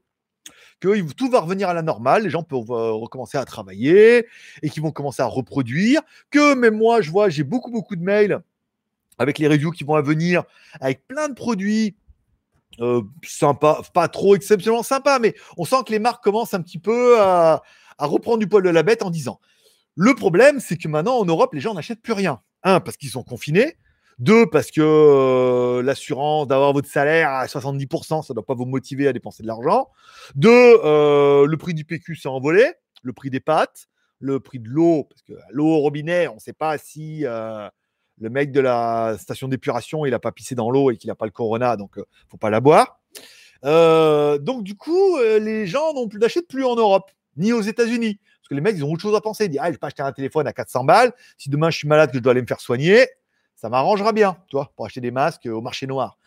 Que 0.80 1.02
tout 1.14 1.30
va 1.30 1.40
revenir 1.40 1.70
à 1.70 1.74
la 1.74 1.82
normale, 1.82 2.24
les 2.24 2.30
gens 2.30 2.44
peuvent 2.44 2.70
recommencer 2.70 3.38
à 3.38 3.46
travailler 3.46 4.28
et 4.62 4.70
qu'ils 4.70 4.84
vont 4.84 4.92
commencer 4.92 5.22
à 5.22 5.26
reproduire. 5.26 6.02
Que 6.30 6.54
même 6.54 6.78
moi, 6.78 7.02
je 7.02 7.10
vois, 7.10 7.30
j'ai 7.30 7.44
beaucoup, 7.44 7.72
beaucoup 7.72 7.96
de 7.96 8.04
mails 8.04 8.42
avec 9.18 9.40
les 9.40 9.48
reviews 9.48 9.72
qui 9.72 9.86
vont 9.86 10.00
venir, 10.02 10.44
avec 10.82 11.08
plein 11.08 11.30
de 11.30 11.34
produits 11.34 11.96
sympas, 13.24 13.84
pas 13.94 14.10
trop 14.10 14.36
exceptionnellement 14.36 14.84
sympas, 14.84 15.18
mais 15.20 15.34
on 15.56 15.64
sent 15.64 15.78
que 15.88 15.94
les 15.94 16.00
marques 16.00 16.22
commencent 16.22 16.54
un 16.54 16.62
petit 16.62 16.78
peu 16.78 17.22
à, 17.22 17.64
à 17.98 18.06
reprendre 18.06 18.40
du 18.40 18.48
poil 18.48 18.64
de 18.64 18.70
la 18.70 18.84
bête 18.84 19.04
en 19.04 19.10
disant 19.10 19.40
le 19.96 20.14
problème, 20.14 20.60
c'est 20.60 20.78
que 20.78 20.88
maintenant 20.88 21.18
en 21.18 21.26
Europe, 21.26 21.54
les 21.54 21.62
gens 21.62 21.74
n'achètent 21.74 22.02
plus 22.02 22.14
rien. 22.14 22.42
Un, 22.64 22.82
parce 22.82 22.98
qu'ils 22.98 23.10
sont 23.10 23.24
confinés. 23.24 23.78
Deux, 24.20 24.46
parce 24.50 24.72
que 24.72 24.82
euh, 24.82 25.82
l'assurance 25.82 26.48
d'avoir 26.48 26.74
votre 26.74 26.88
salaire 26.88 27.30
à 27.30 27.46
70%, 27.48 28.24
ça 28.24 28.34
ne 28.34 28.36
doit 28.36 28.46
pas 28.46 28.54
vous 28.54 28.66
motiver 28.66 29.08
à 29.08 29.14
dépenser 29.14 29.44
de 29.44 29.48
l'argent. 29.48 29.90
Deux, 30.36 30.50
euh, 30.50 31.46
le 31.46 31.58
prix 31.58 31.74
du 31.74 31.84
PQ 31.84 32.16
s'est 32.16 32.30
envolé, 32.30 32.74
le 33.04 33.14
prix 33.14 33.30
des 33.30 33.42
pâtes, 33.42 33.88
le 34.20 34.40
prix 34.40 34.60
de 34.60 34.70
l'eau, 34.70 35.06
parce 35.10 35.22
que 35.22 35.34
l'eau 35.50 35.68
au 35.68 35.80
robinet, 35.80 36.28
on 36.30 36.36
ne 36.36 36.40
sait 36.40 36.54
pas 36.54 36.78
si 36.78 37.26
euh, 37.26 37.68
le 38.20 38.30
mec 38.30 38.52
de 38.52 38.62
la 38.62 39.18
station 39.20 39.50
d'épuration, 39.50 40.06
il 40.06 40.12
n'a 40.12 40.20
pas 40.20 40.32
pissé 40.32 40.56
dans 40.56 40.70
l'eau 40.70 40.92
et 40.92 40.98
qu'il 40.98 41.10
n'a 41.10 41.16
pas 41.16 41.26
le 41.26 41.32
corona, 41.32 41.76
donc 41.76 42.00
faut 42.30 42.38
pas 42.38 42.50
la 42.50 42.62
boire. 42.62 43.02
donc 43.64 44.64
du 44.64 44.76
coup, 44.76 45.20
les 45.20 45.68
gens 45.68 45.94
n'ont 45.94 46.08
plus 46.08 46.20
plus 46.48 46.64
en 46.64 46.76
Europe, 46.76 47.12
ni 47.38 47.54
aux 47.54 47.62
États-Unis. 47.62 48.20
Parce 48.42 48.50
que 48.50 48.56
les 48.56 48.62
mecs, 48.62 48.76
ils 48.76 48.84
ont 48.84 48.92
autre 48.92 49.02
chose 49.02 49.16
à 49.16 49.22
penser. 49.22 49.46
Ils 49.46 49.50
disent, 49.50 49.60
ah, 49.62 49.68
je 49.68 49.72
vais 49.72 49.78
pas 49.78 49.88
acheter 49.88 50.04
un 50.04 50.12
téléphone 50.12 50.48
à 50.48 50.54
400 50.54 50.84
balles. 50.84 51.14
Si 51.38 51.50
demain 51.50 51.70
je 51.70 51.78
suis 51.78 51.88
malade, 51.88 52.12
que 52.12 52.18
je 52.18 52.24
dois 52.24 52.32
aller 52.32 52.42
me 52.42 52.48
faire 52.48 52.62
soigner, 52.62 53.08
ça 53.56 53.70
m'arrangera 53.70 54.14
bien, 54.14 54.38
tu 54.48 54.56
vois, 54.56 54.72
pour 54.76 54.86
acheter 54.86 55.02
des 55.02 55.12
masques 55.12 55.48
au 55.48 55.62
marché 55.62 55.88
noir. 55.88 56.18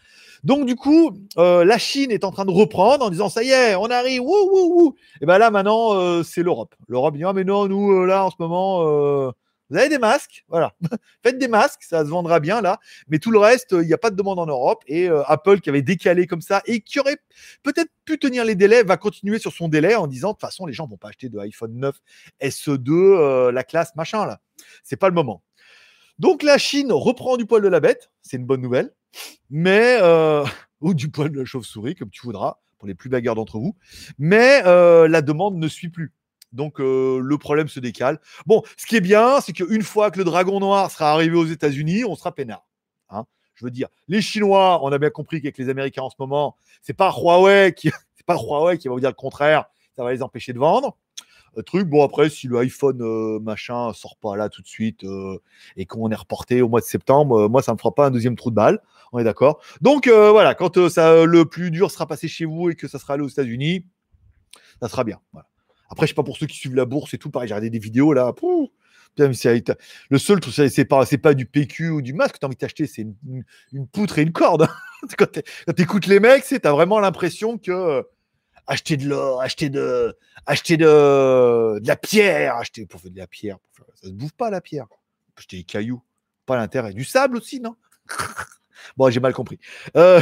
Donc, 0.44 0.66
du 0.66 0.76
coup, 0.76 1.12
euh, 1.36 1.64
la 1.64 1.78
Chine 1.78 2.10
est 2.10 2.24
en 2.24 2.30
train 2.30 2.44
de 2.44 2.50
reprendre 2.50 3.04
en 3.04 3.10
disant 3.10 3.28
ça 3.28 3.42
y 3.42 3.50
est, 3.50 3.74
on 3.74 3.86
arrive, 3.86 4.22
wouh, 4.22 4.50
wouh, 4.50 4.74
wouh. 4.74 4.94
Et 5.20 5.26
bien 5.26 5.38
là, 5.38 5.50
maintenant, 5.50 5.94
euh, 5.94 6.22
c'est 6.22 6.42
l'Europe. 6.42 6.74
L'Europe 6.88 7.16
dit, 7.16 7.24
ah, 7.24 7.32
mais 7.32 7.44
non, 7.44 7.66
nous, 7.66 7.92
euh, 7.92 8.06
là, 8.06 8.24
en 8.24 8.30
ce 8.30 8.36
moment, 8.38 9.32
vous 9.70 9.76
avez 9.76 9.88
des 9.88 9.98
masques, 9.98 10.44
voilà. 10.48 10.74
Faites 11.22 11.38
des 11.38 11.48
masques, 11.48 11.82
ça 11.82 12.04
se 12.04 12.10
vendra 12.10 12.40
bien 12.40 12.60
là. 12.60 12.78
Mais 13.08 13.18
tout 13.18 13.30
le 13.30 13.38
reste, 13.38 13.72
il 13.72 13.86
n'y 13.86 13.92
a 13.92 13.98
pas 13.98 14.10
de 14.10 14.16
demande 14.16 14.38
en 14.38 14.46
Europe. 14.46 14.82
Et 14.86 15.08
Apple, 15.08 15.60
qui 15.60 15.68
avait 15.68 15.82
décalé 15.82 16.26
comme 16.26 16.40
ça 16.40 16.62
et 16.66 16.80
qui 16.80 17.00
aurait 17.00 17.18
peut-être 17.62 17.90
pu 18.04 18.18
tenir 18.18 18.44
les 18.44 18.54
délais, 18.54 18.82
va 18.82 18.96
continuer 18.96 19.38
sur 19.38 19.52
son 19.52 19.68
délai 19.68 19.94
en 19.94 20.06
disant 20.06 20.28
de 20.28 20.32
toute 20.34 20.40
façon, 20.40 20.66
les 20.66 20.72
gens 20.72 20.86
vont 20.86 20.96
pas 20.96 21.08
acheter 21.08 21.28
de 21.28 21.38
iPhone 21.38 21.74
9 21.74 21.96
SE2, 22.40 23.50
la 23.50 23.64
classe 23.64 23.94
machin 23.96 24.24
là. 24.26 24.40
C'est 24.82 24.96
pas 24.96 25.08
le 25.08 25.14
moment. 25.14 25.42
Donc 26.18 26.42
la 26.42 26.58
Chine 26.58 26.92
reprend 26.92 27.36
du 27.36 27.46
poil 27.46 27.62
de 27.62 27.68
la 27.68 27.80
bête, 27.80 28.10
c'est 28.22 28.36
une 28.36 28.46
bonne 28.46 28.60
nouvelle, 28.60 28.92
mais 29.50 29.98
euh, 30.02 30.44
ou 30.80 30.94
du 30.94 31.10
poil 31.10 31.30
de 31.30 31.38
la 31.38 31.44
chauve-souris, 31.44 31.94
comme 31.94 32.10
tu 32.10 32.22
voudras, 32.22 32.58
pour 32.78 32.88
les 32.88 32.94
plus 32.94 33.08
bagarres 33.08 33.36
d'entre 33.36 33.58
vous. 33.58 33.76
Mais 34.18 34.62
euh, 34.66 35.06
la 35.08 35.22
demande 35.22 35.56
ne 35.56 35.68
suit 35.68 35.90
plus. 35.90 36.12
Donc 36.52 36.80
euh, 36.80 37.20
le 37.22 37.38
problème 37.38 37.68
se 37.68 37.80
décale. 37.80 38.20
Bon, 38.46 38.62
ce 38.76 38.86
qui 38.86 38.96
est 38.96 39.00
bien, 39.00 39.40
c'est 39.40 39.52
qu'une 39.52 39.82
fois 39.82 40.10
que 40.10 40.18
le 40.18 40.24
dragon 40.24 40.60
noir 40.60 40.90
sera 40.90 41.12
arrivé 41.12 41.36
aux 41.36 41.46
États-Unis, 41.46 42.04
on 42.04 42.16
sera 42.16 42.34
peinard. 42.34 42.66
Hein 43.10 43.24
Je 43.54 43.64
veux 43.64 43.70
dire, 43.70 43.88
les 44.08 44.22
Chinois, 44.22 44.80
on 44.82 44.92
a 44.92 44.98
bien 44.98 45.10
compris 45.10 45.40
qu'avec 45.40 45.58
les 45.58 45.68
Américains 45.68 46.02
en 46.02 46.10
ce 46.10 46.16
moment, 46.18 46.56
c'est 46.82 46.94
pas 46.94 47.12
Huawei 47.12 47.72
qui, 47.74 47.90
c'est 48.16 48.26
pas 48.26 48.36
Huawei 48.36 48.78
qui 48.78 48.88
va 48.88 48.94
vous 48.94 49.00
dire 49.00 49.10
le 49.10 49.14
contraire, 49.14 49.66
ça 49.96 50.04
va 50.04 50.12
les 50.12 50.22
empêcher 50.22 50.52
de 50.52 50.58
vendre 50.58 50.96
truc. 51.62 51.88
Bon, 51.88 52.04
après, 52.04 52.28
si 52.28 52.46
le 52.48 52.58
iPhone 52.58 53.00
euh, 53.02 53.92
sort 53.92 54.16
pas 54.20 54.36
là 54.36 54.48
tout 54.48 54.62
de 54.62 54.66
suite 54.66 55.04
euh, 55.04 55.38
et 55.76 55.86
qu'on 55.86 56.10
est 56.10 56.14
reporté 56.14 56.62
au 56.62 56.68
mois 56.68 56.80
de 56.80 56.86
septembre, 56.86 57.42
euh, 57.42 57.48
moi, 57.48 57.62
ça 57.62 57.72
me 57.72 57.78
fera 57.78 57.94
pas 57.94 58.06
un 58.06 58.10
deuxième 58.10 58.36
trou 58.36 58.50
de 58.50 58.54
balle. 58.54 58.80
On 59.12 59.18
est 59.18 59.24
d'accord. 59.24 59.60
Donc, 59.80 60.06
voilà, 60.06 60.54
quand 60.54 60.76
le 60.76 61.44
plus 61.44 61.70
dur 61.70 61.90
sera 61.90 62.06
passé 62.06 62.28
chez 62.28 62.44
vous 62.44 62.68
et 62.68 62.74
que 62.74 62.86
ça 62.88 62.98
sera 62.98 63.14
allé 63.14 63.22
aux 63.22 63.28
États-Unis, 63.28 63.86
ça 64.82 64.88
sera 64.90 65.02
bien. 65.02 65.18
Après, 65.88 66.06
je 66.06 66.10
sais 66.10 66.14
pas 66.14 66.22
pour 66.22 66.36
ceux 66.36 66.46
qui 66.46 66.56
suivent 66.56 66.74
la 66.74 66.84
bourse 66.84 67.14
et 67.14 67.18
tout, 67.18 67.30
pareil, 67.30 67.48
j'ai 67.48 67.54
regardé 67.54 67.70
des 67.70 67.78
vidéos 67.78 68.12
là. 68.12 68.34
le 69.16 70.18
seul 70.18 70.40
truc, 70.40 70.54
c'est 70.54 70.84
pas, 70.84 71.04
pas 71.06 71.34
du 71.34 71.46
PQ 71.46 71.90
ou 71.90 72.02
du 72.02 72.12
masque 72.12 72.34
que 72.34 72.38
tu 72.40 72.44
as 72.44 72.48
envie 72.48 72.56
d'acheter, 72.56 72.86
c'est 72.86 73.06
une, 73.72 73.86
poutre 73.88 74.18
et 74.18 74.22
une 74.22 74.32
corde. 74.32 74.68
quand 75.18 75.26
tu 75.32 75.82
écoutes 75.82 76.06
les 76.06 76.20
mecs, 76.20 76.44
tu 76.44 76.58
as 76.62 76.72
vraiment 76.72 77.00
l'impression 77.00 77.58
que 77.58 78.04
acheter 78.68 78.96
de 78.96 79.08
l'or, 79.08 79.40
acheter 79.40 79.70
de, 79.70 80.16
acheter 80.46 80.76
de, 80.76 81.80
la 81.84 81.96
pierre, 81.96 82.56
acheter 82.56 82.86
pour 82.86 83.00
faire 83.00 83.10
de 83.10 83.18
la 83.18 83.26
pierre. 83.26 83.56
Ça 83.94 84.08
se 84.08 84.12
bouffe 84.12 84.32
pas 84.32 84.50
la 84.50 84.60
pierre. 84.60 84.86
Acheter 85.36 85.56
des 85.58 85.64
cailloux, 85.64 86.02
pas 86.46 86.56
l'intérêt. 86.56 86.92
Du 86.92 87.04
sable 87.04 87.38
aussi, 87.38 87.60
non? 87.60 87.76
Bon, 88.96 89.10
j'ai 89.10 89.20
mal 89.20 89.34
compris. 89.34 89.58
Euh, 89.96 90.20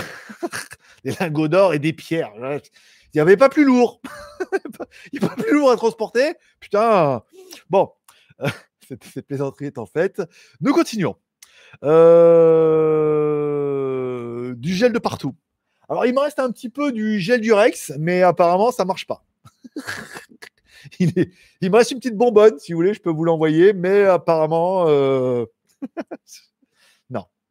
des 1.05 1.13
lingots 1.21 1.47
d'or 1.47 1.75
et 1.75 1.79
des 1.79 1.93
pierres. 1.93 2.33
Il 3.17 3.21
n'y 3.21 3.23
avait 3.23 3.39
pas 3.39 3.49
plus 3.49 3.65
lourd. 3.65 4.03
Il 5.11 5.19
n'y 5.19 5.25
a 5.25 5.29
pas 5.31 5.37
plus 5.37 5.55
lourd 5.55 5.71
à 5.71 5.77
transporter. 5.77 6.35
Putain. 6.61 7.23
Bon, 7.71 7.91
cette, 8.87 9.27
plaisanterie 9.27 9.65
est 9.65 9.79
en 9.79 9.87
fait. 9.87 10.21
Nous 10.61 10.75
continuons. 10.75 11.17
Euh, 11.83 12.85
du 14.57 14.75
gel 14.75 14.93
de 14.93 14.99
partout. 14.99 15.35
Alors, 15.89 16.05
il 16.05 16.13
me 16.13 16.21
reste 16.21 16.39
un 16.41 16.51
petit 16.51 16.69
peu 16.69 16.93
du 16.93 17.19
gel 17.19 17.41
du 17.41 17.55
Rex, 17.55 17.95
mais 17.99 18.21
apparemment, 18.21 18.71
ça 18.71 18.85
marche 18.85 19.07
pas. 19.07 19.25
il, 21.01 21.15
me 21.63 21.75
reste 21.75 21.93
une 21.93 22.01
petite 22.01 22.19
bonbonne, 22.19 22.59
si 22.59 22.75
vous 22.75 22.77
voulez, 22.81 22.93
je 22.93 23.01
peux 23.01 23.09
vous 23.09 23.25
l'envoyer, 23.25 23.73
mais 23.73 24.05
apparemment, 24.05 24.85
euh. 24.89 25.47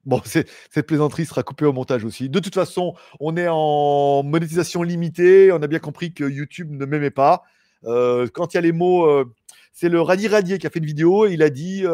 Bon, 0.06 0.22
cette 0.26 0.88
plaisanterie 0.88 1.26
sera 1.26 1.44
coupée 1.44 1.66
au 1.66 1.74
montage 1.74 2.04
aussi. 2.06 2.30
De 2.30 2.40
toute 2.40 2.54
façon, 2.54 2.94
on 3.20 3.36
est 3.38 3.48
en 3.50 4.24
monétisation 4.24 4.84
limitée. 4.84 5.52
On 5.52 5.62
a 5.62 5.68
bien 5.68 5.80
compris 5.80 6.14
que 6.14 6.24
YouTube 6.24 6.72
ne 6.72 6.86
m'aimait 6.86 7.12
pas. 7.12 7.44
Euh, 7.86 8.28
quand 8.34 8.54
il 8.54 8.58
y 8.58 8.60
a 8.60 8.62
les 8.62 8.72
mots, 8.72 9.06
euh, 9.06 9.26
c'est 9.74 9.90
le 9.90 10.02
Radi 10.02 10.28
Radier 10.28 10.58
qui 10.58 10.68
a 10.68 10.70
fait 10.70 10.80
une 10.80 10.86
vidéo. 10.86 11.28
il 11.28 11.42
a 11.44 11.50
dit 11.50 11.86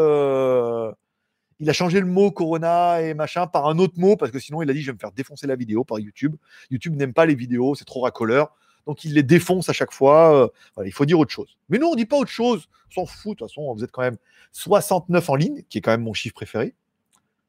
il 1.61 1.69
a 1.69 1.73
changé 1.73 1.99
le 1.99 2.07
mot 2.07 2.31
Corona 2.31 3.01
et 3.01 3.13
machin 3.13 3.45
par 3.45 3.67
un 3.67 3.77
autre 3.77 3.93
mot 3.97 4.17
parce 4.17 4.31
que 4.31 4.39
sinon 4.39 4.63
il 4.63 4.69
a 4.71 4.73
dit 4.73 4.81
je 4.81 4.87
vais 4.87 4.95
me 4.95 4.99
faire 4.99 5.11
défoncer 5.11 5.45
la 5.45 5.55
vidéo 5.55 5.83
par 5.83 5.99
YouTube. 5.99 6.35
YouTube 6.71 6.95
n'aime 6.95 7.13
pas 7.13 7.27
les 7.27 7.35
vidéos, 7.35 7.75
c'est 7.75 7.85
trop 7.85 8.01
racoleur. 8.01 8.51
Donc 8.87 9.05
il 9.05 9.13
les 9.13 9.23
défonce 9.23 9.69
à 9.69 9.73
chaque 9.73 9.91
fois. 9.91 10.51
Euh, 10.77 10.83
il 10.85 10.91
faut 10.91 11.05
dire 11.05 11.19
autre 11.19 11.31
chose. 11.31 11.57
Mais 11.69 11.77
nous, 11.77 11.87
on 11.87 11.95
dit 11.95 12.07
pas 12.07 12.17
autre 12.17 12.31
chose. 12.31 12.67
On 12.89 13.01
s'en 13.01 13.05
fout. 13.05 13.37
De 13.37 13.45
toute 13.45 13.49
façon, 13.49 13.73
vous 13.73 13.83
êtes 13.83 13.91
quand 13.91 14.01
même 14.01 14.17
69 14.53 15.29
en 15.29 15.35
ligne, 15.35 15.63
qui 15.69 15.77
est 15.77 15.81
quand 15.81 15.91
même 15.91 16.01
mon 16.01 16.13
chiffre 16.13 16.33
préféré. 16.33 16.73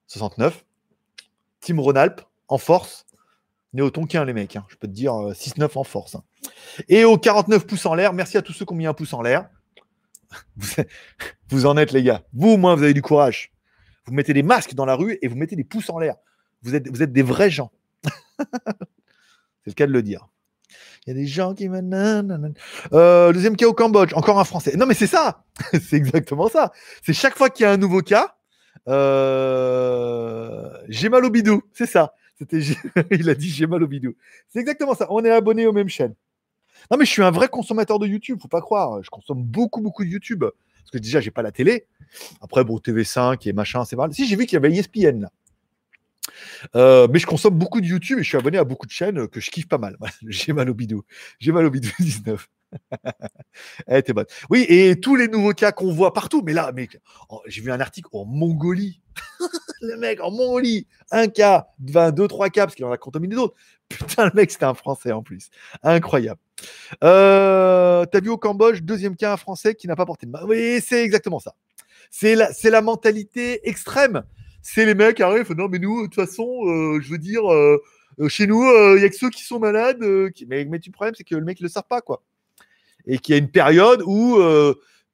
69. 0.06 0.64
Team 1.60 1.80
Ronalp 1.80 2.22
en 2.48 2.58
force. 2.58 3.06
Néo-Tonkin, 3.72 4.24
les 4.24 4.32
mecs. 4.32 4.56
Hein. 4.56 4.66
Je 4.68 4.76
peux 4.76 4.86
te 4.86 4.92
dire 4.92 5.12
6-9 5.12 5.62
euh, 5.62 5.68
en 5.76 5.84
force. 5.84 6.14
Hein. 6.14 6.24
Et 6.88 7.04
aux 7.04 7.18
49 7.18 7.66
pouces 7.66 7.86
en 7.86 7.94
l'air, 7.94 8.12
merci 8.12 8.36
à 8.36 8.42
tous 8.42 8.52
ceux 8.52 8.64
qui 8.64 8.72
ont 8.72 8.76
mis 8.76 8.86
un 8.86 8.94
pouce 8.94 9.14
en 9.14 9.22
l'air. 9.22 9.48
Vous 11.48 11.66
en 11.66 11.76
êtes, 11.76 11.92
les 11.92 12.02
gars. 12.02 12.22
Vous, 12.32 12.50
au 12.50 12.56
moins, 12.56 12.74
vous 12.74 12.82
avez 12.82 12.94
du 12.94 13.02
courage. 13.02 13.52
Vous 14.06 14.14
mettez 14.14 14.32
des 14.32 14.42
masques 14.42 14.74
dans 14.74 14.86
la 14.86 14.94
rue 14.94 15.18
et 15.22 15.28
vous 15.28 15.36
mettez 15.36 15.56
des 15.56 15.64
pouces 15.64 15.90
en 15.90 15.98
l'air. 15.98 16.16
Vous 16.62 16.74
êtes, 16.74 17.12
des 17.12 17.22
vrais 17.22 17.50
gens. 17.50 17.70
C'est 19.64 19.70
le 19.70 19.72
cas 19.74 19.86
de 19.86 19.92
le 19.92 20.02
dire. 20.02 20.28
Il 21.06 21.10
y 21.10 21.12
a 21.12 21.14
des 21.14 21.26
gens 21.26 21.54
qui. 21.54 21.68
Euh, 21.68 23.32
deuxième 23.32 23.56
cas 23.56 23.66
au 23.66 23.72
Cambodge, 23.72 24.14
encore 24.14 24.38
un 24.38 24.44
Français. 24.44 24.76
Non, 24.76 24.86
mais 24.86 24.94
c'est 24.94 25.08
ça. 25.08 25.44
c'est 25.72 25.96
exactement 25.96 26.48
ça. 26.48 26.72
C'est 27.04 27.12
chaque 27.12 27.36
fois 27.36 27.50
qu'il 27.50 27.64
y 27.64 27.66
a 27.66 27.72
un 27.72 27.76
nouveau 27.76 28.02
cas, 28.02 28.36
euh, 28.88 30.70
j'ai 30.88 31.08
mal 31.08 31.24
au 31.24 31.30
bidou. 31.30 31.62
C'est 31.72 31.86
ça. 31.86 32.14
C'était, 32.38 32.60
il 33.10 33.28
a 33.30 33.34
dit 33.34 33.48
j'ai 33.48 33.66
mal 33.66 33.82
au 33.82 33.86
bidou. 33.86 34.14
C'est 34.48 34.60
exactement 34.60 34.94
ça. 34.94 35.06
On 35.10 35.24
est 35.24 35.30
abonné 35.30 35.66
aux 35.66 35.72
mêmes 35.72 35.88
chaînes. 35.88 36.14
Non, 36.90 36.96
mais 36.96 37.04
je 37.04 37.10
suis 37.10 37.22
un 37.22 37.30
vrai 37.30 37.48
consommateur 37.48 37.98
de 37.98 38.06
YouTube. 38.06 38.38
Faut 38.40 38.48
pas 38.48 38.60
croire. 38.60 39.02
Je 39.02 39.10
consomme 39.10 39.42
beaucoup, 39.42 39.80
beaucoup 39.80 40.04
de 40.04 40.10
YouTube. 40.10 40.40
Parce 40.40 40.90
que 40.90 40.98
déjà, 40.98 41.20
j'ai 41.20 41.30
pas 41.30 41.42
la 41.42 41.52
télé. 41.52 41.86
Après, 42.40 42.64
bon, 42.64 42.78
TV5 42.78 43.48
et 43.48 43.52
machin, 43.52 43.84
c'est 43.84 43.96
mal. 43.96 44.12
Si, 44.12 44.26
j'ai 44.26 44.36
vu 44.36 44.46
qu'il 44.46 44.54
y 44.54 44.56
avait 44.56 44.72
ESPN 44.72 45.20
là. 45.20 45.30
Euh, 46.76 47.08
mais 47.10 47.18
je 47.18 47.26
consomme 47.26 47.58
beaucoup 47.58 47.80
de 47.80 47.86
YouTube 47.86 48.18
et 48.18 48.22
je 48.22 48.28
suis 48.28 48.38
abonné 48.38 48.58
à 48.58 48.64
beaucoup 48.64 48.86
de 48.86 48.92
chaînes 48.92 49.28
que 49.28 49.40
je 49.40 49.50
kiffe 49.50 49.68
pas 49.68 49.78
mal. 49.78 49.96
J'ai 50.26 50.52
mal 50.52 50.70
au 50.70 50.74
bidou. 50.74 51.02
J'ai 51.38 51.52
mal 51.52 51.66
au 51.66 51.70
bidou 51.70 51.88
19. 51.98 52.48
Elle 53.86 53.98
était 53.98 54.12
bonne. 54.12 54.26
Oui, 54.50 54.66
et 54.68 54.98
tous 55.00 55.16
les 55.16 55.28
nouveaux 55.28 55.52
cas 55.52 55.72
qu'on 55.72 55.92
voit 55.92 56.12
partout. 56.12 56.42
Mais 56.44 56.52
là, 56.52 56.72
mec, 56.72 56.98
oh, 57.28 57.42
j'ai 57.46 57.60
vu 57.60 57.70
un 57.70 57.80
article 57.80 58.08
en 58.12 58.24
Mongolie. 58.24 59.00
le 59.82 59.96
mec 59.96 60.20
en 60.20 60.30
Mongolie, 60.30 60.86
un 61.10 61.28
cas, 61.28 61.68
22, 61.80 62.28
3 62.28 62.50
cas, 62.50 62.66
parce 62.66 62.74
qu'il 62.74 62.84
en 62.84 62.92
a 62.92 62.96
contaminé 62.96 63.34
d'autres. 63.34 63.54
Putain, 63.88 64.26
le 64.26 64.32
mec, 64.34 64.50
c'était 64.50 64.64
un 64.64 64.74
Français 64.74 65.12
en 65.12 65.22
plus. 65.22 65.50
Incroyable. 65.82 66.40
Euh, 67.04 68.04
T'as 68.06 68.20
vu 68.20 68.30
au 68.30 68.38
Cambodge, 68.38 68.80
deuxième 68.82 69.16
cas, 69.16 69.34
un 69.34 69.36
Français 69.36 69.74
qui 69.74 69.86
n'a 69.86 69.96
pas 69.96 70.06
porté 70.06 70.26
de 70.26 70.30
masque. 70.30 70.46
Oui, 70.48 70.80
c'est 70.84 71.02
exactement 71.04 71.40
ça. 71.40 71.54
C'est 72.10 72.34
la, 72.34 72.50
la 72.64 72.82
mentalité 72.82 73.68
extrême. 73.68 74.22
C'est 74.62 74.86
les 74.86 74.94
mecs 74.94 75.16
qui 75.16 75.22
arrivent, 75.22 75.52
non, 75.52 75.68
mais 75.68 75.78
nous, 75.78 76.02
de 76.02 76.06
toute 76.06 76.14
façon, 76.14 76.46
euh, 76.66 77.00
je 77.00 77.10
veux 77.10 77.18
dire, 77.18 77.52
euh, 77.52 77.82
chez 78.28 78.46
nous, 78.46 78.62
il 78.62 78.98
n'y 78.98 79.04
a 79.04 79.08
que 79.08 79.16
ceux 79.16 79.30
qui 79.30 79.42
sont 79.42 79.58
malades. 79.58 80.30
Qui... 80.32 80.46
Mais, 80.46 80.64
mais 80.64 80.78
le 80.84 80.92
problème, 80.92 81.14
c'est 81.16 81.24
que 81.24 81.34
le 81.34 81.44
mec 81.44 81.60
ne 81.60 81.66
le 81.66 81.70
savent 81.70 81.88
pas, 81.88 82.00
quoi. 82.00 82.22
Et 83.06 83.18
qu'il 83.18 83.34
y 83.34 83.36
a 83.36 83.38
une 83.38 83.50
période 83.50 84.02
où 84.06 84.38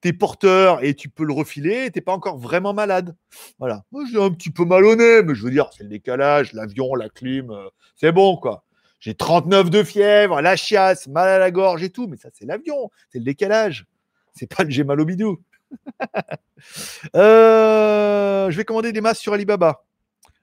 tu 0.02 0.08
es 0.08 0.12
porteur 0.12 0.84
et 0.84 0.94
tu 0.94 1.08
peux 1.08 1.24
le 1.24 1.32
refiler 1.32 1.86
et 1.86 1.90
tu 1.90 2.00
pas 2.00 2.12
encore 2.12 2.38
vraiment 2.38 2.74
malade. 2.74 3.16
Voilà. 3.58 3.84
Moi, 3.92 4.04
j'ai 4.10 4.22
un 4.22 4.30
petit 4.30 4.50
peu 4.50 4.64
mal 4.64 4.84
au 4.84 4.94
nez, 4.94 5.22
mais 5.22 5.34
je 5.34 5.44
veux 5.44 5.50
dire, 5.50 5.70
c'est 5.76 5.82
le 5.82 5.88
décalage, 5.88 6.52
l'avion, 6.52 6.94
la 6.94 7.08
clim, 7.08 7.52
c'est 7.96 8.12
bon, 8.12 8.36
quoi. 8.36 8.64
J'ai 9.00 9.14
39 9.14 9.70
de 9.70 9.82
fièvre, 9.84 10.40
la 10.40 10.56
chiasse, 10.56 11.06
mal 11.06 11.28
à 11.28 11.38
la 11.38 11.50
gorge 11.50 11.82
et 11.84 11.90
tout, 11.90 12.08
mais 12.08 12.16
ça, 12.16 12.30
c'est 12.32 12.46
l'avion, 12.46 12.90
c'est 13.10 13.18
le 13.18 13.24
décalage. 13.24 13.86
C'est 14.34 14.46
pas 14.46 14.64
le 14.64 14.70
j'ai 14.70 14.84
mal. 14.84 14.98
Euh, 17.14 18.50
je 18.50 18.56
vais 18.56 18.64
commander 18.64 18.90
des 18.90 19.00
masques 19.00 19.22
sur 19.22 19.32
Alibaba. 19.32 19.84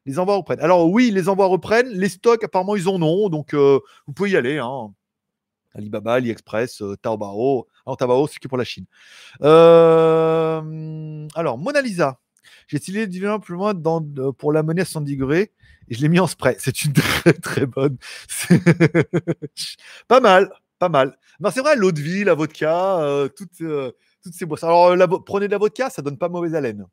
Les 0.06 0.18
envois 0.18 0.38
reprennent. 0.38 0.62
Alors 0.62 0.90
oui, 0.90 1.12
les 1.12 1.28
envois 1.28 1.48
reprennent. 1.48 1.90
Les 1.90 2.08
stocks, 2.08 2.42
apparemment, 2.42 2.78
ils 2.78 2.88
en 2.88 3.02
ont. 3.02 3.28
Donc, 3.28 3.54
euh, 3.54 3.80
vous 4.08 4.14
pouvez 4.14 4.30
y 4.32 4.38
aller. 4.38 4.58
Hein. 4.60 4.94
Alibaba, 5.76 6.14
AliExpress, 6.16 6.82
euh, 6.82 6.96
Taobao. 7.02 7.68
Alors, 7.86 7.98
Taobao, 7.98 8.28
c'est 8.28 8.40
que 8.40 8.48
pour 8.48 8.58
la 8.58 8.64
Chine. 8.64 8.86
alors, 9.42 10.64
Mona 11.58 11.82
Lisa. 11.82 12.20
J'ai 12.68 12.78
stylé 12.78 13.08
du 13.08 13.24
plus 13.42 13.54
loin 13.54 13.74
dans, 13.74 14.04
euh, 14.18 14.32
pour 14.32 14.52
l'amener 14.52 14.82
à 14.82 14.86
110 14.86 15.16
degrés 15.18 15.52
et 15.88 15.96
je 15.96 16.02
l'ai 16.02 16.10
mis 16.10 16.20
en 16.20 16.28
spray. 16.28 16.56
C'est 16.60 16.84
une 16.84 16.94
très 17.42 17.66
bonne. 17.66 17.98
Pas 20.08 20.20
mal, 20.20 20.52
pas 20.80 20.90
mal. 20.90 21.18
Non, 21.40 21.52
c'est 21.52 21.62
vrai, 21.62 21.76
l'eau 21.76 21.92
de 21.92 22.02
vie, 22.02 22.24
la 22.24 22.34
vodka, 22.34 23.00
euh, 23.02 23.28
toutes, 23.28 23.62
euh, 23.62 23.92
ces 24.32 24.46
boissons. 24.46 24.68
Alors, 24.68 24.88
euh, 24.88 25.20
prenez 25.26 25.48
de 25.48 25.52
la 25.52 25.58
vodka, 25.58 25.90
ça 25.90 26.02
donne 26.02 26.18
pas 26.18 26.30
mauvaise 26.30 26.56
haleine. 26.56 26.86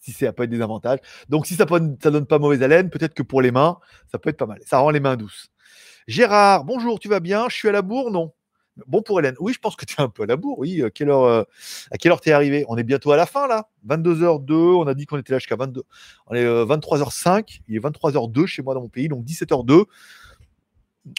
Si 0.00 0.12
c'est 0.12 0.30
pas 0.32 0.46
des 0.46 0.60
avantages. 0.60 0.98
Donc, 1.28 1.46
si 1.46 1.54
ça, 1.54 1.66
ça 2.02 2.10
donne 2.10 2.26
pas 2.26 2.38
mauvaise 2.38 2.62
haleine, 2.62 2.90
peut-être 2.90 3.14
que 3.14 3.22
pour 3.22 3.40
les 3.40 3.50
mains, 3.50 3.78
ça 4.10 4.18
peut 4.18 4.30
être 4.30 4.36
pas 4.36 4.46
mal. 4.46 4.60
Ça 4.64 4.78
rend 4.78 4.90
les 4.90 5.00
mains 5.00 5.16
douces. 5.16 5.48
Gérard, 6.06 6.64
bonjour, 6.64 7.00
tu 7.00 7.08
vas 7.08 7.20
bien? 7.20 7.48
Je 7.48 7.54
suis 7.56 7.68
à 7.68 7.72
la 7.72 7.80
bourre, 7.80 8.10
non 8.10 8.32
Bon 8.86 9.00
pour 9.00 9.20
Hélène. 9.20 9.36
Oui, 9.38 9.52
je 9.54 9.58
pense 9.58 9.76
que 9.76 9.84
tu 9.86 9.94
es 9.98 10.02
un 10.02 10.08
peu 10.08 10.24
à 10.24 10.26
la 10.26 10.36
bourre. 10.36 10.58
Oui, 10.58 10.82
euh, 10.82 10.90
quelle 10.90 11.08
heure, 11.08 11.22
euh, 11.22 11.44
à 11.92 11.96
quelle 11.96 12.12
heure 12.12 12.20
t'es 12.20 12.32
arrivé? 12.32 12.64
On 12.68 12.76
est 12.76 12.82
bientôt 12.82 13.12
à 13.12 13.16
la 13.16 13.24
fin 13.24 13.46
là. 13.46 13.70
22h02. 13.88 14.52
On 14.52 14.86
a 14.86 14.94
dit 14.94 15.06
qu'on 15.06 15.16
était 15.16 15.32
là 15.32 15.38
jusqu'à 15.38 15.56
22. 15.56 15.84
On 16.26 16.34
est 16.34 16.44
euh, 16.44 16.66
23h05. 16.66 17.60
Il 17.68 17.76
est 17.76 17.78
23h02 17.78 18.46
chez 18.46 18.62
moi 18.62 18.74
dans 18.74 18.82
mon 18.82 18.88
pays, 18.88 19.08
donc 19.08 19.24
17h02. 19.24 19.84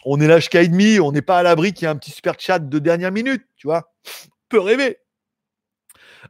On 0.04 0.20
est 0.20 0.28
là 0.28 0.40
jusqu'à 0.40 0.62
et 0.62 0.68
demi. 0.68 1.00
On 1.00 1.12
n'est 1.12 1.22
pas 1.22 1.40
à 1.40 1.44
l'abri 1.44 1.74
qu'il 1.74 1.86
y 1.86 1.86
ait 1.86 1.92
un 1.92 1.96
petit 1.96 2.12
super 2.12 2.36
chat 2.38 2.60
de 2.60 2.80
dernière 2.80 3.12
minute. 3.12 3.44
Tu 3.56 3.68
vois 3.68 3.94
Peut 4.50 4.60
rêver. 4.60 4.98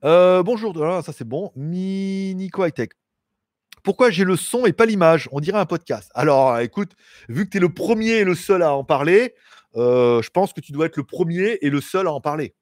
Euh, 0.03 0.43
bonjour. 0.43 0.73
Ah, 0.85 1.01
ça 1.01 1.11
c'est 1.11 1.27
bon. 1.27 1.51
Mi 1.55 2.35
Nico 2.35 2.63
High 2.65 2.73
Tech. 2.73 2.89
Pourquoi 3.85 4.09
j'ai 4.09 4.23
le 4.23 4.35
son 4.35 4.65
et 4.65 4.73
pas 4.73 4.87
l'image? 4.87 5.29
On 5.31 5.39
dirait 5.39 5.59
un 5.59 5.67
podcast. 5.67 6.09
Alors, 6.15 6.59
écoute, 6.59 6.93
vu 7.29 7.45
que 7.45 7.51
tu 7.51 7.57
es 7.57 7.59
le 7.59 7.69
premier 7.69 8.13
et 8.13 8.23
le 8.23 8.33
seul 8.33 8.63
à 8.63 8.73
en 8.73 8.83
parler, 8.83 9.35
euh, 9.75 10.23
je 10.23 10.29
pense 10.31 10.53
que 10.53 10.59
tu 10.59 10.71
dois 10.71 10.87
être 10.87 10.97
le 10.97 11.03
premier 11.03 11.59
et 11.61 11.69
le 11.69 11.79
seul 11.81 12.07
à 12.07 12.11
en 12.11 12.19
parler. 12.19 12.55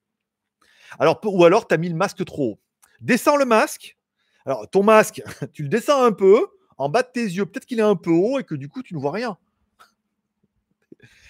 Alors, 0.99 1.21
ou 1.23 1.45
alors, 1.45 1.65
tu 1.65 1.73
as 1.73 1.77
mis 1.77 1.87
le 1.87 1.95
masque 1.95 2.25
trop 2.25 2.51
haut. 2.51 2.59
Descends 2.99 3.37
le 3.37 3.45
masque. 3.45 3.97
Alors, 4.45 4.69
ton 4.69 4.83
masque, 4.83 5.23
tu 5.53 5.63
le 5.63 5.69
descends 5.69 6.03
un 6.03 6.11
peu 6.11 6.45
en 6.77 6.89
bas 6.89 7.03
de 7.03 7.07
tes 7.13 7.23
yeux. 7.23 7.45
Peut-être 7.45 7.65
qu'il 7.65 7.79
est 7.79 7.83
un 7.83 7.95
peu 7.95 8.11
haut 8.11 8.39
et 8.39 8.43
que 8.43 8.55
du 8.55 8.67
coup, 8.67 8.83
tu 8.83 8.93
ne 8.93 8.99
vois 8.99 9.13
rien. 9.13 9.37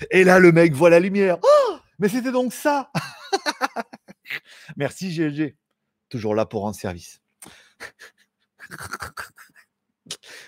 Et 0.09 0.23
là, 0.23 0.39
le 0.39 0.51
mec 0.51 0.73
voit 0.73 0.89
la 0.89 0.99
lumière. 0.99 1.37
Oh, 1.43 1.77
mais 1.99 2.09
c'était 2.09 2.31
donc 2.31 2.51
ça. 2.51 2.91
Merci, 4.75 5.13
GLG. 5.15 5.55
Toujours 6.09 6.33
là 6.33 6.47
pour 6.47 6.61
rendre 6.61 6.75
service. 6.75 7.21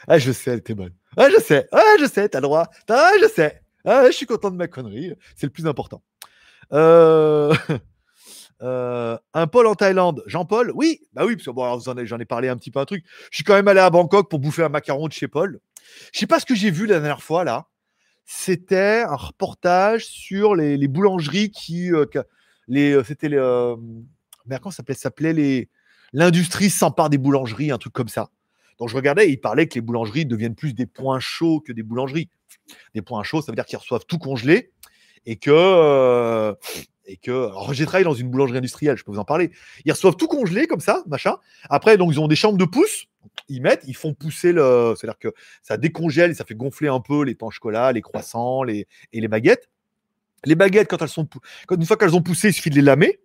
Ah, 0.08 0.18
je 0.18 0.32
sais, 0.32 0.52
elle 0.52 0.60
était 0.60 0.76
bonne. 0.76 0.94
Ah, 1.18 1.30
je 1.30 1.42
sais. 1.42 1.68
Ah, 1.72 1.96
je 2.00 2.06
sais, 2.06 2.30
t'as 2.30 2.40
le 2.40 2.44
droit. 2.44 2.68
Ah, 2.90 3.12
je 3.22 3.28
sais. 3.28 3.62
Ah, 3.86 4.06
je 4.08 4.12
suis 4.12 4.26
content 4.26 4.52
de 4.52 4.56
ma 4.56 4.68
connerie. 4.68 5.14
C'est 5.36 5.46
le 5.46 5.52
plus 5.52 5.68
important. 5.68 6.02
Euh, 6.74 7.54
euh, 8.62 9.18
un 9.34 9.48
Paul 9.48 9.68
en 9.68 9.76
Thaïlande. 9.76 10.24
Jean-Paul? 10.26 10.72
Oui, 10.76 11.02
bah 11.14 11.26
oui, 11.26 11.36
parce 11.36 11.46
que 11.46 11.52
bon, 11.52 11.80
j'en 12.06 12.20
ai 12.20 12.26
parlé 12.26 12.50
un 12.50 12.58
petit 12.58 12.72
peu 12.72 12.80
un 12.80 12.86
truc. 12.86 13.06
Je 13.32 13.38
suis 13.38 13.44
quand 13.44 13.54
même 13.54 13.68
allé 13.68 13.80
à 13.80 13.90
Bangkok 13.90 14.30
pour 14.30 14.40
bouffer 14.40 14.64
un 14.64 14.70
macaron 14.70 15.08
de 15.08 15.14
chez 15.14 15.28
Paul. 15.28 15.60
Je 16.14 16.20
sais 16.20 16.28
pas 16.28 16.40
ce 16.40 16.46
que 16.46 16.56
j'ai 16.56 16.72
vu 16.72 16.88
la 16.88 16.96
dernière 16.96 17.22
fois 17.22 17.44
là. 17.44 17.68
C'était 18.26 19.04
un 19.08 19.16
reportage 19.16 20.06
sur 20.06 20.56
les, 20.56 20.88
boulangeries 20.88 21.52
qui. 21.52 21.94
euh, 21.94 22.06
les, 22.68 23.04
c'était 23.04 23.30
merde, 23.30 23.80
comment 24.62 24.72
ça 24.72 24.78
s'appelait? 24.78 24.96
S'appelait 24.96 25.34
les. 25.34 25.70
L'industrie 26.12 26.70
s'empare 26.70 27.10
des 27.10 27.18
boulangeries, 27.18 27.72
un 27.72 27.78
truc 27.78 27.94
comme 27.94 28.08
ça. 28.08 28.30
Donc 28.80 28.90
je 28.90 28.96
regardais 28.96 29.28
et 29.28 29.32
il 29.32 29.40
parlait 29.40 29.68
que 29.68 29.76
les 29.76 29.82
boulangeries 29.82 30.26
deviennent 30.26 30.56
plus 30.56 30.74
des 30.74 30.86
points 30.86 31.20
chauds 31.20 31.60
que 31.60 31.72
des 31.72 31.84
boulangeries. 31.84 32.30
Des 32.94 33.02
points 33.02 33.24
chauds, 33.24 33.42
ça 33.42 33.52
veut 33.52 33.56
dire 33.56 33.66
qu'ils 33.66 33.78
reçoivent 33.78 34.06
tout 34.08 34.18
congelé 34.18 34.72
et 35.26 35.36
que. 35.38 35.52
euh, 35.52 36.54
et 37.08 37.18
que 37.18 37.32
alors 37.32 37.72
j'ai 37.74 37.86
travaillé 37.86 38.04
dans 38.04 38.14
une 38.14 38.30
boulangerie 38.30 38.58
industrielle, 38.58 38.98
je 38.98 39.04
peux 39.04 39.12
vous 39.12 39.20
en 39.20 39.26
parler. 39.26 39.52
Ils 39.86 39.92
reçoivent 39.92 40.16
tout 40.16 40.28
congelé 40.28 40.66
comme 40.66 40.80
ça, 40.80 41.04
machin. 41.08 41.36
Après, 41.70 41.98
donc 41.98 42.12
ils 42.12 42.20
ont 42.20 42.28
des 42.28 42.36
chambres 42.36 42.58
de 42.58 42.66
pouce. 42.66 43.06
Ils 43.48 43.62
mettent, 43.62 43.84
ils 43.88 43.96
font 43.96 44.14
pousser 44.14 44.52
le. 44.52 44.96
C'est-à-dire 44.98 45.20
que 45.20 45.34
ça 45.62 45.78
décongèle 45.78 46.32
et 46.32 46.34
ça 46.34 46.46
fait 46.46 46.56
gonfler 46.56 46.88
un 46.88 47.00
peu 47.00 47.24
les 47.24 47.36
pains 47.36 47.50
chocolat, 47.52 47.92
les 47.92 48.02
croissants 48.02 48.64
les, 48.64 48.88
et 49.14 49.22
les 49.22 49.28
baguettes. 49.28 49.70
Les 50.46 50.56
baguettes, 50.56 50.88
quand 50.88 51.02
elles 51.02 51.10
sont, 51.10 51.28
quand 51.68 51.76
une 51.76 51.86
fois 51.86 51.98
qu'elles 51.98 52.16
ont 52.16 52.22
poussé, 52.22 52.50
il 52.50 52.54
suffit 52.54 52.70
de 52.70 52.76
les 52.76 52.82
lamer, 52.82 53.20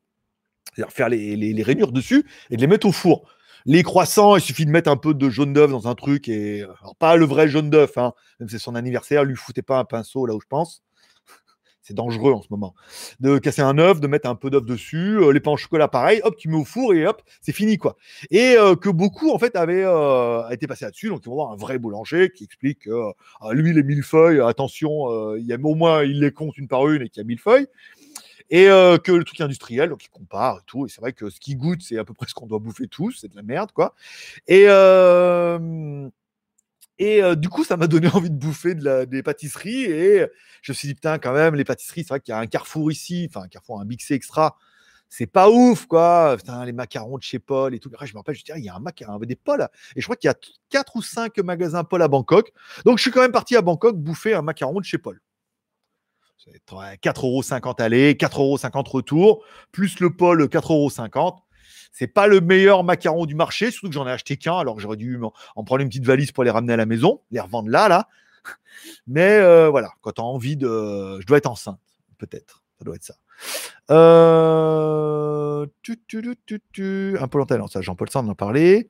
c'est-à-dire 0.75 0.93
faire 0.93 1.09
les, 1.09 1.37
les, 1.37 1.53
les 1.53 1.63
rainures 1.63 1.93
dessus 1.93 2.27
et 2.51 2.57
de 2.57 2.61
les 2.61 2.67
mettre 2.67 2.87
au 2.87 2.93
four. 2.93 3.29
Les 3.67 3.83
croissants, 3.83 4.37
il 4.37 4.41
suffit 4.41 4.67
de 4.67 4.71
mettre 4.71 4.91
un 4.91 4.97
peu 4.97 5.15
de 5.15 5.29
jaune 5.29 5.53
d'œuf 5.53 5.71
dans 5.71 5.89
un 5.89 5.95
truc 5.95 6.29
et 6.29 6.63
alors 6.63 6.97
pas 6.99 7.17
le 7.17 7.25
vrai 7.27 7.49
jaune 7.49 7.71
d'œuf, 7.71 7.99
hein, 7.99 8.13
même 8.39 8.49
si 8.49 8.55
c'est 8.57 8.63
son 8.63 8.75
anniversaire, 8.75 9.25
lui 9.25 9.37
foutez 9.37 9.63
pas 9.63 9.79
un 9.79 9.85
pinceau 9.85 10.27
là 10.27 10.35
où 10.35 10.41
je 10.41 10.47
pense. 10.49 10.83
C'est 11.83 11.95
dangereux 11.95 12.33
en 12.33 12.43
ce 12.43 12.49
moment. 12.51 12.75
De 13.21 13.39
casser 13.39 13.63
un 13.63 13.79
œuf, 13.79 14.01
de 14.01 14.07
mettre 14.07 14.29
un 14.29 14.35
peu 14.35 14.51
d'œuf 14.51 14.65
dessus, 14.65 15.19
euh, 15.19 15.33
les 15.33 15.41
pains 15.41 15.53
au 15.53 15.57
chocolat 15.57 15.89
pareil, 15.89 16.21
hop, 16.25 16.37
tu 16.37 16.49
mets 16.49 16.57
au 16.57 16.65
four 16.65 16.95
et 16.95 17.07
hop, 17.07 17.23
c'est 17.41 17.53
fini 17.53 17.79
quoi. 17.79 17.97
Et 18.31 18.55
euh, 18.57 18.77
que 18.77 18.91
beaucoup 18.91 19.31
en 19.33 19.39
fait 19.39 19.57
avaient 19.57 19.85
euh, 19.85 20.49
été 20.51 20.67
passés 20.67 20.85
là-dessus, 20.85 21.09
donc 21.09 21.21
ils 21.25 21.29
vont 21.29 21.37
voir 21.37 21.53
un 21.53 21.57
vrai 21.57 21.79
boulanger 21.79 22.31
qui 22.31 22.45
explique 22.45 22.81
que 22.81 22.91
euh, 22.91 23.13
ah, 23.41 23.53
lui 23.53 23.73
les 23.73 23.83
millefeuilles, 23.83 24.41
attention, 24.41 25.11
euh, 25.11 25.39
il 25.39 25.47
y 25.47 25.53
a 25.53 25.59
au 25.63 25.75
moins 25.75 26.05
il 26.05 26.21
les 26.21 26.33
compte 26.33 26.59
une 26.59 26.69
par 26.69 26.87
une 26.89 27.03
et 27.03 27.09
qu'il 27.09 27.23
y 27.23 27.25
a 27.25 27.27
mille 27.27 27.41
feuilles 27.41 27.67
et 28.51 28.69
euh, 28.69 28.99
que 28.99 29.13
le 29.13 29.25
truc 29.25 29.41
industriel, 29.41 29.89
donc 29.89 30.05
il 30.05 30.09
compare 30.11 30.59
et 30.59 30.65
tout. 30.67 30.87
Et 30.87 30.89
c'est 30.89 31.01
vrai 31.01 31.13
que 31.13 31.31
ce 31.31 31.41
qui 31.41 31.55
goûte, 31.55 31.83
c'est 31.83 31.99
à 31.99 32.05
peu 32.05 32.15
près 32.15 32.27
ce 32.29 32.35
qu'on 32.35 32.47
doit 32.47 32.59
bouffer 32.59 32.89
tous, 32.89 33.19
c'est 33.21 33.29
de 33.29 33.37
la 33.37 33.43
merde, 33.43 33.71
quoi. 33.73 33.95
Et, 34.49 34.65
euh, 34.67 36.09
et 36.99 37.23
euh, 37.23 37.35
du 37.37 37.49
coup, 37.49 37.65
ça 37.65 37.77
m'a 37.77 37.87
donné 37.87 38.09
envie 38.15 38.31
de 38.31 38.37
bouffer 38.37 38.75
des 38.75 39.23
pâtisseries. 39.23 39.85
Et 39.85 40.27
je 40.63 40.73
me 40.73 40.75
suis 40.75 40.89
dit, 40.89 40.95
putain, 40.95 41.19
quand 41.19 41.33
même, 41.33 41.55
les 41.55 41.65
pâtisseries, 41.65 42.03
c'est 42.03 42.11
vrai 42.11 42.21
qu'il 42.21 42.33
y 42.33 42.35
a 42.35 42.41
un 42.41 42.47
carrefour 42.47 42.91
ici, 42.93 43.29
enfin, 43.31 43.45
un 43.45 43.49
carrefour, 43.49 43.81
un 43.81 43.85
Big 43.85 44.01
C 44.03 44.15
extra. 44.15 44.57
C'est 45.09 45.27
pas 45.27 45.51
ouf, 45.51 45.87
quoi. 45.87 46.37
Putain, 46.37 46.65
les 46.65 46.73
macarons 46.73 47.19
de 47.19 47.23
chez 47.23 47.39
Paul 47.41 47.75
et 47.75 47.81
tout. 47.81 47.91
Après, 47.93 48.07
je 48.07 48.15
me 48.15 48.19
rappelle, 48.19 48.37
je 48.37 48.45
dis, 48.45 48.53
ah, 48.53 48.59
il 48.59 48.65
y 48.65 48.69
a 48.69 48.77
un 48.77 48.81
macaron, 48.81 49.19
des 49.19 49.37
Paul. 49.37 49.69
Et 49.97 50.01
je 50.01 50.07
crois 50.07 50.17
qu'il 50.17 50.29
y 50.29 50.31
a 50.31 50.37
4 50.71 50.97
ou 50.97 51.03
5 51.03 51.39
magasins 51.39 51.85
Paul 51.85 52.03
à 52.03 52.09
Bangkok. 52.09 52.53
Donc, 52.85 52.99
je 52.99 53.03
suis 53.03 53.11
quand 53.11 53.23
même 53.23 53.33
parti 53.33 53.57
à 53.57 53.63
Bangkok 53.63 53.97
bouffer 53.97 54.35
un 54.35 54.43
macaron 54.43 54.81
de 54.81 54.85
chez 54.85 54.99
Paul. 54.99 55.21
C'est 56.43 56.65
4,50€ 56.65 57.83
aller, 57.83 58.15
4,50€ 58.15 58.89
retour, 58.89 59.45
plus 59.73 60.01
le 60.01 60.17
Paul 60.17 60.43
4,50€. 60.45 61.37
C'est 61.93 62.07
pas 62.07 62.27
le 62.29 62.41
meilleur 62.41 62.83
macaron 62.83 63.27
du 63.27 63.35
marché, 63.35 63.71
surtout 63.71 63.89
que 63.89 63.95
j'en 63.95 64.07
ai 64.07 64.11
acheté 64.11 64.39
qu'un, 64.39 64.57
alors 64.57 64.77
que 64.77 64.81
j'aurais 64.81 64.97
dû 64.97 65.21
en 65.55 65.65
prendre 65.65 65.83
une 65.83 65.89
petite 65.89 66.07
valise 66.07 66.33
pour 66.33 66.45
les 66.45 66.51
ramener 66.51 66.73
à 66.73 66.77
la 66.79 66.87
maison, 66.87 67.21
les 67.31 67.41
revendre 67.41 67.69
là, 67.69 67.89
là. 67.89 68.09
Mais 69.07 69.33
euh, 69.37 69.69
voilà, 69.69 69.91
quand 70.01 70.13
tu 70.13 70.21
as 70.23 70.25
envie 70.25 70.57
de. 70.57 71.19
Je 71.21 71.27
dois 71.27 71.37
être 71.37 71.51
enceinte, 71.51 71.81
peut-être. 72.17 72.63
Ça 72.79 72.85
doit 72.85 72.95
être 72.95 73.05
ça. 73.05 73.17
Euh... 73.91 75.67
Un 77.21 77.29
peu 77.29 77.39
longtemps, 77.39 77.67
ça, 77.67 77.83
Jean-Paul 77.83 78.09
Sand 78.09 78.31
en 78.31 78.35
parlé. 78.35 78.89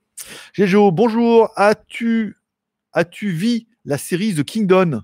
Géjo, 0.53 0.93
bonjour. 0.93 1.51
As-tu 1.57 2.37
as-tu 2.93 3.33
vu 3.33 3.67
la 3.85 3.99
série 3.99 4.35
The 4.35 4.45
Kingdom? 4.45 5.03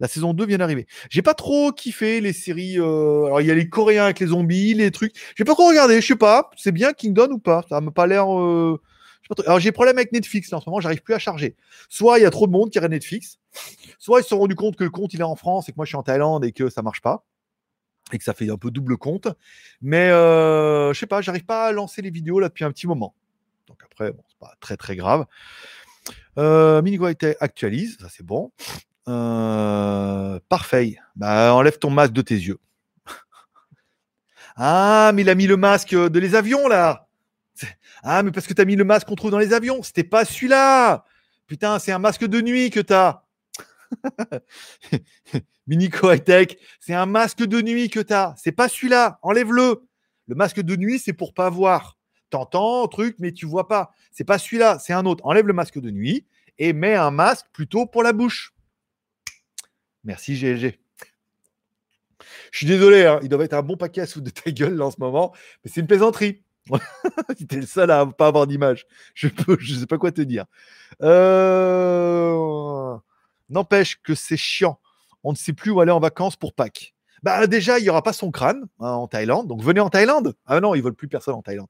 La 0.00 0.08
saison 0.08 0.32
2 0.34 0.46
vient 0.46 0.58
d'arriver. 0.58 0.86
J'ai 1.10 1.22
pas 1.22 1.34
trop 1.34 1.72
kiffé 1.72 2.20
les 2.20 2.32
séries. 2.32 2.78
euh, 2.78 3.26
Alors, 3.26 3.40
il 3.40 3.46
y 3.46 3.50
a 3.50 3.54
les 3.54 3.68
Coréens 3.68 4.04
avec 4.04 4.18
les 4.20 4.26
zombies, 4.28 4.74
les 4.74 4.90
trucs. 4.90 5.14
J'ai 5.36 5.44
pas 5.44 5.52
trop 5.52 5.68
regardé, 5.68 6.00
je 6.00 6.06
sais 6.06 6.16
pas. 6.16 6.50
C'est 6.56 6.72
bien 6.72 6.92
Kingdom 6.92 7.28
ou 7.32 7.38
pas? 7.38 7.64
Ça 7.68 7.80
m'a 7.80 7.90
pas 7.90 8.06
l'air. 8.06 8.32
euh. 8.34 8.80
Alors, 9.46 9.60
j'ai 9.60 9.70
problème 9.70 9.96
avec 9.98 10.10
Netflix 10.10 10.50
là, 10.50 10.58
en 10.58 10.60
ce 10.60 10.68
moment, 10.68 10.80
j'arrive 10.80 11.02
plus 11.02 11.14
à 11.14 11.18
charger. 11.20 11.54
Soit 11.88 12.18
il 12.18 12.22
y 12.22 12.24
a 12.24 12.30
trop 12.30 12.46
de 12.48 12.52
monde 12.52 12.70
qui 12.70 12.78
regarde 12.78 12.92
Netflix, 12.92 13.38
soit 13.98 14.20
ils 14.20 14.22
se 14.24 14.30
sont 14.30 14.38
rendus 14.38 14.56
compte 14.56 14.74
que 14.74 14.82
le 14.82 14.90
compte 14.90 15.14
il 15.14 15.20
est 15.20 15.22
en 15.22 15.36
France 15.36 15.68
et 15.68 15.72
que 15.72 15.76
moi 15.76 15.84
je 15.84 15.90
suis 15.90 15.96
en 15.96 16.02
Thaïlande 16.02 16.44
et 16.44 16.50
que 16.50 16.68
ça 16.68 16.82
marche 16.82 17.00
pas. 17.00 17.24
Et 18.12 18.18
que 18.18 18.24
ça 18.24 18.34
fait 18.34 18.50
un 18.50 18.56
peu 18.56 18.72
double 18.72 18.96
compte. 18.96 19.28
Mais 19.82 20.10
euh, 20.10 20.92
je 20.92 20.98
sais 20.98 21.06
pas, 21.06 21.20
j'arrive 21.20 21.44
pas 21.44 21.66
à 21.66 21.72
lancer 21.72 22.02
les 22.02 22.10
vidéos 22.10 22.40
là 22.40 22.48
depuis 22.48 22.64
un 22.64 22.72
petit 22.72 22.88
moment. 22.88 23.14
Donc 23.68 23.78
après, 23.84 24.10
bon, 24.10 24.24
c'est 24.28 24.38
pas 24.38 24.54
très 24.58 24.76
très 24.76 24.96
grave. 24.96 25.26
Euh, 26.38 26.82
actualise, 27.40 27.98
ça 28.00 28.08
c'est 28.10 28.26
bon. 28.26 28.50
Euh, 29.10 30.38
parfait. 30.48 30.96
Bah, 31.16 31.52
enlève 31.52 31.78
ton 31.78 31.90
masque 31.90 32.12
de 32.12 32.22
tes 32.22 32.36
yeux. 32.36 32.58
ah, 34.56 35.10
mais 35.14 35.22
il 35.22 35.30
a 35.30 35.34
mis 35.34 35.48
le 35.48 35.56
masque 35.56 35.94
de 35.94 36.18
les 36.18 36.34
avions 36.36 36.68
là. 36.68 37.08
Ah, 38.02 38.22
mais 38.22 38.30
parce 38.30 38.46
que 38.46 38.54
tu 38.54 38.62
as 38.62 38.64
mis 38.64 38.76
le 38.76 38.84
masque 38.84 39.08
qu'on 39.08 39.16
trouve 39.16 39.32
dans 39.32 39.38
les 39.38 39.52
avions. 39.52 39.82
C'était 39.82 40.04
pas 40.04 40.24
celui-là. 40.24 41.04
Putain, 41.46 41.78
c'est 41.78 41.92
un 41.92 41.98
masque 41.98 42.24
de 42.24 42.40
nuit 42.40 42.70
que 42.70 42.80
tu 42.80 42.92
as. 42.92 43.24
Minico 45.66 46.08
c'est 46.78 46.94
un 46.94 47.06
masque 47.06 47.44
de 47.44 47.60
nuit 47.60 47.90
que 47.90 48.00
tu. 48.00 48.14
C'est 48.36 48.52
pas 48.52 48.68
celui-là. 48.68 49.18
Enlève-le. 49.22 49.82
Le 50.28 50.34
masque 50.36 50.60
de 50.60 50.76
nuit, 50.76 51.00
c'est 51.00 51.12
pour 51.12 51.34
pas 51.34 51.50
voir. 51.50 51.98
T'entends, 52.30 52.86
truc, 52.86 53.16
mais 53.18 53.32
tu 53.32 53.44
vois 53.44 53.66
pas. 53.66 53.90
C'est 54.12 54.24
pas 54.24 54.38
celui-là, 54.38 54.78
c'est 54.78 54.92
un 54.92 55.04
autre. 55.04 55.26
Enlève 55.26 55.48
le 55.48 55.52
masque 55.52 55.80
de 55.80 55.90
nuit 55.90 56.24
et 56.58 56.72
mets 56.72 56.94
un 56.94 57.10
masque 57.10 57.46
plutôt 57.52 57.86
pour 57.86 58.04
la 58.04 58.12
bouche. 58.12 58.54
Merci 60.04 60.38
GLG. 60.38 60.78
Je 62.52 62.58
suis 62.58 62.66
désolé, 62.66 63.06
hein, 63.06 63.20
il 63.22 63.28
doit 63.28 63.44
être 63.44 63.54
un 63.54 63.62
bon 63.62 63.76
paquet 63.76 64.02
à 64.02 64.06
sous 64.06 64.20
de 64.20 64.30
ta 64.30 64.50
gueule 64.50 64.74
là, 64.74 64.86
en 64.86 64.90
ce 64.90 65.00
moment, 65.00 65.32
mais 65.64 65.70
c'est 65.72 65.80
une 65.80 65.86
plaisanterie. 65.86 66.42
T'es 67.48 67.56
le 67.56 67.66
seul 67.66 67.90
à 67.90 68.06
pas 68.06 68.26
avoir 68.28 68.46
d'image. 68.46 68.86
Je 69.14 69.28
je 69.58 69.74
sais 69.74 69.86
pas 69.86 69.98
quoi 69.98 70.12
te 70.12 70.20
dire. 70.20 70.44
Euh... 71.02 72.96
N'empêche 73.48 74.00
que 74.02 74.14
c'est 74.14 74.36
chiant. 74.36 74.78
On 75.24 75.32
ne 75.32 75.36
sait 75.36 75.52
plus 75.52 75.70
où 75.70 75.80
aller 75.80 75.90
en 75.90 76.00
vacances 76.00 76.36
pour 76.36 76.54
Pâques. 76.54 76.94
Bah 77.22 77.46
déjà, 77.46 77.78
il 77.78 77.82
n'y 77.82 77.90
aura 77.90 78.02
pas 78.02 78.12
son 78.12 78.30
crâne 78.30 78.62
hein, 78.78 78.92
en 78.92 79.06
Thaïlande. 79.06 79.46
Donc 79.46 79.62
venez 79.62 79.80
en 79.80 79.90
Thaïlande. 79.90 80.34
Ah 80.46 80.60
non, 80.60 80.74
ils 80.74 80.82
veulent 80.82 80.94
plus 80.94 81.08
personne 81.08 81.34
en 81.34 81.42
Thaïlande. 81.42 81.68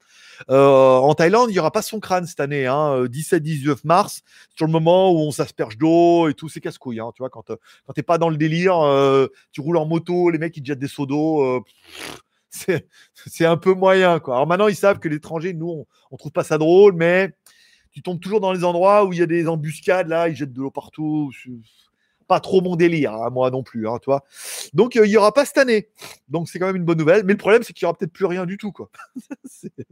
Euh, 0.50 0.96
en 0.96 1.14
Thaïlande, 1.14 1.50
il 1.50 1.54
n'y 1.54 1.58
aura 1.58 1.72
pas 1.72 1.82
son 1.82 1.98
crâne 2.00 2.26
cette 2.26 2.40
année. 2.40 2.66
Hein, 2.66 3.06
17-19 3.06 3.78
mars, 3.84 4.22
sur 4.56 4.66
le 4.66 4.72
moment 4.72 5.10
où 5.12 5.18
on 5.18 5.30
s'asperge 5.30 5.76
d'eau 5.76 6.28
et 6.28 6.34
tout, 6.34 6.48
c'est 6.48 6.60
casse-couille. 6.60 7.00
Hein, 7.00 7.10
tu 7.14 7.22
vois, 7.22 7.30
quand, 7.30 7.50
euh, 7.50 7.56
quand 7.86 7.92
t'es 7.92 8.02
pas 8.02 8.18
dans 8.18 8.28
le 8.28 8.36
délire, 8.36 8.78
euh, 8.80 9.26
tu 9.52 9.60
roules 9.60 9.76
en 9.78 9.86
moto, 9.86 10.30
les 10.30 10.38
mecs 10.38 10.56
ils 10.56 10.62
te 10.62 10.68
jettent 10.68 10.78
des 10.78 10.88
seaux 10.88 11.06
d'eau. 11.06 11.42
euh, 11.42 11.60
c'est 12.50 13.46
un 13.46 13.56
peu 13.56 13.74
moyen. 13.74 14.20
Quoi. 14.20 14.36
Alors 14.36 14.46
maintenant, 14.46 14.68
ils 14.68 14.76
savent 14.76 14.98
que 14.98 15.08
l'étranger, 15.08 15.54
nous, 15.54 15.68
on, 15.68 15.86
on 16.10 16.16
trouve 16.16 16.32
pas 16.32 16.44
ça 16.44 16.58
drôle, 16.58 16.94
mais 16.94 17.32
tu 17.92 18.02
tombes 18.02 18.20
toujours 18.20 18.40
dans 18.40 18.52
les 18.52 18.64
endroits 18.64 19.04
où 19.04 19.12
il 19.12 19.18
y 19.18 19.22
a 19.22 19.26
des 19.26 19.48
embuscades, 19.48 20.08
là, 20.08 20.28
ils 20.28 20.36
jettent 20.36 20.52
de 20.52 20.60
l'eau 20.60 20.70
partout. 20.70 21.32
Pas 22.30 22.38
trop 22.38 22.60
mon 22.60 22.76
délire, 22.76 23.12
hein, 23.12 23.28
moi 23.30 23.50
non 23.50 23.64
plus, 23.64 23.88
hein, 23.88 23.98
tu 24.00 24.04
vois. 24.06 24.22
Donc, 24.72 24.94
euh, 24.94 25.04
il 25.04 25.08
n'y 25.10 25.16
aura 25.16 25.34
pas 25.34 25.44
cette 25.44 25.58
année. 25.58 25.88
Donc, 26.28 26.48
c'est 26.48 26.60
quand 26.60 26.66
même 26.66 26.76
une 26.76 26.84
bonne 26.84 26.96
nouvelle. 26.98 27.24
Mais 27.24 27.32
le 27.32 27.38
problème, 27.38 27.64
c'est 27.64 27.72
qu'il 27.72 27.84
n'y 27.84 27.88
aura 27.88 27.98
peut-être 27.98 28.12
plus 28.12 28.24
rien 28.26 28.46
du 28.46 28.56
tout, 28.56 28.70
quoi. 28.70 28.88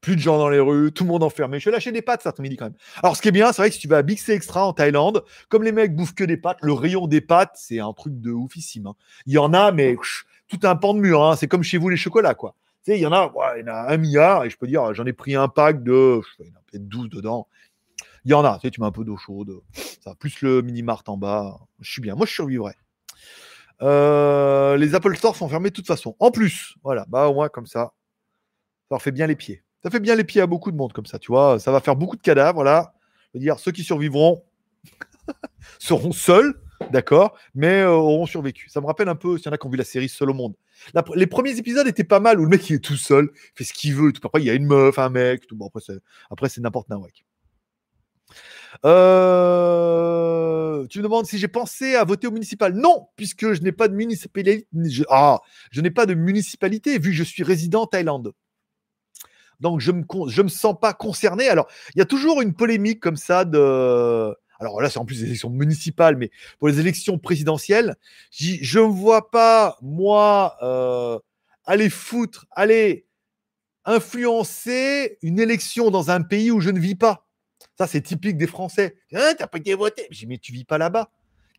Plus 0.00 0.16
de 0.16 0.20
gens 0.20 0.38
dans 0.38 0.48
les 0.48 0.58
rues, 0.60 0.92
tout 0.92 1.04
le 1.04 1.08
monde 1.10 1.22
enfermé. 1.22 1.60
Je 1.60 1.66
vais 1.66 1.72
lâcher 1.72 1.92
des 1.92 2.00
pâtes 2.02 2.22
cet 2.22 2.28
après-midi 2.30 2.56
quand 2.56 2.64
même. 2.66 2.74
Alors, 3.02 3.16
ce 3.16 3.22
qui 3.22 3.28
est 3.28 3.32
bien, 3.32 3.52
c'est 3.52 3.60
vrai 3.62 3.68
que 3.68 3.74
si 3.74 3.80
tu 3.80 3.88
vas 3.88 3.98
à 3.98 4.02
Big 4.02 4.18
C 4.18 4.32
Extra 4.32 4.64
en 4.66 4.72
Thaïlande, 4.72 5.24
comme 5.50 5.62
les 5.62 5.72
mecs 5.72 5.94
bouffent 5.94 6.14
que 6.14 6.24
des 6.24 6.36
pâtes, 6.38 6.58
le 6.62 6.72
rayon 6.72 7.06
des 7.06 7.20
pâtes, 7.20 7.52
c'est 7.54 7.80
un 7.80 7.92
truc 7.92 8.18
de 8.20 8.30
oufissime. 8.30 8.86
hein. 8.86 8.94
Il 9.26 9.34
y 9.34 9.38
en 9.38 9.52
a, 9.52 9.72
mais 9.72 9.96
tout 10.48 10.58
un 10.62 10.74
pan 10.76 10.94
de 10.94 11.00
mur. 11.00 11.22
hein. 11.22 11.36
C'est 11.36 11.48
comme 11.48 11.62
chez 11.62 11.76
vous 11.78 11.88
les 11.90 11.96
chocolats, 11.98 12.34
quoi. 12.34 12.54
Tu 12.84 12.92
sais, 12.92 12.98
il 12.98 13.02
y 13.02 13.06
en 13.06 13.12
a, 13.12 13.26
ouais, 13.28 13.60
il 13.60 13.66
y 13.66 13.70
en 13.70 13.74
a 13.74 13.92
un 13.92 13.96
milliard, 13.98 14.44
et 14.44 14.50
je 14.50 14.56
peux 14.56 14.66
dire, 14.66 14.94
j'en 14.94 15.04
ai 15.04 15.12
pris 15.12 15.34
un 15.34 15.48
pack 15.48 15.82
de, 15.82 16.20
je 16.38 16.44
il 16.44 16.46
y 16.46 16.50
en 16.50 16.54
a 16.58 16.62
peut-être 16.70 16.88
12 16.88 17.10
dedans. 17.10 17.46
Il 18.24 18.30
y 18.30 18.34
en 18.34 18.44
a, 18.44 18.58
tu 18.58 18.68
sais, 18.68 18.74
mets 18.78 18.86
un 18.86 18.92
peu 18.92 19.04
d'eau 19.04 19.16
chaude, 19.16 19.60
plus 20.18 20.40
le 20.42 20.62
mini-mart 20.62 21.08
en 21.08 21.16
bas. 21.16 21.58
Je 21.80 21.90
suis 21.90 22.02
bien, 22.02 22.14
moi 22.14 22.26
je 22.26 22.32
survivrai. 22.32 22.74
Euh, 23.82 24.76
les 24.76 24.94
Apple 24.94 25.16
Store 25.16 25.36
sont 25.36 25.48
fermés 25.48 25.70
de 25.70 25.74
toute 25.74 25.86
façon. 25.86 26.16
En 26.18 26.30
plus, 26.30 26.74
voilà, 26.82 27.06
bah 27.08 27.28
au 27.28 27.34
moins 27.34 27.48
comme 27.48 27.66
ça, 27.66 27.92
ça 28.88 28.88
leur 28.92 29.02
fait 29.02 29.12
bien 29.12 29.26
les 29.26 29.36
pieds. 29.36 29.64
Ça 29.82 29.90
fait 29.90 30.00
bien 30.00 30.14
les 30.14 30.24
pieds 30.24 30.42
à 30.42 30.46
beaucoup 30.46 30.70
de 30.70 30.76
monde 30.76 30.92
comme 30.92 31.06
ça, 31.06 31.18
tu 31.18 31.32
vois. 31.32 31.58
Ça 31.58 31.72
va 31.72 31.80
faire 31.80 31.96
beaucoup 31.96 32.16
de 32.16 32.20
cadavres, 32.20 32.62
là. 32.62 32.92
Je 33.32 33.38
veux 33.38 33.42
dire, 33.42 33.58
ceux 33.58 33.72
qui 33.72 33.82
survivront 33.82 34.44
seront 35.78 36.12
seuls, 36.12 36.60
d'accord, 36.90 37.38
mais 37.54 37.80
euh, 37.80 37.90
auront 37.90 38.26
survécu. 38.26 38.68
Ça 38.68 38.82
me 38.82 38.86
rappelle 38.86 39.08
un 39.08 39.14
peu, 39.14 39.38
s'il 39.38 39.46
y 39.46 39.48
en 39.48 39.52
a 39.52 39.58
qui 39.58 39.66
ont 39.66 39.70
vu 39.70 39.78
la 39.78 39.84
série 39.84 40.08
Seul 40.10 40.30
au 40.30 40.34
monde. 40.34 40.54
Les 41.14 41.26
premiers 41.26 41.56
épisodes 41.58 41.86
étaient 41.86 42.04
pas 42.04 42.20
mal 42.20 42.40
où 42.40 42.44
le 42.44 42.48
mec 42.48 42.68
il 42.68 42.76
est 42.76 42.84
tout 42.84 42.96
seul, 42.96 43.30
il 43.34 43.50
fait 43.54 43.64
ce 43.64 43.72
qu'il 43.72 43.94
veut 43.94 44.12
tout. 44.12 44.20
Après, 44.26 44.42
il 44.42 44.46
y 44.46 44.50
a 44.50 44.54
une 44.54 44.66
meuf, 44.66 44.98
un 44.98 45.08
mec, 45.08 45.46
tout. 45.46 45.58
Après, 46.30 46.48
c'est, 46.48 46.60
n'importe 46.60 46.88
nawak. 46.88 47.24
Euh, 48.84 50.86
tu 50.88 50.98
me 50.98 51.04
demandes 51.04 51.26
si 51.26 51.38
j'ai 51.38 51.48
pensé 51.48 51.94
à 51.94 52.04
voter 52.04 52.26
au 52.26 52.30
municipal. 52.30 52.72
Non, 52.74 53.08
puisque 53.16 53.52
je 53.52 53.62
n'ai 53.62 53.72
pas 53.72 53.88
de 53.88 53.94
municipalité. 53.94 54.66
ah, 55.08 55.38
je 55.70 55.80
n'ai 55.80 55.90
pas 55.90 56.06
de 56.06 56.14
municipalité 56.14 56.98
vu 56.98 57.10
que 57.10 57.16
je 57.16 57.24
suis 57.24 57.42
résident 57.42 57.82
en 57.82 57.86
Thaïlande. 57.86 58.32
Donc 59.60 59.80
je 59.80 59.92
me 59.92 60.04
con- 60.04 60.28
je 60.28 60.42
me 60.42 60.48
sens 60.48 60.74
pas 60.80 60.94
concerné. 60.94 61.48
Alors 61.48 61.68
il 61.94 61.98
y 61.98 62.02
a 62.02 62.06
toujours 62.06 62.40
une 62.40 62.54
polémique 62.54 63.00
comme 63.00 63.16
ça 63.16 63.44
de. 63.44 64.34
Alors 64.58 64.80
là 64.80 64.90
c'est 64.90 64.98
en 64.98 65.04
plus 65.04 65.20
des 65.20 65.26
élections 65.26 65.50
municipales, 65.50 66.16
mais 66.16 66.30
pour 66.58 66.68
les 66.68 66.80
élections 66.80 67.18
présidentielles, 67.18 67.96
je 68.30 68.78
ne 68.78 68.84
vois 68.84 69.30
pas 69.30 69.76
moi 69.82 70.56
euh, 70.62 71.18
aller 71.64 71.90
foutre, 71.90 72.46
aller 72.52 73.06
influencer 73.84 75.18
une 75.22 75.40
élection 75.40 75.90
dans 75.90 76.10
un 76.10 76.22
pays 76.22 76.50
où 76.50 76.60
je 76.60 76.70
ne 76.70 76.78
vis 76.78 76.94
pas. 76.94 77.26
Ça, 77.80 77.86
c'est 77.86 78.02
typique 78.02 78.36
des 78.36 78.46
Français. 78.46 78.94
Hein, 79.14 79.32
t'as 79.38 79.46
pas 79.46 79.56
été 79.56 79.72
voté? 79.74 80.06
J'ai 80.10 80.26
mais 80.26 80.36
tu 80.36 80.52
vis 80.52 80.64
pas 80.64 80.76
là-bas. 80.76 81.08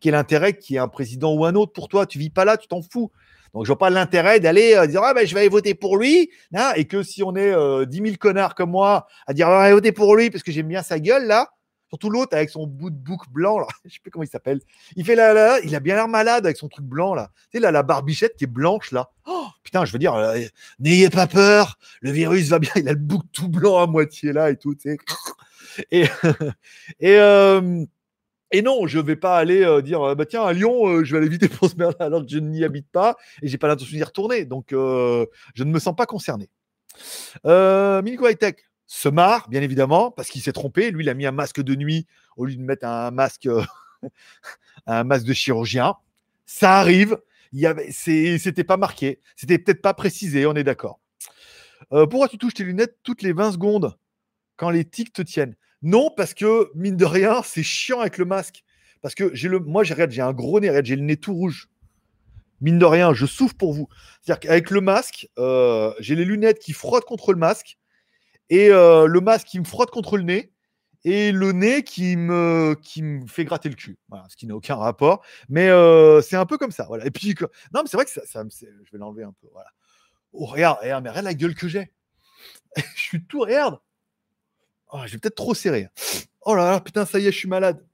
Quel 0.00 0.14
intérêt 0.14 0.56
qu'il 0.56 0.74
y 0.74 0.76
ait 0.76 0.80
un 0.80 0.86
président 0.86 1.34
ou 1.34 1.44
un 1.44 1.56
autre 1.56 1.72
pour 1.72 1.88
toi? 1.88 2.06
Tu 2.06 2.16
vis 2.20 2.30
pas 2.30 2.44
là, 2.44 2.56
tu 2.56 2.68
t'en 2.68 2.80
fous. 2.80 3.10
Donc, 3.52 3.64
je 3.64 3.66
vois 3.66 3.78
pas 3.78 3.90
l'intérêt 3.90 4.38
d'aller 4.38 4.76
euh, 4.76 4.86
dire, 4.86 5.02
ah 5.02 5.14
ben, 5.14 5.26
je 5.26 5.34
vais 5.34 5.40
aller 5.40 5.48
voter 5.48 5.74
pour 5.74 5.96
lui. 5.96 6.30
hein, 6.54 6.74
et 6.76 6.84
que 6.84 7.02
si 7.02 7.24
on 7.24 7.34
est 7.34 7.50
euh, 7.52 7.86
10 7.86 7.96
000 7.96 8.08
connards 8.20 8.54
comme 8.54 8.70
moi 8.70 9.08
à 9.26 9.34
dire, 9.34 9.48
ah, 9.48 9.64
je 9.64 9.70
vais 9.70 9.74
voter 9.74 9.90
pour 9.90 10.14
lui 10.14 10.30
parce 10.30 10.44
que 10.44 10.52
j'aime 10.52 10.68
bien 10.68 10.84
sa 10.84 11.00
gueule, 11.00 11.26
là. 11.26 11.48
Surtout 11.88 12.08
l'autre 12.08 12.36
avec 12.36 12.50
son 12.50 12.68
bout 12.68 12.90
de 12.90 12.94
bouc 12.94 13.28
blanc, 13.28 13.58
là. 13.58 13.66
je 13.84 13.94
sais 13.94 13.98
plus 14.00 14.12
comment 14.12 14.22
il 14.22 14.30
s'appelle. 14.30 14.60
Il 14.94 15.04
fait 15.04 15.16
là, 15.16 15.58
il 15.64 15.74
a 15.74 15.80
bien 15.80 15.96
l'air 15.96 16.06
malade 16.06 16.46
avec 16.46 16.56
son 16.56 16.68
truc 16.68 16.84
blanc, 16.84 17.16
là. 17.16 17.32
Tu 17.50 17.58
sais, 17.58 17.60
là, 17.60 17.72
la 17.72 17.82
barbichette 17.82 18.36
qui 18.36 18.44
est 18.44 18.46
blanche, 18.46 18.92
là. 18.92 19.10
Oh, 19.26 19.46
putain, 19.64 19.84
je 19.84 19.92
veux 19.92 19.98
dire, 19.98 20.14
euh, 20.14 20.38
n'ayez 20.78 21.10
pas 21.10 21.26
peur, 21.26 21.80
le 22.00 22.12
virus 22.12 22.48
va 22.50 22.60
bien. 22.60 22.70
Il 22.76 22.88
a 22.88 22.92
le 22.92 22.98
bouc 22.98 23.24
tout 23.32 23.48
blanc 23.48 23.82
à 23.82 23.88
moitié, 23.88 24.32
là, 24.32 24.50
et 24.50 24.56
tout. 24.56 24.76
Et, 28.54 28.60
non, 28.60 28.86
je 28.86 28.98
vais 28.98 29.16
pas 29.16 29.38
aller 29.38 29.82
dire 29.82 30.02
euh, 30.02 30.14
bah 30.14 30.26
tiens 30.26 30.42
à 30.42 30.52
Lyon, 30.52 31.02
je 31.04 31.16
vais 31.16 31.26
aller 31.26 31.48
pour 31.48 31.70
ce 31.70 31.76
merde 31.76 31.96
alors 32.00 32.20
que 32.20 32.28
je 32.30 32.38
n'y 32.38 32.64
habite 32.64 32.86
pas 32.90 33.16
et 33.40 33.48
j'ai 33.48 33.56
pas 33.56 33.66
l'intention 33.66 33.96
d'y 33.96 34.02
retourner. 34.02 34.44
Donc 34.44 34.66
je 34.72 35.26
ne 35.64 35.70
me 35.70 35.78
sens 35.78 35.96
pas 35.96 36.04
concerné. 36.06 36.50
Euh, 37.46 38.02
Milico 38.02 38.26
se 38.86 39.08
marre, 39.08 39.48
bien 39.48 39.62
évidemment, 39.62 40.10
parce 40.10 40.28
qu'il 40.28 40.42
s'est 40.42 40.52
trompé. 40.52 40.90
Lui, 40.90 41.04
il 41.04 41.08
a 41.08 41.14
mis 41.14 41.24
un 41.24 41.32
masque 41.32 41.62
de 41.62 41.74
nuit 41.74 42.06
au 42.36 42.44
lieu 42.44 42.56
de 42.56 42.60
mettre 42.60 42.86
un 42.86 43.10
masque, 43.10 43.48
un 44.86 45.04
masque 45.04 45.24
de 45.24 45.32
chirurgien. 45.32 45.94
Ça 46.44 46.78
arrive. 46.78 47.18
C'était 47.90 48.64
pas 48.64 48.76
marqué, 48.76 49.20
c'était 49.36 49.58
peut-être 49.58 49.82
pas 49.82 49.94
précisé. 49.94 50.46
On 50.46 50.54
est 50.54 50.64
d'accord. 50.64 51.00
Pourquoi 51.90 52.28
tu 52.28 52.38
touches 52.38 52.54
tes 52.54 52.64
lunettes 52.64 52.98
toutes 53.02 53.22
les 53.22 53.32
20 53.32 53.52
secondes 53.52 53.96
les 54.70 54.84
tics 54.84 55.12
te 55.12 55.22
tiennent 55.22 55.54
Non, 55.82 56.10
parce 56.16 56.34
que 56.34 56.70
mine 56.74 56.96
de 56.96 57.04
rien, 57.04 57.42
c'est 57.44 57.62
chiant 57.62 58.00
avec 58.00 58.18
le 58.18 58.24
masque. 58.24 58.64
Parce 59.00 59.14
que 59.14 59.34
j'ai 59.34 59.48
le, 59.48 59.58
moi, 59.58 59.82
j'ai, 59.84 60.20
un 60.20 60.32
gros 60.32 60.60
nez, 60.60 60.80
j'ai 60.84 60.96
le 60.96 61.02
nez 61.02 61.16
tout 61.16 61.34
rouge. 61.34 61.68
Mine 62.60 62.78
de 62.78 62.84
rien, 62.84 63.12
je 63.12 63.26
souffre 63.26 63.56
pour 63.56 63.72
vous. 63.72 63.88
C'est-à-dire 64.20 64.40
qu'avec 64.40 64.70
le 64.70 64.80
masque, 64.80 65.28
euh, 65.38 65.92
j'ai 65.98 66.14
les 66.14 66.24
lunettes 66.24 66.60
qui 66.60 66.72
frottent 66.72 67.04
contre 67.04 67.32
le 67.32 67.38
masque 67.38 67.76
et 68.50 68.70
euh, 68.70 69.06
le 69.06 69.20
masque 69.20 69.48
qui 69.48 69.58
me 69.58 69.64
frotte 69.64 69.90
contre 69.90 70.16
le 70.16 70.22
nez 70.22 70.52
et 71.04 71.32
le 71.32 71.50
nez 71.50 71.82
qui 71.82 72.16
me, 72.16 72.76
fait 73.26 73.44
gratter 73.44 73.68
le 73.68 73.74
cul. 73.74 73.98
Ce 74.28 74.36
qui 74.36 74.46
n'a 74.46 74.54
aucun 74.54 74.76
rapport. 74.76 75.24
Mais 75.48 75.68
euh, 75.68 76.20
c'est 76.20 76.36
un 76.36 76.46
peu 76.46 76.56
comme 76.56 76.70
ça. 76.70 76.84
Voilà. 76.86 77.04
Et 77.04 77.10
puis, 77.10 77.34
que- 77.34 77.46
non, 77.74 77.82
mais 77.82 77.88
c'est 77.88 77.96
vrai 77.96 78.04
que 78.04 78.12
ça, 78.12 78.24
ça 78.24 78.44
je 78.48 78.92
vais 78.92 78.98
l'enlever 78.98 79.24
un 79.24 79.34
peu. 79.40 79.48
Voilà. 79.52 79.70
Oh, 80.32 80.46
regarde, 80.46 80.78
regarde, 80.80 81.02
mais 81.02 81.10
regarde 81.10 81.26
la 81.26 81.34
gueule 81.34 81.56
que 81.56 81.66
j'ai. 81.66 81.92
je 82.76 83.00
suis 83.00 83.24
tout, 83.24 83.40
regarde. 83.40 83.78
Oh, 84.92 85.00
j'ai 85.06 85.18
peut-être 85.18 85.34
trop 85.36 85.54
serré. 85.54 85.88
Oh 86.42 86.54
là 86.54 86.70
là, 86.72 86.80
putain, 86.80 87.06
ça 87.06 87.18
y 87.18 87.26
est, 87.26 87.32
je 87.32 87.38
suis 87.38 87.48
malade. 87.48 87.84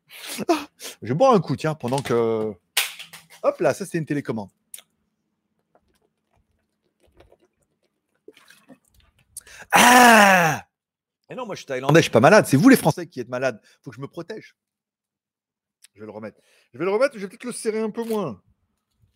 Ah, 0.49 0.66
je 1.03 1.12
boire 1.15 1.33
un 1.35 1.41
coup, 1.41 1.57
tiens, 1.57 1.75
pendant 1.75 2.01
que. 2.03 2.53
Hop 3.43 3.61
là, 3.61 3.73
ça 3.75 3.87
c'est 3.87 3.99
une 3.99 4.07
télécommande. 4.07 4.51
Ah 9.73 10.65
Mais 11.29 11.37
non, 11.37 11.47
moi 11.47 11.55
je 11.55 11.59
suis 11.61 11.66
thaïlandais, 11.66 12.01
je 12.01 12.05
suis 12.05 12.11
pas 12.11 12.20
malade. 12.20 12.47
C'est 12.47 12.57
vous 12.57 12.69
les 12.69 12.77
Français 12.77 13.07
qui 13.07 13.20
êtes 13.20 13.29
malades. 13.29 13.61
Faut 13.83 13.91
que 13.91 13.97
je 13.97 14.01
me 14.01 14.09
protège. 14.09 14.57
Je 15.95 16.01
vais 16.01 16.07
le 16.07 16.12
remettre. 16.12 16.41
Je 16.73 16.79
vais 16.79 16.85
le 16.85 16.91
remettre, 16.91 17.15
je 17.15 17.20
vais 17.20 17.29
peut-être 17.29 17.45
le 17.45 17.53
serrer 17.53 17.81
un 17.81 17.91
peu 17.91 18.05
moins. 18.05 18.41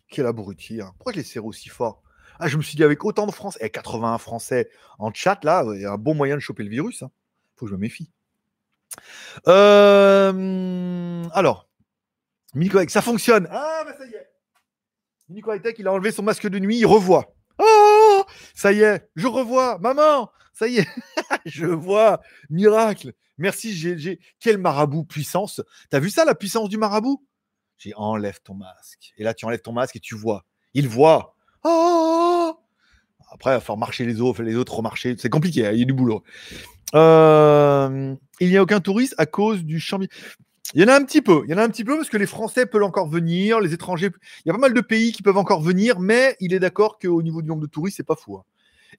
Quel 0.09 0.25
abruti. 0.25 0.81
hein. 0.81 0.91
Pourquoi 0.97 1.13
je 1.13 1.17
l'ai 1.17 1.23
serré 1.23 1.45
aussi 1.45 1.69
fort? 1.69 2.03
Ah, 2.39 2.47
je 2.47 2.57
me 2.57 2.61
suis 2.61 2.75
dit, 2.75 2.83
avec 2.83 3.05
autant 3.05 3.25
de 3.27 3.31
Français, 3.31 3.59
et 3.61 3.69
81 3.69 4.17
Français 4.17 4.69
en 4.99 5.13
chat, 5.13 5.43
là, 5.43 5.63
il 5.75 5.81
y 5.81 5.85
a 5.85 5.91
un 5.91 5.97
bon 5.97 6.13
moyen 6.15 6.35
de 6.35 6.39
choper 6.39 6.63
le 6.63 6.69
virus. 6.69 7.03
hein. 7.03 7.11
Je 7.67 7.73
me 7.73 7.79
méfie. 7.79 8.11
Euh, 9.47 11.23
alors, 11.33 11.67
Minico 12.53 12.79
High- 12.79 12.89
ça 12.89 13.01
fonctionne. 13.01 13.47
Ah, 13.51 13.83
bah 13.85 13.93
ça 13.97 14.05
y 14.05 14.13
est. 14.13 14.29
Minico 15.29 15.53
High 15.53 15.61
Tech, 15.61 15.75
il 15.79 15.87
a 15.87 15.91
enlevé 15.93 16.11
son 16.11 16.23
masque 16.23 16.47
de 16.47 16.59
nuit, 16.59 16.77
il 16.79 16.85
revoit. 16.85 17.33
Oh, 17.59 18.23
ça 18.55 18.71
y 18.71 18.81
est, 18.81 19.09
je 19.15 19.27
revois. 19.27 19.77
Maman, 19.79 20.31
ça 20.53 20.67
y 20.67 20.77
est, 20.79 20.87
je 21.45 21.65
vois. 21.65 22.21
Miracle. 22.49 23.13
Merci, 23.37 23.73
GLG. 23.73 24.19
Quel 24.39 24.57
marabout 24.59 25.05
puissance. 25.05 25.61
T'as 25.89 25.99
vu 25.99 26.09
ça, 26.09 26.23
la 26.25 26.35
puissance 26.35 26.69
du 26.69 26.77
marabout? 26.77 27.25
J'ai 27.77 27.93
enlève 27.95 28.39
ton 28.43 28.53
masque. 28.53 29.13
Et 29.17 29.23
là, 29.23 29.33
tu 29.33 29.45
enlèves 29.45 29.61
ton 29.61 29.73
masque 29.73 29.95
et 29.95 29.99
tu 29.99 30.15
vois. 30.15 30.45
Il 30.75 30.87
voit. 30.87 31.35
Oh 31.63 32.55
Après, 33.31 33.51
il 33.51 33.53
va 33.55 33.59
falloir 33.59 33.77
marcher 33.79 34.05
les 34.05 34.21
autres, 34.21 34.43
les 34.43 34.55
autres 34.55 34.75
remarcher. 34.75 35.15
C'est 35.17 35.29
compliqué, 35.29 35.65
hein, 35.65 35.71
il 35.73 35.79
y 35.79 35.81
a 35.81 35.85
du 35.85 35.93
boulot. 35.93 36.23
Euh, 36.95 38.15
il 38.39 38.49
n'y 38.49 38.57
a 38.57 38.61
aucun 38.63 38.79
touriste 38.79 39.15
à 39.17 39.25
cause 39.25 39.63
du 39.63 39.79
champ. 39.79 39.99
Il 40.73 40.81
y 40.81 40.83
en 40.85 40.87
a 40.87 40.95
un 40.95 41.03
petit 41.03 41.21
peu. 41.21 41.43
Il 41.45 41.51
y 41.51 41.53
en 41.53 41.57
a 41.57 41.63
un 41.63 41.69
petit 41.69 41.83
peu 41.83 41.95
parce 41.97 42.09
que 42.09 42.17
les 42.17 42.25
Français 42.27 42.65
peuvent 42.65 42.83
encore 42.83 43.07
venir, 43.07 43.59
les 43.59 43.73
étrangers. 43.73 44.09
Il 44.45 44.47
y 44.47 44.51
a 44.51 44.53
pas 44.53 44.59
mal 44.59 44.73
de 44.73 44.81
pays 44.81 45.11
qui 45.11 45.21
peuvent 45.21 45.37
encore 45.37 45.61
venir, 45.61 45.99
mais 45.99 46.35
il 46.39 46.53
est 46.53 46.59
d'accord 46.59 46.97
qu'au 46.99 47.21
niveau 47.21 47.41
du 47.41 47.47
nombre 47.47 47.61
de 47.61 47.67
touristes, 47.67 47.97
c'est 47.97 48.03
pas 48.07 48.15
fou. 48.15 48.37
hein. 48.37 48.43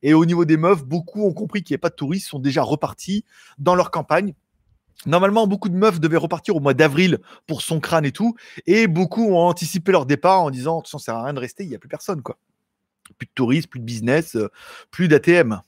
Et 0.03 0.15
au 0.15 0.25
niveau 0.27 0.45
des 0.45 0.57
meufs, 0.57 0.85
beaucoup 0.85 1.25
ont 1.25 1.33
compris 1.33 1.63
qu'il 1.63 1.75
n'y 1.75 1.79
a 1.79 1.83
pas 1.83 1.91
de 1.91 1.95
touristes, 1.95 2.29
sont 2.29 2.39
déjà 2.41 2.63
repartis 2.63 3.25
dans 3.59 3.75
leur 3.75 3.91
campagne. 3.91 4.35
Normalement, 5.07 5.47
beaucoup 5.47 5.69
de 5.69 5.77
meufs 5.77 6.01
devaient 6.01 6.17
repartir 6.19 6.57
au 6.57 6.61
mois 6.61 6.75
d'avril 6.75 7.19
pour 7.47 7.63
son 7.63 7.81
crâne 7.81 8.05
et 8.07 8.13
tout, 8.13 8.35
et 8.67 8.87
beaucoup 8.87 9.25
ont 9.27 9.39
anticipé 9.39 9.93
leur 9.93 10.07
départ 10.07 10.43
en 10.43 10.51
disant 10.51 10.77
de 10.79 10.81
toute 10.83 10.89
façon, 10.89 10.99
ça 10.99 11.07
sert 11.07 11.17
à 11.17 11.25
rien 11.25 11.35
de 11.35 11.41
rester, 11.41 11.65
il 11.65 11.71
n'y 11.71 11.75
a 11.77 11.79
plus 11.79 11.89
personne, 11.89 12.23
quoi. 12.23 12.39
Plus 13.19 13.27
de 13.27 13.33
touristes, 13.35 13.69
plus 13.69 13.81
de 13.81 13.85
business, 13.85 14.37
euh, 14.37 14.51
plus 14.91 15.09
d'ATM. 15.09 15.61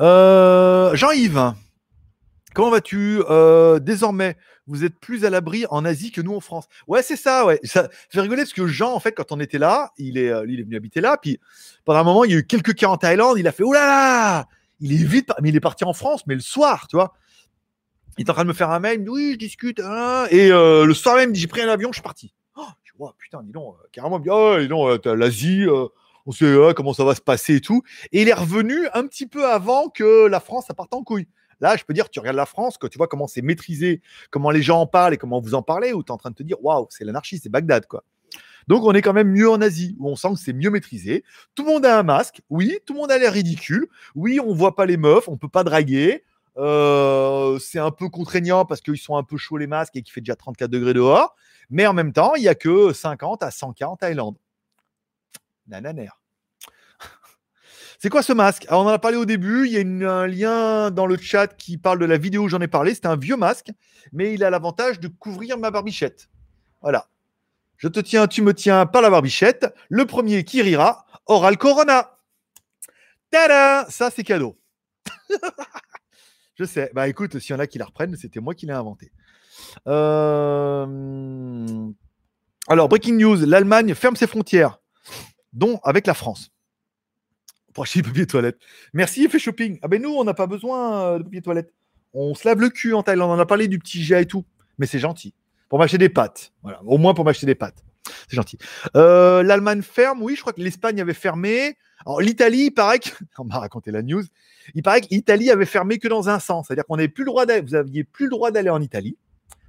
Euh, 0.00 0.94
Jean-Yves, 0.94 1.52
Comment 2.54 2.70
vas-tu? 2.70 3.20
Euh, 3.28 3.80
Désormais, 3.80 4.36
vous 4.68 4.84
êtes 4.84 4.98
plus 5.00 5.24
à 5.24 5.30
l'abri 5.30 5.66
en 5.70 5.84
Asie 5.84 6.12
que 6.12 6.20
nous 6.20 6.34
en 6.36 6.40
France. 6.40 6.66
Ouais, 6.86 7.02
c'est 7.02 7.16
ça, 7.16 7.44
ouais. 7.44 7.58
Ça 7.64 7.88
fait 8.10 8.20
rigoler 8.20 8.42
parce 8.42 8.52
que 8.52 8.66
Jean, 8.68 8.92
en 8.94 9.00
fait, 9.00 9.10
quand 9.12 9.32
on 9.32 9.40
était 9.40 9.58
là, 9.58 9.90
il 9.98 10.16
est, 10.18 10.30
euh, 10.30 10.42
venu 10.42 10.76
habiter 10.76 11.00
là. 11.00 11.16
Puis 11.20 11.40
pendant 11.84 11.98
un 11.98 12.04
moment, 12.04 12.22
il 12.24 12.30
y 12.30 12.34
a 12.34 12.38
eu 12.38 12.46
quelques 12.46 12.74
cas 12.74 12.86
en 12.86 12.96
Thaïlande. 12.96 13.38
Il 13.40 13.48
a 13.48 13.52
fait 13.52 13.64
Oh 13.64 13.72
là 13.72 13.84
là 13.86 14.46
Il 14.80 14.92
est 14.92 15.04
vite, 15.04 15.30
mais 15.42 15.48
il 15.48 15.56
est 15.56 15.60
parti 15.60 15.82
en 15.84 15.92
France, 15.94 16.24
mais 16.28 16.34
le 16.36 16.40
soir, 16.40 16.86
tu 16.88 16.94
vois. 16.96 17.14
Il 18.18 18.24
est 18.24 18.30
en 18.30 18.34
train 18.34 18.44
de 18.44 18.48
me 18.48 18.54
faire 18.54 18.70
un 18.70 18.78
mail. 18.78 19.04
Oui, 19.10 19.30
je 19.32 19.38
discute. 19.38 19.80
hein. 19.80 20.26
Et 20.30 20.50
le 20.50 20.92
soir 20.94 21.16
même, 21.16 21.34
j'ai 21.34 21.48
pris 21.48 21.60
un 21.60 21.68
avion, 21.68 21.88
je 21.90 21.94
suis 21.96 22.02
parti. 22.02 22.32
Oh, 22.56 22.62
je 22.84 22.92
dis, 22.92 23.10
putain, 23.18 23.42
dis 23.42 23.50
donc, 23.50 23.74
carrément, 23.90 24.22
Oh, 24.28 24.56
dis 24.60 24.68
donc, 24.68 25.04
l'Asie, 25.06 25.66
on 26.26 26.32
sait 26.32 26.44
euh, 26.44 26.72
comment 26.72 26.94
ça 26.94 27.04
va 27.04 27.14
se 27.14 27.20
passer 27.20 27.56
et 27.56 27.60
tout. 27.60 27.82
Et 28.12 28.22
il 28.22 28.28
est 28.28 28.34
revenu 28.34 28.88
un 28.94 29.06
petit 29.06 29.26
peu 29.26 29.46
avant 29.46 29.88
que 29.88 30.26
la 30.26 30.40
France 30.40 30.66
ça 30.68 30.74
parte 30.74 30.94
en 30.94 31.02
couille. 31.02 31.28
Là, 31.60 31.76
je 31.76 31.84
peux 31.84 31.94
dire, 31.94 32.10
tu 32.10 32.18
regardes 32.18 32.36
la 32.36 32.46
France, 32.46 32.78
que 32.78 32.86
tu 32.86 32.98
vois 32.98 33.08
comment 33.08 33.26
c'est 33.26 33.42
maîtrisé, 33.42 34.02
comment 34.30 34.50
les 34.50 34.62
gens 34.62 34.80
en 34.80 34.86
parlent 34.86 35.14
et 35.14 35.16
comment 35.16 35.40
vous 35.40 35.54
en 35.54 35.62
parlez, 35.62 35.92
où 35.92 36.02
tu 36.02 36.08
es 36.08 36.10
en 36.10 36.18
train 36.18 36.30
de 36.30 36.34
te 36.34 36.42
dire, 36.42 36.62
waouh, 36.62 36.86
c'est 36.90 37.04
l'anarchie, 37.04 37.38
c'est 37.38 37.48
Bagdad, 37.48 37.86
quoi. 37.86 38.04
Donc, 38.66 38.84
on 38.84 38.92
est 38.92 39.02
quand 39.02 39.12
même 39.12 39.30
mieux 39.30 39.50
en 39.50 39.60
Asie, 39.60 39.94
où 39.98 40.08
on 40.08 40.16
sent 40.16 40.28
que 40.34 40.40
c'est 40.40 40.52
mieux 40.52 40.70
maîtrisé. 40.70 41.22
Tout 41.54 41.64
le 41.64 41.72
monde 41.72 41.86
a 41.86 41.98
un 41.98 42.02
masque, 42.02 42.42
oui, 42.50 42.78
tout 42.86 42.94
le 42.94 43.00
monde 43.00 43.10
a 43.10 43.18
l'air 43.18 43.32
ridicule, 43.32 43.86
oui, 44.14 44.40
on 44.40 44.54
voit 44.54 44.74
pas 44.74 44.86
les 44.86 44.96
meufs, 44.96 45.28
on 45.28 45.36
peut 45.36 45.48
pas 45.48 45.64
draguer. 45.64 46.24
Euh, 46.56 47.58
c'est 47.58 47.78
un 47.80 47.90
peu 47.90 48.08
contraignant 48.08 48.64
parce 48.64 48.80
qu'ils 48.80 48.98
sont 48.98 49.16
un 49.16 49.24
peu 49.24 49.36
chauds 49.36 49.56
les 49.56 49.66
masques 49.66 49.96
et 49.96 50.02
qu'il 50.02 50.12
fait 50.12 50.20
déjà 50.20 50.36
34 50.36 50.70
degrés 50.70 50.94
dehors. 50.94 51.34
Mais 51.68 51.86
en 51.86 51.92
même 51.92 52.12
temps, 52.12 52.34
il 52.36 52.42
y 52.42 52.48
a 52.48 52.54
que 52.54 52.92
50 52.92 53.42
à 53.42 53.50
100 53.50 53.72
cas 53.72 53.86
en 53.86 53.96
Thaïlande. 53.96 54.36
Nananer. 55.66 56.10
C'est 57.98 58.10
quoi 58.10 58.22
ce 58.22 58.32
masque? 58.34 58.66
Alors, 58.68 58.82
On 58.82 58.86
en 58.86 58.92
a 58.92 58.98
parlé 58.98 59.16
au 59.16 59.24
début. 59.24 59.66
Il 59.66 59.72
y 59.72 59.78
a 59.78 60.12
un 60.12 60.26
lien 60.26 60.90
dans 60.90 61.06
le 61.06 61.16
chat 61.16 61.46
qui 61.48 61.78
parle 61.78 61.98
de 61.98 62.04
la 62.04 62.18
vidéo 62.18 62.42
où 62.42 62.48
j'en 62.48 62.60
ai 62.60 62.68
parlé. 62.68 62.94
C'est 62.94 63.06
un 63.06 63.16
vieux 63.16 63.36
masque, 63.36 63.70
mais 64.12 64.34
il 64.34 64.44
a 64.44 64.50
l'avantage 64.50 65.00
de 65.00 65.08
couvrir 65.08 65.56
ma 65.56 65.70
barbichette. 65.70 66.28
Voilà. 66.82 67.08
Je 67.78 67.88
te 67.88 68.00
tiens, 68.00 68.26
tu 68.26 68.42
me 68.42 68.52
tiens 68.52 68.84
par 68.86 69.00
la 69.00 69.08
barbichette. 69.10 69.74
Le 69.88 70.04
premier 70.04 70.44
qui 70.44 70.60
rira 70.60 71.06
aura 71.26 71.50
le 71.50 71.56
corona. 71.56 72.18
Tada 73.30 73.86
Ça, 73.88 74.10
c'est 74.10 74.22
cadeau. 74.22 74.58
Je 76.56 76.64
sais. 76.64 76.90
Bah 76.94 77.08
écoute, 77.08 77.38
s'il 77.38 77.52
y 77.52 77.56
en 77.56 77.60
a 77.60 77.66
qui 77.66 77.78
la 77.78 77.86
reprennent, 77.86 78.16
c'était 78.16 78.40
moi 78.40 78.54
qui 78.54 78.66
l'ai 78.66 78.72
inventé. 78.72 79.10
Euh, 79.86 80.86
Alors, 82.68 82.88
breaking 82.88 83.16
news 83.16 83.36
l'Allemagne 83.46 83.94
ferme 83.94 84.14
ses 84.14 84.26
frontières, 84.26 84.78
dont 85.54 85.80
avec 85.82 86.06
la 86.06 86.14
France 86.14 86.50
pour 87.72 87.82
acheter 87.82 88.00
du 88.00 88.08
papier 88.08 88.26
toilette. 88.26 88.58
Merci, 88.92 89.28
fait 89.28 89.38
shopping. 89.38 89.78
Ah 89.82 89.88
ben 89.88 90.00
nous, 90.00 90.14
on 90.14 90.24
n'a 90.24 90.32
pas 90.32 90.46
besoin 90.46 91.02
euh, 91.02 91.18
de 91.18 91.24
papier 91.24 91.42
toilette. 91.42 91.74
On 92.14 92.34
se 92.34 92.46
lave 92.46 92.60
le 92.60 92.70
cul 92.70 92.94
en 92.94 93.02
Thaïlande. 93.02 93.30
On 93.30 93.40
a 93.40 93.46
parlé 93.46 93.68
du 93.68 93.78
petit 93.78 94.02
jet 94.02 94.22
et 94.22 94.26
tout. 94.26 94.44
Mais 94.78 94.86
c'est 94.86 95.00
gentil. 95.00 95.34
Pour 95.68 95.80
m'acheter 95.80 95.98
des 95.98 96.08
pâtes. 96.08 96.52
Voilà. 96.62 96.80
Au 96.84 96.98
moins 96.98 97.14
pour 97.14 97.24
m'acheter 97.24 97.46
des 97.46 97.56
pâtes. 97.56 97.84
C'est 98.28 98.36
gentil. 98.36 98.58
Euh, 98.96 99.42
L'Allemagne 99.42 99.82
ferme. 99.82 100.22
Oui, 100.22 100.36
je 100.36 100.40
crois 100.40 100.52
que 100.52 100.60
l'Espagne 100.60 101.00
avait 101.00 101.14
fermé. 101.14 101.76
L'Italie, 102.20 102.66
il 102.66 102.70
paraît 102.70 103.00
que... 103.00 103.08
On 103.38 103.44
m'a 103.44 103.58
raconté 103.58 103.90
la 103.90 104.02
news. 104.02 104.22
Il 104.74 104.82
paraît 104.82 105.00
que 105.00 105.08
l'Italie 105.10 105.50
avait 105.50 105.66
fermé 105.66 105.98
que 105.98 106.06
dans 106.06 106.28
un 106.28 106.38
sens. 106.38 106.68
C'est-à-dire 106.68 106.84
qu'on 106.86 106.96
n'avait 106.96 107.08
plus 107.08 107.24
le 107.24 107.30
droit 107.30 107.46
d'aller... 107.46 107.62
Vous 107.62 107.74
aviez 107.74 108.04
plus 108.04 108.26
le 108.26 108.30
droit 108.30 108.52
d'aller 108.52 108.70
en 108.70 108.80
Italie. 108.80 109.16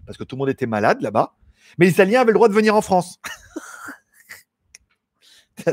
Parce 0.06 0.18
que 0.18 0.24
tout 0.24 0.36
le 0.36 0.40
monde 0.40 0.49
était 0.49 0.68
malade 0.68 1.02
là-bas. 1.02 1.34
Mais 1.80 1.88
les 1.88 1.94
Italiens 1.94 2.22
avaient 2.22 2.32
le 2.32 2.36
droit 2.36 2.49
de 2.49 2.53
venir 2.53 2.76
en 2.76 2.82
France. 2.82 3.20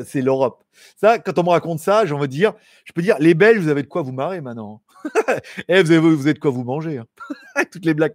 c'est 0.05 0.23
l'Europe. 0.23 0.63
Ça, 0.97 1.19
quand 1.19 1.39
on 1.39 1.43
me 1.43 1.51
raconte 1.51 1.79
ça, 1.79 2.07
j'ai 2.07 2.15
envie 2.15 2.29
dire, 2.29 2.55
je 2.85 2.93
peux 2.93 3.03
dire, 3.03 3.17
les 3.19 3.35
Belges, 3.35 3.61
vous 3.61 3.69
avez 3.69 3.83
de 3.83 3.89
quoi 3.89 4.03
vous 4.03 4.13
marrer 4.13 4.41
maintenant. 4.41 4.83
Et 5.69 5.83
vous 5.83 5.91
avez, 5.91 5.99
vous 5.99 6.23
avez 6.23 6.35
de 6.35 6.39
quoi 6.39 6.51
vous 6.51 6.65
manger. 6.65 6.99
hein. 6.99 7.07
avec 7.55 7.71
toutes 7.71 7.85
les 7.85 7.95
blagues, 7.95 8.15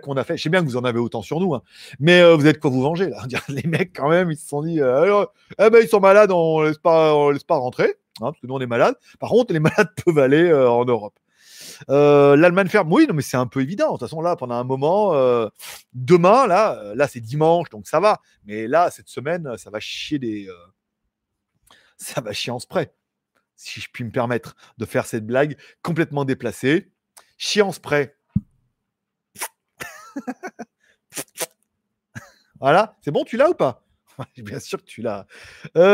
qu'on 0.00 0.16
a 0.16 0.24
fait. 0.24 0.36
Je 0.36 0.42
sais 0.42 0.48
bien 0.48 0.60
que 0.60 0.66
vous 0.66 0.76
en 0.76 0.84
avez 0.84 0.98
autant 0.98 1.22
sur 1.22 1.40
nous, 1.40 1.54
hein. 1.54 1.62
mais 2.00 2.20
euh, 2.20 2.36
vous 2.36 2.42
de 2.42 2.52
quoi 2.52 2.70
vous 2.70 2.82
venger 2.82 3.08
là. 3.08 3.22
Les 3.48 3.68
mecs, 3.68 3.94
quand 3.94 4.08
même, 4.08 4.30
ils 4.30 4.36
se 4.36 4.48
sont 4.48 4.62
dit, 4.62 4.80
euh, 4.80 5.24
eh 5.58 5.70
ben, 5.70 5.80
ils 5.82 5.88
sont 5.88 6.00
malades, 6.00 6.30
on 6.32 6.62
laisse 6.62 6.78
pas, 6.78 7.32
laisse 7.32 7.44
pas 7.44 7.56
rentrer, 7.56 7.94
hein, 8.20 8.30
parce 8.32 8.40
que 8.40 8.46
nous 8.46 8.54
on 8.54 8.60
est 8.60 8.66
malades. 8.66 8.96
Par 9.18 9.30
contre, 9.30 9.52
les 9.52 9.60
malades 9.60 9.90
peuvent 10.04 10.18
aller 10.18 10.44
euh, 10.44 10.70
en 10.70 10.84
Europe. 10.84 11.14
Euh, 11.90 12.36
L'Allemagne 12.36 12.68
ferme, 12.68 12.92
oui, 12.92 13.06
mais 13.12 13.22
c'est 13.22 13.36
un 13.36 13.46
peu 13.46 13.60
évident. 13.60 13.86
De 13.86 13.92
toute 13.92 14.08
façon, 14.08 14.20
là, 14.20 14.36
pendant 14.36 14.54
un 14.54 14.64
moment, 14.64 15.14
euh, 15.14 15.48
demain, 15.92 16.46
là, 16.46 16.78
euh, 16.78 16.94
là, 16.94 17.08
c'est 17.08 17.20
dimanche, 17.20 17.70
donc 17.70 17.86
ça 17.86 18.00
va. 18.00 18.20
Mais 18.44 18.66
là, 18.66 18.90
cette 18.90 19.08
semaine, 19.08 19.56
ça 19.58 19.70
va 19.70 19.80
chier 19.80 20.18
des, 20.18 20.48
ça 21.96 22.20
va 22.20 22.32
chier 22.32 22.52
en 22.52 22.58
spray. 22.58 22.92
Si 23.56 23.80
je 23.80 23.88
puis 23.90 24.04
me 24.04 24.10
permettre 24.10 24.56
de 24.78 24.84
faire 24.86 25.06
cette 25.06 25.26
blague 25.26 25.56
complètement 25.82 26.24
déplacée. 26.24 26.90
Chier 27.38 27.62
en 27.62 27.72
spray. 27.72 28.14
voilà, 32.60 32.96
c'est 33.02 33.10
bon, 33.10 33.24
tu 33.24 33.36
l'as 33.36 33.50
ou 33.50 33.54
pas? 33.54 33.83
Bien 34.38 34.60
sûr 34.60 34.78
que 34.78 34.84
tu 34.84 35.02
l'as. 35.02 35.26
Euh... 35.76 35.84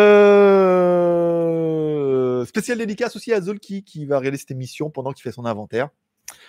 Spécial 2.47 2.79
dédicace 2.79 3.17
aussi 3.17 3.33
à 3.33 3.41
Zolki 3.41 3.83
qui 3.85 4.07
va 4.07 4.19
réaliser 4.19 4.41
cette 4.41 4.51
émission 4.53 4.91
pendant 4.91 5.13
qu'il 5.13 5.23
fait 5.23 5.33
son 5.33 5.47
inventaire. 5.47 5.89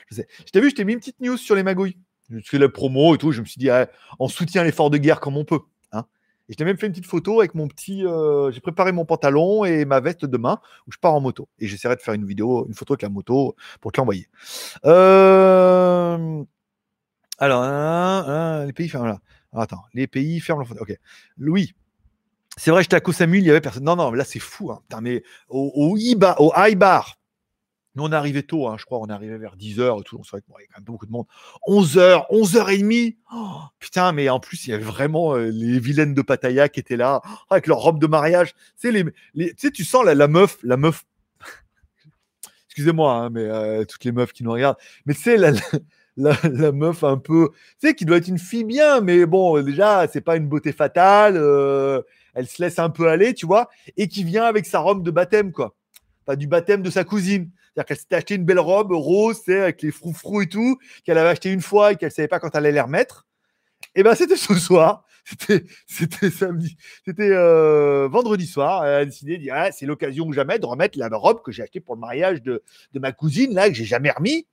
Je 0.10 0.22
t'ai 0.52 0.62
vu, 0.62 0.70
je 0.70 0.76
t'ai 0.76 0.86
mis 0.86 0.94
une 0.94 1.00
petite 1.00 1.20
news 1.22 1.38
sur 1.38 1.56
les 1.56 1.64
magouilles. 1.64 1.98
Je 2.30 2.40
fais 2.50 2.60
la 2.60 2.70
promo 2.70 3.16
et 3.16 3.18
tout. 3.18 3.32
Je 3.32 3.42
me 3.42 3.46
suis 3.46 3.60
dit, 3.60 3.70
ah, 3.70 3.90
on 4.20 4.28
soutient 4.28 4.64
l'effort 4.64 4.90
de 4.90 4.98
guerre 4.98 5.20
comme 5.20 5.38
on 5.38 5.46
peut. 5.46 5.60
Hein. 5.92 6.06
Et 6.48 6.54
je 6.54 6.58
t'ai 6.58 6.66
même 6.66 6.78
fait 6.78 6.88
une 6.88 6.94
petite 6.94 7.08
photo 7.08 7.40
avec 7.40 7.56
mon 7.56 7.68
petit. 7.68 8.06
euh, 8.06 8.52
J'ai 8.52 8.62
préparé 8.62 8.92
mon 8.92 9.06
pantalon 9.06 9.66
et 9.66 9.86
ma 9.86 10.00
veste 10.00 10.26
demain 10.26 10.60
où 10.88 10.92
je 10.92 10.98
pars 10.98 11.14
en 11.14 11.20
moto. 11.20 11.48
Et 11.60 11.68
j'essaierai 11.68 11.96
de 11.96 12.02
faire 12.02 12.14
une 12.14 12.26
vidéo, 12.26 12.66
une 12.68 12.74
photo 12.74 12.94
avec 12.94 13.02
la 13.02 13.10
moto 13.10 13.56
pour 13.82 13.92
te 13.92 14.00
l'envoyer. 14.00 14.28
Euh... 14.86 16.44
Alors, 17.38 17.64
les 18.66 18.74
pays 18.74 18.88
ferment 18.88 19.08
là. 19.08 19.20
Attends, 19.54 19.84
les 19.94 20.08
pays 20.08 20.40
ferment. 20.40 20.62
leur- 20.64 20.82
Ok. 20.82 20.98
Louis. 21.38 21.74
C'est 22.58 22.72
vrai, 22.72 22.84
j'étais 22.84 22.98
à 22.98 23.00
Koh 23.00 23.12
il 23.14 23.40
y 23.44 23.50
avait 23.50 23.62
personne. 23.62 23.84
Non, 23.86 23.96
non, 23.96 24.12
là 24.12 24.26
c'est 24.26 24.40
fou. 24.40 24.72
Hein. 24.72 24.82
Putain, 24.88 25.02
mais 25.02 25.24
au, 25.50 25.72
au, 25.76 25.98
Iba- 25.98 26.36
au 26.40 26.52
high 26.56 26.78
bar, 26.78 27.18
nous 27.96 28.04
on 28.04 28.12
est 28.12 28.16
arrivé 28.16 28.44
tôt, 28.44 28.68
hein, 28.68 28.76
je 28.78 28.86
crois, 28.86 29.00
on 29.00 29.08
est 29.08 29.12
arrivé 29.14 29.38
vers 29.38 29.56
10h 29.56 30.00
et 30.00 30.04
tout. 30.04 30.18
Vrai 30.18 30.42
qu'il 30.42 30.52
y 30.52 30.54
a 30.54 30.68
quand 30.68 30.78
même 30.80 30.86
pas 30.86 30.92
beaucoup 30.92 31.06
de 31.06 31.12
monde. 31.12 31.26
11h, 31.68 32.26
11h30. 32.30 33.16
Oh, 33.34 33.60
putain, 33.80 34.12
mais 34.12 34.28
en 34.30 34.40
plus, 34.40 34.68
il 34.68 34.72
y 34.72 34.74
avait 34.74 34.84
vraiment 34.84 35.36
euh, 35.36 35.50
les 35.50 35.80
vilaines 35.80 36.14
de 36.14 36.22
Pattaya 36.22 36.68
qui 36.70 36.80
étaient 36.82 36.98
là, 36.98 37.22
oh, 37.26 37.30
avec 37.50 37.68
leur 37.68 37.78
robe 37.80 38.00
de 38.00 38.08
mariage. 38.08 38.54
Tu 38.82 38.92
sais, 39.58 39.72
tu 39.72 39.84
sens 39.86 40.04
la, 40.06 40.28
meuf, 40.28 40.58
la 40.64 40.76
meuf. 40.78 41.06
Excusez-moi, 42.68 43.14
hein, 43.14 43.30
mais 43.30 43.44
euh, 43.46 43.86
toutes 43.86 44.04
les 44.06 44.12
meufs 44.12 44.34
qui 44.34 44.44
nous 44.44 44.52
regardent. 44.52 44.78
Mais 45.06 45.14
tu 45.14 45.22
sais, 45.22 45.38
la, 45.38 45.52
la 46.18 46.72
meuf 46.72 47.04
un 47.04 47.18
peu, 47.18 47.50
tu 47.80 47.88
sais, 47.88 47.96
qui 47.96 48.06
doit 48.06 48.18
être 48.18 48.28
une 48.28 48.40
fille 48.40 48.64
bien, 48.64 49.02
mais 49.02 49.26
bon, 49.26 49.62
déjà, 49.62 50.08
c'est 50.12 50.22
pas 50.22 50.36
une 50.36 50.48
beauté 50.48 50.72
fatale. 50.72 51.38
euh, 51.38 52.02
elle 52.34 52.48
se 52.48 52.62
laisse 52.62 52.80
un 52.80 52.90
peu 52.90 53.10
aller, 53.10 53.34
tu 53.34 53.46
vois, 53.46 53.70
et 53.98 54.08
qui 54.08 54.24
vient 54.24 54.46
avec 54.46 54.66
sa 54.66 54.80
robe 54.80 55.04
de 55.04 55.12
baptême, 55.12 55.52
quoi. 55.52 55.76
Enfin, 56.26 56.38
du 56.38 56.48
baptême 56.48 56.82
de 56.82 56.90
sa 56.90 57.04
cousine. 57.04 57.50
C'est-à-dire 57.74 57.86
qu'elle 57.88 57.98
s'était 57.98 58.16
acheté 58.16 58.36
une 58.36 58.46
belle 58.46 58.60
robe 58.60 58.92
rose, 58.92 59.42
avec 59.48 59.82
les 59.82 59.92
froufrous 59.92 60.42
et 60.42 60.48
tout, 60.48 60.78
qu'elle 61.04 61.18
avait 61.18 61.30
acheté 61.30 61.52
une 61.52 61.62
fois 61.62 61.94
et 61.94 61.96
qu'elle 61.96 62.12
savait 62.12 62.28
pas 62.28 62.40
quand 62.40 62.50
elle 62.54 62.66
allait 62.66 62.72
les 62.74 62.82
remettre. 62.82 63.26
Et 63.96 64.04
ben, 64.04 64.16
c'était 64.16 64.36
ce 64.36 64.56
soir. 64.56 65.06
C'était, 65.86 66.32
samedi. 66.32 66.76
C'était 67.06 67.30
euh, 67.30 68.08
vendredi 68.08 68.48
soir. 68.48 68.86
Elle 68.86 68.94
a 68.94 69.06
décidé 69.06 69.38
de 69.38 69.44
dire 69.44 69.54
ah, 69.56 69.72
c'est 69.72 69.86
l'occasion 69.86 70.26
ou 70.26 70.34
jamais 70.34 70.58
de 70.58 70.66
remettre 70.66 70.98
la 70.98 71.10
robe 71.10 71.44
que 71.44 71.52
j'ai 71.52 71.62
achetée 71.62 71.80
pour 71.80 71.94
le 71.94 72.02
mariage 72.02 72.42
de 72.42 72.62
ma 72.96 73.12
cousine, 73.12 73.54
là, 73.54 73.70
que 73.70 73.76
j'ai 73.76 73.86
jamais 73.86 74.10
remis. 74.10 74.48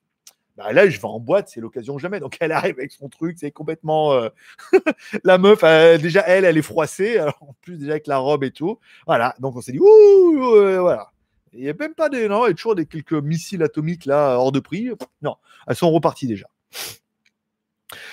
Bah, 0.59 0.73
là, 0.73 0.89
je 0.91 0.99
vais 1.01 1.05
en 1.07 1.21
boîte, 1.21 1.49
c'est 1.49 1.61
l'occasion 1.61 1.95
ou 1.95 1.99
jamais. 2.01 2.21
Donc, 2.21 2.37
elle 2.41 2.53
arrive 2.53 2.75
avec 2.79 2.93
son 2.93 3.09
truc, 3.09 3.37
c'est 3.39 3.53
complètement. 3.53 4.13
euh, 4.13 4.29
la 5.25 5.39
meuf, 5.39 5.63
déjà, 6.03 6.23
elle, 6.27 6.45
elle 6.45 6.59
est 6.59 6.63
froissée. 6.63 7.19
En 7.41 7.55
plus, 7.63 7.79
déjà 7.79 7.93
avec 7.93 8.07
la 8.09 8.19
robe 8.19 8.43
et 8.45 8.51
tout. 8.51 8.79
Voilà. 9.07 9.35
Donc, 9.39 9.57
on 9.57 9.61
s'est 9.61 9.73
dit, 9.73 9.79
ouh, 9.81 10.41
voilà. 10.81 11.13
Il 11.55 11.61
n'y 11.63 11.71
a 11.71 11.75
même 11.79 11.95
pas 11.95 12.09
des. 12.11 12.29
Non, 12.29 12.45
il 12.45 12.49
y 12.49 12.53
a 12.53 12.55
toujours 12.55 12.75
des 12.75 12.85
quelques 12.87 13.15
missiles 13.15 13.63
atomiques 13.63 14.05
là, 14.05 14.37
hors 14.37 14.53
de 14.53 14.61
prix. 14.61 14.91
Non, 15.23 15.37
elles 15.67 15.77
sont 15.77 15.91
reparties 15.91 16.27
déjà. 16.27 16.47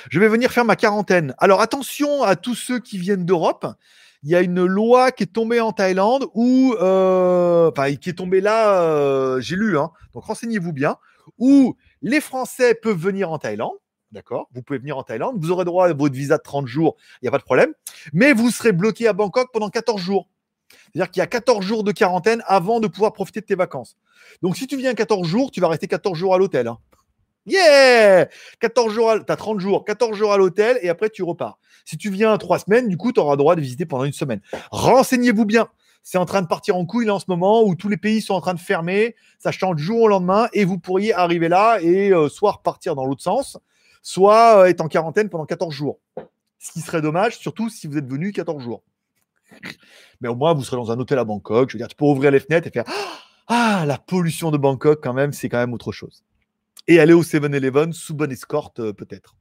Je 0.09 0.19
vais 0.19 0.27
venir 0.29 0.51
faire 0.51 0.63
ma 0.65 0.75
quarantaine. 0.75 1.33
Alors, 1.39 1.61
attention 1.61 2.23
à 2.23 2.35
tous 2.35 2.55
ceux 2.55 2.79
qui 2.79 2.97
viennent 2.97 3.25
d'Europe. 3.25 3.65
Il 4.23 4.29
y 4.29 4.35
a 4.35 4.41
une 4.41 4.63
loi 4.65 5.11
qui 5.11 5.23
est 5.23 5.33
tombée 5.33 5.59
en 5.59 5.71
Thaïlande 5.71 6.27
où. 6.33 6.75
euh, 6.79 7.69
Enfin, 7.71 7.93
qui 7.95 8.09
est 8.09 8.13
tombée 8.13 8.41
là, 8.41 8.81
euh, 8.83 9.39
j'ai 9.41 9.55
lu, 9.55 9.77
hein, 9.77 9.91
donc 10.13 10.23
renseignez-vous 10.25 10.71
bien, 10.73 10.95
où 11.39 11.75
les 12.05 12.21
Français 12.21 12.75
peuvent 12.75 12.95
venir 12.97 13.31
en 13.31 13.39
Thaïlande. 13.39 13.73
D'accord? 14.11 14.47
Vous 14.53 14.61
pouvez 14.61 14.79
venir 14.79 14.97
en 14.97 15.03
Thaïlande, 15.03 15.35
vous 15.39 15.51
aurez 15.51 15.65
droit 15.65 15.87
à 15.87 15.93
votre 15.93 16.15
visa 16.15 16.37
de 16.37 16.41
30 16.43 16.67
jours, 16.67 16.95
il 17.21 17.25
n'y 17.25 17.27
a 17.27 17.31
pas 17.31 17.39
de 17.39 17.43
problème. 17.43 17.73
Mais 18.13 18.31
vous 18.31 18.49
serez 18.51 18.71
bloqué 18.71 19.07
à 19.07 19.13
Bangkok 19.13 19.49
pendant 19.51 19.69
14 19.69 19.99
jours. 19.99 20.29
C'est-à-dire 20.69 21.11
qu'il 21.11 21.19
y 21.19 21.23
a 21.23 21.27
14 21.27 21.65
jours 21.65 21.83
de 21.83 21.91
quarantaine 21.91 22.41
avant 22.45 22.79
de 22.79 22.87
pouvoir 22.87 23.11
profiter 23.11 23.41
de 23.41 23.45
tes 23.45 23.55
vacances. 23.55 23.97
Donc 24.41 24.55
si 24.55 24.67
tu 24.67 24.77
viens 24.77 24.93
14 24.93 25.27
jours, 25.27 25.51
tu 25.51 25.59
vas 25.59 25.67
rester 25.67 25.87
14 25.87 26.17
jours 26.17 26.33
à 26.33 26.37
l'hôtel. 26.37 26.67
hein. 26.67 26.77
Yeah 27.47 28.27
14 28.59 28.93
jours, 28.93 29.11
à... 29.11 29.19
tu 29.19 29.31
as 29.31 29.35
30 29.35 29.59
jours, 29.59 29.83
14 29.83 30.15
jours 30.15 30.31
à 30.31 30.37
l'hôtel 30.37 30.79
et 30.81 30.89
après 30.89 31.09
tu 31.09 31.23
repars. 31.23 31.59
Si 31.83 31.97
tu 31.97 32.09
viens 32.09 32.37
3 32.37 32.59
semaines, 32.59 32.87
du 32.87 32.97
coup, 32.97 33.11
tu 33.11 33.19
auras 33.19 33.35
droit 33.35 33.55
de 33.55 33.61
visiter 33.61 33.85
pendant 33.85 34.05
une 34.05 34.13
semaine. 34.13 34.41
Renseignez-vous 34.71 35.45
bien. 35.45 35.67
C'est 36.05 36.19
en 36.19 36.25
train 36.25 36.43
de 36.43 36.47
partir 36.47 36.77
en 36.77 36.85
couille 36.85 37.09
en 37.09 37.17
ce 37.17 37.25
moment 37.27 37.63
où 37.63 37.73
tous 37.73 37.89
les 37.89 37.97
pays 37.97 38.21
sont 38.21 38.35
en 38.35 38.39
train 38.39 38.53
de 38.53 38.59
fermer, 38.59 39.15
ça 39.39 39.51
change 39.51 39.79
jour 39.79 40.03
au 40.03 40.07
lendemain 40.07 40.47
et 40.53 40.63
vous 40.63 40.77
pourriez 40.77 41.15
arriver 41.15 41.49
là 41.49 41.79
et 41.81 42.11
euh, 42.11 42.29
soit 42.29 42.51
repartir 42.51 42.93
dans 42.93 43.07
l'autre 43.07 43.23
sens, 43.23 43.57
soit 44.03 44.59
euh, 44.59 44.65
être 44.65 44.81
en 44.81 44.87
quarantaine 44.87 45.29
pendant 45.29 45.47
14 45.47 45.73
jours. 45.73 45.99
Ce 46.59 46.71
qui 46.71 46.81
serait 46.81 47.01
dommage, 47.01 47.39
surtout 47.39 47.71
si 47.71 47.87
vous 47.87 47.97
êtes 47.97 48.05
venu 48.05 48.31
14 48.31 48.63
jours. 48.63 48.83
Mais 50.21 50.27
au 50.29 50.35
moins, 50.35 50.53
vous 50.53 50.63
serez 50.63 50.77
dans 50.77 50.91
un 50.91 50.99
hôtel 50.99 51.17
à 51.17 51.23
Bangkok. 51.23 51.71
Je 51.71 51.75
veux 51.75 51.79
dire, 51.79 51.87
tu 51.87 51.95
peux 51.95 52.05
ouvrir 52.05 52.29
les 52.29 52.39
fenêtres 52.39 52.67
et 52.67 52.71
faire 52.71 52.85
Ah, 53.47 53.83
la 53.87 53.97
pollution 53.97 54.51
de 54.51 54.57
Bangkok, 54.57 54.99
quand 55.01 55.13
même, 55.13 55.33
c'est 55.33 55.49
quand 55.49 55.57
même 55.57 55.73
autre 55.73 55.91
chose. 55.91 56.23
Et 56.87 56.99
aller 56.99 57.13
au 57.13 57.23
7-Eleven 57.23 57.93
sous 57.93 58.13
bonne 58.13 58.31
escorte, 58.31 58.79
euh, 58.79 58.93
peut-être. 58.93 59.35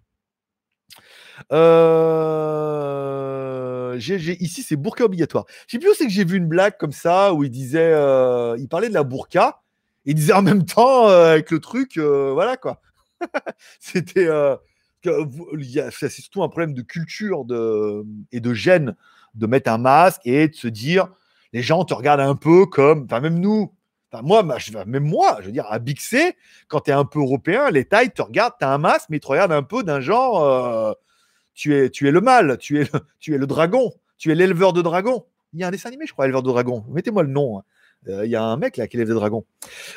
Euh, 1.53 2.45
ici, 3.99 4.63
c'est 4.63 4.77
burqa 4.77 5.05
obligatoire. 5.05 5.45
Je 5.67 5.73
sais 5.73 5.79
plus 5.79 5.91
où 5.91 5.95
c'est 5.95 6.07
que 6.07 6.13
j'ai 6.13 6.25
vu 6.25 6.37
une 6.37 6.49
blague 6.49 6.77
comme 6.79 6.93
ça 6.93 7.33
où 7.35 7.45
il 7.45 7.51
disait, 7.51 7.93
euh, 7.93 8.57
il 8.59 8.69
parlait 8.69 8.89
de 8.89 8.95
la 8.95 9.05
burqa. 9.05 9.61
et 10.07 10.11
Il 10.11 10.15
disait 10.15 10.33
en 10.33 10.43
même 10.43 10.65
temps 10.65 11.09
euh, 11.09 11.33
avec 11.33 11.51
le 11.51 11.61
truc, 11.61 11.97
euh, 11.97 12.33
voilà 12.33 12.57
quoi. 12.57 12.81
C'était, 13.81 14.29
c'est 15.03 16.11
surtout 16.11 16.43
un 16.43 16.49
problème 16.49 16.75
de 16.75 16.83
culture 16.83 17.45
de, 17.45 18.05
et 18.33 18.41
de 18.41 18.55
gêne 18.55 18.97
de 19.35 19.47
mettre 19.47 19.71
un 19.71 19.79
masque 19.79 20.21
et 20.25 20.49
de 20.49 20.55
se 20.55 20.69
dire, 20.69 21.09
les 21.53 21.63
gens 21.63 21.85
te 21.85 21.95
regardent 21.95 22.21
un 22.21 22.37
peu 22.37 22.67
comme, 22.67 23.05
enfin 23.05 23.21
même 23.21 23.39
nous, 23.41 23.73
enfin 24.13 24.23
moi, 24.23 24.43
même 24.87 25.05
moi, 25.05 25.39
je 25.41 25.47
veux 25.47 25.53
dire 25.53 25.67
à 25.71 25.79
Bixé, 25.79 26.37
quand 26.69 26.81
tu 26.81 26.91
es 26.91 26.95
un 26.95 27.05
peu 27.05 27.21
européen, 27.21 27.71
les 27.71 27.85
tailles 27.85 28.13
te 28.13 28.23
regardent, 28.23 28.55
tu 28.59 28.65
as 28.65 28.73
un 28.73 28.79
masque, 28.79 29.07
mais 29.11 29.17
ils 29.17 29.21
te 29.21 29.27
regardent 29.27 29.53
un 29.53 29.63
peu 29.63 29.83
d'un 29.83 30.01
genre, 30.01 30.97
tu, 31.55 31.75
es, 31.75 31.91
tu 31.91 32.11
le 32.11 32.21
mâle, 32.21 32.59
tu 32.59 32.81
es 32.81 32.89
le, 33.29 33.37
le 33.39 33.47
dragon, 33.47 33.93
tu 34.19 34.31
es 34.31 34.35
l'éleveur 34.35 34.73
de 34.73 34.83
dragons. 34.83 35.25
Il 35.53 35.61
y 35.61 35.65
a 35.65 35.69
un 35.69 35.71
dessin 35.71 35.89
animé, 35.89 36.07
je 36.07 36.13
crois, 36.13 36.25
éleveur 36.25 36.43
de 36.43 36.49
dragons. 36.49 36.85
Mettez-moi 36.89 37.23
le 37.23 37.29
nom. 37.31 37.59
hein. 37.59 37.63
Euh, 38.09 38.27
Il 38.27 38.31
y 38.31 38.37
a 38.37 38.43
un 38.43 38.57
mec 38.57 38.77
là 38.77 38.87
qui 38.89 38.97
élève 38.97 39.09
des 39.09 39.15
dragons. 39.15 39.47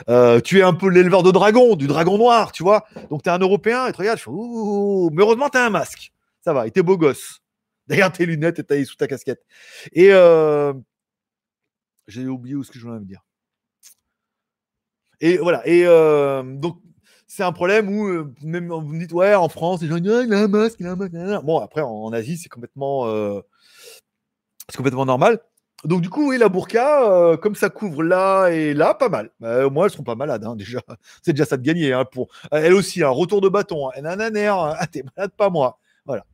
Euh, 0.07 0.39
tu 0.39 0.59
es 0.59 0.61
un 0.61 0.73
peu 0.73 0.89
l'éleveur 0.89 1.23
de 1.23 1.31
dragons, 1.31 1.75
du 1.75 1.87
dragon 1.87 2.17
noir, 2.17 2.51
tu 2.51 2.63
vois. 2.63 2.85
Donc 3.09 3.23
tu 3.23 3.29
es 3.29 3.31
un 3.31 3.39
Européen 3.39 3.87
et 3.87 3.91
tu 3.91 3.97
regardes, 3.97 4.19
je 4.19 4.23
fais, 4.23 4.31
mais 4.31 5.21
heureusement 5.23 5.49
tu 5.49 5.57
as 5.57 5.65
un 5.65 5.69
masque. 5.69 6.13
Ça 6.41 6.53
va, 6.53 6.67
et 6.67 6.71
t'es 6.71 6.83
beau 6.83 6.97
gosse. 6.97 7.41
Derrière 7.87 8.11
tes 8.11 8.25
lunettes 8.25 8.59
et 8.59 8.63
taillé 8.63 8.85
sous 8.85 8.95
ta 8.95 9.07
casquette. 9.07 9.43
Et 9.93 10.09
euh, 10.13 10.73
j'ai 12.07 12.27
oublié 12.27 12.55
où 12.55 12.63
ce 12.63 12.71
que 12.71 12.79
je 12.79 12.85
voulais 12.85 12.99
me 12.99 13.05
dire. 13.05 13.25
Et 15.19 15.37
voilà. 15.37 15.67
Et 15.67 15.83
euh, 15.85 16.43
donc, 16.43 16.79
c'est 17.27 17.43
un 17.43 17.51
problème 17.51 17.89
où, 17.89 18.07
euh, 18.07 18.33
même 18.41 18.69
vous 18.69 18.93
me 18.93 18.99
dites, 18.99 19.11
ouais, 19.11 19.35
en 19.35 19.49
France, 19.49 19.81
les 19.81 19.87
gens 19.87 19.99
disent, 19.99 20.11
Ah, 20.11 20.23
il 20.23 20.33
a 20.33 20.39
un 20.39 20.47
masque, 20.47 20.77
il 20.79 20.87
a 20.87 20.91
un 20.91 20.95
masque. 20.95 21.13
Bon, 21.43 21.59
après, 21.59 21.81
en, 21.81 22.11
Asie, 22.13 22.37
c'est 22.37 22.49
complètement, 22.49 23.07
euh, 23.07 23.41
c'est 24.69 24.77
complètement 24.77 25.05
normal. 25.05 25.39
Donc, 25.83 26.01
du 26.01 26.09
coup, 26.09 26.29
oui, 26.29 26.37
la 26.37 26.49
burqa, 26.49 27.11
euh, 27.11 27.37
comme 27.37 27.55
ça 27.55 27.69
couvre 27.69 28.01
là 28.01 28.47
et 28.49 28.73
là, 28.73 28.93
pas 28.93 29.09
mal. 29.09 29.29
Bah, 29.39 29.67
au 29.67 29.69
moins, 29.69 29.85
elles 29.85 29.91
seront 29.91 30.03
pas 30.03 30.15
malades, 30.15 30.43
hein, 30.45 30.55
déjà. 30.57 30.79
C'est 31.21 31.33
déjà 31.33 31.45
ça 31.45 31.57
de 31.57 31.63
gagner. 31.63 31.93
Hein, 31.93 32.05
pour... 32.05 32.29
Elle 32.51 32.73
aussi, 32.73 33.03
un 33.03 33.09
retour 33.09 33.41
de 33.41 33.49
bâton. 33.49 33.89
Hein. 33.89 34.01
Nananer, 34.01 34.47
ah, 34.47 34.87
t'es 34.87 35.03
malade, 35.15 35.31
pas 35.37 35.49
moi. 35.49 35.79
Voilà. 36.05 36.25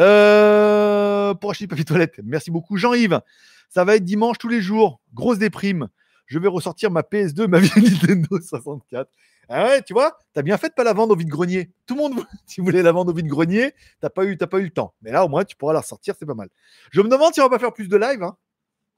Euh, 0.00 1.34
pour 1.34 1.52
acheter 1.52 1.68
papier 1.68 1.84
toilette, 1.84 2.20
merci 2.24 2.50
beaucoup, 2.50 2.76
Jean-Yves. 2.76 3.20
Ça 3.68 3.84
va 3.84 3.96
être 3.96 4.04
dimanche 4.04 4.38
tous 4.38 4.48
les 4.48 4.60
jours. 4.60 5.00
Grosse 5.14 5.38
déprime. 5.38 5.88
Je 6.26 6.38
vais 6.38 6.48
ressortir 6.48 6.90
ma 6.90 7.02
PS2, 7.02 7.46
ma 7.46 7.60
vieille 7.60 7.90
Nintendo 8.02 8.40
64. 8.40 9.08
Ah 9.54 9.64
ouais, 9.66 9.82
tu 9.82 9.92
vois, 9.92 10.16
t'as 10.32 10.40
bien 10.40 10.56
fait 10.56 10.70
de 10.70 10.74
pas 10.74 10.82
la 10.82 10.94
vendre 10.94 11.12
au 11.12 11.16
vide-grenier. 11.16 11.70
Tout 11.86 11.94
le 11.94 12.00
monde, 12.00 12.24
si 12.46 12.60
vous 12.60 12.64
voulez 12.64 12.80
la 12.80 12.90
vendre 12.90 13.12
au 13.12 13.14
vide-grenier, 13.14 13.74
t'as 14.00 14.08
pas 14.08 14.24
eu, 14.24 14.38
pas 14.38 14.58
eu 14.58 14.64
le 14.64 14.70
temps. 14.70 14.94
Mais 15.02 15.12
là, 15.12 15.26
au 15.26 15.28
moins, 15.28 15.44
tu 15.44 15.56
pourras 15.56 15.74
la 15.74 15.80
ressortir, 15.80 16.14
c'est 16.18 16.24
pas 16.24 16.34
mal. 16.34 16.48
Je 16.90 17.02
me 17.02 17.08
demande 17.08 17.34
si 17.34 17.40
on 17.40 17.44
va 17.44 17.50
pas 17.50 17.58
faire 17.58 17.74
plus 17.74 17.88
de 17.88 17.96
live. 17.98 18.22
hein. 18.22 18.34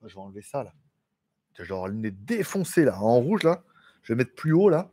Je 0.07 0.15
vais 0.15 0.21
enlever 0.21 0.43
ça 0.43 0.63
là. 0.63 0.73
Genre 1.59 1.89
le 1.89 1.95
nez 1.95 2.11
défoncé 2.13 2.85
là, 2.85 3.01
en 3.01 3.21
rouge 3.21 3.43
là. 3.43 3.63
Je 4.03 4.13
vais 4.13 4.17
mettre 4.17 4.35
plus 4.35 4.53
haut 4.53 4.69
là. 4.69 4.91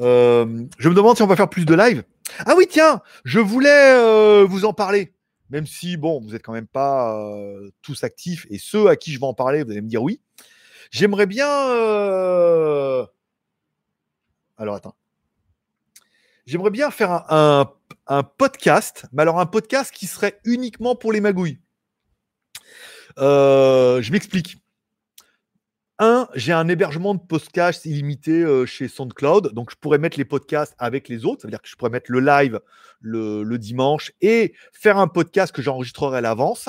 Euh, 0.00 0.64
je 0.78 0.88
me 0.88 0.94
demande 0.94 1.16
si 1.16 1.22
on 1.22 1.26
va 1.26 1.36
faire 1.36 1.50
plus 1.50 1.64
de 1.64 1.74
live. 1.74 2.02
Ah 2.46 2.54
oui, 2.56 2.66
tiens, 2.68 3.02
je 3.24 3.38
voulais 3.38 3.92
euh, 3.94 4.44
vous 4.44 4.64
en 4.64 4.72
parler. 4.72 5.14
Même 5.50 5.66
si, 5.66 5.96
bon, 5.96 6.20
vous 6.20 6.30
n'êtes 6.30 6.42
quand 6.42 6.52
même 6.52 6.68
pas 6.68 7.16
euh, 7.20 7.70
tous 7.82 8.02
actifs 8.02 8.46
et 8.50 8.58
ceux 8.58 8.88
à 8.88 8.96
qui 8.96 9.12
je 9.12 9.20
vais 9.20 9.26
en 9.26 9.34
parler, 9.34 9.62
vous 9.62 9.70
allez 9.70 9.82
me 9.82 9.88
dire 9.88 10.02
oui. 10.02 10.20
J'aimerais 10.90 11.26
bien. 11.26 11.46
Euh, 14.60 14.62
Alors 14.62 14.76
attends. 14.76 14.94
J'aimerais 16.46 16.70
bien 16.70 16.90
faire 16.90 17.24
un, 17.30 17.72
podcast, 18.38 19.06
mais 19.12 19.22
alors 19.22 19.38
un 19.38 19.46
podcast 19.46 19.92
qui 19.94 20.06
serait 20.06 20.40
uniquement 20.44 20.96
pour 20.96 21.12
les 21.12 21.20
magouilles. 21.20 21.60
Euh, 23.18 24.02
je 24.02 24.10
m'explique. 24.10 24.56
Un, 25.98 26.28
j'ai 26.34 26.52
un 26.52 26.66
hébergement 26.66 27.14
de 27.14 27.20
podcast 27.20 27.84
illimité 27.84 28.42
euh, 28.42 28.64
chez 28.64 28.88
SoundCloud, 28.88 29.52
donc 29.52 29.70
je 29.70 29.76
pourrais 29.76 29.98
mettre 29.98 30.16
les 30.16 30.24
podcasts 30.24 30.74
avec 30.78 31.08
les 31.08 31.26
autres. 31.26 31.42
Ça 31.42 31.48
veut 31.48 31.52
dire 31.52 31.60
que 31.60 31.68
je 31.68 31.76
pourrais 31.76 31.90
mettre 31.90 32.10
le 32.10 32.20
live 32.20 32.60
le, 33.00 33.56
dimanche 33.58 34.12
et 34.20 34.54
faire 34.72 34.98
un 34.98 35.08
podcast 35.08 35.54
que 35.54 35.62
j'enregistrerai 35.62 36.18
à 36.18 36.20
l'avance 36.20 36.68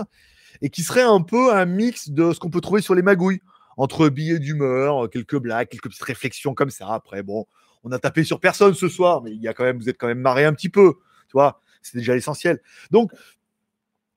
et 0.61 0.69
qui 0.69 0.84
serait 0.84 1.01
un 1.01 1.22
peu 1.22 1.53
un 1.53 1.65
mix 1.65 2.09
de 2.09 2.34
ce 2.34 2.39
qu'on 2.39 2.49
peut 2.49 2.61
trouver 2.61 2.81
sur 2.81 2.93
les 2.93 3.01
magouilles, 3.01 3.41
entre 3.77 4.09
billets 4.09 4.39
d'humeur, 4.39 5.09
quelques 5.09 5.38
blagues, 5.38 5.69
quelques 5.69 5.89
petites 5.89 6.03
réflexions 6.03 6.53
comme 6.53 6.69
ça. 6.69 6.93
Après, 6.93 7.23
bon, 7.23 7.47
on 7.84 7.91
a 7.91 7.99
tapé 7.99 8.24
sur 8.24 8.40
personne 8.40 8.74
ce 8.74 8.88
soir, 8.90 9.22
mais 9.22 9.32
il 9.32 9.41
y 9.41 9.48
a 9.48 9.53
quand 9.53 9.64
même, 9.64 9.78
vous 9.80 9.90
êtes 9.90 9.98
quand 9.98 10.08
même 10.08 10.20
marré 10.20 10.45
un 10.45 10.53
petit 10.53 10.70
peu, 10.70 10.94
tu 11.28 11.34
vois. 11.34 11.62
C'est 11.82 11.98
déjà 11.98 12.14
l'essentiel. 12.14 12.62
Donc, 12.91 13.12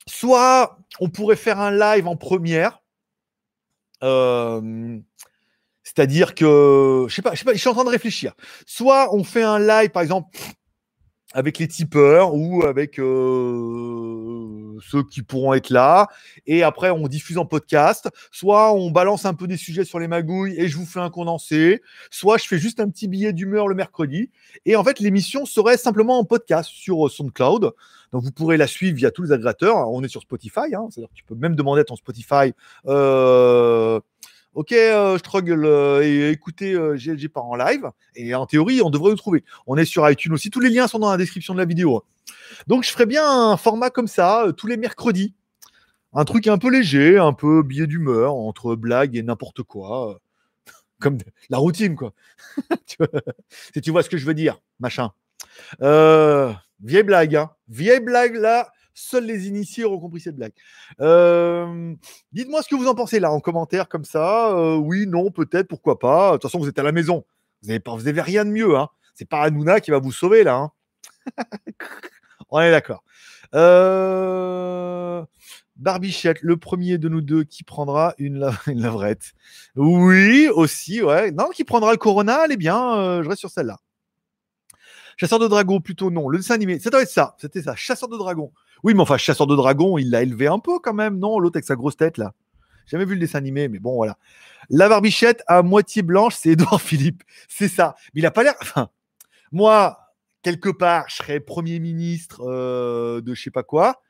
soit 0.07 0.77
on 0.99 1.09
pourrait 1.09 1.35
faire 1.35 1.59
un 1.59 1.71
live 1.71 2.07
en 2.07 2.15
première. 2.15 2.81
euh, 4.03 4.99
c'est-à-dire 5.83 6.33
que, 6.35 7.05
je 7.07 7.13
sais 7.13 7.21
pas, 7.21 7.33
je 7.33 7.39
sais 7.39 7.45
pas, 7.45 7.53
je 7.53 7.59
suis 7.59 7.69
en 7.69 7.73
train 7.73 7.83
de 7.83 7.89
réfléchir. 7.89 8.33
Soit 8.65 9.13
on 9.13 9.23
fait 9.23 9.43
un 9.43 9.59
live, 9.59 9.89
par 9.91 10.01
exemple, 10.01 10.29
avec 11.35 11.59
les 11.59 11.67
tipeurs 11.67 12.33
ou 12.33 12.63
avec 12.65 12.97
euh, 12.97 14.77
ceux 14.81 15.03
qui 15.03 15.21
pourront 15.21 15.53
être 15.53 15.69
là, 15.69 16.07
et 16.47 16.63
après 16.63 16.89
on 16.89 17.07
diffuse 17.09 17.37
en 17.37 17.45
podcast. 17.45 18.09
Soit 18.31 18.73
on 18.73 18.89
balance 18.89 19.25
un 19.25 19.33
peu 19.33 19.45
des 19.45 19.57
sujets 19.57 19.83
sur 19.83 19.99
les 19.99 20.07
magouilles 20.07 20.55
et 20.57 20.69
je 20.69 20.77
vous 20.77 20.85
fais 20.85 21.01
un 21.01 21.09
condensé. 21.09 21.81
Soit 22.09 22.37
je 22.37 22.47
fais 22.47 22.57
juste 22.57 22.79
un 22.79 22.89
petit 22.89 23.09
billet 23.09 23.33
d'humeur 23.33 23.67
le 23.67 23.75
mercredi. 23.75 24.31
Et 24.65 24.77
en 24.77 24.83
fait, 24.85 24.99
l'émission 25.01 25.45
serait 25.45 25.77
simplement 25.77 26.17
en 26.19 26.23
podcast 26.23 26.69
sur 26.69 27.05
euh, 27.05 27.09
SoundCloud. 27.09 27.73
Donc 28.13 28.23
vous 28.23 28.31
pourrez 28.31 28.55
la 28.55 28.67
suivre 28.67 28.95
via 28.95 29.11
tous 29.11 29.23
les 29.23 29.33
agrégateurs. 29.33 29.91
On 29.91 30.01
est 30.03 30.07
sur 30.07 30.21
Spotify, 30.21 30.73
hein, 30.73 30.87
c'est-à-dire 30.89 31.09
que 31.09 31.15
tu 31.15 31.25
peux 31.25 31.35
même 31.35 31.55
demander 31.55 31.81
à 31.81 31.83
ton 31.83 31.97
Spotify. 31.97 32.53
euh, 32.87 33.99
Ok, 34.55 34.71
euh, 34.71 35.17
Struggle, 35.17 35.65
euh, 35.65 36.01
et 36.01 36.29
écoutez 36.29 36.73
euh, 36.73 36.95
GLG 36.95 37.27
par 37.27 37.45
en 37.45 37.55
live. 37.55 37.91
Et 38.15 38.33
en 38.33 38.45
théorie, 38.45 38.81
on 38.81 38.89
devrait 38.89 39.11
nous 39.11 39.17
trouver. 39.17 39.43
On 39.67 39.75
est 39.77 39.83
sur 39.83 40.09
iTunes 40.09 40.33
aussi. 40.33 40.49
Tous 40.49 40.61
les 40.61 40.69
liens 40.69 40.87
sont 40.87 40.97
dans 40.97 41.11
la 41.11 41.17
description 41.17 41.53
de 41.53 41.59
la 41.59 41.65
vidéo. 41.65 42.03
Donc 42.67 42.83
je 42.83 42.89
ferais 42.89 43.05
bien 43.05 43.29
un 43.29 43.57
format 43.57 43.89
comme 43.89 44.07
ça, 44.07 44.45
euh, 44.45 44.51
tous 44.53 44.67
les 44.67 44.77
mercredis. 44.77 45.33
Un 46.13 46.23
truc 46.23 46.47
un 46.47 46.57
peu 46.57 46.71
léger, 46.71 47.17
un 47.17 47.33
peu 47.33 47.63
billet 47.63 47.87
d'humeur, 47.87 48.33
entre 48.33 48.75
blagues 48.75 49.17
et 49.17 49.23
n'importe 49.23 49.63
quoi. 49.63 50.11
euh, 50.11 50.15
Comme 51.01 51.17
la 51.49 51.57
routine, 51.57 51.97
quoi. 51.97 52.13
si 53.73 53.81
tu 53.81 53.91
vois 53.91 54.01
ce 54.01 54.09
que 54.09 54.17
je 54.17 54.25
veux 54.25 54.33
dire, 54.33 54.61
machin. 54.79 55.11
Euh, 55.81 56.53
vieille 56.81 57.03
blague, 57.03 57.35
hein. 57.35 57.51
Vieille 57.67 57.99
blague, 57.99 58.35
là. 58.35 58.71
Seuls 58.97 59.25
les 59.25 59.47
initiés 59.49 59.83
auront 59.83 59.99
compris 59.99 60.21
cette 60.21 60.37
blague. 60.37 60.53
Euh, 61.01 61.93
Dites-moi 62.31 62.61
ce 62.63 62.69
que 62.69 62.75
vous 62.75 62.87
en 62.87 62.95
pensez 62.95 63.19
là 63.19 63.29
en 63.29 63.41
commentaire 63.41 63.89
comme 63.89 64.05
ça. 64.05 64.51
Euh, 64.55 64.75
oui, 64.77 65.05
non, 65.05 65.31
peut-être, 65.31 65.67
pourquoi 65.67 65.99
pas. 65.99 66.29
De 66.31 66.37
toute 66.37 66.43
façon, 66.43 66.59
vous 66.59 66.69
êtes 66.69 66.79
à 66.79 66.83
la 66.83 66.93
maison. 66.93 67.25
Vous 67.61 67.67
n'avez 67.67 67.81
vous 67.85 68.07
avez 68.07 68.21
rien 68.21 68.45
de 68.45 68.51
mieux. 68.51 68.77
Hein. 68.77 68.87
C'est 69.13 69.27
pas 69.27 69.41
Hanouna 69.41 69.81
qui 69.81 69.91
va 69.91 69.99
vous 69.99 70.13
sauver 70.13 70.43
là. 70.45 70.55
hein. 70.55 70.71
On 72.49 72.59
est 72.61 72.71
d'accord. 72.71 73.03
Euh... 73.53 75.23
Barbichette, 75.75 76.41
le 76.41 76.55
premier 76.55 76.97
de 76.97 77.09
nous 77.09 77.19
deux 77.21 77.43
qui 77.43 77.63
prendra 77.63 78.13
une, 78.17 78.37
la- 78.39 78.53
une 78.67 78.81
levrette. 78.81 79.33
Oui, 79.75 80.47
aussi, 80.53 81.01
ouais. 81.01 81.31
Non, 81.31 81.49
qui 81.49 81.63
prendra 81.65 81.91
le 81.91 81.97
Corona, 81.97 82.43
elle 82.45 82.53
est 82.53 82.57
bien. 82.57 82.95
euh, 82.97 83.23
je 83.23 83.27
reste 83.29 83.39
sur 83.41 83.49
celle-là. 83.49 83.77
Chasseur 85.17 85.39
de 85.39 85.47
dragons, 85.47 85.79
plutôt 85.81 86.11
non. 86.11 86.29
Le 86.29 86.37
dessin 86.37 86.53
animé, 86.55 86.79
ça 86.79 86.89
doit 86.89 87.01
être 87.01 87.09
ça. 87.09 87.35
C'était 87.39 87.61
ça. 87.61 87.75
Chasseur 87.75 88.07
de 88.09 88.17
dragons. 88.17 88.51
Oui, 88.83 88.93
mais 88.93 89.01
enfin, 89.01 89.17
chasseur 89.17 89.47
de 89.47 89.55
dragons, 89.55 89.97
il 89.97 90.09
l'a 90.09 90.21
élevé 90.21 90.47
un 90.47 90.59
peu 90.59 90.79
quand 90.79 90.93
même, 90.93 91.17
non? 91.17 91.39
L'autre 91.39 91.57
avec 91.57 91.65
sa 91.65 91.75
grosse 91.75 91.97
tête 91.97 92.17
là. 92.17 92.33
Jamais 92.87 93.05
vu 93.05 93.15
le 93.15 93.19
dessin 93.19 93.39
animé, 93.39 93.67
mais 93.67 93.79
bon, 93.79 93.95
voilà. 93.95 94.17
La 94.69 94.89
barbichette 94.89 95.43
à 95.47 95.63
moitié 95.63 96.01
blanche, 96.01 96.35
c'est 96.35 96.51
Edouard 96.51 96.81
Philippe. 96.81 97.23
C'est 97.47 97.67
ça. 97.67 97.95
Mais 98.13 98.21
il 98.21 98.25
a 98.25 98.31
pas 98.31 98.43
l'air. 98.43 98.55
Enfin, 98.61 98.89
moi, 99.51 100.13
quelque 100.41 100.69
part, 100.69 101.05
je 101.09 101.15
serais 101.15 101.39
Premier 101.39 101.79
ministre 101.79 102.41
euh, 102.47 103.21
de 103.21 103.33
je 103.33 103.41
sais 103.41 103.51
pas 103.51 103.63
quoi. 103.63 104.01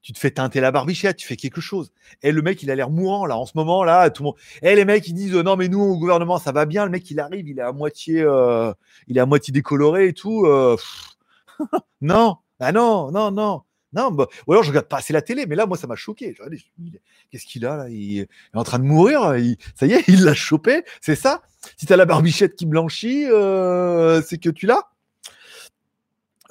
Tu 0.00 0.12
te 0.12 0.18
fais 0.18 0.30
teinter 0.30 0.60
la 0.60 0.70
barbichette, 0.70 1.16
tu 1.16 1.26
fais 1.26 1.36
quelque 1.36 1.60
chose. 1.60 1.92
Et 2.22 2.30
le 2.30 2.40
mec, 2.40 2.62
il 2.62 2.70
a 2.70 2.76
l'air 2.76 2.88
mourant 2.88 3.26
là 3.26 3.36
en 3.36 3.46
ce 3.46 3.52
moment 3.56 3.84
là. 3.84 4.10
Tout 4.10 4.22
le 4.22 4.26
monde. 4.28 4.36
Et 4.62 4.74
les 4.74 4.84
mecs, 4.84 5.06
ils 5.08 5.14
disent 5.14 5.34
euh, 5.34 5.42
non 5.42 5.56
mais 5.56 5.68
nous 5.68 5.80
au 5.80 5.98
gouvernement 5.98 6.38
ça 6.38 6.52
va 6.52 6.66
bien. 6.66 6.84
Le 6.84 6.90
mec, 6.90 7.10
il 7.10 7.20
arrive, 7.20 7.48
il 7.48 7.58
est 7.58 7.62
à 7.62 7.72
moitié, 7.72 8.22
euh, 8.22 8.72
il 9.08 9.18
est 9.18 9.20
à 9.20 9.26
moitié 9.26 9.52
décoloré 9.52 10.08
et 10.08 10.12
tout. 10.12 10.46
non, 12.00 12.36
ah 12.60 12.72
non, 12.72 13.10
non, 13.10 13.30
non. 13.30 13.62
Non, 13.92 14.10
bah, 14.10 14.26
ou 14.46 14.52
alors 14.52 14.62
je 14.62 14.68
regarde 14.68 14.86
pas 14.86 14.98
assez 14.98 15.12
la 15.12 15.22
télé, 15.22 15.46
mais 15.46 15.56
là, 15.56 15.66
moi, 15.66 15.76
ça 15.78 15.86
m'a 15.86 15.96
choqué. 15.96 16.36
Qu'est-ce 17.30 17.46
qu'il 17.46 17.64
a 17.64 17.76
là? 17.76 17.88
Il 17.88 18.20
est 18.20 18.28
en 18.54 18.64
train 18.64 18.78
de 18.78 18.84
mourir. 18.84 19.34
Ça 19.74 19.86
y 19.86 19.92
est, 19.92 20.04
il 20.08 20.24
l'a 20.24 20.34
chopé. 20.34 20.84
C'est 21.00 21.14
ça? 21.14 21.42
Si 21.76 21.86
tu 21.86 21.96
la 21.96 22.04
barbichette 22.04 22.54
qui 22.54 22.66
blanchit, 22.66 23.26
euh, 23.26 24.20
c'est 24.22 24.38
que 24.38 24.50
tu 24.50 24.66
l'as? 24.66 24.90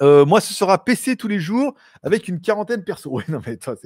Euh, 0.02 0.24
Moi, 0.24 0.40
ce 0.40 0.52
sera 0.52 0.84
PC 0.84 1.16
tous 1.16 1.28
les 1.28 1.40
jours 1.40 1.74
avec 2.02 2.28
une 2.28 2.40
quarantaine 2.40 2.80
de 2.80 2.84
persos. 2.84 3.06
Oui, 3.10 3.22
non, 3.28 3.40
mais 3.46 3.56
toi, 3.56 3.76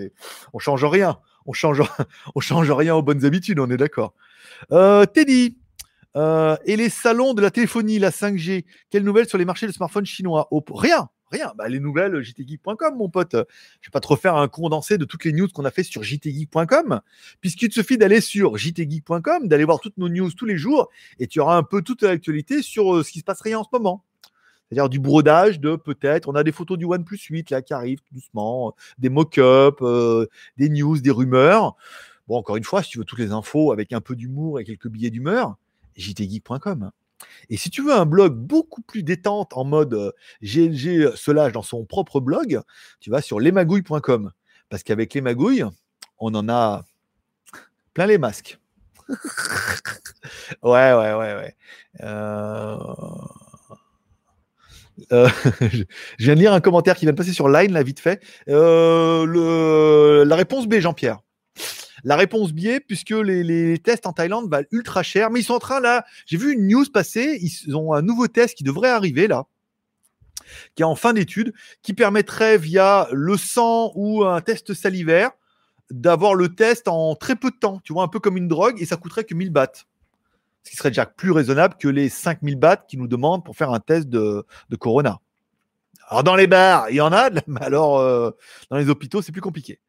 on 0.52 0.58
change 0.58 0.84
rien. 0.84 1.18
On 1.44 1.52
change, 1.52 1.82
on 2.34 2.40
change 2.40 2.70
rien 2.70 2.94
aux 2.94 3.02
bonnes 3.02 3.24
habitudes, 3.24 3.58
on 3.58 3.70
est 3.70 3.76
d'accord. 3.76 4.14
Euh, 4.72 5.04
Teddy, 5.06 5.58
et 6.14 6.76
les 6.76 6.88
salons 6.88 7.34
de 7.34 7.42
la 7.42 7.50
téléphonie, 7.50 7.98
la 7.98 8.10
5G, 8.10 8.64
quelles 8.90 9.04
nouvelles 9.04 9.28
sur 9.28 9.38
les 9.38 9.44
marchés 9.44 9.66
de 9.66 9.72
smartphones 9.72 10.06
chinois? 10.06 10.48
Rien, 10.74 11.08
rien. 11.32 11.52
Bah, 11.56 11.68
les 11.68 11.80
nouvelles 11.80 12.22
jtgeek.com, 12.22 12.96
mon 12.96 13.08
pote. 13.08 13.32
Je 13.80 13.88
vais 13.88 13.92
pas 13.92 14.00
te 14.00 14.08
refaire 14.08 14.36
un 14.36 14.48
condensé 14.48 14.98
de 14.98 15.04
toutes 15.04 15.24
les 15.24 15.32
news 15.32 15.48
qu'on 15.48 15.64
a 15.64 15.70
fait 15.70 15.82
sur 15.82 16.02
jtgeek.com, 16.02 17.00
puisqu'il 17.40 17.68
te 17.68 17.74
suffit 17.74 17.98
d'aller 17.98 18.20
sur 18.20 18.56
jtgeek.com, 18.56 19.48
d'aller 19.48 19.64
voir 19.64 19.80
toutes 19.80 19.98
nos 19.98 20.08
news 20.08 20.30
tous 20.30 20.46
les 20.46 20.56
jours, 20.56 20.90
et 21.18 21.26
tu 21.26 21.40
auras 21.40 21.56
un 21.56 21.62
peu 21.62 21.82
toute 21.82 22.02
l'actualité 22.02 22.62
sur 22.62 22.94
euh, 22.94 23.02
ce 23.02 23.10
qui 23.10 23.20
se 23.20 23.24
passerait 23.24 23.54
en 23.54 23.64
ce 23.64 23.68
moment. 23.72 24.04
C'est-à-dire 24.68 24.88
du 24.88 25.00
brodage 25.00 25.60
de 25.60 25.76
peut-être, 25.76 26.28
on 26.28 26.34
a 26.34 26.42
des 26.42 26.52
photos 26.52 26.78
du 26.78 26.86
OnePlus 26.86 27.18
8 27.28 27.50
là 27.50 27.60
qui 27.60 27.74
arrivent 27.74 28.00
tout 28.00 28.14
doucement, 28.14 28.68
euh, 28.68 28.72
des 28.98 29.10
mock-ups, 29.10 29.82
euh, 29.82 30.26
des 30.56 30.68
news, 30.68 30.98
des 30.98 31.10
rumeurs. 31.10 31.76
Bon, 32.26 32.36
encore 32.36 32.56
une 32.56 32.64
fois, 32.64 32.82
si 32.82 32.90
tu 32.90 32.98
veux 32.98 33.04
toutes 33.04 33.18
les 33.18 33.32
infos 33.32 33.72
avec 33.72 33.92
un 33.92 34.00
peu 34.00 34.16
d'humour 34.16 34.60
et 34.60 34.64
quelques 34.64 34.88
billets 34.88 35.10
d'humeur, 35.10 35.56
jtgeek.com. 35.96 36.90
Et 37.50 37.56
si 37.56 37.70
tu 37.70 37.82
veux 37.82 37.92
un 37.92 38.06
blog 38.06 38.34
beaucoup 38.34 38.82
plus 38.82 39.02
détente 39.02 39.56
en 39.56 39.64
mode 39.64 39.94
euh, 39.94 40.12
GLG 40.42 41.14
Solage 41.16 41.52
dans 41.52 41.62
son 41.62 41.84
propre 41.84 42.20
blog, 42.20 42.60
tu 43.00 43.10
vas 43.10 43.22
sur 43.22 43.40
lesmagouilles.com. 43.40 44.32
Parce 44.68 44.82
qu'avec 44.82 45.12
les 45.14 45.20
magouilles, 45.20 45.64
on 46.18 46.34
en 46.34 46.48
a 46.48 46.84
plein 47.94 48.06
les 48.06 48.18
masques. 48.18 48.58
ouais, 50.62 50.92
ouais, 50.94 51.14
ouais, 51.14 51.34
ouais. 51.34 51.56
Euh... 52.02 52.76
euh, 55.12 55.28
je 55.60 55.84
je 56.18 56.24
viens 56.24 56.34
de 56.34 56.40
lire 56.40 56.52
un 56.52 56.60
commentaire 56.60 56.96
qui 56.96 57.04
vient 57.04 57.12
de 57.12 57.18
passer 57.18 57.32
sur 57.32 57.48
Line, 57.48 57.72
là, 57.72 57.82
vite 57.82 58.00
fait. 58.00 58.22
Euh, 58.48 59.26
le... 59.26 60.24
La 60.24 60.36
réponse 60.36 60.66
B, 60.66 60.78
Jean-Pierre. 60.78 61.18
La 62.04 62.16
réponse 62.16 62.52
biais, 62.52 62.80
puisque 62.80 63.10
les, 63.10 63.78
tests 63.78 64.06
en 64.06 64.12
Thaïlande 64.12 64.50
valent 64.50 64.66
ultra 64.72 65.02
cher, 65.02 65.30
mais 65.30 65.40
ils 65.40 65.44
sont 65.44 65.54
en 65.54 65.60
train 65.60 65.80
là. 65.80 66.04
J'ai 66.26 66.36
vu 66.36 66.52
une 66.52 66.66
news 66.66 66.84
passer, 66.92 67.38
ils 67.40 67.76
ont 67.76 67.92
un 67.92 68.02
nouveau 68.02 68.28
test 68.28 68.56
qui 68.56 68.64
devrait 68.64 68.90
arriver 68.90 69.28
là, 69.28 69.46
qui 70.74 70.82
est 70.82 70.86
en 70.86 70.96
fin 70.96 71.12
d'étude, 71.12 71.52
qui 71.82 71.94
permettrait 71.94 72.58
via 72.58 73.08
le 73.12 73.36
sang 73.36 73.92
ou 73.94 74.24
un 74.24 74.40
test 74.40 74.74
salivaire 74.74 75.30
d'avoir 75.90 76.34
le 76.34 76.54
test 76.54 76.88
en 76.88 77.14
très 77.14 77.36
peu 77.36 77.50
de 77.50 77.56
temps, 77.56 77.80
tu 77.84 77.92
vois, 77.92 78.02
un 78.02 78.08
peu 78.08 78.18
comme 78.18 78.36
une 78.36 78.48
drogue, 78.48 78.80
et 78.80 78.86
ça 78.86 78.96
coûterait 78.96 79.24
que 79.24 79.34
1000 79.34 79.50
bahts. 79.50 79.84
Ce 80.64 80.70
qui 80.70 80.76
serait 80.76 80.90
déjà 80.90 81.06
plus 81.06 81.32
raisonnable 81.32 81.74
que 81.78 81.88
les 81.88 82.08
5000 82.08 82.56
bahts 82.56 82.84
qu'ils 82.88 82.98
nous 82.98 83.08
demandent 83.08 83.44
pour 83.44 83.56
faire 83.56 83.70
un 83.70 83.80
test 83.80 84.08
de, 84.08 84.46
de 84.70 84.76
Corona. 84.76 85.20
Alors 86.08 86.24
dans 86.24 86.36
les 86.36 86.46
bars, 86.46 86.90
il 86.90 86.96
y 86.96 87.00
en 87.00 87.12
a, 87.12 87.30
mais 87.46 87.62
alors 87.62 87.98
euh, 87.98 88.30
dans 88.70 88.76
les 88.76 88.88
hôpitaux, 88.88 89.22
c'est 89.22 89.32
plus 89.32 89.40
compliqué. 89.40 89.80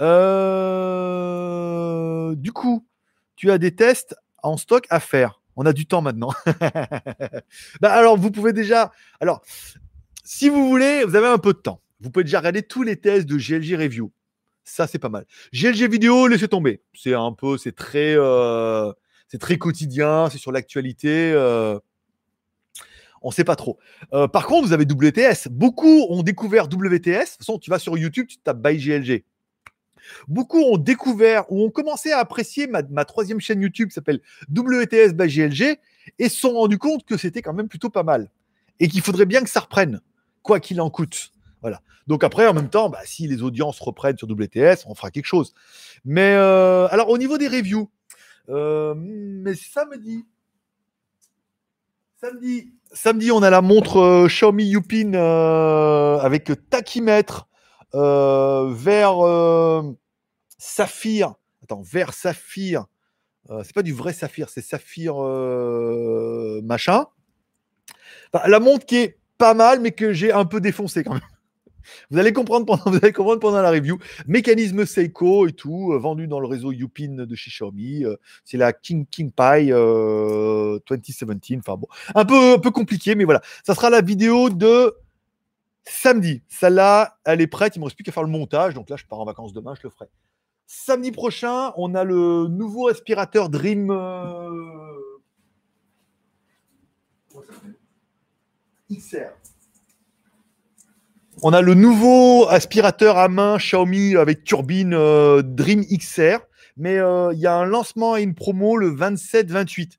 Euh, 0.00 1.16
du 2.36 2.52
coup, 2.52 2.86
tu 3.36 3.50
as 3.50 3.58
des 3.58 3.74
tests 3.74 4.14
en 4.42 4.56
stock 4.56 4.86
à 4.90 5.00
faire. 5.00 5.42
On 5.56 5.66
a 5.66 5.72
du 5.72 5.86
temps 5.86 6.02
maintenant. 6.02 6.32
Bah, 7.80 7.92
alors, 7.92 8.16
vous 8.16 8.30
pouvez 8.30 8.52
déjà. 8.52 8.92
Alors, 9.20 9.42
si 10.24 10.48
vous 10.48 10.68
voulez, 10.68 11.04
vous 11.04 11.16
avez 11.16 11.26
un 11.28 11.38
peu 11.38 11.52
de 11.52 11.58
temps. 11.58 11.80
Vous 12.00 12.10
pouvez 12.10 12.24
déjà 12.24 12.38
regarder 12.38 12.62
tous 12.62 12.82
les 12.82 12.96
tests 12.96 13.26
de 13.26 13.36
GLG 13.36 13.76
Review. 13.76 14.12
Ça, 14.64 14.86
c'est 14.86 14.98
pas 14.98 15.08
mal. 15.08 15.24
GLG 15.52 15.88
Vidéo, 15.88 16.26
laissez 16.26 16.48
tomber. 16.48 16.82
C'est 16.94 17.14
un 17.14 17.32
peu, 17.32 17.56
c'est 17.56 17.74
très, 17.74 18.14
euh, 18.16 18.92
c'est 19.28 19.38
très 19.38 19.58
quotidien. 19.58 20.28
C'est 20.30 20.38
sur 20.38 20.52
l'actualité. 20.52 21.32
euh, 21.32 21.78
on 23.22 23.30
sait 23.30 23.44
pas 23.44 23.56
trop. 23.56 23.78
Par 24.10 24.46
contre, 24.46 24.66
vous 24.66 24.72
avez 24.72 24.84
WTS. 24.84 25.48
Beaucoup 25.50 26.06
ont 26.10 26.22
découvert 26.22 26.66
WTS. 26.66 26.68
De 26.70 27.18
toute 27.18 27.38
façon, 27.38 27.58
tu 27.58 27.70
vas 27.70 27.78
sur 27.78 27.96
YouTube, 27.96 28.26
tu 28.28 28.38
tapes 28.38 28.60
by 28.62 28.76
GLG. 28.76 29.24
Beaucoup 30.28 30.60
ont 30.60 30.76
découvert 30.76 31.50
ou 31.50 31.64
ont 31.64 31.70
commencé 31.70 32.12
à 32.12 32.18
apprécier 32.18 32.66
ma, 32.66 33.04
troisième 33.04 33.40
chaîne 33.40 33.60
YouTube 33.60 33.88
qui 33.88 33.94
s'appelle 33.94 34.20
WTS 34.50 35.12
by 35.14 35.26
GLG 35.28 35.78
et 36.18 36.28
se 36.28 36.36
sont 36.36 36.52
rendus 36.52 36.78
compte 36.78 37.04
que 37.04 37.16
c'était 37.16 37.42
quand 37.42 37.54
même 37.54 37.68
plutôt 37.68 37.90
pas 37.90 38.02
mal 38.02 38.30
et 38.80 38.88
qu'il 38.88 39.00
faudrait 39.00 39.26
bien 39.26 39.42
que 39.42 39.50
ça 39.50 39.60
reprenne, 39.60 40.00
quoi 40.42 40.60
qu'il 40.60 40.80
en 40.80 40.90
coûte. 40.90 41.32
Voilà. 41.62 41.80
Donc 42.06 42.22
après, 42.22 42.46
en 42.46 42.54
même 42.54 42.68
temps, 42.68 42.88
bah, 42.88 43.00
si 43.04 43.26
les 43.26 43.42
audiences 43.42 43.80
reprennent 43.80 44.16
sur 44.16 44.28
WTS, 44.30 44.86
on 44.86 44.94
fera 44.94 45.10
quelque 45.10 45.26
chose. 45.26 45.54
Mais 46.04 46.34
euh, 46.34 46.86
alors, 46.90 47.08
au 47.08 47.18
niveau 47.18 47.38
des 47.38 47.48
reviews, 47.48 47.90
euh, 48.48 48.94
mais 48.96 49.54
samedi, 49.54 50.24
samedi, 52.20 52.72
samedi, 52.92 53.32
on 53.32 53.42
a 53.42 53.50
la 53.50 53.60
montre 53.60 53.96
euh, 53.98 54.26
Xiaomi 54.28 54.66
Yupin 54.66 55.14
avec 55.14 56.50
tachymètre 56.70 57.48
euh, 57.94 58.72
vert 58.72 59.24
euh, 59.24 59.82
saphir. 60.58 61.34
Attends, 61.62 61.82
vert 61.82 62.12
saphir. 62.12 62.86
Euh, 63.50 63.62
c'est 63.64 63.74
pas 63.74 63.82
du 63.82 63.92
vrai 63.92 64.12
saphir, 64.12 64.48
c'est 64.48 64.62
saphir 64.62 65.16
machin. 66.62 67.06
La 68.46 68.60
montre 68.60 68.84
qui 68.84 68.96
est 68.96 69.18
pas 69.38 69.54
mal, 69.54 69.80
mais 69.80 69.92
que 69.92 70.12
j'ai 70.12 70.32
un 70.32 70.44
peu 70.44 70.60
défoncé 70.60 71.04
quand 71.04 71.14
même. 71.14 71.22
Vous 72.10 72.18
allez 72.18 72.32
comprendre 72.32 72.66
pendant, 72.66 72.82
vous 72.90 72.98
allez 73.00 73.12
comprendre 73.12 73.38
pendant 73.38 73.62
la 73.62 73.70
review. 73.70 73.98
Mécanisme 74.26 74.84
Seiko 74.84 75.46
et 75.46 75.52
tout, 75.52 75.96
vendu 76.00 76.26
dans 76.26 76.40
le 76.40 76.48
réseau 76.48 76.72
Yupin 76.72 77.24
de 77.24 77.34
chez 77.36 77.50
Xiaomi. 77.50 78.04
c'est 78.44 78.56
la 78.56 78.72
King 78.72 79.06
King 79.06 79.30
Pi 79.30 79.70
euh, 79.70 80.80
2017. 80.90 81.28
Enfin 81.58 81.76
bon, 81.76 81.86
un 82.16 82.24
peu, 82.24 82.54
un 82.54 82.58
peu 82.58 82.72
compliqué, 82.72 83.14
mais 83.14 83.24
voilà. 83.24 83.40
Ça 83.64 83.76
sera 83.76 83.88
la 83.88 84.00
vidéo 84.00 84.50
de 84.50 84.96
samedi. 85.88 86.42
Celle-là, 86.48 87.18
elle 87.24 87.40
est 87.40 87.46
prête. 87.46 87.76
Il 87.76 87.80
me 87.80 87.84
reste 87.84 87.96
plus 87.96 88.04
qu'à 88.04 88.12
faire 88.12 88.22
le 88.22 88.28
montage. 88.28 88.74
Donc 88.74 88.90
là, 88.90 88.96
je 88.96 89.04
pars 89.06 89.20
en 89.20 89.24
vacances 89.24 89.52
demain, 89.52 89.74
je 89.74 89.80
le 89.84 89.90
ferai. 89.90 90.08
Samedi 90.66 91.12
prochain, 91.12 91.72
on 91.76 91.94
a 91.94 92.02
le 92.04 92.48
nouveau 92.48 92.88
aspirateur 92.88 93.48
Dream. 93.48 93.90
euh, 93.90 94.50
XR. 98.90 99.30
On 101.42 101.52
a 101.52 101.60
le 101.60 101.74
nouveau 101.74 102.48
aspirateur 102.48 103.18
à 103.18 103.28
main 103.28 103.58
Xiaomi 103.58 104.16
avec 104.16 104.42
turbine 104.42 104.94
euh, 104.94 105.42
Dream 105.42 105.84
XR. 105.84 106.38
Mais 106.76 106.98
euh, 106.98 107.32
il 107.32 107.40
y 107.40 107.46
a 107.46 107.54
un 107.54 107.64
lancement 107.64 108.16
et 108.16 108.22
une 108.22 108.34
promo 108.34 108.76
le 108.76 108.90
27-28. 108.90 109.92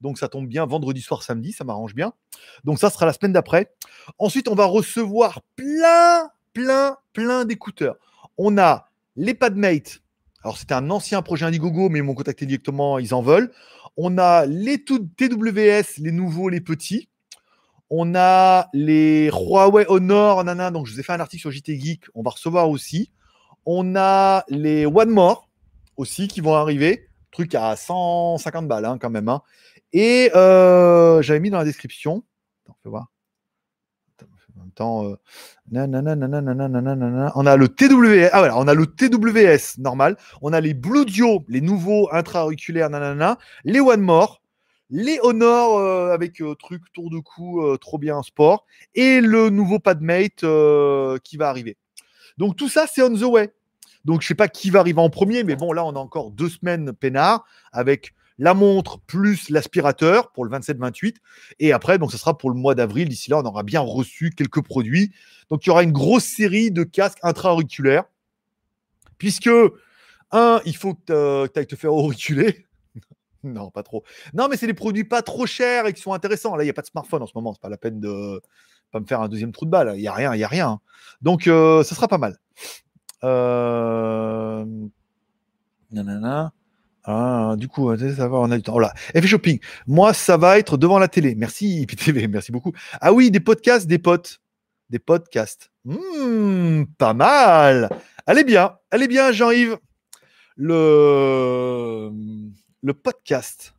Donc 0.00 0.18
ça 0.18 0.28
tombe 0.28 0.46
bien 0.46 0.64
vendredi 0.64 1.00
soir, 1.00 1.22
samedi, 1.22 1.52
ça 1.52 1.64
m'arrange 1.64 1.94
bien. 1.94 2.12
Donc 2.64 2.78
ça 2.78 2.90
sera 2.90 3.06
la 3.06 3.12
semaine 3.12 3.32
d'après. 3.32 3.72
Ensuite, 4.18 4.48
on 4.48 4.54
va 4.54 4.64
recevoir 4.64 5.40
plein, 5.56 6.30
plein, 6.52 6.96
plein 7.12 7.44
d'écouteurs. 7.44 7.96
On 8.38 8.58
a 8.58 8.88
les 9.16 9.34
Padmate. 9.34 10.00
Alors 10.42 10.56
c'était 10.56 10.74
un 10.74 10.88
ancien 10.90 11.20
projet 11.20 11.46
Indiegogo, 11.46 11.88
mais 11.88 11.98
ils 11.98 12.02
m'ont 12.02 12.14
contacté 12.14 12.46
directement, 12.46 12.98
ils 12.98 13.12
en 13.12 13.22
veulent. 13.22 13.52
On 13.96 14.16
a 14.16 14.46
les 14.46 14.82
TWS, 14.82 15.98
les 15.98 16.12
nouveaux, 16.12 16.48
les 16.48 16.60
petits. 16.60 17.08
On 17.90 18.14
a 18.14 18.68
les 18.72 19.30
Huawei 19.30 19.84
Honor, 19.88 20.44
nana, 20.44 20.70
donc 20.70 20.86
je 20.86 20.94
vous 20.94 21.00
ai 21.00 21.02
fait 21.02 21.12
un 21.12 21.20
article 21.20 21.40
sur 21.40 21.50
JT 21.50 21.78
Geek, 21.78 22.04
on 22.14 22.22
va 22.22 22.30
recevoir 22.30 22.70
aussi. 22.70 23.10
On 23.66 23.96
a 23.96 24.44
les 24.48 24.86
One 24.86 25.10
More 25.10 25.49
aussi 26.00 26.28
qui 26.28 26.40
vont 26.40 26.54
arriver, 26.54 27.08
truc 27.30 27.54
à 27.54 27.76
150 27.76 28.66
balles 28.66 28.86
hein, 28.86 28.98
quand 28.98 29.10
même. 29.10 29.28
hein. 29.28 29.42
Et 29.92 30.30
euh, 30.34 31.20
j'avais 31.20 31.40
mis 31.40 31.50
dans 31.50 31.58
la 31.58 31.64
description, 31.64 32.24
on 37.34 37.46
a 37.46 37.56
le 37.56 37.68
TWS, 37.68 38.30
ah 38.32 38.38
voilà, 38.38 38.56
on 38.56 38.66
a 38.66 38.74
le 38.74 38.86
TWS 38.86 39.78
normal, 39.78 40.16
on 40.40 40.52
a 40.52 40.60
les 40.60 40.74
Blue 40.74 41.04
Dio, 41.04 41.44
les 41.48 41.60
nouveaux 41.60 42.08
intra-auriculaires, 42.12 42.88
les 43.64 43.80
One 43.80 44.00
More, 44.00 44.40
les 44.88 45.18
Honor 45.22 46.10
avec 46.10 46.40
euh, 46.40 46.54
truc 46.54 46.82
tour 46.94 47.10
de 47.10 47.18
cou 47.18 47.76
trop 47.78 47.98
bien 47.98 48.22
sport 48.22 48.64
et 48.94 49.20
le 49.20 49.50
nouveau 49.50 49.78
Padmate 49.78 50.44
qui 51.24 51.36
va 51.36 51.48
arriver. 51.48 51.76
Donc 52.38 52.56
tout 52.56 52.68
ça 52.68 52.86
c'est 52.86 53.02
on 53.02 53.14
the 53.14 53.22
way. 53.22 53.52
Donc 54.04 54.22
je 54.22 54.26
sais 54.26 54.34
pas 54.34 54.48
qui 54.48 54.70
va 54.70 54.80
arriver 54.80 55.00
en 55.00 55.10
premier, 55.10 55.44
mais 55.44 55.56
bon 55.56 55.72
là 55.72 55.84
on 55.84 55.90
a 55.90 55.98
encore 55.98 56.30
deux 56.30 56.48
semaines 56.48 56.92
peinard 56.92 57.44
avec 57.72 58.14
la 58.38 58.54
montre 58.54 58.98
plus 59.00 59.50
l'aspirateur 59.50 60.32
pour 60.32 60.46
le 60.46 60.50
27-28 60.50 61.16
et 61.58 61.72
après 61.72 61.98
donc 61.98 62.10
ce 62.10 62.16
sera 62.16 62.38
pour 62.38 62.50
le 62.50 62.56
mois 62.56 62.74
d'avril. 62.74 63.08
D'ici 63.08 63.30
là 63.30 63.38
on 63.38 63.44
aura 63.44 63.62
bien 63.62 63.80
reçu 63.80 64.30
quelques 64.30 64.62
produits. 64.62 65.12
Donc 65.50 65.66
il 65.66 65.68
y 65.68 65.70
aura 65.70 65.82
une 65.82 65.92
grosse 65.92 66.24
série 66.24 66.70
de 66.70 66.82
casques 66.82 67.18
intra-auriculaires 67.22 68.04
puisque 69.18 69.50
un 70.32 70.60
il 70.64 70.76
faut 70.76 70.94
que 70.94 71.46
tu 71.48 71.58
ailles 71.58 71.66
te 71.66 71.76
faire 71.76 71.92
auriculer. 71.94 72.66
Non, 73.42 73.70
pas 73.70 73.82
trop. 73.82 74.04
Non, 74.34 74.48
mais 74.48 74.58
c'est 74.58 74.66
des 74.66 74.74
produits 74.74 75.04
pas 75.04 75.22
trop 75.22 75.46
chers 75.46 75.86
et 75.86 75.94
qui 75.94 76.02
sont 76.02 76.12
intéressants. 76.12 76.56
Là, 76.56 76.62
il 76.62 76.66
n'y 76.66 76.70
a 76.70 76.74
pas 76.74 76.82
de 76.82 76.86
smartphone 76.88 77.22
en 77.22 77.26
ce 77.26 77.32
moment. 77.34 77.54
C'est 77.54 77.62
pas 77.62 77.70
la 77.70 77.78
peine 77.78 77.98
de 77.98 78.40
Pas 78.90 79.00
me 79.00 79.06
faire 79.06 79.22
un 79.22 79.28
deuxième 79.28 79.52
trou 79.52 79.64
de 79.64 79.70
balle. 79.70 79.94
Il 79.96 80.02
y 80.02 80.08
a 80.08 80.12
rien, 80.12 80.34
il 80.34 80.40
y 80.40 80.44
a 80.44 80.48
rien. 80.48 80.80
Donc, 81.22 81.46
euh, 81.46 81.82
ça 81.82 81.94
sera 81.94 82.06
pas 82.06 82.18
mal. 82.18 82.36
Euh... 83.24 84.64
Ah, 87.04 87.54
du 87.56 87.68
coup, 87.68 87.96
ça 87.96 88.28
va, 88.28 88.36
on 88.38 88.50
a 88.50 88.56
du 88.56 88.62
temps. 88.62 88.72
Voilà. 88.72 88.92
Effet 89.14 89.26
shopping. 89.26 89.58
Moi, 89.86 90.12
ça 90.12 90.36
va 90.36 90.58
être 90.58 90.76
devant 90.76 90.98
la 90.98 91.08
télé. 91.08 91.34
Merci, 91.34 91.80
IPTV, 91.82 92.28
merci 92.28 92.52
beaucoup. 92.52 92.72
Ah 93.00 93.12
oui, 93.12 93.30
des 93.30 93.40
podcasts, 93.40 93.86
des 93.86 93.98
potes. 93.98 94.40
Des 94.90 94.98
podcasts. 94.98 95.70
Hmm, 95.84 96.84
pas 96.98 97.14
mal. 97.14 97.88
Allez 98.26 98.44
bien, 98.44 98.76
allez 98.90 99.08
bien, 99.08 99.32
Jean-Yves. 99.32 99.78
Le, 100.56 102.10
le 102.82 102.94
podcast. 102.94 103.74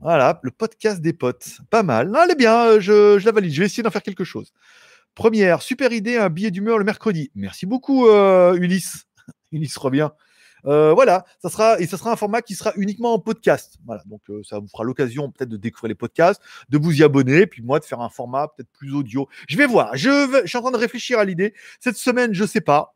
Voilà, 0.00 0.40
le 0.42 0.50
podcast 0.50 1.00
des 1.00 1.12
potes. 1.12 1.58
Pas 1.70 1.82
mal. 1.82 2.14
Allez 2.16 2.34
bien, 2.34 2.80
je, 2.80 3.18
je 3.18 3.26
la 3.26 3.32
valide. 3.32 3.52
Je 3.52 3.60
vais 3.60 3.66
essayer 3.66 3.82
d'en 3.82 3.90
faire 3.90 4.02
quelque 4.02 4.24
chose. 4.24 4.52
Première, 5.16 5.62
super 5.62 5.94
idée, 5.94 6.18
un 6.18 6.28
billet 6.28 6.50
d'humeur 6.50 6.76
le 6.76 6.84
mercredi. 6.84 7.30
Merci 7.34 7.64
beaucoup, 7.64 8.06
euh, 8.06 8.52
Ulysse. 8.52 9.06
Ulysse 9.50 9.78
revient. 9.78 10.10
Euh, 10.66 10.92
voilà, 10.92 11.24
ça 11.40 11.48
sera 11.48 11.80
et 11.80 11.86
ça 11.86 11.96
sera 11.96 12.12
un 12.12 12.16
format 12.16 12.42
qui 12.42 12.54
sera 12.54 12.74
uniquement 12.76 13.14
en 13.14 13.18
podcast. 13.18 13.78
Voilà, 13.86 14.02
donc 14.04 14.20
euh, 14.28 14.42
ça 14.44 14.58
vous 14.58 14.68
fera 14.68 14.84
l'occasion 14.84 15.30
peut-être 15.30 15.48
de 15.48 15.56
découvrir 15.56 15.88
les 15.88 15.94
podcasts, 15.94 16.42
de 16.68 16.76
vous 16.76 17.00
y 17.00 17.02
abonner, 17.02 17.46
puis 17.46 17.62
moi 17.62 17.80
de 17.80 17.86
faire 17.86 18.02
un 18.02 18.10
format 18.10 18.48
peut-être 18.48 18.68
plus 18.72 18.92
audio. 18.92 19.26
Je 19.48 19.56
vais 19.56 19.66
voir. 19.66 19.96
Je, 19.96 20.44
suis 20.44 20.58
en 20.58 20.60
train 20.60 20.70
de 20.70 20.76
réfléchir 20.76 21.18
à 21.18 21.24
l'idée. 21.24 21.54
Cette 21.80 21.96
semaine, 21.96 22.34
je 22.34 22.44
sais 22.44 22.60
pas. 22.60 22.94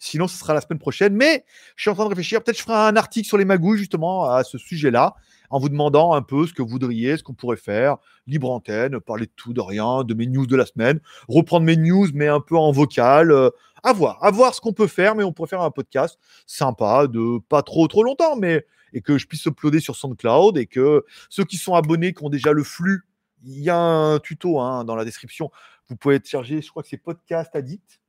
Sinon, 0.00 0.26
ce 0.26 0.36
sera 0.36 0.54
la 0.54 0.60
semaine 0.60 0.80
prochaine. 0.80 1.14
Mais 1.14 1.44
je 1.76 1.82
suis 1.82 1.90
en 1.90 1.94
train 1.94 2.04
de 2.04 2.08
réfléchir. 2.08 2.42
Peut-être 2.42 2.58
je 2.58 2.64
ferai 2.64 2.74
un 2.74 2.96
article 2.96 3.28
sur 3.28 3.38
les 3.38 3.44
magouilles 3.44 3.78
justement 3.78 4.28
à 4.28 4.42
ce 4.42 4.58
sujet-là, 4.58 5.14
en 5.50 5.58
vous 5.58 5.68
demandant 5.68 6.12
un 6.12 6.22
peu 6.22 6.46
ce 6.46 6.52
que 6.52 6.62
vous 6.62 6.68
voudriez, 6.68 7.16
ce 7.16 7.22
qu'on 7.22 7.34
pourrait 7.34 7.56
faire, 7.56 7.96
libre 8.26 8.50
antenne, 8.50 9.00
parler 9.00 9.26
de 9.26 9.32
tout, 9.36 9.52
de 9.52 9.60
rien, 9.60 10.04
de 10.04 10.14
mes 10.14 10.26
news 10.26 10.46
de 10.46 10.56
la 10.56 10.66
semaine, 10.66 11.00
reprendre 11.28 11.66
mes 11.66 11.76
news 11.76 12.08
mais 12.14 12.28
un 12.28 12.40
peu 12.40 12.56
en 12.56 12.72
vocal. 12.72 13.30
euh, 13.30 13.50
à 13.84 13.92
voir, 13.92 14.24
à 14.24 14.30
voir 14.30 14.54
ce 14.54 14.62
qu'on 14.62 14.72
peut 14.72 14.86
faire, 14.86 15.14
mais 15.14 15.24
on 15.24 15.32
pourrait 15.32 15.50
faire 15.50 15.60
un 15.60 15.70
podcast 15.70 16.18
sympa 16.46 17.06
de 17.06 17.38
pas 17.50 17.62
trop 17.62 17.86
trop 17.86 18.02
longtemps, 18.02 18.34
mais 18.34 18.66
et 18.94 19.02
que 19.02 19.18
je 19.18 19.26
puisse 19.26 19.44
uploader 19.44 19.80
sur 19.80 19.94
SoundCloud 19.96 20.56
et 20.56 20.66
que 20.66 21.04
ceux 21.28 21.44
qui 21.44 21.58
sont 21.58 21.74
abonnés, 21.74 22.14
qui 22.14 22.24
ont 22.24 22.30
déjà 22.30 22.52
le 22.52 22.64
flux, 22.64 23.04
il 23.42 23.60
y 23.60 23.68
a 23.68 23.76
un 23.76 24.18
tuto 24.20 24.58
hein, 24.60 24.84
dans 24.84 24.96
la 24.96 25.04
description. 25.04 25.50
Vous 25.88 25.96
pouvez 25.96 26.18
télécharger, 26.18 26.62
je 26.62 26.70
crois 26.70 26.82
que 26.82 26.88
c'est 26.88 26.96
Podcast 26.96 27.54
Addict. 27.54 28.00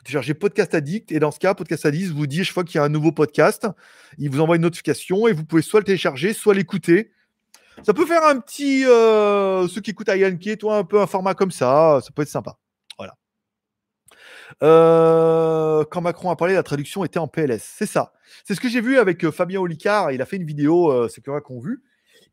Vous 0.00 0.04
téléchargez 0.04 0.32
Podcast 0.32 0.74
Addict 0.74 1.12
et 1.12 1.18
dans 1.18 1.30
ce 1.30 1.38
cas, 1.38 1.52
Podcast 1.52 1.84
Addict 1.84 2.10
vous 2.12 2.26
dit, 2.26 2.42
je 2.42 2.50
fois 2.50 2.64
qu'il 2.64 2.76
y 2.76 2.78
a 2.78 2.84
un 2.84 2.88
nouveau 2.88 3.12
podcast, 3.12 3.68
il 4.16 4.30
vous 4.30 4.40
envoie 4.40 4.56
une 4.56 4.62
notification 4.62 5.28
et 5.28 5.32
vous 5.32 5.44
pouvez 5.44 5.60
soit 5.60 5.80
le 5.80 5.84
télécharger, 5.84 6.32
soit 6.32 6.54
l'écouter. 6.54 7.12
Ça 7.82 7.92
peut 7.92 8.06
faire 8.06 8.24
un 8.24 8.40
petit, 8.40 8.86
euh, 8.86 9.68
ceux 9.68 9.82
qui 9.82 9.90
écoutent 9.90 10.08
à 10.08 10.16
Yankee, 10.16 10.56
toi, 10.56 10.78
un 10.78 10.84
peu 10.84 11.02
un 11.02 11.06
format 11.06 11.34
comme 11.34 11.50
ça, 11.50 12.00
ça 12.02 12.10
peut 12.14 12.22
être 12.22 12.30
sympa. 12.30 12.56
Voilà. 12.96 13.14
Euh, 14.62 15.84
quand 15.90 16.00
Macron 16.00 16.30
a 16.30 16.36
parlé, 16.36 16.54
la 16.54 16.62
traduction 16.62 17.04
était 17.04 17.18
en 17.18 17.28
PLS. 17.28 17.62
C'est 17.62 17.84
ça. 17.84 18.14
C'est 18.44 18.54
ce 18.54 18.60
que 18.62 18.70
j'ai 18.70 18.80
vu 18.80 18.98
avec 18.98 19.22
euh, 19.26 19.30
Fabien 19.30 19.60
Olicard. 19.60 20.12
Il 20.12 20.22
a 20.22 20.24
fait 20.24 20.36
une 20.36 20.46
vidéo, 20.46 21.08
c'est 21.10 21.22
qu'on 21.22 21.38
qu'on 21.42 21.60
vu. 21.60 21.82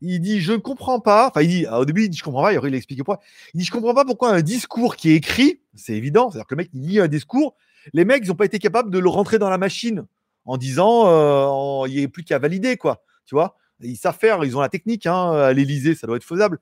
Il 0.00 0.20
dit 0.20 0.40
Je 0.40 0.52
ne 0.52 0.58
comprends 0.58 1.00
pas. 1.00 1.28
Enfin, 1.28 1.42
il 1.42 1.48
dit 1.48 1.66
au 1.66 1.84
début, 1.84 2.04
il 2.04 2.08
dit 2.08 2.18
Je 2.18 2.24
comprends 2.24 2.42
pas. 2.42 2.52
Il 2.52 2.74
explique 2.74 2.98
pourquoi. 2.98 3.20
Il 3.54 3.58
dit 3.58 3.64
Je 3.64 3.70
comprends 3.70 3.94
pas 3.94 4.04
pourquoi 4.04 4.30
un 4.30 4.42
discours 4.42 4.96
qui 4.96 5.10
est 5.10 5.16
écrit, 5.16 5.60
c'est 5.74 5.94
évident. 5.94 6.30
C'est-à-dire 6.30 6.46
que 6.46 6.54
le 6.54 6.58
mec, 6.58 6.70
il 6.74 6.86
lit 6.86 7.00
un 7.00 7.08
discours. 7.08 7.56
Les 7.92 8.04
mecs, 8.04 8.22
ils 8.24 8.28
n'ont 8.28 8.34
pas 8.34 8.44
été 8.44 8.58
capables 8.58 8.90
de 8.90 8.98
le 8.98 9.08
rentrer 9.08 9.38
dans 9.38 9.50
la 9.50 9.58
machine 9.58 10.04
en 10.44 10.56
disant 10.56 11.06
euh, 11.06 11.88
Il 11.88 11.96
n'y 11.96 12.04
a 12.04 12.08
plus 12.08 12.24
qu'à 12.24 12.38
valider, 12.38 12.76
quoi. 12.76 13.02
Tu 13.26 13.34
vois? 13.34 13.56
Ils 13.80 13.96
savent 13.96 14.18
faire, 14.18 14.44
ils 14.44 14.56
ont 14.56 14.60
la 14.60 14.68
technique. 14.68 15.06
Hein, 15.06 15.32
à 15.32 15.52
l'Elysée, 15.52 15.94
ça 15.94 16.06
doit 16.06 16.16
être 16.16 16.24
faisable. 16.24 16.58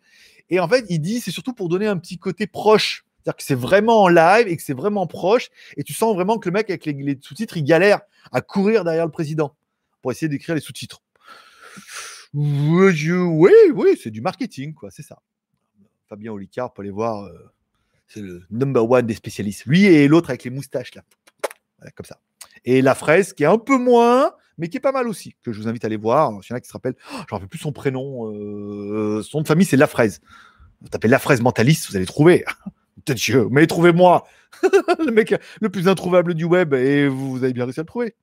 Et 0.50 0.60
en 0.60 0.68
fait, 0.68 0.84
il 0.88 1.00
dit 1.00 1.20
C'est 1.20 1.30
surtout 1.30 1.52
pour 1.52 1.68
donner 1.68 1.86
un 1.86 1.98
petit 1.98 2.18
côté 2.18 2.46
proche. 2.46 3.04
C'est-à-dire 3.22 3.36
que 3.36 3.42
c'est 3.42 3.56
vraiment 3.56 4.02
en 4.02 4.08
live 4.08 4.46
et 4.46 4.56
que 4.56 4.62
c'est 4.62 4.76
vraiment 4.76 5.06
proche. 5.06 5.48
Et 5.76 5.82
tu 5.82 5.92
sens 5.92 6.14
vraiment 6.14 6.38
que 6.38 6.48
le 6.48 6.52
mec, 6.52 6.70
avec 6.70 6.84
les, 6.84 6.92
les 6.92 7.18
sous-titres, 7.20 7.56
il 7.56 7.64
galère 7.64 8.00
à 8.32 8.40
courir 8.40 8.84
derrière 8.84 9.04
le 9.04 9.10
président 9.10 9.56
pour 10.00 10.12
essayer 10.12 10.28
d'écrire 10.28 10.54
les 10.54 10.60
sous-titres. 10.60 11.02
Oui, 12.34 13.50
oui, 13.74 13.98
c'est 14.02 14.10
du 14.10 14.20
marketing, 14.20 14.74
quoi, 14.74 14.90
c'est 14.90 15.02
ça. 15.02 15.18
Fabien 16.08 16.32
Olicard, 16.32 16.72
peut 16.72 16.82
aller 16.82 16.90
voir, 16.90 17.24
euh, 17.24 17.32
c'est 18.06 18.20
le 18.20 18.42
number 18.50 18.88
one 18.88 19.06
des 19.06 19.14
spécialistes. 19.14 19.64
Lui 19.66 19.84
et 19.84 20.08
l'autre 20.08 20.30
avec 20.30 20.44
les 20.44 20.50
moustaches, 20.50 20.94
là. 20.94 21.02
Voilà, 21.78 21.90
comme 21.92 22.06
ça. 22.06 22.20
Et 22.64 22.82
la 22.82 22.94
fraise, 22.94 23.32
qui 23.32 23.42
est 23.42 23.46
un 23.46 23.58
peu 23.58 23.78
moins, 23.78 24.32
mais 24.58 24.68
qui 24.68 24.76
est 24.76 24.80
pas 24.80 24.92
mal 24.92 25.08
aussi, 25.08 25.34
que 25.42 25.52
je 25.52 25.60
vous 25.60 25.68
invite 25.68 25.84
à 25.84 25.86
aller 25.86 25.96
voir. 25.96 26.30
Il 26.30 26.50
y 26.50 26.52
en 26.52 26.56
a 26.56 26.60
qui 26.60 26.68
se 26.68 26.72
rappellent, 26.72 26.96
oh, 27.12 27.16
je 27.16 27.18
ne 27.18 27.30
rappelle 27.30 27.48
plus 27.48 27.58
son 27.58 27.72
prénom, 27.72 28.32
euh, 28.32 29.22
son 29.22 29.38
nom 29.38 29.42
de 29.42 29.48
famille, 29.48 29.66
c'est 29.66 29.76
La 29.76 29.86
Fraise. 29.86 30.20
Vous 30.80 30.88
tapez 30.88 31.08
La 31.08 31.18
Fraise 31.18 31.40
mentaliste, 31.40 31.88
vous 31.90 31.96
allez 31.96 32.06
trouver. 32.06 32.44
Peut-être 33.04 33.18
Dieu, 33.18 33.48
mais 33.50 33.66
trouvez-moi 33.66 34.26
le 34.62 35.12
mec 35.12 35.34
le 35.60 35.68
plus 35.68 35.86
introuvable 35.86 36.34
du 36.34 36.44
web 36.44 36.74
et 36.74 37.06
vous, 37.06 37.30
vous 37.30 37.44
avez 37.44 37.52
bien 37.52 37.64
réussi 37.64 37.80
à 37.80 37.82
le 37.82 37.86
trouver. 37.86 38.16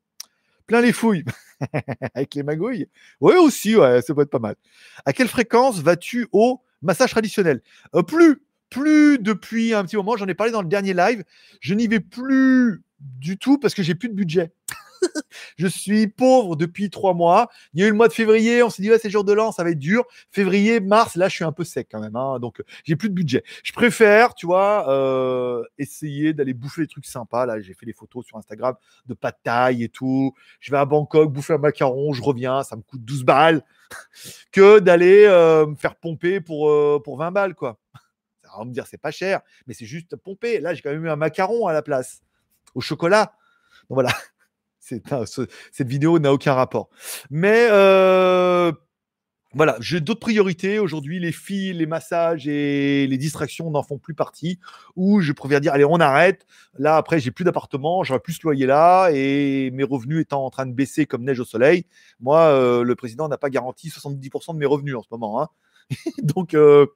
Plein 0.67 0.81
les 0.81 0.91
fouilles 0.91 1.23
avec 2.13 2.35
les 2.35 2.43
magouilles? 2.43 2.87
Ouais, 3.21 3.37
aussi, 3.37 3.75
ouais, 3.75 4.01
ça 4.01 4.13
peut 4.13 4.21
être 4.21 4.29
pas 4.29 4.39
mal. 4.39 4.55
À 5.05 5.13
quelle 5.13 5.27
fréquence 5.27 5.79
vas-tu 5.79 6.27
au 6.31 6.61
massage 6.81 7.11
traditionnel? 7.11 7.61
Euh, 7.95 8.03
Plus, 8.03 8.41
plus 8.69 9.19
depuis 9.19 9.73
un 9.73 9.83
petit 9.85 9.95
moment. 9.95 10.17
J'en 10.17 10.27
ai 10.27 10.33
parlé 10.33 10.51
dans 10.51 10.61
le 10.61 10.67
dernier 10.67 10.93
live. 10.93 11.23
Je 11.59 11.73
n'y 11.73 11.87
vais 11.87 11.99
plus 11.99 12.81
du 12.99 13.37
tout 13.37 13.57
parce 13.57 13.73
que 13.73 13.83
j'ai 13.83 13.95
plus 13.95 14.09
de 14.09 14.15
budget. 14.15 14.51
je 15.57 15.67
suis 15.67 16.07
pauvre 16.07 16.55
depuis 16.55 16.89
trois 16.89 17.13
mois. 17.13 17.49
Il 17.73 17.81
y 17.81 17.83
a 17.83 17.87
eu 17.87 17.89
le 17.89 17.95
mois 17.95 18.07
de 18.07 18.13
février, 18.13 18.63
on 18.63 18.69
s'est 18.69 18.81
dit, 18.81 18.89
ouais, 18.89 18.99
c'est 18.99 19.09
jour 19.09 19.23
de 19.23 19.33
l'an, 19.33 19.51
ça 19.51 19.63
va 19.63 19.71
être 19.71 19.79
dur. 19.79 20.03
Février, 20.31 20.79
mars, 20.79 21.15
là, 21.15 21.27
je 21.29 21.35
suis 21.35 21.43
un 21.43 21.51
peu 21.51 21.63
sec 21.63 21.87
quand 21.91 21.99
même. 21.99 22.15
hein, 22.15 22.39
donc, 22.39 22.61
j'ai 22.83 22.95
plus 22.95 23.09
de 23.09 23.13
budget. 23.15 23.43
Je 23.63 23.73
préfère, 23.73 24.35
tu 24.35 24.45
vois, 24.45 24.89
euh, 24.89 25.63
essayer 25.77 26.33
d'aller 26.33 26.53
bouffer 26.53 26.81
des 26.81 26.87
trucs 26.87 27.05
sympas. 27.05 27.45
Là, 27.45 27.59
j'ai 27.61 27.73
fait 27.73 27.85
des 27.85 27.93
photos 27.93 28.25
sur 28.25 28.37
Instagram 28.37 28.75
de 29.05 29.13
pâte 29.13 29.39
taille 29.43 29.83
et 29.83 29.89
tout. 29.89 30.33
Je 30.59 30.71
vais 30.71 30.77
à 30.77 30.85
Bangkok 30.85 31.31
bouffer 31.31 31.53
un 31.53 31.57
macaron, 31.57 32.13
je 32.13 32.21
reviens, 32.21 32.63
ça 32.63 32.75
me 32.75 32.81
coûte 32.81 33.03
12 33.03 33.23
balles. 33.23 33.63
que 34.51 34.79
d'aller 34.79 35.25
euh, 35.25 35.67
me 35.67 35.75
faire 35.75 35.95
pomper 35.95 36.41
pour, 36.41 36.69
euh, 36.69 37.01
pour 37.03 37.17
20 37.17 37.31
balles, 37.31 37.55
quoi. 37.55 37.79
On 38.55 38.59
va 38.59 38.65
me 38.65 38.71
dire, 38.71 38.85
c'est 38.85 38.99
pas 38.99 39.11
cher, 39.11 39.41
mais 39.65 39.73
c'est 39.73 39.85
juste 39.85 40.15
pomper. 40.15 40.59
Là, 40.59 40.73
j'ai 40.73 40.81
quand 40.81 40.91
même 40.91 41.03
eu 41.05 41.09
un 41.09 41.15
macaron 41.15 41.65
à 41.65 41.73
la 41.73 41.81
place, 41.81 42.21
au 42.75 42.81
chocolat. 42.81 43.33
Donc 43.89 43.95
voilà, 43.95 44.11
cette 44.83 45.87
vidéo 45.87 46.19
n'a 46.19 46.33
aucun 46.33 46.53
rapport. 46.53 46.89
Mais 47.29 47.67
euh, 47.71 48.71
voilà, 49.53 49.77
j'ai 49.79 50.01
d'autres 50.01 50.19
priorités 50.19 50.79
aujourd'hui. 50.79 51.19
Les 51.19 51.31
filles, 51.31 51.73
les 51.73 51.85
massages 51.85 52.47
et 52.47 53.07
les 53.07 53.17
distractions 53.17 53.69
n'en 53.71 53.83
font 53.83 53.97
plus 53.97 54.13
partie. 54.13 54.59
Ou 54.95 55.21
je 55.21 55.31
préfère 55.31 55.61
dire, 55.61 55.73
allez, 55.73 55.85
on 55.85 55.99
arrête. 55.99 56.45
Là, 56.77 56.97
après, 56.97 57.19
j'ai 57.19 57.31
plus 57.31 57.45
d'appartement, 57.45 58.03
j'aurai 58.03 58.19
plus 58.19 58.33
ce 58.33 58.41
loyer 58.43 58.65
là, 58.65 59.09
et 59.11 59.71
mes 59.71 59.83
revenus 59.83 60.21
étant 60.21 60.45
en 60.45 60.49
train 60.49 60.65
de 60.65 60.73
baisser 60.73 61.05
comme 61.05 61.23
neige 61.23 61.39
au 61.39 61.45
soleil, 61.45 61.85
moi, 62.19 62.41
euh, 62.47 62.83
le 62.83 62.95
président 62.95 63.27
n'a 63.27 63.37
pas 63.37 63.49
garanti 63.49 63.89
70% 63.89 64.53
de 64.53 64.59
mes 64.59 64.65
revenus 64.65 64.95
en 64.95 65.03
ce 65.03 65.07
moment. 65.11 65.41
hein. 65.41 65.49
Donc, 66.23 66.53
euh, 66.53 66.87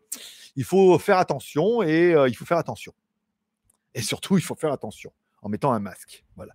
il 0.55 0.64
faut 0.64 0.97
faire 0.97 1.19
attention 1.19 1.84
et 1.84 2.15
il 2.27 2.35
faut 2.35 2.45
faire 2.45 2.57
attention. 2.57 2.93
Et 3.93 4.01
surtout, 4.01 4.38
il 4.38 4.43
faut 4.43 4.55
faire 4.55 4.72
attention 4.72 5.11
en 5.41 5.49
mettant 5.49 5.72
un 5.73 5.80
masque. 5.80 6.26
Voilà. 6.35 6.53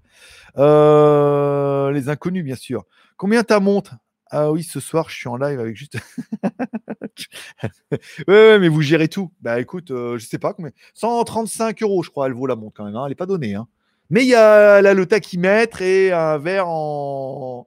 Euh, 0.59 1.91
les 1.93 2.09
inconnus, 2.09 2.45
bien 2.45 2.57
sûr. 2.57 2.85
Combien 3.17 3.43
ta 3.45 3.61
monte 3.61 3.91
Ah 4.31 4.51
oui, 4.51 4.63
ce 4.63 4.81
soir, 4.81 5.09
je 5.09 5.17
suis 5.17 5.29
en 5.29 5.37
live 5.37 5.61
avec 5.61 5.77
juste. 5.77 5.99
mais 8.29 8.69
vous 8.69 8.83
gérez 8.83 9.09
tout. 9.09 9.33
Bah 9.41 9.61
écoute, 9.61 9.91
euh, 9.91 10.19
je 10.19 10.27
sais 10.27 10.39
pas 10.39 10.53
combien. 10.55 10.73
135 10.95 11.83
euros, 11.83 12.03
je 12.03 12.11
crois, 12.11 12.27
elle 12.27 12.33
vaut 12.35 12.47
la 12.47 12.57
montre 12.57 12.75
quand 12.77 12.85
même. 12.85 12.97
hein. 12.97 13.05
Elle 13.07 13.11
n'est 13.11 13.15
pas 13.17 13.27
donnée. 13.27 13.55
hein. 13.55 13.69
Mais 14.11 14.23
il 14.25 14.29
y 14.29 14.35
a 14.35 14.83
là, 14.83 14.95
le 14.95 15.07
tachymètre 15.07 15.81
et 15.83 16.13
un 16.13 16.39
verre 16.39 16.69
en. 16.69 17.67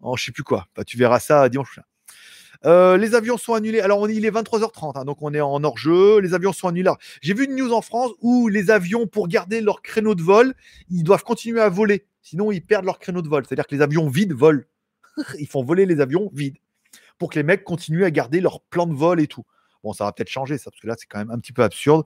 en 0.00 0.16
je 0.16 0.24
sais 0.24 0.32
plus 0.32 0.44
quoi. 0.44 0.66
Bah, 0.76 0.84
tu 0.84 0.96
verras 0.96 1.18
ça 1.20 1.48
dimanche. 1.48 1.80
Euh, 2.66 2.96
les 2.96 3.14
avions 3.14 3.36
sont 3.38 3.54
annulés. 3.54 3.80
Alors, 3.80 4.00
on, 4.00 4.08
il 4.08 4.24
est 4.24 4.30
23h30, 4.30 4.98
hein, 4.98 5.04
donc 5.04 5.18
on 5.22 5.32
est 5.32 5.40
en 5.40 5.62
hors-jeu. 5.64 6.20
Les 6.20 6.34
avions 6.34 6.52
sont 6.52 6.68
annulés. 6.68 6.90
J'ai 7.22 7.34
vu 7.34 7.44
une 7.44 7.56
news 7.56 7.72
en 7.72 7.82
France 7.82 8.10
où 8.20 8.48
les 8.48 8.70
avions, 8.70 9.06
pour 9.06 9.28
garder 9.28 9.60
leur 9.60 9.82
créneau 9.82 10.14
de 10.14 10.22
vol, 10.22 10.54
ils 10.90 11.04
doivent 11.04 11.24
continuer 11.24 11.60
à 11.60 11.68
voler. 11.68 12.06
Sinon, 12.22 12.52
ils 12.52 12.64
perdent 12.64 12.84
leur 12.84 12.98
créneau 12.98 13.22
de 13.22 13.28
vol. 13.28 13.44
C'est-à-dire 13.46 13.66
que 13.66 13.74
les 13.74 13.82
avions 13.82 14.08
vides 14.08 14.32
volent. 14.32 14.62
ils 15.38 15.46
font 15.46 15.64
voler 15.64 15.86
les 15.86 16.00
avions 16.00 16.30
vides 16.34 16.56
pour 17.18 17.30
que 17.30 17.38
les 17.38 17.42
mecs 17.42 17.64
continuent 17.64 18.04
à 18.04 18.10
garder 18.10 18.40
leur 18.40 18.60
plan 18.62 18.86
de 18.86 18.94
vol 18.94 19.20
et 19.20 19.26
tout. 19.26 19.44
Bon, 19.82 19.92
ça 19.92 20.04
va 20.04 20.12
peut-être 20.12 20.28
changer, 20.28 20.58
ça, 20.58 20.70
parce 20.70 20.80
que 20.80 20.86
là, 20.86 20.94
c'est 20.98 21.06
quand 21.06 21.18
même 21.18 21.30
un 21.30 21.38
petit 21.38 21.52
peu 21.52 21.62
absurde. 21.62 22.04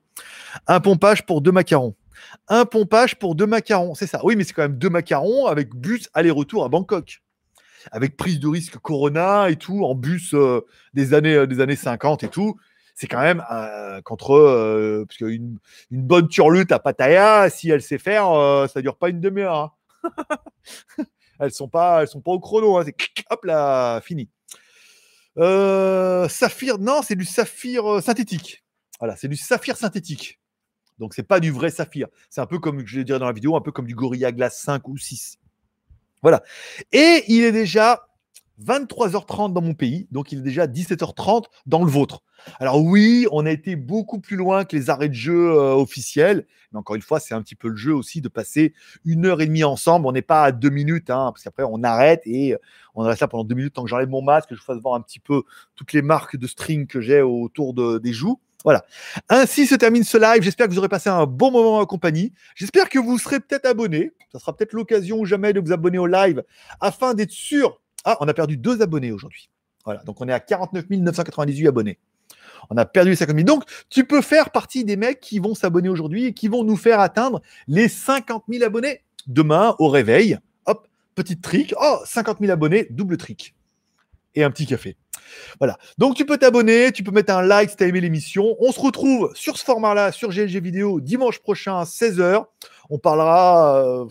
Un 0.67 0.81
pompage 0.81 1.27
pour 1.27 1.41
deux 1.41 1.51
macarons. 1.51 1.97
Un 2.47 2.65
pompage 2.65 3.19
pour 3.19 3.35
deux 3.35 3.47
macarons, 3.47 3.95
c'est 3.95 4.07
ça. 4.07 4.21
Oui, 4.25 4.37
mais 4.37 4.45
c'est 4.45 4.53
quand 4.53 4.63
même 4.63 4.79
deux 4.79 4.91
macarons 4.91 5.47
avec 5.47 5.75
bus 5.75 6.09
aller-retour 6.15 6.65
à 6.65 6.69
Bangkok 6.69 7.24
avec 7.93 8.17
prise 8.17 8.41
de 8.41 8.49
risque 8.49 8.79
Corona 8.79 9.51
et 9.51 9.57
tout, 9.57 9.85
en 9.85 9.95
bus 9.95 10.35
euh, 10.35 10.61
des, 10.95 11.15
années, 11.15 11.35
euh, 11.35 11.47
des 11.47 11.61
années 11.61 11.77
50 11.77 12.23
et 12.25 12.29
tout. 12.29 12.57
C'est 12.95 13.09
quand 13.09 13.21
même 13.21 13.45
euh, 13.51 14.01
contre 14.03 14.35
euh, 14.35 15.05
parce 15.09 15.19
qu'une 15.19 15.59
une 15.91 16.03
bonne 16.03 16.29
turlute 16.29 16.71
à 16.73 16.79
Pattaya, 16.79 17.51
si 17.51 17.69
elle 17.71 17.83
sait 17.83 17.99
faire, 17.99 18.31
euh, 18.31 18.69
ça 18.69 18.81
dure 18.83 18.97
pas 18.97 19.09
une 19.09 19.21
demi-heure. 19.21 19.75
hein. 20.05 20.11
elles 21.41 21.51
sont 21.53 21.69
pas, 21.69 22.03
elles 22.03 22.09
sont 22.09 22.21
pas 22.21 22.31
au 22.31 22.39
chrono. 22.41 22.79
hein. 22.79 22.85
C'est 22.85 22.95
hop 23.31 23.45
là, 23.45 24.01
fini. 24.01 24.29
Saphir, 26.29 26.79
non, 26.79 27.03
c'est 27.03 27.17
du 27.17 27.25
saphir 27.25 28.01
synthétique. 28.03 28.65
Voilà, 29.01 29.17
c'est 29.17 29.29
du 29.29 29.37
saphir 29.37 29.77
synthétique. 29.77 30.39
Donc, 30.99 31.15
c'est 31.15 31.25
pas 31.25 31.41
du 31.41 31.51
vrai 31.51 31.71
saphir. 31.71 32.07
C'est 32.31 32.41
un 32.41 32.47
peu 32.47 32.61
comme, 32.61 32.87
je 32.87 32.99
l'ai 32.99 33.05
dit 33.05 33.11
dans 33.11 33.19
la 33.27 33.33
vidéo, 33.33 33.57
un 33.57 33.61
peu 33.61 33.73
comme 33.73 33.87
du 33.87 33.97
Gorilla 33.97 34.31
Glass 34.31 34.61
5 34.61 34.87
ou 34.89 34.97
6. 34.97 35.39
Voilà. 36.25 36.43
Et 36.91 37.23
il 37.29 37.45
est 37.45 37.53
déjà 37.53 38.09
23h30 38.63 39.53
dans 39.53 39.61
mon 39.61 39.75
pays, 39.75 40.09
donc 40.11 40.33
il 40.33 40.39
est 40.39 40.43
déjà 40.43 40.67
17h30 40.67 41.45
dans 41.67 41.85
le 41.85 41.91
vôtre. 41.91 42.23
Alors 42.61 42.83
oui, 42.83 43.27
on 43.31 43.45
a 43.45 43.51
été 43.51 43.77
beaucoup 43.77 44.21
plus 44.21 44.37
loin 44.37 44.65
que 44.65 44.75
les 44.75 44.89
arrêts 44.89 45.11
de 45.11 45.15
jeu 45.15 45.51
euh, 45.53 45.75
officiels, 45.75 46.47
mais 46.73 46.79
encore 46.79 46.97
une 46.97 47.03
fois, 47.03 47.21
c'est 47.21 47.35
un 47.35 47.43
petit 47.43 47.57
peu 47.57 47.69
le 47.69 47.77
jeu 47.77 47.95
aussi 47.95 48.23
de 48.23 48.29
passer 48.29 48.73
une 49.05 49.27
heure 49.27 49.43
et 49.43 49.47
demie 49.47 49.65
ensemble. 49.65 50.07
On 50.07 50.13
n'est 50.13 50.23
pas 50.23 50.45
à 50.45 50.53
deux 50.53 50.71
minutes, 50.71 51.11
hein, 51.11 51.31
parce 51.31 51.43
qu'après 51.43 51.65
on 51.69 51.83
arrête 51.85 52.23
et 52.25 52.57
on 52.95 53.03
reste 53.03 53.21
là 53.21 53.29
pendant 53.29 53.45
deux 53.45 53.55
minutes 53.55 53.75
tant 53.75 53.85
que 53.85 53.91
j'enlève 53.91 54.09
mon 54.09 54.23
masque, 54.23 54.49
que 54.49 54.57
je 54.57 54.63
fasse 54.63 54.79
voir 54.79 54.95
un 54.95 55.03
petit 55.03 55.21
peu 55.21 55.43
toutes 55.75 55.93
les 55.93 56.01
marques 56.01 56.39
de 56.39 56.47
string 56.47 56.87
que 56.87 57.03
j'ai 57.03 57.21
autour 57.21 57.75
de, 57.75 57.99
des 57.99 58.15
joues. 58.15 58.41
Voilà. 58.65 58.85
Ainsi 59.29 59.67
se 59.67 59.75
termine 59.75 60.03
ce 60.05 60.17
live. 60.17 60.43
J'espère 60.43 60.67
que 60.67 60.73
vous 60.73 60.79
aurez 60.79 60.89
passé 60.89 61.11
un 61.11 61.27
bon 61.27 61.51
moment 61.51 61.79
en 61.79 61.87
compagnie. 61.87 62.33
J'espère 62.57 62.89
que 62.89 62.99
vous 62.99 63.19
serez 63.19 63.39
peut-être 63.39 63.67
abonné. 63.67 64.13
Ça 64.33 64.39
sera 64.39 64.57
peut-être 64.57 64.73
l'occasion 64.73 65.25
jamais 65.25 65.53
de 65.53 65.61
vous 65.61 65.73
abonner 65.73 65.99
au 65.99 66.07
live 66.07 66.43
afin 66.81 67.15
d'être 67.15 67.31
sûr. 67.31 67.81
Ah, 68.05 68.17
on 68.21 68.29
a 68.29 68.35
perdu 68.35 68.57
deux 68.57 68.83
abonnés 68.83 69.13
aujourd'hui. 69.13 69.51
Voilà. 69.85 70.03
Donc 70.05 70.21
on 70.21 70.29
est 70.29 70.33
à 70.33 70.41
49 70.41 70.87
998 70.89 71.69
abonnés. 71.69 71.99
On 72.71 72.77
a 72.77 72.87
perdu 72.87 73.11
les 73.11 73.17
50 73.17 73.37
000. 73.37 73.47
Donc, 73.47 73.65
tu 73.91 74.05
peux 74.05 74.23
faire 74.23 74.51
partie 74.51 74.85
des 74.85 74.97
mecs 74.97 75.21
qui 75.21 75.39
vont 75.39 75.55
s'abonner 75.55 75.91
aujourd'hui 75.91 76.27
et 76.27 76.33
qui 76.33 76.49
vont 76.49 76.65
nous 76.65 76.79
faire 76.79 76.99
atteindre 77.01 77.43
les 77.69 77.89
50 77.89 78.45
000 78.49 78.65
abonnés 78.65 79.03
demain 79.27 79.77
au 79.79 79.89
réveil. 79.89 80.39
Hop, 80.65 80.89
petite 81.15 81.43
trick. 81.43 81.75
Oh, 81.79 81.99
50 82.07 82.39
000 82.41 82.51
abonnés, 82.51 82.87
double 82.89 83.19
trick. 83.19 83.55
Et 84.35 84.45
un 84.45 84.51
petit 84.51 84.67
café. 84.67 84.97
Voilà. 85.59 85.79
Donc 85.99 86.17
tu 86.17 86.25
peux 86.25 86.39
t'abonner, 86.39 86.93
tu 86.93 87.03
peux 87.03 87.11
mettre 87.11 87.33
un 87.33 87.43
like 87.43 87.71
si 87.71 87.77
tu 87.77 87.85
as 87.85 87.87
aimé 87.87 88.01
l'émission. 88.01 88.57
On 88.61 88.73
se 88.73 88.81
retrouve 88.81 89.33
sur 89.35 89.57
ce 89.57 89.65
format-là, 89.65 90.13
sur 90.13 90.31
GLG 90.31 90.61
Vidéo, 90.61 91.01
dimanche 91.01 91.39
prochain 91.39 91.79
à 91.79 91.85
16h. 91.85 92.45
On 92.91 92.99
parlera 92.99 93.85
euh, 93.85 94.05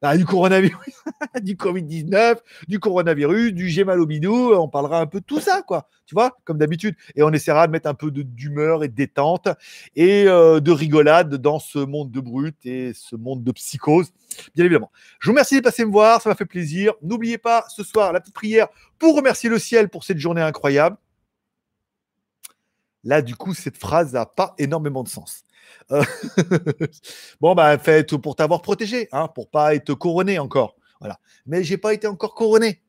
bah, 0.00 0.16
du 0.16 0.24
coronavirus, 0.24 1.02
du 1.42 1.56
Covid-19, 1.56 2.36
du 2.68 2.78
coronavirus, 2.78 3.52
du 3.52 3.68
j'ai. 3.68 3.84
On 3.88 4.68
parlera 4.68 5.00
un 5.00 5.06
peu 5.06 5.20
de 5.20 5.24
tout 5.24 5.40
ça, 5.40 5.62
quoi. 5.62 5.88
Tu 6.06 6.14
vois, 6.14 6.36
comme 6.44 6.58
d'habitude. 6.58 6.94
Et 7.16 7.22
on 7.22 7.30
essaiera 7.30 7.66
de 7.66 7.72
mettre 7.72 7.88
un 7.88 7.94
peu 7.94 8.10
d'humeur 8.10 8.84
et 8.84 8.88
de 8.88 8.94
détente 8.94 9.48
et 9.96 10.26
euh, 10.26 10.60
de 10.60 10.70
rigolade 10.70 11.34
dans 11.34 11.58
ce 11.58 11.78
monde 11.78 12.10
de 12.10 12.20
brut 12.20 12.56
et 12.64 12.92
ce 12.94 13.16
monde 13.16 13.44
de 13.44 13.52
psychose, 13.52 14.12
bien 14.54 14.64
évidemment. 14.64 14.90
Je 15.20 15.26
vous 15.26 15.32
remercie 15.32 15.56
de 15.56 15.60
passer 15.60 15.84
me 15.84 15.90
voir, 15.90 16.22
ça 16.22 16.28
m'a 16.28 16.34
fait 16.34 16.46
plaisir. 16.46 16.94
N'oubliez 17.02 17.38
pas 17.38 17.64
ce 17.68 17.82
soir 17.82 18.12
la 18.12 18.20
petite 18.20 18.34
prière 18.34 18.68
pour 18.98 19.16
remercier 19.16 19.50
le 19.50 19.58
ciel 19.58 19.88
pour 19.88 20.04
cette 20.04 20.18
journée 20.18 20.42
incroyable. 20.42 20.96
Là, 23.04 23.22
du 23.22 23.36
coup, 23.36 23.54
cette 23.54 23.76
phrase 23.76 24.12
n'a 24.12 24.26
pas 24.26 24.54
énormément 24.58 25.02
de 25.02 25.08
sens. 25.08 25.44
Bon, 27.40 27.54
bah, 27.54 27.78
faites 27.78 28.16
pour 28.16 28.36
t'avoir 28.36 28.62
protégé, 28.62 29.08
hein, 29.12 29.28
pour 29.28 29.50
pas 29.50 29.74
être 29.74 29.94
couronné 29.94 30.38
encore. 30.38 30.76
Voilà. 31.00 31.18
Mais 31.46 31.64
j'ai 31.64 31.78
pas 31.78 31.94
été 31.94 32.06
encore 32.06 32.34
couronné. 32.34 32.82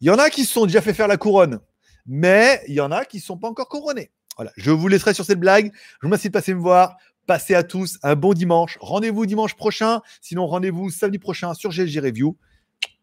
Il 0.00 0.06
y 0.06 0.10
en 0.10 0.18
a 0.18 0.30
qui 0.30 0.44
se 0.44 0.52
sont 0.52 0.66
déjà 0.66 0.80
fait 0.80 0.94
faire 0.94 1.08
la 1.08 1.16
couronne, 1.16 1.60
mais 2.06 2.62
il 2.68 2.74
y 2.74 2.80
en 2.80 2.90
a 2.90 3.04
qui 3.04 3.18
ne 3.18 3.22
sont 3.22 3.36
pas 3.36 3.48
encore 3.48 3.68
couronnés. 3.68 4.10
Voilà. 4.36 4.52
Je 4.56 4.70
vous 4.70 4.88
laisserai 4.88 5.12
sur 5.12 5.24
cette 5.24 5.40
blague. 5.40 5.72
Je 5.74 5.96
vous 6.02 6.08
remercie 6.08 6.28
de 6.28 6.32
passer 6.32 6.54
me 6.54 6.60
voir. 6.60 6.96
Passez 7.26 7.54
à 7.54 7.62
tous 7.62 7.98
un 8.02 8.16
bon 8.16 8.32
dimanche. 8.32 8.78
Rendez-vous 8.80 9.26
dimanche 9.26 9.54
prochain. 9.54 10.00
Sinon, 10.20 10.46
rendez-vous 10.46 10.90
samedi 10.90 11.18
prochain 11.18 11.52
sur 11.54 11.70
GLG 11.70 12.00
Review. 12.00 12.36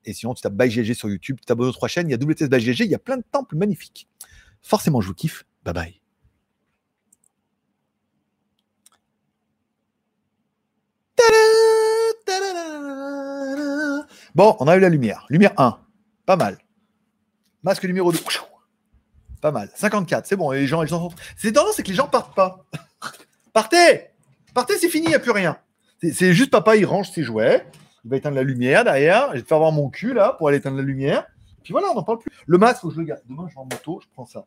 Et 0.04 0.14
sinon, 0.14 0.34
tu 0.34 0.42
tapes 0.42 0.54
By 0.54 0.70
GLG 0.70 0.94
sur 0.94 1.10
YouTube, 1.10 1.38
tu 1.40 1.46
t'abonnes 1.46 1.70
aux 1.70 1.74
trois 1.74 1.90
chaînes. 1.90 2.10
Il 2.10 2.12
y 2.12 2.16
a 2.16 2.18
WTS 2.18 2.50
By 2.50 2.60
GLG. 2.60 2.86
Il 2.86 2.92
y 2.92 2.96
a 2.96 3.00
plein 3.00 3.18
de 3.18 3.26
temples 3.32 3.56
magnifiques. 3.56 4.08
Forcément, 4.62 5.02
je 5.02 5.08
vous 5.08 5.14
kiffe. 5.14 5.46
Bye 5.64 5.74
bye. 5.74 6.07
Bon, 14.38 14.56
on 14.60 14.68
a 14.68 14.78
eu 14.78 14.80
la 14.80 14.90
lumière. 14.90 15.26
Lumière 15.30 15.54
1. 15.58 15.80
Pas 16.28 16.36
mal. 16.36 16.60
Masque 17.64 17.86
numéro 17.86 18.12
2. 18.12 18.20
Pas 19.42 19.52
mal. 19.52 19.72
54. 19.74 20.28
C'est 20.28 20.36
bon. 20.36 20.52
les 20.52 20.68
gens, 20.68 20.84
ils 20.84 20.90
sont... 20.90 21.10
C'est 21.36 21.52
tendance, 21.54 21.74
c'est 21.76 21.82
que 21.84 21.90
les 21.90 21.96
gens 21.96 22.08
partent 22.08 22.36
pas. 22.36 22.64
Partez 23.54 24.12
Partez, 24.54 24.78
c'est 24.78 24.90
fini, 24.90 25.08
il 25.08 25.10
n'y 25.10 25.16
a 25.16 25.20
plus 25.20 25.32
rien. 25.32 25.58
C'est 26.02 26.34
juste 26.34 26.52
papa, 26.52 26.76
il 26.76 26.86
range 26.86 27.10
ses 27.10 27.24
jouets. 27.24 27.66
Il 28.06 28.12
va 28.12 28.18
éteindre 28.18 28.36
la 28.36 28.44
lumière 28.44 28.84
derrière. 28.84 29.30
Je 29.30 29.38
vais 29.38 29.42
te 29.42 29.48
faire 29.48 29.58
voir 29.58 29.72
mon 29.72 29.90
cul 29.90 30.14
là 30.14 30.34
pour 30.38 30.48
aller 30.48 30.58
éteindre 30.58 30.78
la 30.78 30.84
lumière. 30.84 31.26
Puis 31.64 31.72
voilà, 31.72 31.88
on 31.92 31.96
n'en 31.96 32.04
parle 32.04 32.20
plus. 32.20 32.32
Le 32.46 32.58
masque, 32.60 32.84
je 32.90 33.00
le 33.00 33.06
garde. 33.06 33.22
Demain, 33.28 33.48
je 33.50 33.56
vais 33.56 33.60
en 33.60 33.66
moto, 33.66 34.00
je 34.04 34.08
prends 34.14 34.26
ça. 34.26 34.46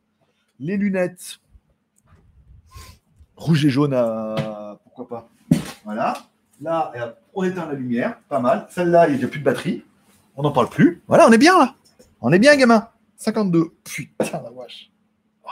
Les 0.61 0.77
lunettes. 0.77 1.41
Rouge 3.35 3.65
et 3.65 3.71
jaune, 3.71 3.93
à... 3.93 4.79
pourquoi 4.85 5.09
pas. 5.09 5.29
Voilà. 5.85 6.15
Là, 6.61 6.93
on 7.33 7.43
éteint 7.45 7.67
la 7.67 7.75
lumière, 7.75 8.21
pas 8.29 8.41
mal. 8.41 8.67
Celle-là, 8.71 9.09
il 9.09 9.17
n'y 9.17 9.25
a 9.25 9.29
plus 9.29 9.41
de 9.41 9.45
batterie. 9.45 9.85
On 10.37 10.43
n'en 10.43 10.53
parle 10.53 10.69
plus. 10.69 11.03
Voilà, 11.09 11.27
on 11.27 11.33
est 11.33 11.39
bien 11.39 11.59
là. 11.59 11.75
On 12.21 12.33
est 12.33 12.39
bien, 12.39 12.57
gamin. 12.57 12.89
52. 13.17 13.71
Putain, 13.85 14.43
la 14.43 14.51
vache. 14.51 14.91
Oh, 15.45 15.51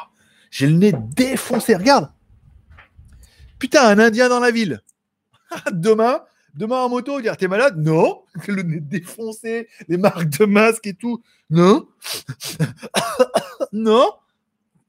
j'ai 0.51 0.67
le 0.67 0.75
nez 0.75 0.93
défoncé, 0.93 1.75
regarde. 1.75 2.11
Putain, 3.59 3.89
un 3.89 3.99
Indien 3.99 4.29
dans 4.29 4.41
la 4.41 4.51
ville. 4.51 4.83
demain, 5.73 6.23
demain 6.55 6.83
en 6.83 6.91
moto, 6.91 7.21
dire 7.23 7.37
t'es 7.37 7.49
malade? 7.49 7.77
Non. 7.79 8.23
Le 8.47 8.63
nez 8.63 8.81
défoncé, 8.81 9.69
les 9.89 9.97
marques 9.97 10.29
de 10.39 10.45
masque 10.45 10.87
et 10.87 10.95
tout. 10.95 11.23
Non. 11.49 11.89
non. 13.73 14.11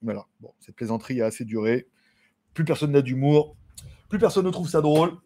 Voilà. 0.02 0.26
Bon, 0.42 0.54
cette 0.60 0.76
plaisanterie 0.76 1.22
a 1.22 1.28
assez 1.28 1.46
duré. 1.46 1.88
Plus 2.54 2.66
personne 2.66 2.92
n'a 2.92 3.02
d'humour. 3.02 3.56
Plus 4.10 4.20
personne 4.20 4.46
ne 4.46 4.52
trouve 4.52 4.70
ça 4.70 4.82
drôle 4.82 5.18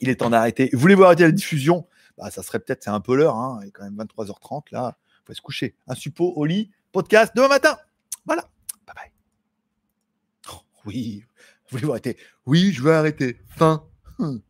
il 0.00 0.08
est 0.08 0.16
temps 0.16 0.30
d'arrêter. 0.30 0.70
Voulez-vous 0.72 1.04
arrêter 1.04 1.24
la 1.24 1.32
diffusion? 1.32 1.86
Bah, 2.18 2.30
Ça 2.30 2.42
serait 2.42 2.58
peut-être, 2.58 2.82
c'est 2.82 2.90
un 2.90 3.00
peu 3.00 3.16
l'heure, 3.16 3.36
hein. 3.36 3.60
il 3.62 3.68
est 3.68 3.70
quand 3.70 3.84
même 3.84 3.96
23h30, 3.96 4.64
là, 4.72 4.96
il 5.22 5.26
faut 5.26 5.34
se 5.34 5.40
coucher. 5.40 5.74
Un 5.86 5.94
suppôt 5.94 6.32
au 6.36 6.44
lit, 6.44 6.70
podcast 6.92 7.32
demain 7.34 7.48
matin. 7.48 7.78
Voilà, 8.26 8.42
bye 8.86 8.94
bye. 8.94 9.12
Oh, 10.52 10.60
oui, 10.86 11.24
voulez-vous 11.70 11.90
arrêter? 11.92 12.16
Oui, 12.46 12.72
je 12.72 12.82
veux 12.82 12.92
arrêter. 12.92 13.38
Fin. 13.48 13.84
Hum. 14.18 14.40